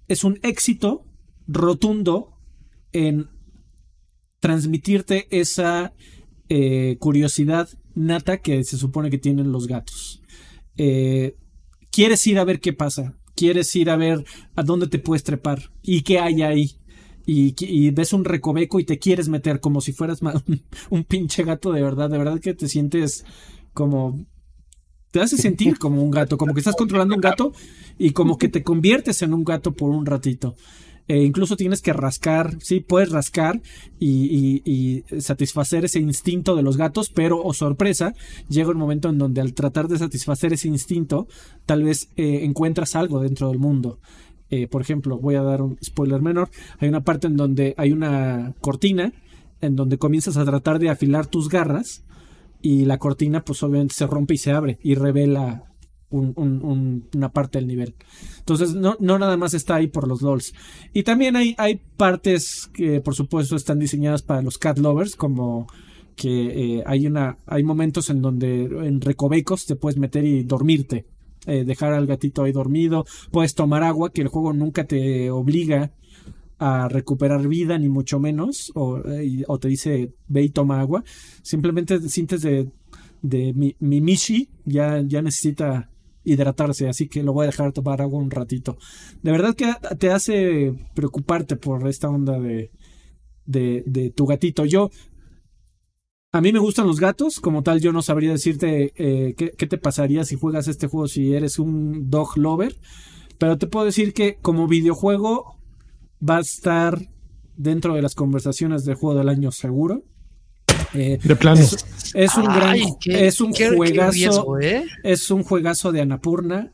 es 0.07 0.23
un 0.23 0.39
éxito 0.43 1.05
rotundo 1.47 2.37
en 2.91 3.29
transmitirte 4.43 5.25
esa 5.29 5.93
eh, 6.49 6.97
curiosidad 6.99 7.69
nata 7.95 8.39
que 8.39 8.61
se 8.65 8.77
supone 8.77 9.09
que 9.09 9.17
tienen 9.17 9.53
los 9.53 9.67
gatos. 9.67 10.21
Eh, 10.75 11.37
quieres 11.91 12.27
ir 12.27 12.37
a 12.37 12.43
ver 12.43 12.59
qué 12.59 12.73
pasa, 12.73 13.17
quieres 13.35 13.73
ir 13.73 13.89
a 13.89 13.95
ver 13.95 14.25
a 14.55 14.63
dónde 14.63 14.87
te 14.87 14.99
puedes 14.99 15.23
trepar 15.23 15.71
y 15.81 16.01
qué 16.01 16.19
hay 16.19 16.41
ahí. 16.41 16.71
Y, 17.25 17.91
ves 17.91 18.11
un 18.11 18.25
recoveco 18.25 18.81
y 18.81 18.83
te 18.83 18.99
quieres 18.99 19.29
meter 19.29 19.61
como 19.61 19.79
si 19.79 19.93
fueras 19.93 20.21
un, 20.21 20.61
un 20.89 21.03
pinche 21.05 21.45
gato 21.45 21.71
de 21.71 21.81
verdad, 21.81 22.09
de 22.09 22.17
verdad 22.17 22.41
que 22.41 22.53
te 22.53 22.67
sientes 22.67 23.23
como 23.73 24.25
te 25.11 25.21
hace 25.21 25.37
sentir 25.37 25.79
como 25.79 26.03
un 26.03 26.11
gato, 26.11 26.37
como 26.37 26.53
que 26.53 26.59
estás 26.59 26.75
controlando 26.75 27.15
un 27.15 27.21
gato 27.21 27.53
y 27.97 28.09
como 28.09 28.37
que 28.37 28.49
te 28.49 28.61
conviertes 28.61 29.21
en 29.21 29.33
un 29.33 29.45
gato 29.45 29.71
por 29.71 29.89
un 29.89 30.05
ratito. 30.05 30.57
Eh, 31.07 31.23
incluso 31.23 31.57
tienes 31.57 31.81
que 31.81 31.91
rascar, 31.91 32.57
sí, 32.61 32.79
puedes 32.79 33.11
rascar 33.11 33.61
y, 33.99 35.03
satisfacer 35.19 35.85
ese 35.85 35.99
instinto 35.99 36.55
de 36.55 36.63
los 36.63 36.77
gatos, 36.77 37.09
pero, 37.09 37.41
oh 37.43 37.53
sorpresa, 37.53 38.13
llega 38.47 38.69
un 38.69 38.77
momento 38.77 39.09
en 39.09 39.17
donde 39.17 39.41
al 39.41 39.53
tratar 39.53 39.87
de 39.87 39.97
satisfacer 39.97 40.53
ese 40.53 40.69
instinto, 40.69 41.27
tal 41.65 41.83
vez 41.83 42.09
eh, 42.15 42.41
encuentras 42.43 42.95
algo 42.95 43.19
dentro 43.19 43.49
del 43.49 43.59
mundo. 43.59 43.99
Eh, 44.49 44.67
por 44.67 44.81
ejemplo, 44.81 45.17
voy 45.17 45.35
a 45.35 45.41
dar 45.41 45.61
un 45.61 45.77
spoiler 45.83 46.21
menor, 46.21 46.49
hay 46.79 46.87
una 46.87 47.03
parte 47.03 47.27
en 47.27 47.35
donde 47.35 47.73
hay 47.77 47.91
una 47.91 48.53
cortina, 48.61 49.11
en 49.61 49.75
donde 49.75 49.97
comienzas 49.97 50.37
a 50.37 50.45
tratar 50.45 50.79
de 50.79 50.89
afilar 50.89 51.27
tus 51.27 51.49
garras, 51.49 52.03
y 52.61 52.85
la 52.85 52.97
cortina 52.97 53.43
pues 53.43 53.61
obviamente 53.61 53.93
se 53.93 54.07
rompe 54.07 54.35
y 54.35 54.37
se 54.37 54.51
abre 54.51 54.79
y 54.81 54.95
revela 54.95 55.72
un- 56.13 56.33
un- 56.35 56.63
un- 56.63 57.03
una 57.15 57.29
parte 57.31 57.57
del 57.59 57.67
nivel. 57.67 57.95
Entonces 58.39 58.73
no, 58.75 58.95
no 58.99 59.17
nada 59.19 59.35
más 59.37 59.53
está 59.53 59.75
ahí 59.75 59.87
por 59.87 60.07
los 60.07 60.21
LOLs. 60.21 60.53
Y 60.93 61.03
también 61.03 61.35
hay, 61.35 61.55
hay 61.57 61.81
partes 61.97 62.69
que 62.73 63.01
por 63.01 63.15
supuesto 63.15 63.55
están 63.55 63.79
diseñadas 63.79 64.21
para 64.21 64.41
los 64.41 64.57
cat 64.57 64.77
lovers 64.77 65.15
como 65.15 65.67
que 66.15 66.77
eh, 66.77 66.83
hay 66.85 67.07
una 67.07 67.37
hay 67.47 67.63
momentos 67.63 68.09
en 68.09 68.21
donde 68.21 68.63
en 68.65 69.01
recovecos 69.01 69.65
te 69.65 69.75
puedes 69.75 69.97
meter 69.97 70.23
y 70.25 70.43
dormirte 70.43 71.05
eh, 71.47 71.63
dejar 71.65 71.93
al 71.93 72.05
gatito 72.05 72.43
ahí 72.43 72.51
dormido 72.51 73.05
puedes 73.31 73.55
tomar 73.55 73.81
agua 73.83 74.11
que 74.11 74.21
el 74.21 74.27
juego 74.27 74.53
nunca 74.53 74.83
te 74.85 75.31
obliga 75.31 75.91
a 76.59 76.87
recuperar 76.87 77.45
vida, 77.47 77.77
ni 77.77 77.89
mucho 77.89 78.19
menos, 78.19 78.71
o, 78.75 78.99
eh, 78.99 79.43
te 79.59 79.67
dice 79.67 80.13
ve 80.29 80.43
y 80.43 80.49
toma 80.49 80.79
agua, 80.79 81.03
simplemente 81.41 81.99
sientes 82.07 82.41
de, 82.41 82.69
de 83.21 83.53
mi, 83.53 83.75
mi 83.79 83.99
Mishi 83.99 84.47
ya, 84.63 85.01
ya 85.05 85.21
necesita 85.21 85.89
hidratarse, 86.23 86.87
así 86.87 87.07
que 87.07 87.23
lo 87.23 87.33
voy 87.33 87.43
a 87.43 87.47
dejar 87.47 87.71
tomar 87.73 88.01
agua 88.01 88.19
un 88.19 88.31
ratito. 88.31 88.77
De 89.21 89.31
verdad 89.31 89.55
que 89.55 89.73
te 89.97 90.11
hace 90.11 90.73
preocuparte 90.93 91.55
por 91.55 91.87
esta 91.87 92.09
onda 92.09 92.39
de, 92.39 92.71
de, 93.45 93.83
de 93.85 94.09
tu 94.09 94.25
gatito. 94.25 94.65
Yo, 94.65 94.89
a 96.31 96.41
mí 96.41 96.51
me 96.51 96.59
gustan 96.59 96.87
los 96.87 96.99
gatos, 96.99 97.39
como 97.39 97.63
tal 97.63 97.79
yo 97.79 97.91
no 97.91 98.01
sabría 98.01 98.31
decirte 98.31 98.93
eh, 98.95 99.35
qué, 99.35 99.51
qué 99.51 99.67
te 99.67 99.77
pasaría 99.77 100.23
si 100.23 100.35
juegas 100.35 100.67
este 100.67 100.87
juego 100.87 101.07
si 101.07 101.33
eres 101.33 101.59
un 101.59 102.09
dog 102.09 102.37
lover, 102.37 102.75
pero 103.37 103.57
te 103.57 103.67
puedo 103.67 103.85
decir 103.85 104.13
que 104.13 104.37
como 104.41 104.67
videojuego 104.67 105.57
va 106.27 106.37
a 106.37 106.41
estar 106.41 106.99
dentro 107.55 107.93
de 107.95 108.01
las 108.01 108.15
conversaciones 108.15 108.83
del 108.85 108.95
juego 108.95 109.17
del 109.17 109.29
año 109.29 109.51
seguro. 109.51 110.03
Eh, 110.93 111.19
De 111.23 111.35
plano. 111.35 111.59
es, 111.61 111.85
es 112.13 112.35
un 112.37 112.45
gran 112.45 112.69
Ay, 112.69 112.83
qué- 112.99 113.27
es 113.27 113.41
un 113.41 113.51
qué- 113.53 113.69
qué 113.69 113.75
juegazo 113.75 114.11
riesgo, 114.11 114.59
¿eh? 114.59 114.83
es 115.03 115.31
un 115.31 115.43
juegazo 115.43 115.91
de 115.91 116.01
Anapurna 116.01 116.71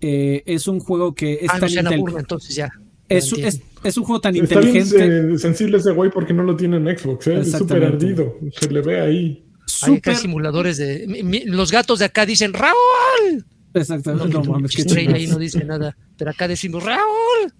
eh, 0.00 0.42
es 0.46 0.68
un 0.68 0.78
juego 0.80 1.14
que 1.14 1.34
es 1.42 1.48
Ah, 1.50 1.58
no 1.60 1.66
tan 1.68 1.78
Anapurna, 1.86 2.20
entonces 2.20 2.54
ya. 2.54 2.70
es, 3.08 3.32
un 3.32 4.04
juego 4.04 4.20
tan 4.20 4.36
Está 4.36 4.60
bien 4.60 4.76
inteligente 4.76 5.34
eh, 5.34 5.38
sensible 5.38 5.78
ese 5.78 5.92
güey 5.92 6.10
porque 6.10 6.32
no 6.32 6.42
lo 6.44 6.56
tiene 6.56 6.76
en 6.76 6.96
Xbox, 6.98 7.26
¿eh? 7.26 7.40
Es 7.40 7.52
súper 7.52 7.84
ardido. 7.84 8.36
Se 8.60 8.70
le 8.70 8.80
ve 8.80 9.00
ahí. 9.00 9.44
Hay 9.82 9.94
súper 9.94 10.16
simuladores 10.16 10.76
de. 10.78 11.04
mi- 11.08 11.22
mi- 11.22 11.44
los 11.44 11.70
gatos 11.72 11.98
de 11.98 12.04
acá 12.06 12.24
dicen 12.26 12.52
¡Raúl! 12.54 13.44
exactamente 13.74 14.28
no 14.32 14.42
mames 14.44 14.76
ahí 14.76 14.84
chingados. 14.84 15.28
no 15.28 15.38
dice 15.38 15.64
nada. 15.64 15.96
Pero 16.16 16.30
acá 16.30 16.48
decimos 16.48 16.82
¡Raúl! 16.84 17.52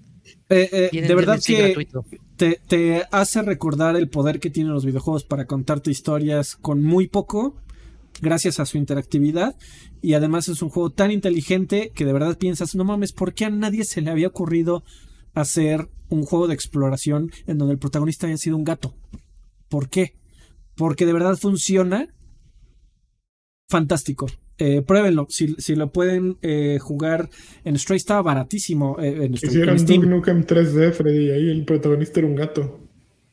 Eh, 0.49 0.89
eh, 0.93 1.01
de 1.03 1.15
verdad 1.15 1.39
que 1.45 1.55
gratuito. 1.63 2.05
Te, 2.39 3.05
hace 3.11 3.43
recordar 3.43 3.97
el 3.97 4.09
poder 4.09 4.41
que 4.41 4.51
tienen 4.51 4.73
los 4.73 4.85
videojuegos 4.85 5.25
para 5.25 5.47
contarte 5.47 5.91
historias 5.91 6.57
con 6.57 6.83
muy 6.83 7.09
poco, 7.09 7.57
gracias 8.23 8.61
a 8.61 8.67
su 8.67 8.79
interactividad. 8.79 9.57
Y 10.01 10.15
además 10.15 10.49
es 10.49 10.63
un 10.63 10.71
juego 10.71 10.91
tan 10.91 11.11
inteligente 11.11 11.91
que 11.95 12.05
de 12.05 12.13
verdad 12.13 12.39
piensas, 12.39 12.75
no 12.75 12.85
mames, 12.85 13.13
¿por 13.13 13.35
qué 13.35 13.47
a 13.47 13.51
nadie 13.51 13.85
se 13.85 14.01
le 14.01 14.11
había 14.11 14.29
ocurrido 14.29 14.85
hacer 15.35 15.89
un 16.09 16.25
juego 16.25 16.47
de 16.47 16.55
exploración 16.55 17.31
en 17.47 17.59
donde 17.59 17.75
el 17.75 17.81
protagonista 17.81 18.29
haya 18.29 18.37
sido 18.37 18.57
un 18.57 18.65
gato? 18.65 18.95
¿Por 19.69 19.89
qué? 19.89 20.15
Porque 20.77 21.05
de 21.05 21.13
verdad 21.13 21.37
funciona 21.37 22.15
fantástico. 23.69 24.27
Eh, 24.59 24.83
pruébenlo, 24.83 25.27
si, 25.31 25.55
si 25.59 25.77
lo 25.77 25.93
pueden 25.93 26.37
eh, 26.43 26.79
jugar 26.81 27.31
en 27.65 27.79
Stray 27.79 27.97
estaba 27.99 28.23
baratísimo 28.23 28.97
eh, 29.01 29.07
en, 29.27 29.37
Stray, 29.37 29.51
en 29.55 29.61
Hicieron 29.61 29.79
Steam. 29.79 30.01
Duke 30.03 30.11
Nukem 30.15 30.45
3D, 30.45 30.93
Freddy, 30.93 31.27
y 31.27 31.31
ahí 31.31 31.49
el 31.51 31.65
protagonista 31.65 32.21
era 32.21 32.27
un 32.29 32.35
gato. 32.35 32.81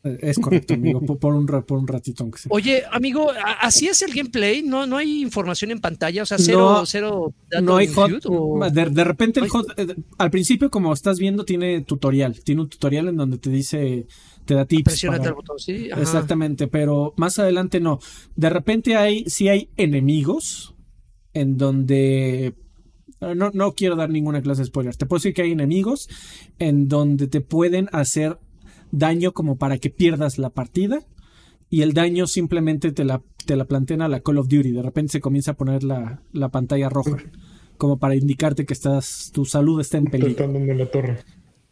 Eh, 0.03 0.19
Es 0.21 0.37
correcto, 0.37 0.75
amigo, 0.75 0.99
por, 1.01 1.33
un, 1.33 1.47
por 1.47 1.79
un 1.79 1.87
ratito 1.87 2.21
aunque 2.23 2.37
sea. 2.37 2.49
Oye, 2.53 2.83
amigo, 2.91 3.31
¿a- 3.31 3.53
¿así 3.65 3.87
es 3.87 4.03
el 4.03 4.13
gameplay? 4.13 4.61
¿No, 4.61 4.85
no 4.85 4.97
hay 4.97 5.23
información 5.23 5.71
en 5.71 5.79
pantalla? 5.81 6.21
O 6.21 6.25
sea, 6.27 6.37
cero, 6.37 6.59
No, 6.59 6.85
cero 6.85 7.33
No 7.63 7.77
hay 7.77 7.87
hot. 7.87 8.11
o- 8.27 8.59
De, 8.71 8.85
de 8.85 9.03
repente 9.03 9.39
el 9.39 9.49
hot. 9.49 9.65
eh, 9.77 9.95
al 10.19 10.29
principio, 10.29 10.69
como 10.69 10.93
estás 10.93 11.17
viendo, 11.17 11.43
tiene 11.43 11.81
tutorial. 11.81 12.39
Tiene 12.43 12.61
un 12.61 12.69
tutorial 12.69 13.07
en 13.07 13.15
donde 13.17 13.39
te 13.39 13.49
dice. 13.49 14.05
Te 14.45 14.53
da 14.53 14.65
tips. 14.65 14.83
Presiona 14.83 15.17
para- 15.17 15.29
el 15.29 15.35
botón, 15.37 15.57
sí. 15.57 15.89
Ajá. 15.91 15.99
Exactamente, 16.03 16.67
pero 16.67 17.15
más 17.17 17.39
adelante 17.39 17.79
no. 17.79 17.97
De 18.35 18.51
repente 18.51 18.95
hay. 18.95 19.25
Sí 19.27 19.49
hay 19.49 19.69
enemigos. 19.75 20.74
En 21.35 21.57
donde. 21.57 22.55
No, 23.21 23.51
no 23.53 23.73
quiero 23.73 23.95
dar 23.95 24.09
ninguna 24.09 24.41
clase 24.41 24.61
de 24.61 24.65
spoilers. 24.65 24.97
Te 24.97 25.05
puedo 25.05 25.19
decir 25.19 25.35
que 25.35 25.43
hay 25.43 25.51
enemigos 25.51 26.09
en 26.57 26.87
donde 26.87 27.27
te 27.27 27.41
pueden 27.41 27.87
hacer 27.91 28.39
daño 28.91 29.33
como 29.33 29.57
para 29.57 29.77
que 29.77 29.91
pierdas 29.91 30.39
la 30.39 30.49
partida. 30.49 31.03
Y 31.69 31.81
el 31.81 31.93
daño 31.93 32.25
simplemente 32.25 32.91
te 32.91 33.03
la, 33.03 33.21
te 33.45 33.55
la 33.55 33.67
la 34.07 34.19
Call 34.21 34.37
of 34.37 34.47
Duty. 34.47 34.71
De 34.71 34.81
repente 34.81 35.11
se 35.11 35.21
comienza 35.21 35.51
a 35.51 35.53
poner 35.55 35.83
la, 35.83 36.21
la 36.31 36.49
pantalla 36.49 36.89
roja. 36.89 37.17
Como 37.77 37.99
para 37.99 38.15
indicarte 38.15 38.65
que 38.65 38.73
estás. 38.73 39.31
Tu 39.33 39.45
salud 39.45 39.79
está 39.79 39.97
en 39.97 40.05
peligro. 40.05 40.47
La 40.47 40.85
torre. 40.89 41.19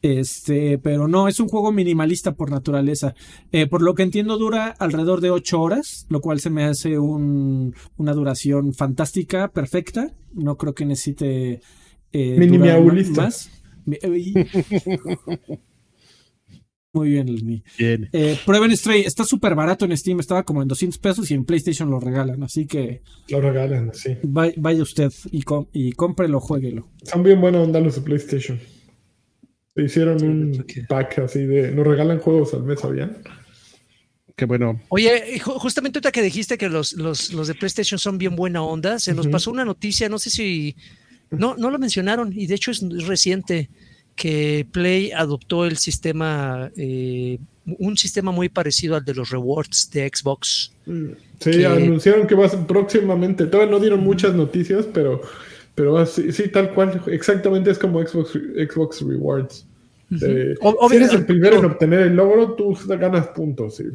Este, 0.03 0.77
pero 0.79 1.07
no, 1.07 1.27
es 1.29 1.39
un 1.39 1.47
juego 1.47 1.71
minimalista 1.71 2.33
por 2.35 2.51
naturaleza. 2.51 3.15
Eh, 3.53 3.67
por 3.67 3.81
lo 3.81 3.95
que 3.95 4.03
entiendo, 4.03 4.37
dura 4.37 4.67
alrededor 4.77 5.21
de 5.21 5.31
8 5.31 5.59
horas, 5.61 6.05
lo 6.09 6.19
cual 6.19 6.39
se 6.41 6.49
me 6.49 6.65
hace 6.65 6.99
un- 6.99 7.73
una 7.97 8.13
duración 8.13 8.73
fantástica, 8.73 9.47
perfecta. 9.51 10.13
No 10.33 10.57
creo 10.57 10.75
que 10.75 10.85
necesite 10.85 11.61
eh, 12.11 12.35
más. 13.15 13.49
Eh, 13.89 14.45
Muy 16.95 17.09
bien, 17.09 17.27
Elmi. 17.27 17.63
Bien. 17.79 18.07
Eh, 18.13 18.37
prueben 18.45 18.75
Stray, 18.77 19.01
está 19.01 19.23
súper 19.23 19.55
barato 19.55 19.85
en 19.85 19.97
Steam, 19.97 20.19
estaba 20.19 20.43
como 20.43 20.61
en 20.61 20.67
200 20.67 20.99
pesos 20.99 21.31
y 21.31 21.33
en 21.33 21.43
PlayStation 21.43 21.89
lo 21.89 21.99
regalan, 21.99 22.43
así 22.43 22.67
que 22.67 23.01
Lo 23.29 23.41
regalan, 23.41 23.91
sí. 23.95 24.11
vay- 24.21 24.53
vaya 24.57 24.83
usted 24.83 25.11
y, 25.31 25.41
com- 25.41 25.65
y 25.73 25.93
cómprelo, 25.93 26.39
jueguelo. 26.39 26.87
Son 27.03 27.23
bien 27.23 27.41
buena 27.41 27.61
onda 27.61 27.79
los 27.79 27.95
de 27.95 28.01
PlayStation. 28.01 28.59
Hicieron 29.75 30.21
un 30.23 30.65
pack 30.87 31.19
así 31.19 31.45
de. 31.45 31.71
Nos 31.71 31.87
regalan 31.87 32.19
juegos 32.19 32.53
al 32.53 32.63
mes, 32.63 32.79
¿sabían? 32.79 33.17
Qué 34.35 34.45
bueno. 34.45 34.79
Oye, 34.89 35.39
ju- 35.39 35.57
justamente 35.59 35.97
ahorita 35.97 36.11
que 36.11 36.21
dijiste 36.21 36.57
que 36.57 36.69
los, 36.69 36.93
los, 36.93 37.31
los 37.33 37.47
de 37.47 37.55
PlayStation 37.55 37.99
son 37.99 38.17
bien 38.17 38.35
buena 38.35 38.63
onda, 38.63 38.99
se 38.99 39.13
nos 39.13 39.27
pasó 39.27 39.51
una 39.51 39.65
noticia, 39.65 40.09
no 40.09 40.19
sé 40.19 40.29
si. 40.29 40.75
No, 41.31 41.55
no 41.57 41.71
lo 41.71 41.79
mencionaron, 41.79 42.31
y 42.33 42.45
de 42.47 42.55
hecho 42.55 42.71
es 42.71 42.81
reciente. 43.07 43.69
que 44.15 44.67
Play 44.71 45.11
adoptó 45.11 45.65
el 45.65 45.77
sistema, 45.77 46.69
eh, 46.77 47.39
un 47.65 47.97
sistema 47.97 48.31
muy 48.31 48.47
parecido 48.47 48.95
al 48.95 49.03
de 49.03 49.15
los 49.15 49.31
rewards 49.31 49.89
de 49.91 50.07
Xbox. 50.13 50.71
Sí, 50.85 51.49
que- 51.51 51.65
anunciaron 51.65 52.27
que 52.27 52.35
va 52.35 52.45
a 52.45 52.49
ser 52.49 52.67
próximamente. 52.67 53.47
Todavía 53.47 53.71
no 53.71 53.79
dieron 53.79 54.01
muchas 54.03 54.35
noticias, 54.35 54.85
pero, 54.93 55.21
pero 55.75 56.05
sí, 56.05 56.31
sí, 56.31 56.49
tal 56.49 56.73
cual. 56.73 57.01
Exactamente 57.07 57.71
es 57.71 57.79
como 57.79 58.05
Xbox, 58.05 58.31
Xbox 58.31 59.01
Rewards. 59.01 59.67
Eh, 60.21 60.55
si 60.89 60.95
eres 60.95 61.13
el 61.13 61.25
primero 61.25 61.57
en 61.57 61.65
obtener 61.65 62.01
el 62.01 62.15
logro, 62.15 62.53
tú 62.53 62.77
ganas 62.87 63.27
puntos. 63.29 63.77
sí. 63.77 63.85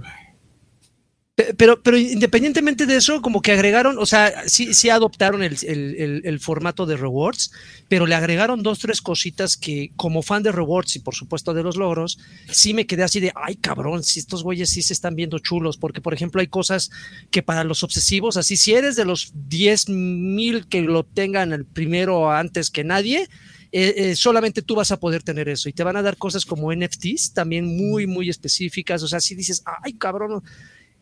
Pe- 1.38 1.54
Pero, 1.56 1.80
pero 1.84 1.96
independientemente 1.96 2.84
de 2.84 2.96
eso, 2.96 3.22
como 3.22 3.40
que 3.42 3.52
agregaron, 3.52 3.96
o 4.00 4.06
sea, 4.06 4.48
sí, 4.48 4.74
sí 4.74 4.90
adoptaron 4.90 5.44
el, 5.44 5.56
el- 5.62 5.94
el- 5.96 6.22
el 6.24 6.40
formato 6.40 6.84
de 6.84 6.96
rewards, 6.96 7.52
pero 7.86 8.06
le 8.06 8.16
agregaron 8.16 8.64
dos, 8.64 8.80
tres 8.80 9.00
cositas 9.00 9.56
que, 9.56 9.92
como 9.94 10.22
fan 10.24 10.42
de 10.42 10.50
rewards 10.50 10.96
y 10.96 10.98
por 10.98 11.14
supuesto 11.14 11.54
de 11.54 11.62
los 11.62 11.76
logros, 11.76 12.18
sí 12.50 12.74
me 12.74 12.88
quedé 12.88 13.04
así 13.04 13.20
de, 13.20 13.30
ay 13.36 13.54
cabrón, 13.54 14.02
si 14.02 14.18
estos 14.18 14.42
güeyes 14.42 14.70
sí 14.70 14.82
se 14.82 14.92
están 14.92 15.14
viendo 15.14 15.38
chulos, 15.38 15.76
porque 15.76 16.00
por 16.00 16.12
ejemplo 16.12 16.40
hay 16.40 16.48
cosas 16.48 16.90
que 17.30 17.44
para 17.44 17.62
los 17.62 17.84
obsesivos, 17.84 18.36
así, 18.36 18.56
si 18.56 18.72
eres 18.74 18.96
de 18.96 19.04
los 19.04 19.30
10 19.48 19.88
mil 19.90 20.66
que 20.66 20.82
lo 20.82 21.04
tengan 21.04 21.52
el 21.52 21.64
primero 21.64 22.32
antes 22.32 22.68
que 22.68 22.82
nadie, 22.82 23.28
eh, 23.70 23.94
eh, 23.96 24.16
solamente 24.16 24.62
tú 24.62 24.74
vas 24.74 24.90
a 24.92 24.98
poder 24.98 25.22
tener 25.22 25.48
eso 25.48 25.68
y 25.68 25.72
te 25.74 25.84
van 25.84 25.96
a 25.96 26.02
dar 26.02 26.16
cosas 26.16 26.46
como 26.46 26.72
NFTs 26.72 27.34
también 27.34 27.64
muy, 27.66 28.06
muy 28.08 28.28
específicas, 28.28 29.02
o 29.02 29.08
sea, 29.08 29.20
si 29.20 29.34
dices, 29.36 29.62
ay 29.84 29.92
cabrón, 29.92 30.42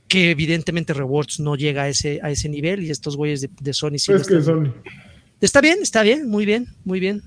que 0.08 0.30
evidentemente 0.30 0.92
Rewards 0.94 1.40
no 1.40 1.56
llega 1.56 1.82
a 1.82 1.88
ese, 1.88 2.20
a 2.22 2.30
ese 2.30 2.48
nivel 2.48 2.84
y 2.84 2.90
estos 2.90 3.16
güeyes 3.16 3.40
de, 3.40 3.50
de 3.60 3.72
Sony 3.72 3.98
sí. 3.98 4.12
es 4.12 4.26
que 4.26 4.40
Sony. 4.42 4.72
Está 5.40 5.60
bien, 5.60 5.78
está 5.82 6.02
bien, 6.02 6.28
muy 6.28 6.46
bien, 6.46 6.68
muy 6.84 7.00
bien. 7.00 7.22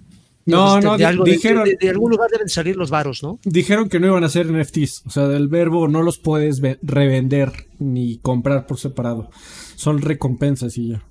No, 0.46 0.78
Digo, 0.80 0.92
no, 0.92 0.98
de, 0.98 1.06
algo- 1.06 1.26
dijeron- 1.26 1.64
de- 1.66 1.78
de 1.80 1.90
algún 1.90 2.10
lugar 2.12 2.30
deben 2.32 2.50
salir 2.50 2.76
los 2.76 2.90
varos, 2.90 3.22
¿no? 3.22 3.40
Dijeron 3.44 3.88
que 3.88 4.00
no 4.00 4.08
iban 4.08 4.24
a 4.24 4.30
ser 4.30 4.48
NFTs, 4.52 5.04
o 5.06 5.10
sea, 5.12 5.28
del 5.28 5.48
verbo 5.48 5.88
no 5.88 6.02
los 6.02 6.18
puedes 6.18 6.60
ve- 6.60 6.80
revender 6.82 7.52
ni 7.78 8.18
comprar 8.18 8.66
por 8.66 8.80
separado. 8.80 9.30
Son 9.76 10.02
recompensas 10.02 10.78
y 10.78 10.90
ya. 10.90 11.04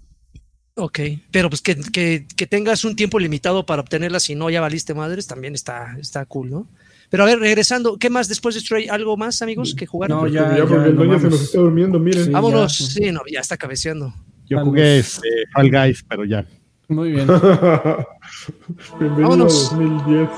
Ok, 0.75 1.01
pero 1.31 1.51
pues 1.51 1.61
que, 1.61 1.77
que- 1.77 2.27
que 2.37 2.47
tengas 2.47 2.85
un 2.85 2.97
tiempo 2.97 3.19
limitado 3.21 3.65
para 3.67 3.83
obtenerlas, 3.83 4.25
si 4.25 4.35
no 4.35 4.49
ya 4.51 4.61
valiste 4.61 4.95
madres, 4.95 5.27
también 5.29 5.55
está, 5.55 5.97
está 6.01 6.25
cool, 6.27 6.51
¿no? 6.51 6.69
Pero 7.11 7.23
a 7.23 7.27
ver, 7.27 7.39
regresando, 7.39 7.97
¿qué 7.97 8.11
más 8.11 8.29
después 8.29 8.55
de 8.55 8.61
Stray? 8.61 8.89
¿Algo 8.89 9.17
más, 9.17 9.41
amigos, 9.41 9.75
que 9.75 9.87
jugar? 9.87 10.11
No, 10.11 10.27
ya, 10.27 10.51
ya, 10.51 10.59
ya, 10.59 10.67
porque 10.67 10.91
el 10.91 10.95
no 10.95 11.05
dueño 11.05 11.19
se 11.19 11.31
nos 11.31 11.41
está 11.41 11.59
durmiendo, 11.59 11.99
miren. 11.99 12.27
Sí. 12.27 12.31
Vámonos, 12.31 12.79
ya. 12.79 12.87
sí, 12.87 13.13
no, 13.13 13.21
ya 13.31 13.41
está 13.41 13.57
cabeceando. 13.57 14.13
Yo 14.47 14.61
jugué 14.61 14.99
este, 14.99 15.29
Fall 15.55 15.71
Guys, 15.71 16.05
pero 16.07 16.25
ya. 16.25 16.45
Muy 16.89 17.13
bien. 17.13 17.27
Bienvenido 18.99 19.29
Vámonos. 19.29 19.73
a 19.73 19.77
2010. 19.77 20.29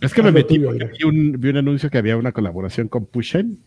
Es 0.00 0.14
que 0.14 0.22
me 0.22 0.30
metí 0.32 0.58
porque 0.60 0.90
vi 0.96 1.04
un, 1.04 1.40
vi 1.40 1.48
un 1.50 1.56
anuncio 1.56 1.90
que 1.90 1.98
había 1.98 2.16
una 2.16 2.32
colaboración 2.32 2.88
con 2.88 3.06
Pushen. 3.06 3.64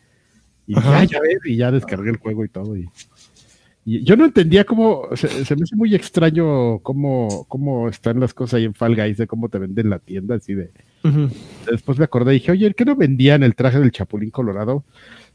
Y 0.67 0.77
Ajá. 0.77 1.03
ya, 1.03 1.11
ya 1.13 1.19
ves, 1.21 1.39
y 1.45 1.57
ya 1.57 1.71
descargué 1.71 2.11
el 2.11 2.17
juego 2.17 2.45
y 2.45 2.49
todo. 2.49 2.77
Y, 2.77 2.89
y 3.85 4.03
yo 4.03 4.15
no 4.15 4.25
entendía 4.25 4.63
cómo, 4.63 5.07
se, 5.15 5.27
se 5.45 5.55
me 5.55 5.63
hace 5.63 5.75
muy 5.75 5.95
extraño 5.95 6.79
cómo, 6.79 7.45
cómo 7.47 7.89
están 7.89 8.19
las 8.19 8.33
cosas 8.33 8.55
ahí 8.55 8.65
en 8.65 8.73
Fall 8.75 8.95
Guys, 8.95 9.17
de 9.17 9.27
cómo 9.27 9.49
te 9.49 9.57
venden 9.59 9.89
la 9.89 9.99
tienda, 9.99 10.35
así 10.35 10.53
de... 10.53 10.71
Después 11.69 11.97
me 11.97 12.05
acordé 12.05 12.35
y 12.35 12.39
dije, 12.39 12.51
oye, 12.51 12.73
¿qué 12.75 12.85
no 12.85 12.95
vendían 12.95 13.41
el 13.43 13.55
traje 13.55 13.79
del 13.79 13.91
Chapulín 13.91 14.29
Colorado? 14.29 14.83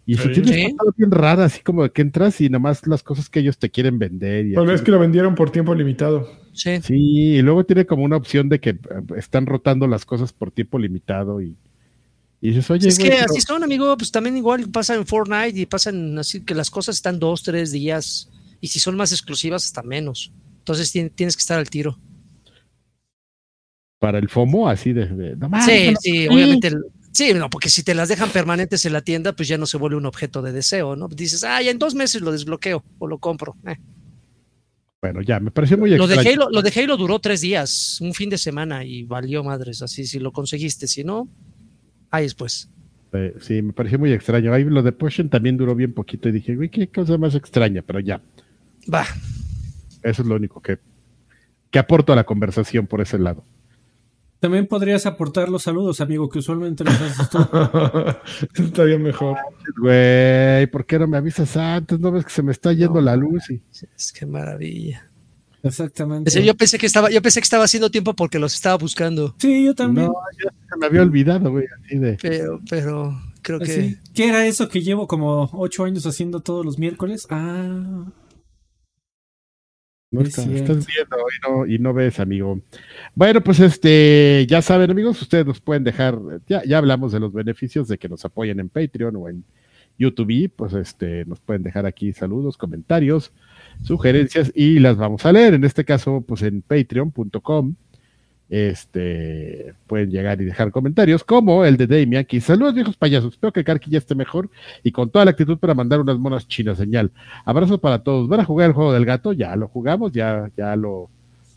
Y 0.08 0.14
Sí. 0.16 0.22
se 0.22 0.28
tiene 0.28 0.52
Sí. 0.52 0.64
una 0.66 0.76
cosa 0.76 0.94
bien 0.96 1.10
rara, 1.10 1.44
así 1.46 1.60
como 1.62 1.88
que 1.90 2.02
entras 2.02 2.40
y 2.40 2.48
nomás 2.48 2.86
las 2.86 3.02
cosas 3.02 3.28
que 3.28 3.40
ellos 3.40 3.58
te 3.58 3.70
quieren 3.70 3.98
vender. 3.98 4.46
Y 4.46 4.54
Bueno, 4.54 4.70
así. 4.70 4.76
es 4.76 4.82
que 4.82 4.92
lo 4.92 5.00
vendieron 5.00 5.34
por 5.34 5.50
tiempo 5.50 5.74
limitado. 5.74 6.28
Sí. 6.52 6.80
Sí, 6.82 6.94
y 6.94 7.42
luego 7.42 7.64
tiene 7.66 7.84
como 7.84 8.04
una 8.04 8.16
opción 8.16 8.48
de 8.48 8.60
que 8.60 8.70
eh, 8.70 8.78
están 9.16 9.46
rotando 9.46 9.88
las 9.88 10.04
cosas 10.06 10.32
por 10.32 10.52
tiempo 10.52 10.78
limitado 10.78 11.42
y, 11.42 11.56
y 12.40 12.50
dices, 12.50 12.70
oye, 12.70 12.86
es 12.88 12.98
güey, 12.98 13.10
que 13.10 13.16
pero- 13.16 13.26
así 13.28 13.40
son, 13.40 13.64
amigo, 13.64 13.96
pues 13.96 14.12
también 14.12 14.36
igual 14.36 14.68
pasa 14.70 14.94
en 14.94 15.04
Fortnite 15.04 15.58
y 15.58 15.66
pasan 15.66 16.16
así 16.18 16.44
que 16.44 16.54
las 16.54 16.70
cosas 16.70 16.94
están 16.94 17.18
dos, 17.18 17.42
tres 17.42 17.72
días 17.72 18.30
y 18.60 18.68
si 18.68 18.78
son 18.80 18.96
más 18.96 19.12
exclusivas 19.12 19.64
hasta 19.64 19.82
menos. 19.82 20.32
Entonces 20.58 20.94
tien- 20.94 21.12
tienes 21.14 21.36
que 21.36 21.40
estar 21.40 21.58
al 21.58 21.70
tiro. 21.70 21.98
para 23.98 24.18
el 24.18 24.28
FOMO, 24.28 24.68
así 24.68 24.92
de, 24.92 25.06
de, 25.06 25.36
no 25.36 25.48
Sí, 25.62 25.90
no- 25.92 25.98
sí, 26.00 26.28
obviamente. 26.28 26.68
el- 26.68 26.84
Sí, 27.12 27.32
no, 27.32 27.48
porque 27.48 27.70
si 27.70 27.82
te 27.82 27.94
las 27.94 28.10
dejan 28.10 28.28
permanentes 28.28 28.84
en 28.84 28.92
la 28.92 29.00
tienda, 29.00 29.32
pues 29.32 29.48
ya 29.48 29.56
no 29.56 29.64
se 29.64 29.78
vuelve 29.78 29.96
un 29.96 30.04
objeto 30.04 30.42
de 30.42 30.52
deseo, 30.52 30.96
¿no? 30.96 31.08
Dices, 31.08 31.42
ah, 31.44 31.62
ya 31.62 31.70
en 31.70 31.78
dos 31.78 31.94
meses 31.94 32.20
lo 32.20 32.30
desbloqueo 32.30 32.84
o 32.98 33.06
lo 33.06 33.16
compro. 33.18 33.56
Eh. 33.66 33.76
Bueno, 35.00 35.22
ya, 35.22 35.40
me 35.40 35.50
pareció 35.50 35.78
muy 35.78 35.96
Lo 35.96 36.06
de, 36.06 36.14
extraño. 36.16 36.42
Halo, 36.42 36.50
lo 36.52 36.60
de 36.60 36.72
Halo 36.78 36.96
duró 36.98 37.18
tres 37.18 37.40
días, 37.40 37.98
un 38.02 38.12
fin 38.12 38.28
de 38.28 38.36
semana 38.36 38.84
y 38.84 39.04
valió 39.04 39.42
madres, 39.42 39.80
así 39.80 40.06
si 40.06 40.18
lo 40.18 40.30
conseguiste, 40.30 40.86
si 40.86 41.04
no, 41.04 41.26
ahí 42.10 42.24
después. 42.24 42.68
Eh, 43.14 43.34
sí, 43.40 43.62
me 43.62 43.72
pareció 43.72 43.98
muy 43.98 44.12
extraño. 44.12 44.52
Ahí 44.52 44.64
lo 44.64 44.82
de 44.82 44.92
Potion 44.92 45.30
también 45.30 45.56
duró 45.56 45.74
bien 45.74 45.94
poquito 45.94 46.28
y 46.28 46.32
dije, 46.32 46.54
güey, 46.54 46.68
qué 46.68 46.88
cosa 46.88 47.16
más 47.16 47.34
extraña, 47.34 47.80
pero 47.80 47.98
ya, 48.00 48.20
Va, 48.92 49.06
eso 50.02 50.22
es 50.22 50.28
lo 50.28 50.36
único 50.36 50.60
que, 50.60 50.78
que 51.70 51.78
aporto 51.78 52.12
a 52.12 52.16
la 52.16 52.24
conversación 52.24 52.86
por 52.86 53.00
ese 53.00 53.18
lado. 53.18 53.44
También 54.38 54.66
podrías 54.66 55.06
aportar 55.06 55.48
los 55.48 55.62
saludos, 55.62 56.00
amigo, 56.00 56.28
que 56.28 56.38
usualmente 56.38 56.84
los 56.84 56.94
haces 56.94 57.30
tú. 57.30 57.38
Estaría 58.62 58.98
mejor. 58.98 59.38
Güey, 59.80 60.66
¿por 60.68 60.84
qué 60.84 60.98
no 60.98 61.06
me 61.06 61.16
avisas 61.16 61.56
antes? 61.56 61.98
¿No 61.98 62.12
ves 62.12 62.24
que 62.24 62.30
se 62.30 62.42
me 62.42 62.52
está 62.52 62.72
yendo 62.72 63.00
la 63.00 63.16
luz? 63.16 63.50
Y... 63.50 63.62
es 63.96 64.12
que 64.12 64.26
maravilla. 64.26 65.10
Exactamente. 65.62 66.44
Yo 66.44 66.54
pensé 66.54 66.78
que 66.78 66.86
estaba, 66.86 67.10
yo 67.10 67.20
pensé 67.22 67.40
que 67.40 67.44
estaba 67.44 67.64
haciendo 67.64 67.90
tiempo 67.90 68.14
porque 68.14 68.38
los 68.38 68.54
estaba 68.54 68.76
buscando, 68.76 69.34
Sí, 69.38 69.64
yo 69.64 69.74
también. 69.74 70.06
No, 70.06 70.14
ya 70.44 70.50
se 70.70 70.78
me 70.78 70.86
había 70.86 71.02
olvidado, 71.02 71.50
güey, 71.50 71.64
así 71.82 71.98
de... 71.98 72.16
pero, 72.22 72.60
pero 72.70 73.20
creo 73.42 73.58
que. 73.58 73.96
¿Qué 74.14 74.28
era 74.28 74.46
eso 74.46 74.68
que 74.68 74.82
llevo 74.82 75.08
como 75.08 75.50
ocho 75.54 75.84
años 75.84 76.06
haciendo 76.06 76.40
todos 76.40 76.64
los 76.64 76.78
miércoles? 76.78 77.26
Ah, 77.30 78.04
No 80.12 80.20
Es 80.20 80.28
está- 80.38 80.42
estás 80.52 80.86
viendo 80.86 81.16
y 81.16 81.48
no, 81.50 81.66
y 81.66 81.78
no 81.80 81.92
ves, 81.92 82.20
amigo. 82.20 82.60
Bueno, 83.14 83.42
pues 83.42 83.58
este, 83.60 84.46
ya 84.48 84.62
saben, 84.62 84.90
amigos, 84.90 85.20
ustedes 85.20 85.44
nos 85.46 85.60
pueden 85.60 85.82
dejar, 85.82 86.18
ya, 86.46 86.62
ya 86.64 86.78
hablamos 86.78 87.10
de 87.12 87.18
los 87.20 87.32
beneficios 87.32 87.88
de 87.88 87.98
que 87.98 88.08
nos 88.08 88.24
apoyen 88.24 88.60
en 88.60 88.68
Patreon 88.68 89.16
o 89.16 89.28
en 89.28 89.44
YouTube, 89.98 90.50
pues 90.54 90.74
este, 90.74 91.24
nos 91.24 91.40
pueden 91.40 91.62
dejar 91.64 91.86
aquí 91.86 92.12
saludos, 92.12 92.56
comentarios, 92.56 93.32
sugerencias 93.82 94.52
y 94.54 94.78
las 94.78 94.96
vamos 94.96 95.26
a 95.26 95.32
leer. 95.32 95.54
En 95.54 95.64
este 95.64 95.84
caso, 95.84 96.20
pues 96.26 96.42
en 96.42 96.62
patreon.com, 96.62 97.74
este, 98.48 99.74
pueden 99.86 100.10
llegar 100.10 100.40
y 100.40 100.44
dejar 100.44 100.70
comentarios, 100.70 101.24
como 101.24 101.64
el 101.64 101.76
de 101.76 101.86
Damian, 101.86 102.24
que 102.24 102.40
saludos 102.40 102.74
viejos 102.74 102.96
payasos, 102.96 103.32
espero 103.34 103.52
que 103.52 103.64
Karki 103.64 103.90
ya 103.90 103.98
esté 103.98 104.14
mejor 104.14 104.48
y 104.84 104.92
con 104.92 105.10
toda 105.10 105.24
la 105.24 105.32
actitud 105.32 105.58
para 105.58 105.74
mandar 105.74 106.00
unas 106.00 106.16
monas 106.18 106.46
chinas 106.46 106.78
señal. 106.78 107.10
Abrazo 107.44 107.78
para 107.78 108.02
todos. 108.02 108.28
¿Van 108.28 108.40
a 108.40 108.44
jugar 108.44 108.68
el 108.68 108.72
juego 108.74 108.92
del 108.92 109.04
gato? 109.04 109.32
Ya 109.32 109.54
lo 109.56 109.68
jugamos, 109.68 110.12
ya, 110.12 110.48
ya 110.56 110.76
lo, 110.76 111.08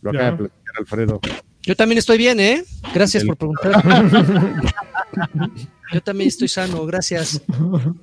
lo 0.02 0.12
Ya. 0.12 0.18
acaba 0.18 0.30
de 0.32 0.36
platicar 0.38 0.74
Alfredo. 0.78 1.20
yo 1.62 1.76
también 1.76 1.98
estoy 1.98 2.18
bien, 2.18 2.40
¿eh? 2.40 2.64
Gracias 2.94 3.22
El- 3.22 3.28
por 3.28 3.36
preguntar. 3.36 3.82
yo 5.92 6.00
también 6.00 6.28
estoy 6.28 6.48
sano, 6.48 6.84
gracias. 6.86 7.40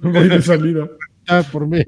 Voy 0.02 0.30
de 0.30 0.42
salida. 0.42 0.88
Ah, 1.28 1.44
por 1.52 1.68
mí. 1.68 1.84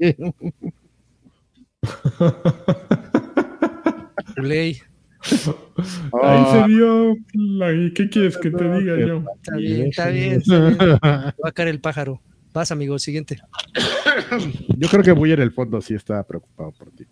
Ahí 5.22 6.10
Ah, 6.12 6.62
se 6.66 6.72
vio. 6.72 7.16
la- 7.34 7.72
¿y 7.72 7.92
¿Qué 7.92 8.08
quieres 8.08 8.36
que 8.38 8.50
te 8.50 8.64
diga 8.64 8.98
yo? 8.98 9.24
Está 9.36 9.56
bien, 9.56 9.86
está 9.88 10.08
bien, 10.08 10.32
está 10.40 10.58
bien. 10.68 10.78
Va 10.80 11.48
a 11.48 11.52
caer 11.52 11.68
el 11.68 11.80
pájaro. 11.80 12.20
Vas, 12.52 12.72
amigo, 12.72 12.98
siguiente. 12.98 13.38
Yo 14.76 14.88
creo 14.88 15.02
que 15.04 15.14
muy 15.14 15.30
en 15.32 15.40
el 15.40 15.52
fondo 15.52 15.80
sí 15.80 15.94
estaba 15.94 16.22
preocupado 16.26 16.72
por 16.72 16.90
ti. 16.90 17.04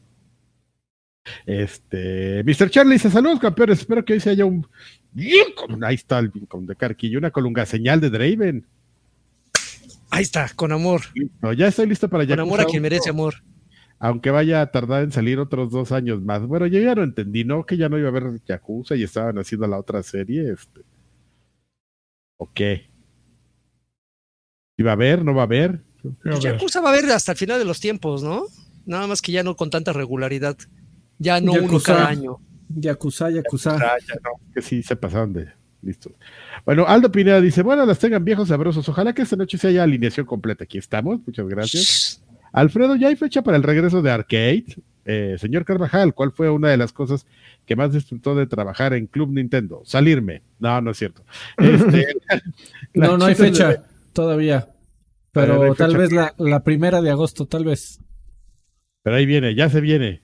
Este, 1.47 2.43
Mr. 2.45 2.71
Charlie 2.71 2.95
dice, 2.95 3.11
saludos 3.11 3.39
campeones, 3.39 3.81
espero 3.81 4.05
que 4.05 4.15
hoy 4.15 4.21
se 4.21 4.31
haya 4.31 4.47
un 4.47 4.67
ahí 5.83 5.95
está 5.95 6.19
el 6.21 6.31
Lincoln 6.33 6.67
de 6.67 6.75
Karki 6.75 7.09
y 7.09 7.17
una 7.17 7.31
colunga 7.31 7.67
señal 7.67 8.01
de 8.01 8.11
Draven. 8.11 8.67
Ahí 10.11 10.23
está, 10.23 10.49
con 10.57 10.73
amor. 10.73 11.03
No, 11.43 11.53
ya 11.53 11.69
estoy 11.69 11.87
listo 11.87 12.09
para 12.09 12.27
Con 12.27 12.41
amor 12.41 12.61
a 12.61 12.65
quien 12.65 12.81
uno, 12.81 12.83
merece 12.85 13.11
amor. 13.11 13.35
Aunque 14.01 14.31
vaya 14.31 14.61
a 14.61 14.71
tardar 14.71 15.03
en 15.03 15.13
salir 15.13 15.39
otros 15.39 15.71
dos 15.71 15.91
años 15.93 16.23
más. 16.23 16.47
Bueno, 16.47 16.67
yo 16.67 16.81
ya 16.81 16.95
no 16.95 17.03
entendí, 17.03 17.45
¿no? 17.45 17.67
Que 17.67 17.77
ya 17.77 17.89
no 17.89 17.99
iba 17.99 18.09
a 18.09 18.11
haber 18.11 18.41
Yakuza 18.47 18.95
y 18.95 19.03
estaban 19.03 19.39
haciendo 19.39 19.67
la 19.67 19.79
otra 19.79 20.03
serie. 20.03 20.53
Este. 20.53 20.83
Ok. 22.37 22.61
¿Iba 24.77 24.91
a 24.91 24.95
haber? 24.95 25.25
¿No 25.25 25.35
va 25.35 25.43
a 25.43 25.45
haber? 25.47 25.83
Pues 26.01 26.15
ver. 26.23 26.39
Yakuza 26.39 26.81
va 26.81 26.91
a 26.91 26.93
haber 26.93 27.11
hasta 27.11 27.33
el 27.33 27.39
final 27.39 27.59
de 27.59 27.65
los 27.65 27.81
tiempos, 27.81 28.23
¿no? 28.23 28.47
Nada 28.87 29.07
más 29.09 29.21
que 29.21 29.33
ya 29.33 29.43
no 29.43 29.57
con 29.57 29.71
tanta 29.71 29.93
regularidad. 29.93 30.57
Ya 31.19 31.41
no 31.41 31.53
uno 31.53 31.63
Yakuza. 31.63 31.95
cada 31.95 32.09
año. 32.09 32.39
Yakuza, 32.69 33.31
Yakuza. 33.31 33.77
Ah, 33.77 33.97
ya 34.07 34.15
no, 34.23 34.31
que 34.55 34.63
sí 34.63 34.83
se 34.83 34.95
pasaron 34.95 35.33
de 35.33 35.49
listo. 35.83 36.13
Bueno, 36.65 36.87
Aldo 36.87 37.11
Pineda 37.11 37.41
dice, 37.41 37.63
bueno, 37.63 37.85
las 37.85 37.99
tengan 37.99 38.25
viejos 38.25 38.49
sabrosos. 38.49 38.89
Ojalá 38.89 39.13
que 39.13 39.23
esta 39.23 39.37
noche 39.37 39.59
se 39.59 39.69
haya 39.69 39.83
alineación 39.83 40.27
completa. 40.27 40.65
Aquí 40.65 40.79
estamos, 40.79 41.21
muchas 41.27 41.49
gracias. 41.49 42.18
Alfredo, 42.53 42.97
¿ya 42.97 43.09
hay 43.09 43.17
fecha 43.17 43.43
para 43.43 43.57
el 43.57 43.63
regreso 43.63 44.03
de 44.03 44.11
Arcade? 44.11 44.65
Eh, 45.05 45.37
señor 45.39 45.65
Carvajal, 45.65 46.13
¿cuál 46.15 46.33
fue 46.33 46.51
una 46.51 46.69
de 46.69 46.77
las 46.77 46.93
cosas 46.93 47.27
que 47.65 47.77
más 47.77 47.93
disfrutó 47.93 48.35
de 48.35 48.47
trabajar 48.47 48.93
en 48.93 49.07
Club 49.07 49.31
Nintendo? 49.33 49.81
Salirme. 49.85 50.43
No, 50.59 50.81
no 50.83 50.91
es 50.91 50.99
cierto. 50.99 51.25
Este, 51.57 52.07
No, 52.95 53.17
no 53.17 53.25
hay 53.25 53.35
de- 53.35 53.45
fecha 53.45 53.83
todavía. 54.13 54.69
Pero 55.33 55.75
tal 55.75 55.93
fecha. 55.93 55.99
vez 55.99 56.13
la, 56.13 56.35
la 56.39 56.65
primera 56.65 57.01
de 57.01 57.11
agosto, 57.11 57.47
tal 57.47 57.65
vez. 57.65 58.01
Pero 59.03 59.17
ahí 59.17 59.25
viene, 59.27 59.55
ya 59.55 59.71
se 59.71 59.81
viene. 59.81 60.21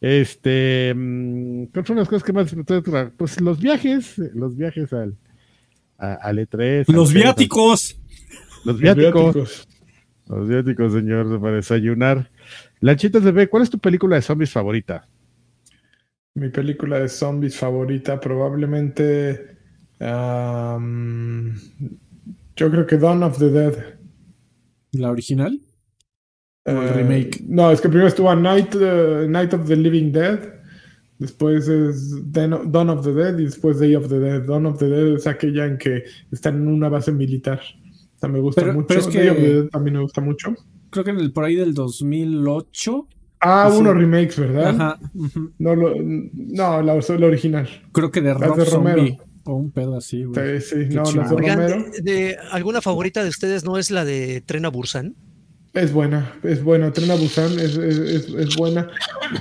Este, 0.00 0.92
mm, 0.94 1.64
¿cuáles 1.72 1.88
son 1.88 1.96
las 1.96 2.08
cosas 2.08 2.22
que 2.22 2.32
más 2.32 2.44
disfrutó 2.44 2.74
de 2.74 2.82
tra- 2.82 3.12
Pues 3.16 3.40
los 3.40 3.58
viajes, 3.60 4.18
los 4.34 4.56
viajes 4.56 4.92
al, 4.92 5.16
a- 5.96 6.14
al 6.14 6.38
E3. 6.38 6.84
al 6.88 6.94
Los 6.94 7.12
viáticos. 7.12 7.98
Los 8.64 8.78
viáticos. 8.78 9.66
Los 10.28 10.48
viáticos, 10.48 10.92
señor, 10.92 11.40
para 11.40 11.56
desayunar. 11.56 12.30
Lanchitas 12.80 13.24
de 13.24 13.32
B, 13.32 13.48
¿cuál 13.48 13.62
es 13.62 13.70
tu 13.70 13.78
película 13.78 14.16
de 14.16 14.22
zombies 14.22 14.50
favorita? 14.50 15.08
Mi 16.34 16.50
película 16.50 17.00
de 17.00 17.08
zombies 17.08 17.56
favorita, 17.56 18.20
probablemente. 18.20 19.56
am, 20.00 21.54
yo 22.56 22.70
creo 22.70 22.86
que 22.86 22.96
Dawn 22.98 23.22
of 23.22 23.38
the 23.38 23.50
Dead. 23.50 23.74
La 24.92 25.10
original. 25.10 25.58
O 26.66 26.70
el 26.70 26.76
Eh, 26.88 26.92
remake. 26.92 27.40
No, 27.48 27.70
es 27.70 27.80
que 27.80 27.88
primero 27.88 28.08
estuvo 28.08 28.34
Night, 28.36 28.74
eh, 28.80 29.26
Night 29.28 29.54
of 29.54 29.66
the 29.66 29.76
Living 29.76 30.12
Dead. 30.12 30.38
Después 31.18 31.66
es 31.66 32.32
Dawn 32.32 32.90
of 32.90 33.04
the 33.04 33.12
Dead 33.12 33.38
y 33.38 33.44
después 33.46 33.80
Day 33.80 33.96
of 33.96 34.08
the 34.08 34.20
Dead. 34.20 34.42
Dawn 34.46 34.66
of 34.66 34.78
the 34.78 34.88
Dead 34.88 35.16
es 35.16 35.26
aquella 35.26 35.64
en 35.66 35.78
que 35.78 36.04
están 36.30 36.56
en 36.56 36.68
una 36.68 36.88
base 36.88 37.10
militar. 37.10 37.60
Me 38.26 38.40
gusta 38.40 38.62
Pero- 38.62 38.74
mucho. 38.74 38.86
pero 38.88 39.00
es 39.00 39.06
que- 39.06 39.18
Day 39.18 39.28
of 39.28 39.36
the 39.36 39.54
Dead 39.54 39.68
también 39.68 39.94
me 39.96 40.02
gusta 40.02 40.20
mucho. 40.20 40.54
Creo 40.90 41.04
que 41.04 41.10
en 41.10 41.18
el 41.18 41.32
por 41.32 41.44
ahí 41.44 41.54
del 41.54 41.74
2008. 41.74 43.06
Ah, 43.40 43.70
unos 43.72 43.94
remakes, 43.96 44.36
¿verdad? 44.38 44.68
Ajá. 44.70 44.98
No, 45.58 45.76
lo- 45.76 45.94
no 46.02 46.82
la, 46.82 46.94
la 46.94 47.26
original. 47.26 47.68
Creo 47.92 48.10
que 48.10 48.20
de 48.20 48.34
Rob 48.34 48.56
de 48.56 48.64
Romero. 48.64 48.96
Zombie. 48.98 49.18
O 49.44 49.54
un 49.54 49.70
pedo 49.70 49.96
así, 49.96 50.24
güey. 50.24 50.60
Sí, 50.60 50.66
sí, 50.82 50.88
Qué 50.88 50.94
no, 50.96 51.04
las 51.04 51.30
de 51.30 51.36
Romero. 51.36 51.60
de, 51.68 52.00
de- 52.02 52.36
¿alguna 52.50 52.82
favorita 52.82 53.22
de 53.22 53.28
ustedes 53.30 53.64
no 53.64 53.78
es 53.78 53.90
la 53.92 54.04
de 54.04 54.42
Tren 54.44 54.64
a 54.66 54.68
Busan? 54.70 55.14
Es 55.72 55.92
buena, 55.92 56.34
es 56.42 56.62
buena. 56.64 56.92
Tren 56.92 57.10
a 57.10 57.14
Busan 57.14 57.52
es, 57.60 57.76
es, 57.76 57.98
es- 57.98 58.28
es 58.28 58.56
buena. 58.56 58.88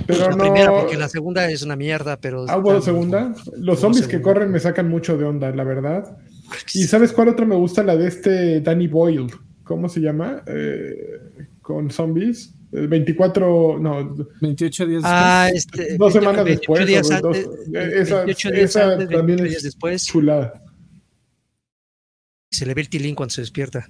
Pero 0.06 0.30
La 0.30 0.36
no. 0.36 0.44
primera, 0.44 0.72
porque 0.80 0.95
la 0.98 1.10
segunda 1.10 1.49
es 1.49 1.64
una 1.64 1.76
mierda, 1.76 2.18
pero... 2.22 2.45
Ah, 2.48 2.58
bueno, 2.58 2.82
segunda. 2.82 3.34
Los 3.58 3.80
zombies 3.80 4.08
que 4.08 4.22
corren 4.22 4.52
me 4.52 4.60
sacan 4.60 4.88
mucho 4.90 5.18
de 5.18 5.26
onda, 5.26 5.49
la 5.56 5.64
verdad. 5.64 6.18
¿Y 6.74 6.84
sabes 6.84 7.11
cuál 7.14 7.30
otra 7.30 7.45
me 7.45 7.56
gusta? 7.56 7.84
La 7.84 7.95
de 7.95 8.07
este 8.07 8.61
Danny 8.61 8.88
Boyle. 8.88 9.28
¿Cómo 9.64 9.90
se 9.90 9.99
llama? 9.99 10.44
Eh, 10.48 11.19
con 11.61 11.90
zombies. 11.91 12.53
Eh, 12.72 12.86
24, 12.88 13.80
no, 13.80 14.15
28 14.41 14.86
días 14.88 15.02
Ah, 15.06 15.49
después. 15.52 15.80
este, 15.88 15.98
Dos 15.98 16.14
28 16.14 16.19
semanas 16.19 16.45
después, 16.45 16.86
días 16.88 17.11
antes, 17.11 17.45
dos- 17.45 17.56
eh, 17.74 17.91
esa- 17.95 18.15
28 18.26 18.52
días 18.52 18.69
esa 18.69 18.91
antes, 18.94 19.10
también 19.10 19.38
28 19.38 19.44
es- 19.45 19.52
días 19.52 19.64
después. 19.64 20.06
chulada. 20.06 20.64
Se 22.52 22.65
le 22.65 22.74
ve 22.74 22.82
el 22.82 22.90
tilín 22.90 23.15
cuando 23.15 23.34
se 23.34 23.41
despierta. 23.41 23.88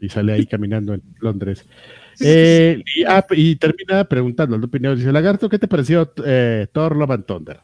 Y 0.00 0.08
sale 0.08 0.32
ahí 0.32 0.46
caminando 0.46 0.94
en 0.94 1.02
Londres. 1.20 1.64
Eh, 2.20 2.82
y, 2.96 3.04
ah, 3.04 3.24
y 3.30 3.56
termina 3.56 4.04
preguntando 4.08 4.56
la 4.58 4.64
opinión. 4.66 4.96
Dice, 4.96 5.12
Lagarto, 5.12 5.48
¿qué 5.48 5.58
te 5.58 5.68
pareció 5.68 6.12
eh, 6.24 6.66
Thor 6.72 6.96
Love 6.96 7.10
and 7.12 7.24
Thunder? 7.26 7.60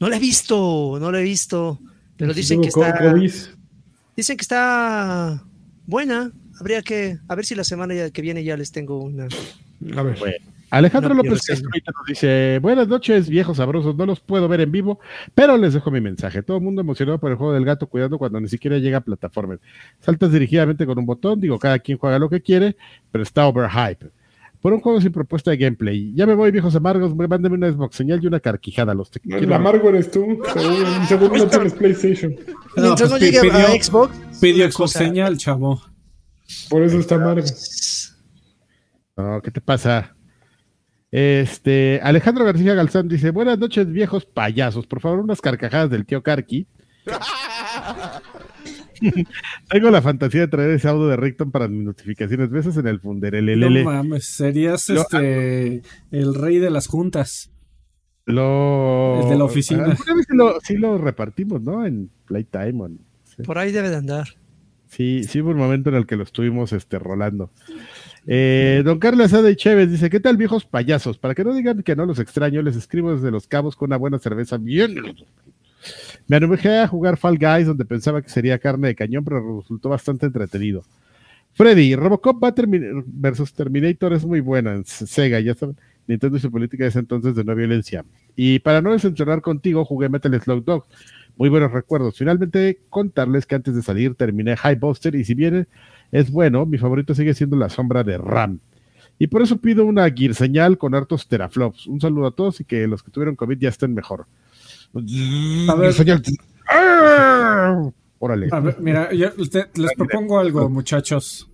No 0.00 0.08
la 0.08 0.16
he 0.16 0.20
visto, 0.20 0.98
no 1.00 1.10
la 1.12 1.20
he 1.20 1.24
visto, 1.24 1.80
pero 2.16 2.32
dicen 2.34 2.60
que 2.60 2.68
está, 2.68 3.14
dicen 4.16 4.36
que 4.36 4.42
está 4.42 5.42
buena. 5.86 6.30
Habría 6.60 6.82
que, 6.82 7.18
a 7.26 7.34
ver 7.34 7.44
si 7.44 7.54
la 7.54 7.64
semana 7.64 7.94
ya- 7.94 8.10
que 8.10 8.22
viene 8.22 8.44
ya 8.44 8.56
les 8.56 8.70
tengo 8.70 9.02
una. 9.02 9.24
A 9.96 10.02
ver. 10.02 10.18
Bueno, 10.18 10.36
Alejandro 10.70 11.14
No, 11.14 11.22
López. 11.22 11.42
Castrita 11.46 11.92
nos 11.96 12.06
dice, 12.06 12.58
buenas 12.62 12.88
noches, 12.88 13.28
viejos 13.28 13.56
sabrosos, 13.58 13.94
no 13.96 14.06
los 14.06 14.20
puedo 14.20 14.48
ver 14.48 14.60
en 14.60 14.72
vivo, 14.72 14.98
pero 15.34 15.56
les 15.56 15.74
dejo 15.74 15.90
mi 15.90 16.00
mensaje. 16.00 16.42
Todo 16.42 16.56
el 16.58 16.62
mundo 16.64 16.80
emocionado 16.80 17.18
por 17.18 17.30
el 17.30 17.36
juego 17.36 17.52
del 17.52 17.64
gato, 17.64 17.86
cuidando 17.88 18.18
cuando 18.18 18.40
ni 18.40 18.48
siquiera 18.48 18.78
llega 18.78 18.98
a 18.98 19.00
plataforma. 19.00 19.58
Saltas 20.00 20.32
dirigidamente 20.32 20.86
con 20.86 20.98
un 20.98 21.06
botón, 21.06 21.40
digo, 21.40 21.58
cada 21.58 21.78
quien 21.78 21.98
juega 21.98 22.18
lo 22.18 22.28
que 22.30 22.40
quiere, 22.40 22.76
pero 23.12 23.22
está 23.22 23.46
overhype. 23.46 24.06
Por 24.64 24.72
un 24.72 24.80
juego 24.80 24.98
sin 24.98 25.12
propuesta 25.12 25.50
de 25.50 25.58
gameplay. 25.58 26.14
Ya 26.14 26.24
me 26.26 26.34
voy, 26.34 26.50
viejos 26.50 26.74
amargos, 26.74 27.14
mándame 27.14 27.50
una 27.54 27.70
Xbox 27.70 27.96
señal 27.96 28.18
y 28.22 28.26
una 28.28 28.40
carquijada. 28.40 28.94
Los 28.94 29.10
te 29.10 29.20
No. 29.22 29.36
El 29.36 29.52
amargo 29.52 29.90
eres 29.90 30.10
tú. 30.10 30.38
Seguro, 30.54 30.86
seguro 31.06 31.36
no 31.36 31.46
tienes 31.48 31.74
PlayStation. 31.74 32.34
Mientras 32.74 32.98
pues 32.98 33.10
no 33.10 33.18
pi- 33.18 33.24
llegue 33.26 33.38
a 33.40 33.42
pidió- 33.42 33.82
Xbox. 33.84 34.16
Pidió 34.40 34.70
cosa- 34.72 35.00
señal, 35.00 35.36
chavo. 35.36 35.82
Por 36.70 36.82
eso 36.82 36.98
está 36.98 37.16
amargo. 37.16 37.46
No, 39.18 39.42
¿qué 39.42 39.50
te 39.50 39.60
pasa? 39.60 40.16
Este, 41.10 42.00
Alejandro 42.02 42.46
García 42.46 42.72
Galzán 42.72 43.06
dice, 43.06 43.32
buenas 43.32 43.58
noches, 43.58 43.86
viejos 43.92 44.24
payasos. 44.24 44.86
Por 44.86 45.02
favor, 45.02 45.18
unas 45.18 45.42
carcajadas 45.42 45.90
del 45.90 46.06
tío 46.06 46.22
Karki. 46.22 46.66
Tengo 49.70 49.90
la 49.90 50.02
fantasía 50.02 50.42
de 50.42 50.48
traer 50.48 50.70
ese 50.70 50.88
audio 50.88 51.06
de 51.08 51.16
Rickton 51.16 51.50
para 51.50 51.68
mis 51.68 51.84
notificaciones. 51.84 52.50
Besos 52.50 52.76
en 52.76 52.86
el 52.86 52.96
No 52.96 53.02
funderelelele. 53.02 53.84
mames, 53.84 54.26
serías 54.26 54.88
Lo- 54.88 55.02
este 55.02 55.82
el 56.10 56.34
rey 56.34 56.58
de 56.58 56.70
las 56.70 56.86
juntas. 56.86 57.50
Lo... 58.26 59.20
El 59.24 59.28
de 59.30 59.36
la 59.36 59.44
oficina. 59.44 59.84
Alguna 59.84 60.14
vez 60.14 60.26
sí 60.28 60.36
lo, 60.36 60.60
sí 60.60 60.76
lo 60.76 60.98
repartimos, 60.98 61.60
¿no? 61.62 61.84
En 61.84 62.10
Playtime. 62.26 62.72
o 62.82 62.86
en- 62.86 62.98
sí. 63.24 63.42
Por 63.42 63.58
ahí 63.58 63.70
debe 63.72 63.90
de 63.90 63.96
andar. 63.96 64.28
Sí, 64.88 65.24
sí 65.24 65.40
hubo 65.40 65.50
un 65.50 65.56
momento 65.56 65.90
en 65.90 65.96
el 65.96 66.06
que 66.06 66.16
lo 66.16 66.22
estuvimos 66.22 66.72
este, 66.72 66.98
rolando. 67.00 67.50
Eh, 68.26 68.82
don 68.84 68.98
Carlos 69.00 69.32
Ada 69.34 69.50
y 69.50 69.56
Chévez 69.56 69.90
dice, 69.90 70.08
¿qué 70.08 70.20
tal 70.20 70.36
viejos 70.36 70.64
payasos? 70.64 71.18
Para 71.18 71.34
que 71.34 71.42
no 71.44 71.52
digan 71.52 71.82
que 71.82 71.96
no 71.96 72.06
los 72.06 72.18
extraño, 72.20 72.62
les 72.62 72.76
escribo 72.76 73.12
desde 73.14 73.30
Los 73.32 73.46
Cabos 73.48 73.74
con 73.76 73.88
una 73.88 73.96
buena 73.96 74.18
cerveza 74.20 74.56
bien. 74.56 74.94
Me 76.26 76.36
animé 76.36 76.56
a 76.78 76.88
jugar 76.88 77.16
Fall 77.16 77.38
Guys 77.38 77.66
donde 77.66 77.84
pensaba 77.84 78.22
que 78.22 78.28
sería 78.28 78.58
carne 78.58 78.88
de 78.88 78.94
cañón, 78.94 79.24
pero 79.24 79.60
resultó 79.60 79.90
bastante 79.90 80.26
entretenido. 80.26 80.82
Freddy, 81.52 81.94
Robocop 81.94 82.42
va 82.42 82.52
versus 83.06 83.52
Terminator 83.52 84.12
es 84.12 84.24
muy 84.24 84.40
buena 84.40 84.82
Sega, 84.84 85.38
ya 85.40 85.54
saben. 85.54 85.76
Nintendo 86.06 86.36
y 86.36 86.40
su 86.40 86.50
política 86.50 86.86
ese 86.86 86.98
entonces 86.98 87.34
de 87.34 87.44
no 87.44 87.54
violencia. 87.54 88.04
Y 88.36 88.58
para 88.58 88.82
no 88.82 88.92
desenterrar 88.92 89.40
contigo, 89.40 89.84
jugué 89.84 90.08
Metal 90.08 90.38
Slug 90.40 90.64
Dog. 90.64 90.84
Muy 91.36 91.48
buenos 91.48 91.72
recuerdos. 91.72 92.18
Finalmente, 92.18 92.80
contarles 92.90 93.46
que 93.46 93.54
antes 93.54 93.74
de 93.74 93.82
salir 93.82 94.14
terminé 94.14 94.56
High 94.56 94.76
Buster 94.76 95.14
y 95.14 95.24
si 95.24 95.34
bien 95.34 95.66
es 96.12 96.30
bueno, 96.30 96.66
mi 96.66 96.78
favorito 96.78 97.14
sigue 97.14 97.34
siendo 97.34 97.56
la 97.56 97.68
sombra 97.68 98.04
de 98.04 98.18
Ram. 98.18 98.60
Y 99.18 99.28
por 99.28 99.42
eso 99.42 99.58
pido 99.58 99.86
una 99.86 100.10
gear 100.10 100.34
señal 100.34 100.76
con 100.76 100.94
hartos 100.94 101.28
teraflops. 101.28 101.86
Un 101.86 102.00
saludo 102.00 102.26
a 102.26 102.30
todos 102.32 102.60
y 102.60 102.64
que 102.64 102.86
los 102.86 103.02
que 103.02 103.10
tuvieron 103.10 103.36
COVID 103.36 103.58
ya 103.58 103.68
estén 103.68 103.94
mejor. 103.94 104.26
A 104.94 105.74
ver. 105.74 105.92
Señal. 105.92 106.22
¡Ah! 106.68 107.90
Órale. 108.18 108.48
A 108.52 108.60
ver, 108.60 108.76
mira, 108.80 109.12
yo 109.12 109.32
te- 109.48 109.68
les 109.74 109.92
propongo 109.96 110.38
algo, 110.38 110.68
muchachos. 110.70 111.50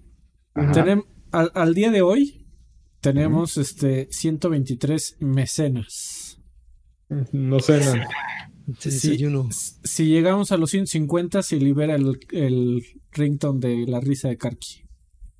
Tenem- 0.54 1.04
al, 1.32 1.50
al 1.54 1.74
día 1.74 1.90
de 1.90 2.02
hoy 2.02 2.46
tenemos 3.00 3.56
este 3.56 4.08
123 4.10 5.16
mecenas. 5.20 6.40
No 7.32 7.58
sé 7.60 7.80
nada. 7.80 8.06
Te 8.80 8.90
Sí. 8.90 9.08
desayuno. 9.10 9.48
Si 9.50 10.06
llegamos 10.06 10.52
a 10.52 10.56
los 10.56 10.70
150 10.70 11.42
se 11.42 11.56
libera 11.56 11.96
el, 11.96 12.20
el 12.30 12.84
ringtone 13.10 13.58
de 13.58 13.86
la 13.88 13.98
risa 14.00 14.28
de 14.28 14.36
Karki. 14.36 14.82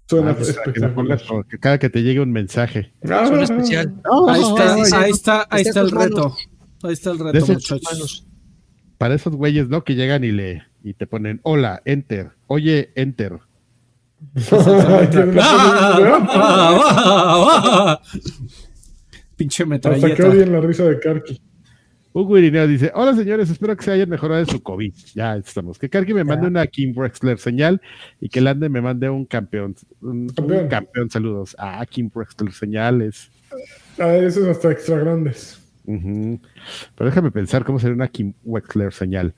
Suena 0.08 0.32
Ah, 0.32 0.36
pues, 0.36 0.48
espectacular. 0.48 1.20
que 1.48 1.58
cada 1.58 1.78
que 1.78 1.88
te 1.90 2.02
llegue 2.02 2.18
un 2.18 2.32
mensaje. 2.32 2.92
Ah, 3.08 3.26
Son 3.28 3.40
especial. 3.40 3.94
Ahí 4.28 4.40
está, 4.42 4.74
ahí 5.00 5.10
está, 5.12 5.46
ahí 5.50 5.62
el 5.76 5.90
reto. 5.92 6.36
Ahí 6.82 6.92
está 6.92 7.10
el 7.12 7.18
De 7.18 7.24
reto, 7.24 7.38
esos 7.38 7.48
muchachos. 7.56 8.26
Para 8.98 9.14
esos 9.14 9.34
güeyes, 9.34 9.68
¿no? 9.68 9.84
Que 9.84 9.94
llegan 9.94 10.24
y 10.24 10.32
le 10.32 10.62
y 10.82 10.94
te 10.94 11.06
ponen 11.06 11.40
hola, 11.42 11.82
enter. 11.84 12.30
Oye, 12.46 12.90
enter. 12.94 13.38
¡Ah! 14.52 16.18
¡Ah! 16.28 18.00
¡Ah! 18.02 18.02
Pinche 19.36 19.62
Hasta 19.64 19.90
que 19.90 19.98
metralleta. 19.98 20.28
odien 20.28 20.52
la 20.52 20.60
risa 20.60 20.84
de 20.84 20.98
Karki. 21.00 21.40
Hugo 22.12 22.36
Irineo 22.36 22.66
dice, 22.66 22.90
hola 22.94 23.14
señores, 23.14 23.48
espero 23.50 23.76
que 23.76 23.84
se 23.84 23.92
hayan 23.92 24.08
mejorado 24.08 24.44
de 24.44 24.50
su 24.50 24.60
COVID. 24.60 24.92
Ya 25.14 25.36
estamos. 25.36 25.78
Que 25.78 25.88
Karki 25.88 26.12
me 26.12 26.24
mande 26.24 26.48
una 26.48 26.66
Kim 26.66 26.92
Wexler 26.96 27.38
señal 27.38 27.80
y 28.20 28.28
que 28.28 28.40
Lande 28.40 28.68
me 28.68 28.80
mande 28.80 29.08
un 29.08 29.24
campeón. 29.24 29.76
Un 30.00 30.22
un 30.22 30.28
campeón, 30.28 30.68
Campeón. 30.68 31.10
saludos. 31.10 31.54
Ah, 31.58 31.86
Kim 31.88 32.10
Wexler 32.12 32.52
señales. 32.52 33.30
Ah, 33.98 34.16
esos 34.16 34.46
hasta 34.48 34.72
extra 34.72 34.98
grandes. 34.98 35.59
Pero 35.98 37.10
déjame 37.10 37.30
pensar 37.30 37.64
cómo 37.64 37.78
sería 37.78 37.94
una 37.94 38.08
Kim 38.08 38.32
Wexler 38.44 38.92
señal. 38.92 39.34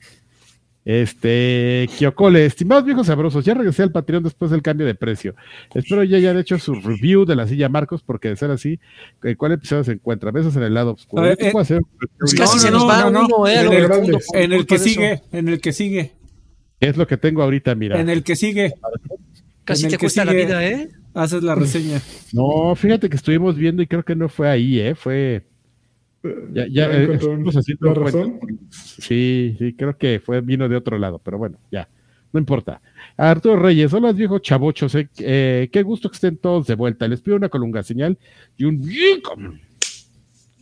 Este, 0.85 1.89
Kiokole, 1.97 2.45
estimados 2.45 2.85
viejos 2.85 3.07
sabrosos, 3.07 3.45
ya 3.45 3.55
regresé 3.55 3.85
al 3.85 3.93
Patreon 3.93 4.25
después 4.25 4.51
del 4.51 4.63
cambio 4.63 4.85
de 4.85 4.97
precio. 4.97 5.37
Espero 5.75 6.03
ya 6.03 6.17
hayan 6.17 6.37
hecho 6.39 6.59
su 6.59 6.75
review 6.75 7.25
de 7.25 7.37
la 7.37 7.47
silla 7.47 7.69
Marcos, 7.69 8.03
porque 8.03 8.29
de 8.31 8.37
ser 8.37 8.51
así, 8.51 8.81
¿en 9.23 9.37
cuál 9.37 9.53
episodio 9.53 9.85
se 9.85 9.93
encuentra? 9.93 10.33
Besos 10.33 10.57
en 10.57 10.65
el 10.65 10.75
lado 10.75 10.95
oscuro. 10.95 11.23
Ver, 11.23 11.37
eh, 11.41 11.51
puedo 11.53 11.63
hacer 11.63 11.79
un 11.79 11.87
Pues 12.19 12.35
casi 12.35 12.57
No, 12.57 12.63
se 12.63 12.71
no, 12.73 12.79
nos 12.79 12.83
no, 12.83 12.89
va 12.89 13.05
no, 13.05 13.11
no. 13.13 13.27
uno, 13.27 13.47
eh, 13.49 13.59
a 13.59 13.61
En 13.63 13.67
lo 13.67 13.73
el 13.73 14.21
En 14.35 14.53
el 14.53 14.67
que 14.67 14.75
eso. 14.75 14.85
sigue, 14.85 15.23
en 15.31 15.49
el 15.49 15.61
que 15.61 15.73
sigue, 15.73 16.13
Es 16.81 16.97
lo 16.97 17.07
que 17.07 17.17
tengo 17.17 17.43
ahorita, 17.45 17.77
mira. 17.77 18.01
en 18.01 18.11
el 18.11 18.25
que 18.25 18.35
sigue, 18.35 18.75
Casi 19.65 19.87
te 19.87 19.99
cuesta 19.99 20.25
la 20.25 20.33
vida, 20.33 20.67
¿eh? 20.67 20.89
haces 21.15 21.45
la 21.45 21.55
reseña. 21.55 22.01
No, 22.33 22.75
fíjate 22.75 23.09
que 23.09 23.15
estuvimos 23.15 23.55
viendo 23.57 23.83
y 23.83 23.87
creo 23.87 24.03
que 24.03 24.17
no 24.17 24.29
fue 24.29 24.49
ahí, 24.49 24.81
¿eh? 24.81 24.97
Fue, 24.97 25.45
Ya, 26.53 26.67
ya, 26.67 26.67
Ya 26.69 26.91
eh, 26.93 27.19
la 27.81 27.95
razón. 27.95 28.39
Sí, 28.71 29.57
sí, 29.59 29.75
creo 29.75 29.97
que 29.97 30.21
fue, 30.25 30.41
vino 30.41 30.69
de 30.69 30.77
otro 30.77 30.99
lado, 30.99 31.19
pero 31.19 31.39
bueno, 31.39 31.59
ya, 31.71 31.89
no 32.33 32.39
importa. 32.41 32.81
Arturo 33.17 33.57
Reyes, 33.57 33.93
hola 33.93 34.13
viejos 34.13 34.41
chavochos, 34.43 34.95
eh, 34.95 35.09
eh, 35.19 35.69
qué 35.73 35.83
gusto 35.83 36.09
que 36.09 36.15
estén 36.15 36.37
todos 36.37 36.67
de 36.67 36.75
vuelta. 36.77 37.09
Les 37.09 37.21
pido 37.21 37.37
una 37.37 37.49
colunga 37.49 37.83
señal 37.83 38.19
y 38.57 38.65
un. 38.65 38.81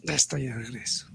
Ya 0.02 0.14
estoy 0.14 0.44
de 0.46 0.54
regreso. 0.54 1.06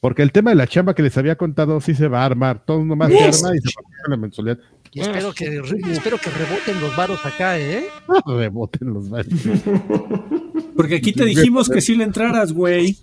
porque 0.00 0.22
el 0.22 0.30
tema 0.32 0.50
de 0.50 0.56
la 0.56 0.66
chamba 0.66 0.94
que 0.94 1.02
les 1.02 1.16
había 1.16 1.36
contado 1.36 1.80
sí 1.80 1.94
se 1.94 2.08
va 2.08 2.22
a 2.22 2.26
armar, 2.26 2.64
todo 2.64 2.84
nomás 2.84 3.10
se 3.10 3.18
arma 3.18 3.56
y 3.56 3.60
se 3.60 3.70
va 3.76 4.08
la 4.08 4.16
mensualidad. 4.18 4.58
Y 4.92 5.00
espero 5.00 5.32
que, 5.34 5.60
re- 5.62 5.92
espero 5.92 6.16
que 6.18 6.30
reboten 6.30 6.80
los 6.80 6.94
varos 6.96 7.24
acá, 7.26 7.58
¿eh? 7.58 7.84
Reboten 8.26 8.88
los 8.94 9.08
bares. 9.10 9.32
Porque 10.76 10.96
aquí 10.96 11.12
te 11.12 11.24
dijimos 11.24 11.68
que 11.68 11.80
sí 11.80 11.94
le 11.94 12.04
entraras, 12.04 12.52
güey. 12.52 12.96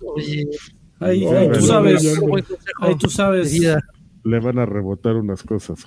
Ahí, 1.00 1.24
ahí 1.26 1.50
tú 1.52 1.60
sabes. 1.60 2.20
Ahí 2.80 2.96
tú 2.96 3.08
sabes. 3.08 3.60
Le 4.24 4.40
van 4.40 4.58
a 4.58 4.66
rebotar 4.66 5.16
unas 5.16 5.42
cosas. 5.42 5.84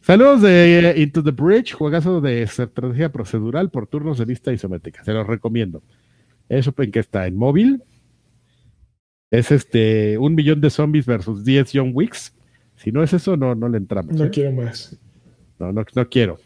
Saludos 0.00 0.42
de 0.42 0.90
eh, 0.90 1.00
Into 1.00 1.22
the 1.22 1.30
Bridge, 1.30 1.74
juegazo 1.74 2.20
de 2.20 2.42
estrategia 2.42 3.12
procedural 3.12 3.70
por 3.70 3.86
turnos 3.86 4.18
de 4.18 4.24
vista 4.24 4.52
isométrica. 4.52 5.04
Se 5.04 5.12
los 5.12 5.26
recomiendo. 5.26 5.82
Eso 6.48 6.74
en 6.76 6.90
que 6.90 6.98
está 6.98 7.26
en 7.26 7.36
móvil. 7.36 7.82
Es 9.30 9.52
este 9.52 10.18
un 10.18 10.34
millón 10.34 10.60
de 10.60 10.70
zombies 10.70 11.06
versus 11.06 11.44
10 11.44 11.70
John 11.72 11.90
Wicks. 11.94 12.34
Si 12.76 12.90
no 12.90 13.02
es 13.02 13.12
eso, 13.12 13.36
no, 13.36 13.54
no 13.54 13.68
le 13.68 13.78
entramos. 13.78 14.14
No 14.14 14.24
¿eh? 14.24 14.30
quiero 14.30 14.52
más. 14.52 14.98
No, 15.58 15.72
no, 15.72 15.84
no 15.94 16.08
quiero. 16.08 16.38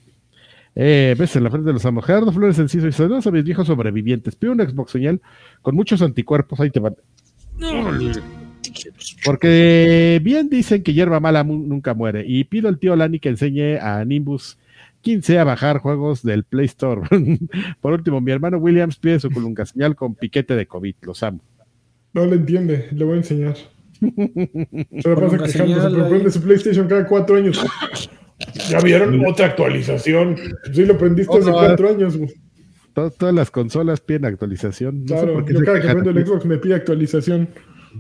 Eh, 0.79 1.17
ves 1.19 1.35
en 1.37 1.43
la 1.45 1.51
frente 1.51 1.67
de 1.69 1.73
los 1.73 1.85
amos. 1.87 2.05
Gerardo 2.05 2.31
Flores 2.33 2.59
Enciso 2.59 2.87
y 2.87 2.93
saludos 2.93 3.27
a 3.27 3.31
mis 3.31 3.43
viejos 3.45 3.67
sobrevivientes. 3.67 4.37
Pido 4.37 4.53
un 4.53 4.61
Xbox 4.61 4.93
señal 4.93 5.21
con 5.63 5.75
muchos 5.75 6.03
anticuerpos. 6.03 6.61
Ahí 6.61 6.71
te 6.71 6.81
van. 6.81 6.95
Porque 9.25 10.21
bien 10.23 10.49
dicen 10.51 10.83
que 10.83 10.93
hierba 10.93 11.21
mala 11.21 11.45
mu- 11.45 11.67
nunca 11.67 11.95
muere. 11.95 12.25
Y 12.27 12.45
pido 12.45 12.69
al 12.69 12.79
tío 12.79 12.95
Lani 12.97 13.19
que 13.21 13.31
enseñe 13.31 13.79
a 13.81 14.05
Nimbus 14.05 14.59
15 15.01 15.39
a 15.39 15.45
bajar 15.45 15.79
juegos 15.79 16.23
del 16.23 16.45
Play 16.45 16.67
Store. 16.67 17.03
Por 17.81 17.93
último, 17.93 18.21
mi 18.21 18.33
hermano 18.33 18.59
Williams 18.59 18.97
pide 18.97 19.21
su 19.21 19.31
colunga 19.31 19.65
señal 19.67 19.97
con 19.97 20.15
piquete 20.15 20.57
de 20.57 20.67
COVID. 20.67 20.95
Los 21.03 21.23
amo. 21.23 21.41
No 22.13 22.27
le 22.27 22.37
entiende, 22.37 22.89
le 22.93 23.05
voy 23.05 23.15
a 23.15 23.17
enseñar. 23.19 23.57
Se 24.01 25.09
la 25.09 25.15
pasa 25.17 25.39
quejándose, 25.39 25.91
pero 25.91 26.09
prende 26.09 26.31
su 26.31 26.43
PlayStation 26.43 26.87
cada 26.89 27.07
cuatro 27.07 27.37
años. 27.37 27.65
¿Ya 28.69 28.81
vieron? 28.81 29.25
Otra 29.27 29.47
actualización. 29.47 30.37
Sí, 30.73 30.85
lo 30.85 30.99
prendiste 30.99 31.37
hace 31.39 31.51
cuatro 31.51 31.89
años. 31.91 32.17
güey. 32.17 32.31
Todas 32.93 33.35
las 33.35 33.51
consolas 33.51 34.01
piden 34.01 34.25
actualización. 34.25 35.01
No 35.03 35.09
sé 35.09 35.15
Claro, 35.15 35.33
por 35.35 35.45
qué 35.45 35.53
yo 35.55 35.61
cada 35.65 35.81
que 35.81 35.89
prendo 35.89 36.11
el. 36.11 36.27
Xbox 36.27 36.45
me 36.47 36.59
pide 36.59 36.75
actualización. 36.75 37.49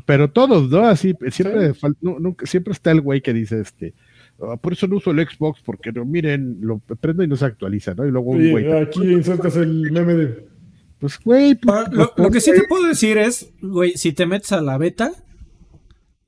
Pero 0.04 0.30
todos, 0.30 0.70
¿no? 0.70 0.80
Así, 0.86 1.14
siempre, 1.30 1.72
nunca- 2.02 2.44
siempre 2.46 2.72
está 2.72 2.90
el 2.90 3.00
güey 3.00 3.22
que 3.22 3.32
dice, 3.32 3.60
este, 3.60 3.94
"Ah, 4.42 4.56
por 4.58 4.74
eso 4.74 4.86
no 4.86 4.96
uso 4.96 5.10
el 5.10 5.26
Xbox, 5.26 5.60
porque 5.64 5.90
no, 5.92 6.04
miren, 6.04 6.58
lo 6.60 6.78
prendo 6.78 7.22
y 7.22 7.28
no 7.28 7.36
se 7.36 7.46
actualiza, 7.46 7.94
¿no? 7.94 8.06
Y 8.06 8.10
luego 8.10 8.30
un 8.32 8.50
güey, 8.50 8.70
aquí 8.72 9.00
insertas 9.10 9.56
el 9.56 9.90
meme 9.90 10.14
de. 10.14 10.48
pues, 10.98 11.18
güey, 11.22 11.54
pues, 11.54 11.76
Ah, 11.78 11.88
Lo, 11.90 12.12
lo 12.16 12.30
que 12.30 12.40
sí 12.40 12.52
te 12.52 12.64
puedo 12.68 12.86
decir 12.86 13.16
es, 13.18 13.50
güey, 13.62 13.92
si 13.96 14.12
te 14.12 14.26
metes 14.26 14.52
a 14.52 14.60
la 14.60 14.76
beta, 14.78 15.12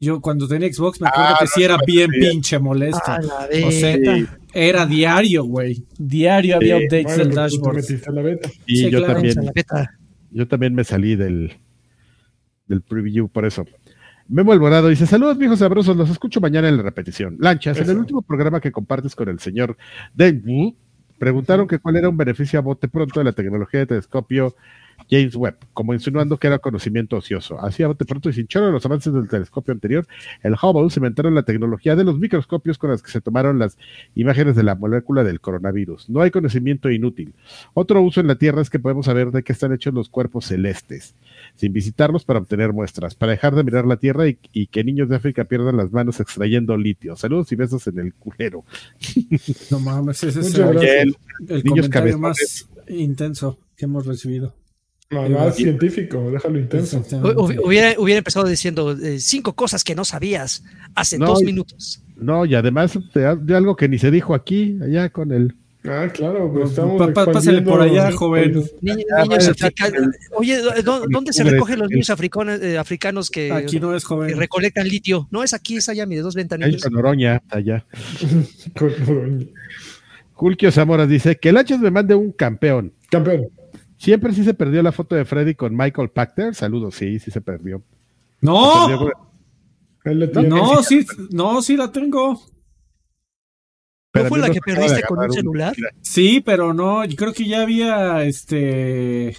yo 0.01 0.20
cuando 0.20 0.47
tenía 0.47 0.73
Xbox 0.73 1.01
me 1.01 1.09
acuerdo 1.09 1.31
Ah, 1.31 1.37
que 1.39 1.45
no, 1.45 1.51
sí 1.55 1.62
era 1.65 1.77
bien 1.87 2.11
sabía. 2.11 2.31
pinche 2.31 2.59
molesto. 2.59 3.03
A 3.11 3.20
la 3.20 3.49
O 3.66 3.70
sea, 3.73 3.97
era 4.55 4.87
diario, 4.87 5.45
güey. 5.45 5.85
Diario 5.99 6.57
había 6.57 6.79
Sí, 6.79 6.85
updates 6.87 7.05
Bueno, 7.05 7.25
del 7.25 7.33
pues 7.35 7.87
te 7.87 7.95
dashboard. 7.97 8.15
la 8.15 8.23
beta. 8.23 8.51
y 8.66 8.77
sí, 8.77 8.91
yo 8.91 8.99
claro. 8.99 9.15
también, 9.15 9.39
A 9.39 9.43
la 9.43 9.53
beta. 9.55 9.91
yo 10.31 10.49
también 10.49 10.75
me 10.75 10.85
salí 10.85 11.16
del, 11.16 11.53
del 12.66 12.83
preview 12.83 13.29
por 13.29 13.45
eso. 13.45 13.66
Memo 14.29 14.53
Alvarado 14.53 14.89
dice, 14.89 15.07
saludos 15.07 15.39
viejos 15.39 15.59
sabrosos, 15.61 15.97
los 15.97 16.11
escucho 16.11 16.41
mañana 16.41 16.69
en 16.69 16.77
la 16.77 16.83
repetición. 16.83 17.37
Lanchas, 17.41 17.79
en 17.81 17.89
el 17.89 17.97
último 17.99 18.20
programa 18.23 18.61
que 18.61 18.70
compartes 18.70 19.16
con 19.16 19.29
el 19.31 19.39
señor 19.41 19.77
Denny, 20.15 20.77
preguntaron 21.19 21.66
que 21.66 21.79
cuál 21.79 21.97
era 21.97 22.09
un 22.11 22.16
beneficio 22.19 22.59
a 22.59 22.62
bote 22.62 22.89
pronto 22.89 23.20
de 23.20 23.25
la 23.25 23.33
tecnología 23.33 23.81
de 23.81 23.87
telescopio 23.87 24.55
James 25.10 25.35
Webb, 25.36 25.56
como 25.74 25.94
insinuando 25.94 26.39
que 26.39 26.47
era 26.47 26.59
conocimiento 26.59 27.16
ocioso. 27.16 27.59
Así 27.60 27.82
bote 27.85 28.05
pronto 28.05 28.28
y 28.28 28.32
sin 28.32 28.47
chorro 28.47 28.66
de 28.66 28.72
los 28.72 28.85
avances 28.86 29.12
del 29.12 29.28
telescopio 29.28 29.72
anterior, 29.72 30.06
el 30.43 30.55
Hubble 30.55 30.90
se 30.90 31.01
inventaron 31.01 31.35
la 31.35 31.43
tecnología 31.43 31.97
de 31.97 32.05
los 32.05 32.18
microscopios 32.18 32.76
con 32.78 32.90
las 32.90 33.02
que 33.02 33.10
se 33.10 33.20
tomaron 33.20 33.59
las 33.59 33.78
imágenes 34.14 34.56
de 34.56 34.62
la 34.62 34.74
molécula 34.74 35.24
del 35.24 35.40
coronavirus. 35.40 36.09
No 36.10 36.20
hay 36.20 36.30
conocimiento 36.30 36.90
inútil. 36.90 37.35
Otro 37.74 38.02
uso 38.02 38.20
en 38.20 38.26
la 38.26 38.36
Tierra 38.36 38.60
es 38.62 38.70
que 38.70 38.78
podemos 38.78 39.06
saber 39.06 39.30
de 39.30 39.43
qué 39.43 39.52
están 39.52 39.72
hechos 39.72 39.94
los 39.94 40.09
cuerpos 40.09 40.47
celestes, 40.47 41.14
sin 41.56 41.72
visitarlos 41.72 42.24
para 42.24 42.39
obtener 42.40 42.72
muestras, 42.72 43.14
para 43.14 43.32
dejar 43.32 43.55
de 43.55 43.64
mirar 43.64 43.86
la 43.86 43.97
Tierra 43.97 44.28
y, 44.28 44.39
y 44.52 44.66
que 44.66 44.85
niños 44.85 45.09
de 45.09 45.16
África 45.16 45.44
pierdan 45.44 45.76
las 45.76 45.90
manos 45.93 46.20
extrayendo 46.20 46.76
litio. 46.76 47.16
Saludos 47.16 47.51
y 47.52 47.56
besos 47.56 47.86
en 47.86 47.98
el 47.98 48.14
culero. 48.14 48.64
No 49.70 49.80
mames, 49.80 50.22
ese 50.24 50.40
es 50.40 50.55
el. 50.55 50.62
El- 50.78 51.16
el 51.48 51.62
comentario 51.62 51.90
cabezones. 51.90 52.20
más 52.20 52.68
intenso 52.89 53.59
que 53.76 53.85
hemos 53.85 54.06
recibido. 54.06 54.55
No, 55.10 55.26
no, 55.26 55.48
es 55.48 55.55
científico, 55.55 56.30
déjalo 56.30 56.59
intenso. 56.59 57.02
Hu- 57.02 57.60
Hubiera, 57.64 57.98
hubiera 57.98 58.18
empezado 58.18 58.47
diciendo 58.47 58.93
eh, 58.93 59.18
cinco 59.20 59.55
cosas 59.55 59.82
que 59.82 59.94
no 59.94 60.05
sabías 60.05 60.62
hace 60.94 61.18
No, 61.18 61.26
dos 61.28 61.43
minutos. 61.43 62.02
No, 62.16 62.44
y 62.44 62.55
además 62.55 62.98
de, 63.14 63.36
de 63.36 63.56
algo 63.56 63.74
que 63.74 63.89
ni 63.89 63.98
se 63.98 64.10
dijo 64.10 64.35
aquí, 64.35 64.76
allá 64.82 65.09
con 65.09 65.32
el... 65.32 65.55
Ah, 65.85 66.09
claro, 66.12 66.52
pues 66.52 66.64
Pa- 66.64 66.68
estamos. 66.70 66.97
pa- 66.98 67.12
pásale 67.24 67.59
expandiendo 67.59 67.70
por 67.70 67.80
allá, 67.80 68.12
joven. 68.12 68.52
Ah, 68.59 68.68
niños 68.82 69.05
vaya, 69.28 69.51
africanos. 69.51 70.09
Oye, 70.32 70.60
¿dó- 70.85 71.06
¿dónde 71.09 71.32
se 71.32 71.43
recogen 71.44 71.78
los 71.78 71.89
niños 71.89 72.10
africanos, 72.10 72.60
eh, 72.60 72.76
africanos 72.76 73.30
que, 73.30 73.51
Aquí 73.51 73.80
no 73.80 73.94
es 73.97 74.05
que 74.05 74.35
recolectan 74.35 74.86
litio? 74.86 75.26
No 75.30 75.43
es 75.43 75.55
aquí, 75.55 75.76
es 75.76 75.89
allá, 75.89 76.05
mire, 76.05 76.20
dos 76.20 76.36
Ahí 76.36 76.43
ventanillas. 76.43 76.82
con 76.82 76.94
Oroña, 76.97 77.40
allá. 77.48 77.86
Con 78.78 78.93
Oroña. 79.09 79.47
Julio 80.35 80.70
Zamora 80.70 81.06
dice 81.06 81.36
que 81.36 81.48
el 81.48 81.56
Hachas 81.56 81.80
me 81.80 81.90
mande 81.90 82.14
un 82.14 82.32
campeón. 82.32 82.93
Campeón. 83.09 83.47
Siempre 83.99 84.33
sí 84.33 84.45
se 84.45 84.55
perdió 84.55 84.83
la 84.83 84.93
foto 84.93 85.15
de 85.16 85.25
Freddy 85.25 85.55
con 85.55 85.77
Michael 85.77 86.09
Pachter. 86.11 86.55
Saludos, 86.55 86.95
sí, 86.95 87.19
sí 87.19 87.31
se 87.31 87.41
perdió. 87.41 87.83
Se 88.41 88.47
¡No! 88.47 88.87
perdió. 90.03 90.49
No, 90.49 90.83
sí, 90.83 91.05
no, 91.31 91.61
sí 91.61 91.77
la 91.77 91.93
tengo. 91.93 92.41
¿No 94.15 94.25
fue 94.25 94.39
la 94.39 94.49
no 94.49 94.55
que 94.55 94.61
perdiste 94.61 95.03
con 95.03 95.19
un 95.19 95.31
celular? 95.33 95.77
Sí, 96.01 96.41
pero 96.41 96.73
no, 96.73 97.05
yo 97.05 97.15
creo 97.16 97.33
que 97.33 97.47
ya 97.47 97.62
había 97.62 98.25
este. 98.25 99.37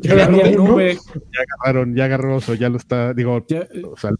Ya 0.00 0.16
Ya 0.16 0.24
había 0.26 0.50
nube. 0.52 0.98
Ya 1.14 1.40
agarraron, 1.56 1.94
ya 1.96 2.04
agarró 2.04 2.36
oso, 2.36 2.54
ya 2.54 2.68
lo 2.68 2.76
está, 2.76 3.14
digo, 3.14 3.44
Ya- 3.48 3.66
o 3.90 3.96
sea, 3.96 4.10
es 4.10 4.16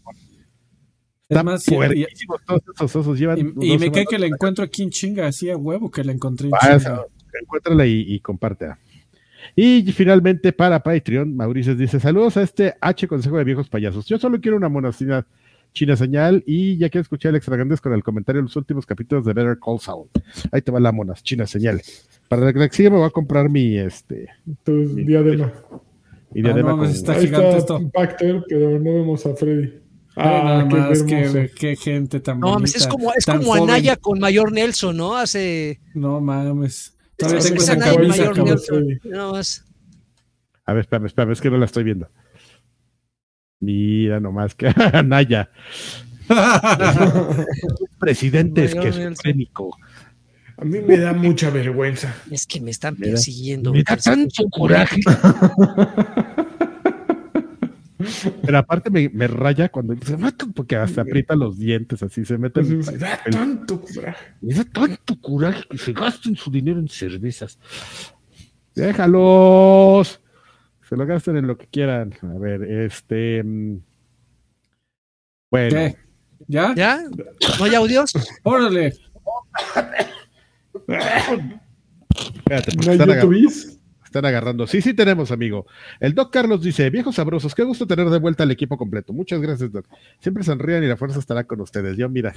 están 1.29 1.45
más, 1.45 1.67
y, 1.67 1.73
y- 1.73 1.75
puerquísimos 1.77 2.41
todos 2.45 2.61
esos 2.75 2.95
osos. 2.95 3.19
Llevan 3.19 3.37
y- 3.39 3.43
dos 3.43 3.63
y 3.63 3.77
me 3.77 3.91
cae 3.91 4.05
que 4.05 4.19
la 4.19 4.25
encuentro 4.25 4.63
aquí 4.65 4.83
en 4.83 4.89
chinga, 4.89 5.27
así 5.27 5.49
a 5.49 5.55
huevo 5.57 5.91
que 5.91 6.03
la 6.03 6.11
encontré 6.13 6.47
en 6.49 6.53
chinga. 6.79 7.05
encuéntrala 7.41 7.85
y, 7.85 8.01
y 8.07 8.19
compártela. 8.21 8.79
Y 9.55 9.83
finalmente 9.93 10.51
para 10.51 10.81
Patreon, 10.83 11.35
Mauricio 11.35 11.75
dice: 11.75 11.99
Saludos 11.99 12.35
a 12.37 12.41
este 12.43 12.73
H 12.81 13.07
Consejo 13.07 13.37
de 13.37 13.43
Viejos 13.45 13.69
Payasos. 13.69 14.05
Yo 14.05 14.17
solo 14.17 14.39
quiero 14.41 14.57
una 14.57 14.67
monacina 14.69 15.25
china 15.71 15.95
señal 15.97 16.43
y 16.45 16.77
ya 16.77 16.89
quiero 16.89 17.01
escuchar 17.03 17.29
el 17.31 17.35
extra 17.37 17.55
grandes 17.55 17.81
con 17.81 17.93
el 17.93 18.03
comentario 18.03 18.41
de 18.41 18.43
los 18.43 18.55
últimos 18.55 18.85
capítulos 18.85 19.25
de 19.25 19.33
Better 19.33 19.57
Call 19.63 19.79
Saul. 19.79 20.07
Ahí 20.51 20.61
te 20.61 20.71
va 20.71 20.79
la 20.79 20.91
monas, 20.91 21.21
china 21.23 21.45
señal. 21.47 21.81
Para 22.29 22.51
la 22.51 22.53
que 22.69 22.75
sigue 22.75 22.89
me 22.89 22.97
voy 22.97 23.07
a 23.07 23.09
comprar 23.09 23.49
mi 23.49 23.77
este 23.77 24.27
Tu 24.63 24.95
diadema. 24.95 25.51
mi 26.33 26.41
Ah, 26.41 26.43
diadema 26.43 26.69
no, 26.71 26.77
con- 26.79 26.89
está 26.89 27.13
Ahí 27.13 27.25
gigante 27.27 27.47
está 27.49 27.57
esto. 27.77 27.89
Pacter, 27.93 28.43
pero 28.49 28.71
no 28.79 28.93
vemos 28.93 29.25
a 29.25 29.35
Freddy. 29.35 29.73
Ay, 30.17 30.43
nada 30.43 30.59
Ah, 30.61 30.67
qué 30.69 30.75
más, 30.75 30.99
hermoso. 31.01 31.33
qué, 31.33 31.51
qué 31.59 31.75
gente 31.75 32.19
tan 32.21 32.39
No, 32.39 32.53
mames, 32.53 32.71
bonita. 32.71 32.77
es 32.77 32.87
como, 32.87 33.13
es 33.13 33.25
como 33.25 33.43
joven. 33.43 33.63
Anaya 33.63 33.95
con 33.97 34.19
Mayor 34.19 34.51
Nelson, 34.53 34.95
¿no? 34.95 35.15
Hace. 35.17 35.81
No 35.93 36.21
mames. 36.21 36.94
Todavía 37.17 37.39
es- 37.39 37.45
tengo 37.45 37.57
es 37.57 37.63
esa 37.63 37.73
Anaya 37.73 37.91
y 37.91 37.95
camisa, 37.95 38.17
Mayor 38.17 38.35
cabrón. 38.35 38.45
Nelson. 38.55 38.83
Freddy. 38.85 39.09
Nada 39.09 39.31
más. 39.31 39.65
A 40.65 40.73
ver, 40.73 40.81
espérame, 40.81 41.05
espérame, 41.05 41.31
es 41.31 41.41
que 41.41 41.49
no 41.51 41.57
la 41.57 41.65
estoy 41.65 41.83
viendo. 41.83 42.09
Mira 43.59 44.19
nomás 44.19 44.53
que 44.55 44.73
Naya, 45.05 45.49
presidente 47.99 48.63
Mayor 48.65 48.85
esquizofrénico. 48.87 49.77
A 50.57 50.63
mí 50.65 50.79
me 50.79 50.97
da 50.97 51.13
mucha 51.13 51.49
vergüenza. 51.49 52.15
Es 52.31 52.47
que 52.47 52.61
me 52.61 52.71
están 52.71 52.95
persiguiendo. 52.95 53.73
Me 53.73 53.83
da 53.83 53.97
tanto 53.97 54.47
coraje. 54.49 55.01
Pero 58.43 58.57
aparte 58.57 58.89
me, 58.89 59.09
me 59.09 59.27
raya 59.27 59.69
cuando 59.69 59.93
dice, 59.95 60.17
"Mato", 60.17 60.47
porque 60.53 60.75
hasta 60.75 61.01
aprieta 61.01 61.35
los 61.35 61.57
dientes, 61.57 62.01
así 62.03 62.23
se 62.25 62.37
mete. 62.37 62.61
Pues, 62.61 62.87
en- 62.87 62.93
me 62.93 62.97
da 62.99 63.19
el- 63.25 63.33
tanto 63.33 63.81
coraje. 63.81 64.25
Me 64.41 64.53
da 64.53 64.63
tanto 64.65 65.19
coraje 65.21 65.63
que 65.69 65.77
se 65.77 65.93
gasten 65.93 66.35
su 66.35 66.49
dinero 66.51 66.79
en 66.79 66.87
cervezas. 66.87 67.59
Déjalos. 68.75 70.21
Se 70.87 70.95
lo 70.95 71.05
gasten 71.05 71.37
en 71.37 71.47
lo 71.47 71.57
que 71.57 71.67
quieran. 71.67 72.13
A 72.21 72.37
ver, 72.39 72.63
este. 72.63 73.43
mm, 73.43 73.77
Bueno, 75.51 75.69
¿Qué? 75.75 75.95
¿Ya? 76.47 76.73
¿Ya? 76.75 77.01
¿No 77.59 77.65
hay 77.65 77.75
audios? 77.75 78.11
Órale. 78.43 78.93
espérate, 82.37 82.75
¿No 82.85 82.91
están? 82.91 83.09
Están 84.15 84.25
agarrando. 84.25 84.65
Sí, 84.65 84.81
sí 84.81 84.93
tenemos, 84.93 85.31
amigo. 85.31 85.65
El 85.99 86.13
Doc 86.15 86.31
Carlos 86.31 86.61
dice, 86.61 86.89
viejos 86.89 87.15
sabrosos, 87.15 87.53
qué 87.53 87.63
gusto 87.63 87.85
tener 87.85 88.09
de 88.09 88.17
vuelta 88.19 88.43
al 88.43 88.51
equipo 88.51 88.77
completo. 88.77 89.11
Muchas 89.11 89.41
gracias, 89.41 89.71
Doc. 89.73 89.85
Siempre 90.19 90.43
sonrían 90.43 90.83
y 90.83 90.87
la 90.87 90.95
fuerza 90.95 91.19
estará 91.19 91.43
con 91.43 91.59
ustedes. 91.59 91.97
Yo, 91.97 92.07
mira. 92.07 92.33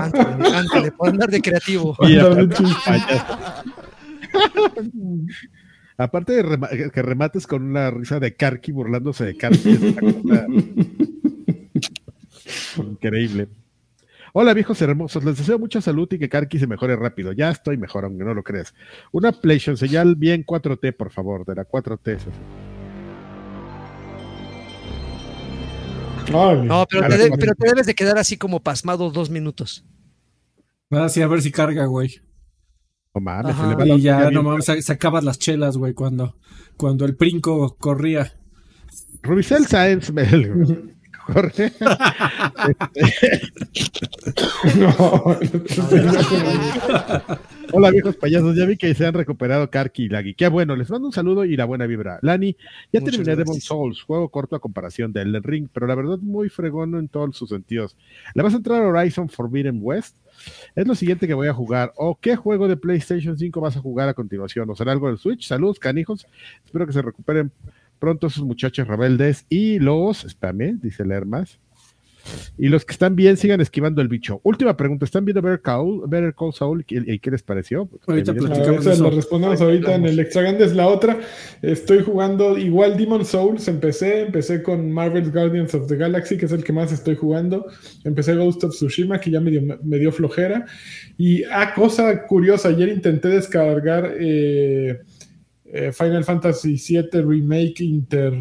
Ándale, 0.00 0.56
ándale, 0.56 0.92
por 0.92 1.08
andar 1.08 1.30
de 1.30 1.40
creativo. 1.40 1.96
Y 2.02 2.16
aparte, 5.96 6.32
de 6.32 6.42
rema- 6.42 6.90
que 6.90 7.02
remates 7.02 7.46
con 7.46 7.62
una 7.62 7.90
risa 7.90 8.18
de 8.18 8.34
Karki 8.34 8.72
burlándose 8.72 9.24
de 9.24 9.36
Karki. 9.36 9.70
es 9.70 9.80
una 9.80 10.00
cosa 10.00 10.46
Increíble. 12.76 13.48
Hola 14.36 14.52
viejos 14.52 14.82
hermosos, 14.82 15.22
les 15.24 15.38
deseo 15.38 15.60
mucha 15.60 15.80
salud 15.80 16.08
y 16.10 16.18
que 16.18 16.28
Karki 16.28 16.58
se 16.58 16.66
mejore 16.66 16.96
rápido. 16.96 17.30
Ya 17.32 17.50
estoy 17.50 17.76
mejor, 17.76 18.04
aunque 18.04 18.24
no 18.24 18.34
lo 18.34 18.42
creas. 18.42 18.74
Una 19.12 19.30
PlayStation 19.30 19.76
señal 19.76 20.16
bien 20.16 20.44
4T, 20.44 20.96
por 20.96 21.12
favor, 21.12 21.44
de 21.46 21.54
la 21.54 21.64
4T. 21.64 22.16
eso 22.16 22.30
sí. 22.32 22.38
Ay, 26.34 26.62
No, 26.66 26.84
pero 26.90 27.02
te, 27.02 27.16
ver, 27.16 27.30
de- 27.30 27.36
pero 27.38 27.54
te 27.54 27.68
debes 27.68 27.86
de 27.86 27.94
quedar 27.94 28.18
así 28.18 28.36
como 28.36 28.60
pasmado 28.60 29.10
dos 29.12 29.30
minutos. 29.30 29.84
Ah, 30.90 31.08
sí, 31.08 31.22
a 31.22 31.28
ver 31.28 31.40
si 31.40 31.52
carga, 31.52 31.84
güey. 31.86 32.16
No 33.14 33.20
mames, 33.20 33.52
Ajá. 33.52 33.62
se 33.62 33.68
le 33.68 33.74
va 33.76 33.84
la 33.86 33.94
Y 33.94 34.00
ya, 34.00 34.30
no 34.32 34.42
mames, 34.42 34.64
sa- 34.64 34.82
sacabas 34.82 35.22
las 35.22 35.38
chelas, 35.38 35.76
güey, 35.76 35.94
cuando, 35.94 36.36
cuando 36.76 37.04
el 37.04 37.14
princo 37.14 37.76
corría. 37.76 38.32
Rubicel 39.22 39.66
Sáenz 39.66 40.10
me 40.12 40.24
corre. 41.26 41.72
no. 44.78 45.36
Hola 47.72 47.90
viejos 47.90 48.16
payasos, 48.16 48.56
ya 48.56 48.66
vi 48.66 48.76
que 48.76 48.94
se 48.94 49.06
han 49.06 49.14
recuperado 49.14 49.68
Karki 49.68 50.04
y 50.04 50.08
Lagui. 50.08 50.34
Qué 50.34 50.48
bueno, 50.48 50.76
les 50.76 50.90
mando 50.90 51.08
un 51.08 51.12
saludo 51.12 51.44
y 51.44 51.56
la 51.56 51.64
buena 51.64 51.86
vibra. 51.86 52.18
Lani, 52.22 52.56
ya 52.92 53.00
Muchas 53.00 53.16
terminé 53.16 53.32
Demon 53.32 53.54
gracias. 53.54 53.64
Souls, 53.64 54.02
juego 54.02 54.28
corto 54.28 54.54
a 54.54 54.60
comparación 54.60 55.12
de 55.12 55.22
Elden 55.22 55.42
Ring, 55.42 55.68
pero 55.72 55.86
la 55.86 55.94
verdad 55.94 56.18
muy 56.18 56.48
fregón 56.48 56.94
en 56.94 57.08
todos 57.08 57.36
sus 57.36 57.48
sentidos. 57.48 57.96
¿Le 58.34 58.42
vas 58.42 58.54
a 58.54 58.58
entrar 58.58 58.82
a 58.82 58.86
Horizon 58.86 59.28
Forbidden 59.28 59.80
West? 59.82 60.16
Es 60.74 60.86
lo 60.86 60.94
siguiente 60.94 61.26
que 61.26 61.34
voy 61.34 61.48
a 61.48 61.54
jugar. 61.54 61.92
¿O 61.96 62.18
qué 62.20 62.36
juego 62.36 62.68
de 62.68 62.76
PlayStation 62.76 63.36
5 63.36 63.60
vas 63.60 63.76
a 63.76 63.80
jugar 63.80 64.08
a 64.08 64.14
continuación? 64.14 64.68
¿O 64.70 64.76
será 64.76 64.92
algo 64.92 65.08
del 65.08 65.18
Switch? 65.18 65.46
Saludos, 65.46 65.78
canijos. 65.78 66.26
Espero 66.64 66.86
que 66.86 66.92
se 66.92 67.02
recuperen 67.02 67.50
pronto 68.04 68.26
esos 68.26 68.44
muchachos 68.44 68.86
rebeldes 68.86 69.46
y 69.48 69.78
los, 69.78 70.26
espérame, 70.26 70.78
dice 70.78 71.06
leer 71.06 71.24
más. 71.24 71.58
Y 72.58 72.68
los 72.68 72.84
que 72.84 72.92
están 72.92 73.16
bien, 73.16 73.36
sigan 73.36 73.60
esquivando 73.60 74.00
el 74.00 74.08
bicho. 74.08 74.40
Última 74.44 74.76
pregunta: 74.76 75.04
¿están 75.04 75.24
viendo 75.24 75.42
Better 75.42 75.60
Call, 75.60 76.02
Better 76.06 76.34
Call 76.34 76.52
Saul 76.52 76.84
y, 76.88 77.14
y 77.14 77.18
qué 77.18 77.30
les 77.30 77.42
pareció? 77.42 77.88
Ahorita 78.06 78.32
platicamos 78.32 78.86
eso. 78.86 79.04
la 79.04 79.10
respondemos 79.10 79.60
ahorita 79.60 79.94
en 79.94 80.06
el 80.06 80.20
extra 80.20 80.42
grande 80.42 80.64
es 80.64 80.74
la 80.74 80.86
otra. 80.86 81.18
Estoy 81.62 82.02
jugando 82.02 82.56
igual 82.56 82.96
Demon 82.96 83.24
Souls, 83.24 83.68
empecé, 83.68 84.22
empecé 84.22 84.62
con 84.62 84.90
Marvel's 84.90 85.32
Guardians 85.32 85.74
of 85.74 85.86
the 85.86 85.96
Galaxy, 85.96 86.36
que 86.36 86.46
es 86.46 86.52
el 86.52 86.64
que 86.64 86.72
más 86.72 86.92
estoy 86.92 87.16
jugando. 87.16 87.66
Empecé 88.04 88.34
Ghost 88.34 88.64
of 88.64 88.72
Tsushima, 88.72 89.20
que 89.20 89.30
ya 89.30 89.40
me 89.40 89.50
dio, 89.50 89.62
me 89.82 89.98
dio 89.98 90.12
flojera. 90.12 90.64
Y, 91.18 91.44
ah, 91.44 91.72
cosa 91.74 92.26
curiosa, 92.26 92.68
ayer 92.68 92.88
intenté 92.88 93.28
descargar 93.28 94.14
eh, 94.18 95.02
eh, 95.76 95.90
Final 95.90 96.22
Fantasy 96.22 96.76
VII 96.76 97.20
Remake 97.22 97.80
Inter, 97.80 98.32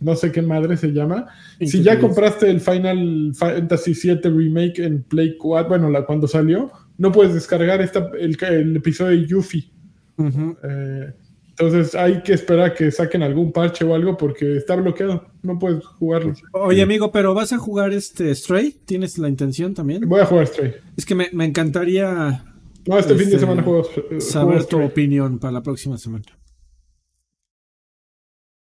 no 0.00 0.16
sé 0.16 0.32
qué 0.32 0.40
madre 0.40 0.78
se 0.78 0.88
llama. 0.88 1.26
Si 1.60 1.82
ya 1.82 1.98
compraste 2.00 2.48
el 2.48 2.62
Final 2.62 3.32
Fantasy 3.34 3.92
VII 3.92 4.30
Remake 4.30 4.82
en 4.82 5.02
Play 5.02 5.36
4, 5.36 5.68
bueno, 5.68 5.90
la, 5.90 6.06
cuando 6.06 6.26
salió, 6.26 6.72
no 6.96 7.12
puedes 7.12 7.34
descargar 7.34 7.82
esta, 7.82 8.10
el, 8.18 8.38
el 8.42 8.76
episodio 8.76 9.20
de 9.20 9.26
Yuffie. 9.26 9.70
Eh, 10.18 11.12
entonces 11.50 11.94
hay 11.94 12.22
que 12.22 12.32
esperar 12.32 12.70
a 12.70 12.74
que 12.74 12.90
saquen 12.90 13.22
algún 13.22 13.52
parche 13.52 13.84
o 13.84 13.94
algo 13.94 14.16
porque 14.16 14.56
está 14.56 14.74
bloqueado. 14.74 15.26
No 15.42 15.58
puedes 15.58 15.84
jugarlo. 15.84 16.32
Oye, 16.52 16.80
amigo, 16.80 17.12
pero 17.12 17.34
¿vas 17.34 17.52
a 17.52 17.58
jugar 17.58 17.92
este 17.92 18.34
Stray? 18.34 18.76
¿Tienes 18.86 19.18
la 19.18 19.28
intención 19.28 19.74
también? 19.74 20.08
Voy 20.08 20.20
a 20.22 20.24
jugar 20.24 20.46
Stray. 20.46 20.72
Es 20.96 21.04
que 21.04 21.14
me, 21.14 21.28
me 21.34 21.44
encantaría 21.44 22.42
No, 22.86 22.98
este, 22.98 23.14
fin 23.14 23.26
de 23.28 23.34
Este, 23.34 23.40
semana 23.40 23.62
juego, 23.62 23.86
eh, 24.10 24.22
saber 24.22 24.62
juego 24.62 24.68
tu 24.68 24.82
opinión 24.82 25.38
para 25.38 25.52
la 25.52 25.62
próxima 25.62 25.98
semana. 25.98 26.24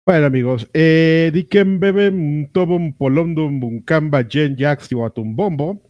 Bueno, 0.05 0.25
amigos, 0.25 0.67
eh, 0.73 1.31
Diken 1.33 1.79
Bebe, 1.79 2.49
Tobum, 2.51 2.91
Polondum, 2.93 3.59
Buncamba, 3.61 4.25
Jen, 4.29 4.57
Jax, 4.57 4.89
Bombo 5.15 5.81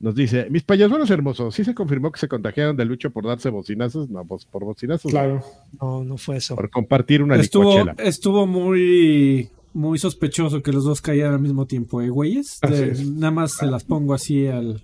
nos 0.00 0.14
dice: 0.16 0.48
Mis 0.50 0.64
payasuelos 0.64 1.08
hermosos, 1.10 1.54
¿sí 1.54 1.62
se 1.62 1.72
confirmó 1.74 2.10
que 2.10 2.18
se 2.18 2.26
contagiaron 2.26 2.76
de 2.76 2.84
Lucho 2.84 3.10
por 3.10 3.26
darse 3.26 3.48
bocinazos? 3.48 4.10
No, 4.10 4.24
pues 4.24 4.44
por 4.44 4.64
bocinazos, 4.64 5.12
Claro. 5.12 5.44
No, 5.80 6.02
no 6.02 6.16
fue 6.16 6.38
eso. 6.38 6.56
por 6.56 6.68
compartir 6.68 7.22
una 7.22 7.36
Estuvo, 7.36 7.78
licuachela. 7.78 8.08
estuvo 8.08 8.44
muy, 8.44 9.50
muy 9.72 9.98
sospechoso 10.00 10.62
que 10.62 10.72
los 10.72 10.82
dos 10.84 11.00
cayeran 11.00 11.34
al 11.34 11.40
mismo 11.40 11.66
tiempo, 11.66 12.02
¿eh, 12.02 12.08
güeyes? 12.10 12.58
De- 12.68 13.04
nada 13.14 13.30
más 13.30 13.52
se 13.52 13.66
las 13.66 13.84
pongo 13.84 14.14
así 14.14 14.48
al... 14.48 14.80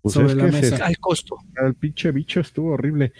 Pues 0.00 0.14
sobre 0.14 0.28
es 0.28 0.34
la 0.34 0.50
se- 0.50 0.60
mesa. 0.70 0.86
Al 0.86 0.98
costo. 0.98 1.36
el 1.64 1.74
pinche 1.74 2.10
bicho 2.10 2.40
estuvo 2.40 2.70
horrible. 2.72 3.12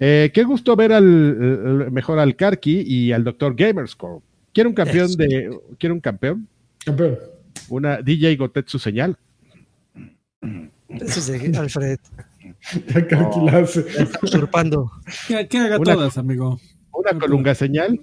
Eh, 0.00 0.30
qué 0.34 0.42
gusto 0.44 0.74
ver 0.76 0.92
al 0.92 1.90
mejor 1.92 2.18
al 2.18 2.36
Karki 2.36 2.82
y 2.86 3.12
al 3.12 3.24
Dr. 3.24 3.54
Gamerscore. 3.54 4.20
Quiero 4.52 4.68
un 4.70 4.74
campeón 4.74 5.12
de. 5.16 5.56
Quiero 5.78 5.94
un 5.94 6.00
campeón. 6.00 6.48
Campeón. 6.84 7.18
Una 7.68 7.98
DJ 8.02 8.36
Gotetsu 8.36 8.78
señal. 8.78 9.16
Eso 10.88 11.20
es 11.20 11.26
de 11.26 11.58
Alfred. 11.58 11.98
Ya 12.88 13.06
que 13.06 13.14
aquí 13.14 13.40
la 13.44 13.58
hace. 13.58 13.80
Está 13.80 14.18
usurpando. 14.22 14.90
Que, 15.26 15.48
que 15.48 15.58
haga 15.58 15.78
Una- 15.78 15.94
todas, 15.94 16.18
amigo. 16.18 16.60
Una 16.92 17.18
colunga 17.18 17.54
señal. 17.54 18.00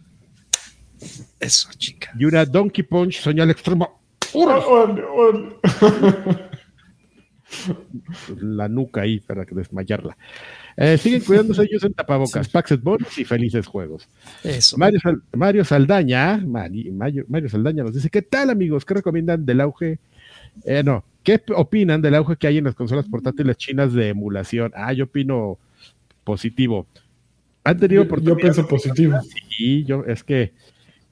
Eso, 1.40 1.70
chica. 1.78 2.12
Y 2.18 2.26
una 2.26 2.46
Donkey 2.46 2.84
Punch 2.84 3.22
señal 3.22 3.50
órale. 5.16 5.56
La 8.38 8.70
nuca 8.70 9.02
ahí 9.02 9.20
para 9.20 9.44
desmayarla. 9.44 10.18
Eh, 10.78 10.98
siguen 10.98 11.22
cuidándose 11.22 11.64
ellos 11.70 11.84
en 11.84 11.94
tapabocas. 11.94 12.48
Paxet 12.50 12.82
Bonus 12.82 13.18
y 13.18 13.26
felices 13.26 13.66
juegos. 13.68 14.08
Eso. 14.44 14.78
Mario, 14.78 15.00
Sal- 15.02 15.22
Mario 15.36 15.66
Saldaña, 15.66 16.38
Mari- 16.38 16.92
Mario, 16.92 17.26
Mario 17.28 17.50
Saldaña 17.50 17.84
nos 17.84 17.94
dice, 17.94 18.10
¿qué 18.10 18.22
tal 18.22 18.50
amigos? 18.50 18.86
¿Qué 18.86 18.94
recomiendan 18.96 19.46
del 19.46 19.62
auge? 19.62 20.00
Eh, 20.66 20.84
no, 20.84 21.04
¿qué 21.24 21.42
opinan 21.56 22.02
del 22.02 22.16
auge 22.16 22.36
que 22.38 22.48
hay 22.48 22.58
en 22.58 22.66
las 22.66 22.76
consolas 22.76 23.08
portátiles 23.08 23.58
chinas 23.58 23.94
de 23.94 24.10
emulación? 24.10 24.72
Ah, 24.76 24.94
yo 24.94 25.06
opino 25.06 25.58
positivo. 26.24 26.88
¿Han 27.64 27.78
tenido 27.80 28.02
Yo, 28.04 28.08
yo 28.08 28.14
oportunidad? 28.14 28.38
pienso 28.38 28.68
positivo. 28.68 29.20
Sí, 29.50 29.84
yo, 29.86 30.04
es 30.06 30.24
que 30.24 30.54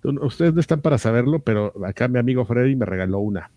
ustedes 0.04 0.54
no 0.54 0.60
están 0.62 0.82
para 0.82 0.98
saberlo, 0.98 1.40
pero 1.40 1.74
acá 1.86 2.08
mi 2.08 2.18
amigo 2.20 2.46
Freddy 2.46 2.76
me 2.76 2.86
regaló 2.86 3.20
una 3.20 3.52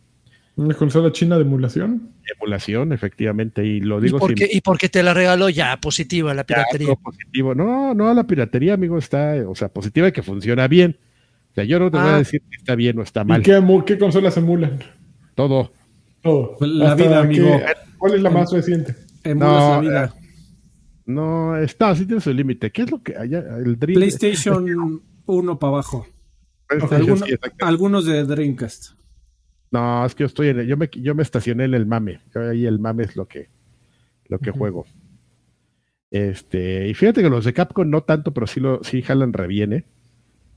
Una 0.57 0.75
consola 0.75 1.11
china 1.13 1.37
de 1.37 1.43
emulación. 1.43 2.11
emulación, 2.37 2.93
efectivamente, 2.93 3.65
y 3.65 3.81
lo 3.81 3.99
¿Y 4.01 4.03
digo 4.05 4.19
por, 4.19 4.29
sin 4.31 4.37
qué, 4.37 4.49
y 4.53 4.61
porque 4.61 4.89
te 4.89 5.03
la 5.03 5.15
regaló 5.15 5.49
ya 5.49 5.77
positiva 5.79 6.35
la 6.35 6.43
Ya, 6.43 6.47
piratería. 6.47 6.87
todo 6.89 6.97
positivo. 6.97 7.55
No, 7.55 7.95
no, 7.95 8.13
la 8.13 8.27
piratería, 8.27 8.75
amigo, 8.75 8.99
está, 8.99 9.35
o 9.49 9.55
sea, 9.55 9.69
positiva 9.69 10.09
y 10.09 10.13
que 10.13 10.23
funciona 10.23 10.69
bien. 10.69 10.99
O 11.53 11.55
sea, 11.55 11.65
yo 11.65 11.79
no 11.79 11.91
te 11.91 11.99
voy 11.99 12.07
a 12.09 12.15
Ah. 12.15 12.19
decir 12.19 12.43
que 12.51 12.57
está 12.57 12.75
bien 12.75 12.99
o 12.99 13.03
está 13.03 13.23
¿Y 13.23 13.25
mal. 13.25 13.43
qué, 13.43 13.59
emu- 13.59 13.85
qué 13.85 13.99
consolas 13.99 14.37
emulan? 14.37 14.79
Todo. 15.35 15.73
Todo. 16.23 16.57
La 16.61 16.93
Hasta 16.93 17.03
vida, 17.05 17.21
amigo. 17.21 17.47
que- 17.59 17.65
¿Cuál 17.99 18.15
es 18.15 18.23
la 18.23 18.31
más 18.31 18.53
reciente? 18.53 18.95
Emulas 19.25 19.51
No, 19.51 19.71
la 19.75 19.81
vida. 19.81 20.15
No, 21.07 21.57
está, 21.57 21.95
sí 21.97 22.07
tiene 22.07 22.21
su 22.21 22.33
límite. 22.33 22.71
¿Qué 22.71 22.83
es 22.83 22.91
lo 22.91 23.03
que 23.03 23.17
haya? 23.17 23.39
El 23.59 23.79
Dream. 23.79 23.97
PlayStation 23.99 25.03
1 25.27 25.59
para 25.59 25.69
abajo. 25.73 26.07
PlayStation, 26.69 27.01
Alguno- 27.11 27.27
sí, 27.27 27.33
exacto. 27.33 27.67
algunos 27.67 28.05
de 28.07 28.25
Dreamcast. 28.25 28.93
No, 29.73 30.05
es 30.07 30.15
que 30.15 30.23
yo 30.23 30.27
estoy 30.27 30.49
en 30.49 30.61
el- 30.61 30.67
yo 30.67 30.77
me, 30.77 30.89
yo 30.93 31.15
me 31.15 31.23
estacioné 31.23 31.65
en 31.65 31.75
el 31.75 31.87
mame. 31.87 32.21
Yo 32.35 32.49
ahí 32.49 32.67
el 32.67 32.79
mame 32.79 33.05
es 33.05 33.17
lo 33.17 33.27
que, 33.27 33.49
lo 34.29 34.39
que 34.39 34.51
juego. 34.53 34.87
Este, 36.11 36.89
y 36.89 36.95
fíjate 36.95 37.23
que 37.23 37.31
los 37.31 37.47
de 37.47 37.55
Capcom 37.55 37.89
no 37.89 38.03
tanto, 38.03 38.35
pero 38.35 38.47
sí 38.47 38.61
lo, 38.61 38.85
sí 38.85 39.01
jalan 39.01 39.33
re 39.33 39.47
bien, 39.47 39.73
¿eh? 39.73 39.85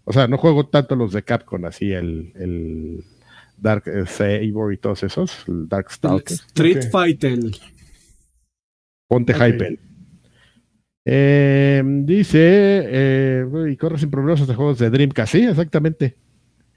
O 0.03 0.11
sea, 0.11 0.27
no 0.27 0.37
juego 0.37 0.67
tanto 0.67 0.95
los 0.97 1.13
de 1.13 1.23
Capcom, 1.23 1.63
así 1.65 1.93
el, 1.93 2.33
el 2.35 3.03
Dark 3.57 3.83
eh, 3.87 4.05
Saber 4.05 4.43
y 4.43 4.77
todos 4.77 5.03
esos, 5.03 5.45
el 5.47 5.69
Dark. 5.69 5.87
Street. 5.89 6.89
Fighter. 6.91 7.39
Ponte 9.07 9.33
Ok. 9.33 9.41
Hyper. 9.41 9.79
Eh, 11.05 11.83
dice, 12.03 12.39
eh, 12.85 13.45
y 13.71 13.77
corre 13.77 13.97
sin 13.97 14.11
problemas 14.11 14.45
de 14.45 14.55
juegos 14.55 14.79
de 14.79 14.89
Dreamcast. 14.89 15.31
Sí, 15.31 15.43
exactamente. 15.43 16.17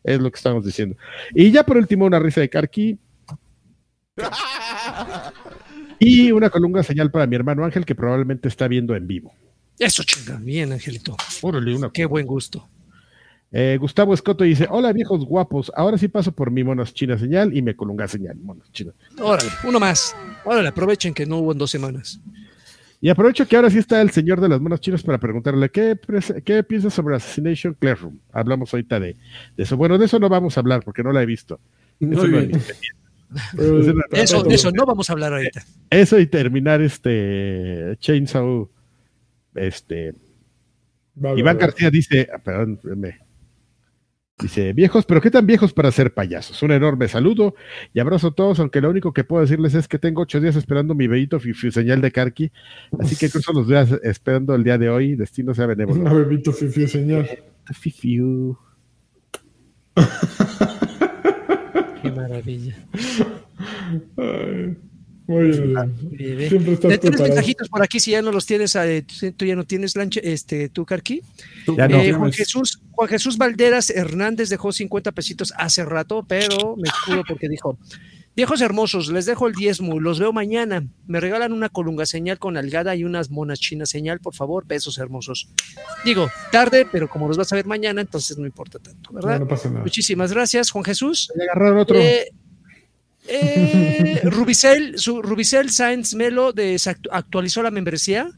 Es 0.04 0.20
lo 0.20 0.30
que 0.30 0.36
estamos 0.36 0.64
diciendo. 0.64 0.96
Y 1.34 1.50
ya 1.50 1.64
por 1.64 1.76
último, 1.76 2.06
una 2.06 2.18
risa 2.18 2.40
de 2.40 2.48
Karki. 2.48 2.98
Y 6.00 6.30
una 6.30 6.48
colunga 6.48 6.82
señal 6.82 7.10
para 7.10 7.26
mi 7.26 7.34
hermano 7.34 7.64
Ángel, 7.64 7.84
que 7.84 7.94
probablemente 7.94 8.46
está 8.48 8.68
viendo 8.68 8.94
en 8.94 9.06
vivo. 9.06 9.34
Eso, 9.78 10.02
chinga. 10.04 10.36
Bien, 10.36 10.72
Angelito. 10.72 11.16
Órale, 11.42 11.74
una 11.74 11.90
Qué 11.90 12.04
buen 12.04 12.26
gusto. 12.26 12.68
Eh, 13.50 13.78
Gustavo 13.80 14.14
Escoto 14.14 14.44
dice: 14.44 14.66
Hola 14.70 14.92
viejos 14.92 15.24
guapos, 15.24 15.72
ahora 15.74 15.96
sí 15.96 16.08
paso 16.08 16.32
por 16.32 16.50
mi 16.50 16.62
monos 16.62 16.92
china 16.92 17.18
señal 17.18 17.56
y 17.56 17.62
me 17.62 17.74
colunga 17.74 18.06
señal. 18.06 18.36
Monos 18.36 18.70
china. 18.72 18.92
Órale, 19.20 19.50
uno 19.64 19.80
más. 19.80 20.14
Órale, 20.44 20.68
aprovechen 20.68 21.14
que 21.14 21.26
no 21.26 21.38
hubo 21.38 21.52
en 21.52 21.58
dos 21.58 21.70
semanas. 21.70 22.20
Y 23.00 23.08
aprovecho 23.10 23.46
que 23.46 23.54
ahora 23.54 23.70
sí 23.70 23.78
está 23.78 24.00
el 24.02 24.10
señor 24.10 24.40
de 24.40 24.48
las 24.48 24.60
monas 24.60 24.80
chinas 24.80 25.02
para 25.04 25.18
preguntarle 25.18 25.70
qué, 25.70 25.96
qué 26.44 26.62
piensa 26.64 26.90
sobre 26.90 27.14
Assassination 27.16 27.74
Classroom. 27.78 28.18
Hablamos 28.32 28.74
ahorita 28.74 28.98
de, 28.98 29.14
de 29.56 29.62
eso. 29.62 29.76
Bueno, 29.76 29.98
de 29.98 30.06
eso 30.06 30.18
no 30.18 30.28
vamos 30.28 30.56
a 30.56 30.60
hablar 30.60 30.82
porque 30.84 31.02
no 31.04 31.12
la 31.12 31.22
he 31.22 31.26
visto. 31.26 31.60
Eso, 32.00 32.26
Muy 32.26 32.48
no- 32.48 32.58
Eso- 34.12 34.42
de 34.42 34.54
eso 34.54 34.70
no 34.72 34.84
vamos 34.86 35.10
a 35.10 35.12
hablar 35.12 35.32
ahorita. 35.34 35.62
eso 35.90 36.18
y 36.18 36.26
terminar 36.26 36.80
este 36.82 37.96
Chainsaw. 38.00 38.68
Este 39.54 40.14
Iván. 41.36 41.58
García 41.58 41.90
dice, 41.90 42.28
perdón, 42.44 42.74
espérame. 42.74 43.18
Dice, 44.40 44.72
viejos, 44.72 45.04
pero 45.04 45.20
qué 45.20 45.30
tan 45.30 45.46
viejos 45.46 45.72
para 45.72 45.90
ser 45.90 46.14
payasos. 46.14 46.62
Un 46.62 46.72
enorme 46.72 47.08
saludo 47.08 47.54
y 47.92 48.00
abrazo 48.00 48.28
a 48.28 48.30
todos, 48.34 48.60
aunque 48.60 48.80
lo 48.80 48.90
único 48.90 49.12
que 49.12 49.24
puedo 49.24 49.42
decirles 49.42 49.74
es 49.74 49.88
que 49.88 49.98
tengo 49.98 50.22
ocho 50.22 50.40
días 50.40 50.56
esperando 50.56 50.94
mi 50.94 51.06
bellito 51.08 51.40
fiu 51.40 51.54
señal 51.72 52.00
de 52.00 52.10
Karki, 52.12 52.52
así 53.00 53.16
que 53.16 53.30
cruzo 53.30 53.52
los 53.52 53.68
días 53.68 53.90
esperando 54.02 54.54
el 54.54 54.64
día 54.64 54.78
de 54.78 54.88
hoy, 54.90 55.16
destino 55.16 55.54
sea 55.54 55.64
Una 55.66 55.74
benévolo. 55.74 56.14
bebito 56.14 56.52
fiu 56.52 56.86
señal. 56.88 57.28
Fifiu. 57.72 58.56
Qué 62.02 62.10
maravilla. 62.12 62.76
Ay, 64.16 64.76
muy 65.28 65.44
bien. 65.44 66.48
Siempre 66.48 66.72
estás 66.72 66.80
¿Tienes 66.80 66.98
preparado. 67.00 67.24
mensajitos 67.28 67.68
por 67.68 67.82
aquí 67.82 68.00
si 68.00 68.10
ya 68.12 68.22
no 68.22 68.32
los 68.32 68.46
tienes? 68.46 68.74
eh, 68.74 69.04
tú- 69.36 69.44
ya 69.44 69.54
no 69.54 69.64
tienes 69.64 69.94
lanche, 69.94 70.20
este, 70.32 70.68
tú, 70.70 70.84
Carqui. 70.84 71.22
Ya 71.76 71.86
no. 71.86 72.00
Eh, 72.00 72.12
Juan. 72.12 72.32
Jesús, 72.32 72.80
Juan 72.90 73.08
Jesús 73.08 73.38
Valderas 73.38 73.90
Hernández 73.90 74.48
dejó 74.48 74.72
50 74.72 75.12
pesitos 75.12 75.52
hace 75.56 75.84
rato, 75.84 76.24
pero 76.26 76.76
me 76.76 76.88
escudo 76.88 77.22
porque 77.28 77.48
dijo: 77.48 77.78
Viejos 78.34 78.60
hermosos, 78.60 79.10
les 79.10 79.26
dejo 79.26 79.48
el 79.48 79.54
diezmo, 79.54 79.98
los 80.00 80.20
veo 80.20 80.32
mañana. 80.32 80.86
Me 81.08 81.18
regalan 81.20 81.52
una 81.52 81.68
colunga 81.68 82.06
señal 82.06 82.38
con 82.38 82.56
algada 82.56 82.94
y 82.94 83.02
unas 83.04 83.30
monas 83.30 83.58
chinas 83.58 83.90
señal, 83.90 84.20
por 84.20 84.34
favor, 84.34 84.64
besos 84.66 84.96
hermosos. 84.98 85.48
Digo, 86.04 86.28
tarde, 86.52 86.86
pero 86.90 87.08
como 87.08 87.26
los 87.28 87.36
vas 87.36 87.52
a 87.52 87.56
ver 87.56 87.66
mañana, 87.66 88.00
entonces 88.00 88.38
no 88.38 88.46
importa 88.46 88.78
tanto, 88.78 89.12
¿verdad? 89.12 89.40
no 89.40 89.48
pasa 89.48 89.68
nada. 89.68 89.82
Muchísimas 89.82 90.32
gracias, 90.32 90.70
Juan 90.70 90.84
Jesús. 90.84 91.30
Le 91.36 91.44
agarraron 91.44 91.78
otro. 91.78 91.96
Eh, 91.98 92.28
eh, 93.28 94.20
Rubicel, 94.24 94.98
su, 94.98 95.22
Rubicel 95.22 95.70
Sáenz 95.70 96.14
Melo 96.14 96.52
actualizó 97.10 97.62
la 97.62 97.70
membresía 97.70 98.30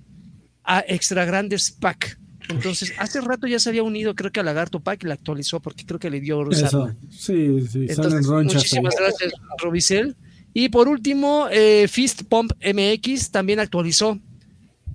a 0.64 0.84
Extra 0.86 1.24
Grandes 1.24 1.70
Pack. 1.70 2.18
Entonces, 2.48 2.92
hace 2.98 3.20
rato 3.20 3.46
ya 3.46 3.58
se 3.60 3.68
había 3.68 3.82
unido, 3.82 4.14
creo 4.14 4.32
que 4.32 4.40
a 4.40 4.42
Lagarto 4.42 4.80
Pack 4.80 5.04
y 5.04 5.06
la 5.06 5.14
actualizó 5.14 5.60
porque 5.60 5.86
creo 5.86 6.00
que 6.00 6.10
le 6.10 6.20
dio 6.20 6.50
Eso. 6.50 6.94
Sí, 7.08 7.60
sí, 7.60 7.88
salen 7.88 8.18
Entonces, 8.18 8.30
ahí. 8.30 8.44
muchísimas 8.44 8.94
gracias, 8.96 9.32
Rubicel. 9.62 10.16
Y 10.52 10.68
por 10.68 10.88
último, 10.88 11.46
eh, 11.50 11.86
Fist 11.88 12.22
Pump 12.24 12.52
MX 12.60 13.30
también 13.30 13.60
actualizó. 13.60 14.18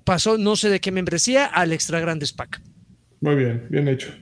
Pasó 0.04 0.36
no 0.38 0.54
sé 0.54 0.68
de 0.68 0.80
qué 0.80 0.92
membresía 0.92 1.46
al 1.46 1.72
Extra 1.72 1.98
Grandes 1.98 2.32
Pack. 2.32 2.60
Muy 3.20 3.36
bien, 3.36 3.66
bien 3.70 3.88
hecho. 3.88 4.12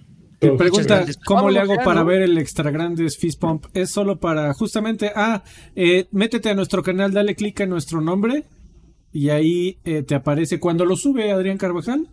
Me 0.53 0.59
pregunta. 0.59 1.05
¿cómo 1.25 1.51
le 1.51 1.61
hago 1.61 1.77
para 1.85 2.03
ver 2.03 2.23
el 2.23 2.39
extra 2.39 2.71
grandes 2.71 3.17
Fist 3.17 3.41
Pump? 3.41 3.67
Es 3.75 3.91
solo 3.91 4.19
para, 4.19 4.53
justamente, 4.55 5.13
ah, 5.15 5.43
eh, 5.75 6.07
métete 6.13 6.51
a 6.51 6.55
nuestro 6.55 6.83
canal, 6.83 7.13
dale 7.13 7.35
clic 7.35 7.61
en 7.61 7.71
nuestro 7.71 8.01
nombre 8.01 8.45
y 9.13 9.29
ahí 9.31 9.79
eh, 9.85 10.03
te 10.03 10.15
aparece, 10.15 10.59
cuando 10.61 10.85
lo 10.85 10.97
sube 10.97 11.31
Adrián 11.31 11.59
Carvajal, 11.59 12.09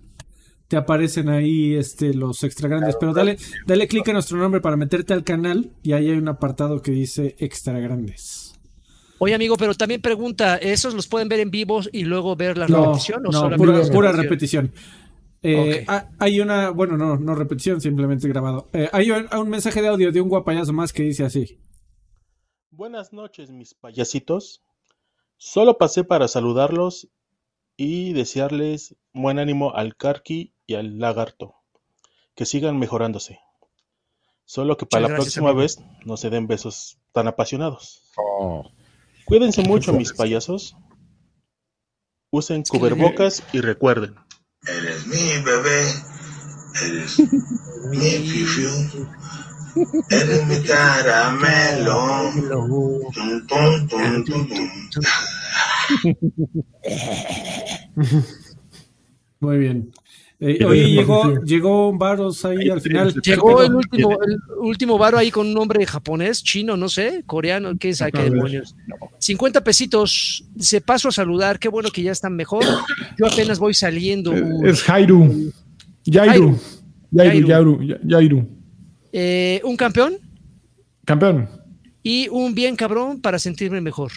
te 0.67 0.77
aparecen 0.77 1.27
ahí 1.29 1.75
este, 1.75 2.13
los 2.13 2.43
extra 2.43 2.69
grandes, 2.69 2.95
pero 2.97 3.13
dale, 3.13 3.37
dale 3.65 3.87
clic 3.87 4.07
en 4.07 4.13
nuestro 4.13 4.37
nombre 4.37 4.61
para 4.61 4.77
meterte 4.77 5.13
al 5.13 5.23
canal 5.23 5.71
y 5.83 5.91
ahí 5.93 6.09
hay 6.09 6.17
un 6.17 6.29
apartado 6.29 6.81
que 6.81 6.91
dice 6.91 7.35
extra 7.39 7.79
grandes. 7.79 8.53
Oye, 9.23 9.35
amigo, 9.35 9.55
pero 9.55 9.75
también 9.75 10.01
pregunta, 10.01 10.55
¿esos 10.57 10.95
los 10.95 11.07
pueden 11.07 11.29
ver 11.29 11.41
en 11.41 11.51
vivo 11.51 11.81
y 11.91 12.05
luego 12.05 12.35
ver 12.35 12.57
la 12.57 12.67
No, 12.67 12.85
repetición? 12.85 13.21
o 13.27 13.31
no, 13.31 13.55
pura, 13.55 13.77
la 13.77 13.91
pura 13.91 14.11
repetición? 14.13 14.71
Eh, 15.43 15.85
ha- 15.88 16.09
Hay 16.19 16.39
una, 16.39 16.69
bueno, 16.69 16.97
no, 16.97 17.18
no 17.18 17.35
repetición, 17.35 17.81
simplemente 17.81 18.27
grabado. 18.27 18.69
Eh, 18.73 18.89
hay 18.93 19.09
un, 19.11 19.27
un 19.35 19.49
mensaje 19.49 19.81
de 19.81 19.88
audio 19.88 20.11
de 20.11 20.22
un 20.22 20.30
guapayazo 20.30 20.72
más 20.73 20.93
que 20.93 21.03
dice 21.03 21.23
así. 21.26 21.59
Buenas 22.69 23.11
noches, 23.13 23.49
mis 23.51 23.73
payasitos. 23.73 24.63
Solo 25.38 25.77
pasé 25.77 26.03
para 26.03 26.27
saludarlos 26.27 27.09
y 27.76 28.13
desearles 28.13 28.95
buen 29.13 29.39
ánimo 29.39 29.73
al 29.73 29.95
Karki 29.95 30.53
y 30.68 30.76
al 30.76 30.99
Lagarto. 30.99 31.55
Que 32.35 32.45
sigan 32.45 32.77
mejorándose. 32.77 33.39
Solo 34.45 34.77
que 34.77 34.85
para 34.85 35.01
Muchas 35.03 35.09
la 35.11 35.15
gracias, 35.15 35.34
próxima 35.34 35.49
amigo. 35.49 35.61
vez 35.61 35.80
no 36.05 36.18
se 36.18 36.30
den 36.30 36.47
besos 36.47 36.99
tan 37.13 37.27
apasionados. 37.27 38.11
Oh. 38.18 38.69
Cuídense 39.26 39.63
mucho, 39.63 39.93
mis 39.93 40.13
payasos. 40.13 40.76
Usen 42.31 42.63
cubrebocas 42.63 43.43
y 43.53 43.59
recuerden, 43.61 44.15
Eres 44.67 45.07
mi 45.07 45.39
bebé, 45.43 45.91
eres 46.83 47.17
mi 47.89 47.97
fifiu, 48.29 48.69
eres 50.11 50.45
mi 50.45 50.61
caramelo. 50.61 52.31
Tum, 53.11 53.47
tum, 53.47 53.88
tum, 53.88 54.23
tum, 54.23 54.47
tum. 54.91 55.03
Muy 59.39 59.57
bien. 59.57 59.91
Eh, 60.43 60.65
oye, 60.65 60.88
llegó, 60.89 61.39
llegó 61.43 61.93
Varos 61.95 62.43
ahí 62.45 62.68
al 62.68 62.81
final. 62.81 63.13
Llegó 63.22 63.57
¿Qué 63.59 63.65
el 63.68 63.76
último, 63.76 64.11
el 64.26 64.38
último 64.59 64.97
varo 64.97 65.19
ahí 65.19 65.30
con 65.30 65.45
un 65.45 65.53
nombre 65.53 65.85
japonés, 65.85 66.43
chino, 66.43 66.76
no 66.76 66.89
sé, 66.89 67.23
coreano, 67.27 67.73
quién 67.80 67.95
sabe 67.95 68.11
qué 68.11 68.18
A 68.18 68.23
ver. 68.23 68.31
demonios. 68.31 68.76
50 69.19 69.63
pesitos, 69.63 70.43
se 70.57 70.81
paso 70.81 71.09
a 71.09 71.11
saludar, 71.11 71.59
qué 71.59 71.69
bueno 71.69 71.91
que 71.91 72.01
ya 72.01 72.11
están 72.11 72.35
mejor. 72.35 72.63
Yo 73.19 73.27
apenas 73.27 73.59
voy 73.59 73.76
saliendo. 73.76 74.34
Es- 74.34 74.43
Es 74.63 74.81
Jairu. 74.81 75.51
Jairu. 76.11 76.57
Jairu, 77.15 77.47
Jairu, 77.47 77.80
Jairu. 78.09 78.47
Eh, 79.13 79.61
un 79.63 79.76
campeón 79.77 80.15
Campeón. 81.05 81.47
y 82.01 82.27
un 82.30 82.55
bien 82.55 82.76
cabrón 82.76 83.22
para 83.22 83.38
sentirme 83.38 83.80
mejor. 83.80 84.11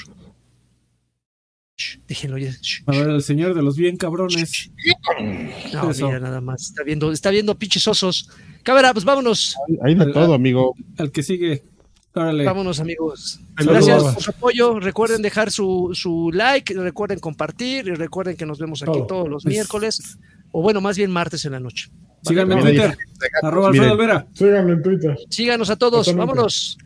Shh, 1.76 1.98
déjenlo 2.06 2.38
ya. 2.38 2.50
Shh, 2.52 2.82
A 2.86 2.92
ver, 2.92 3.08
el 3.10 3.22
señor 3.22 3.54
de 3.54 3.62
los 3.62 3.76
bien 3.76 3.96
cabrones. 3.96 4.70
No, 5.72 5.90
Eso. 5.90 6.06
mira 6.06 6.20
nada 6.20 6.40
más. 6.40 6.62
Está 6.68 6.82
viendo, 6.84 7.10
está 7.10 7.30
viendo 7.30 7.58
pinches 7.58 7.86
osos. 7.88 8.30
Cámara, 8.62 8.92
pues 8.92 9.04
vámonos. 9.04 9.56
Hay 9.82 9.94
de 9.94 10.12
todo, 10.12 10.34
amigo. 10.34 10.74
Al 10.98 11.10
que 11.10 11.22
sigue. 11.22 11.64
Órale. 12.14 12.44
Vámonos, 12.44 12.78
amigos. 12.78 13.40
Ahí 13.56 13.66
Gracias 13.66 14.02
por 14.04 14.22
su 14.22 14.30
apoyo. 14.30 14.78
Recuerden 14.78 15.20
dejar 15.20 15.50
su, 15.50 15.90
su 15.94 16.30
like, 16.32 16.72
recuerden 16.74 17.18
compartir 17.18 17.88
y 17.88 17.94
recuerden 17.94 18.36
que 18.36 18.46
nos 18.46 18.60
vemos 18.60 18.82
aquí 18.82 18.92
Todo. 18.92 19.06
todos 19.06 19.28
los 19.28 19.44
Es- 19.44 19.50
miércoles, 19.50 20.18
o 20.52 20.62
bueno, 20.62 20.80
más 20.80 20.96
bien 20.96 21.10
martes 21.10 21.44
en 21.44 21.52
la 21.52 21.60
noche. 21.60 21.90
Síganme 22.22 22.54
en 22.54 22.60
Twitter. 22.60 22.96
Arroba. 23.42 23.68
Alfredo 23.68 23.92
Olvera. 23.94 24.26
Síganlo 24.32 24.72
en 24.74 24.82
Twitter. 24.82 25.16
Síganos 25.28 25.68
a 25.70 25.76
todos. 25.76 26.06
Totalmente. 26.06 26.30
Vámonos. 26.34 26.78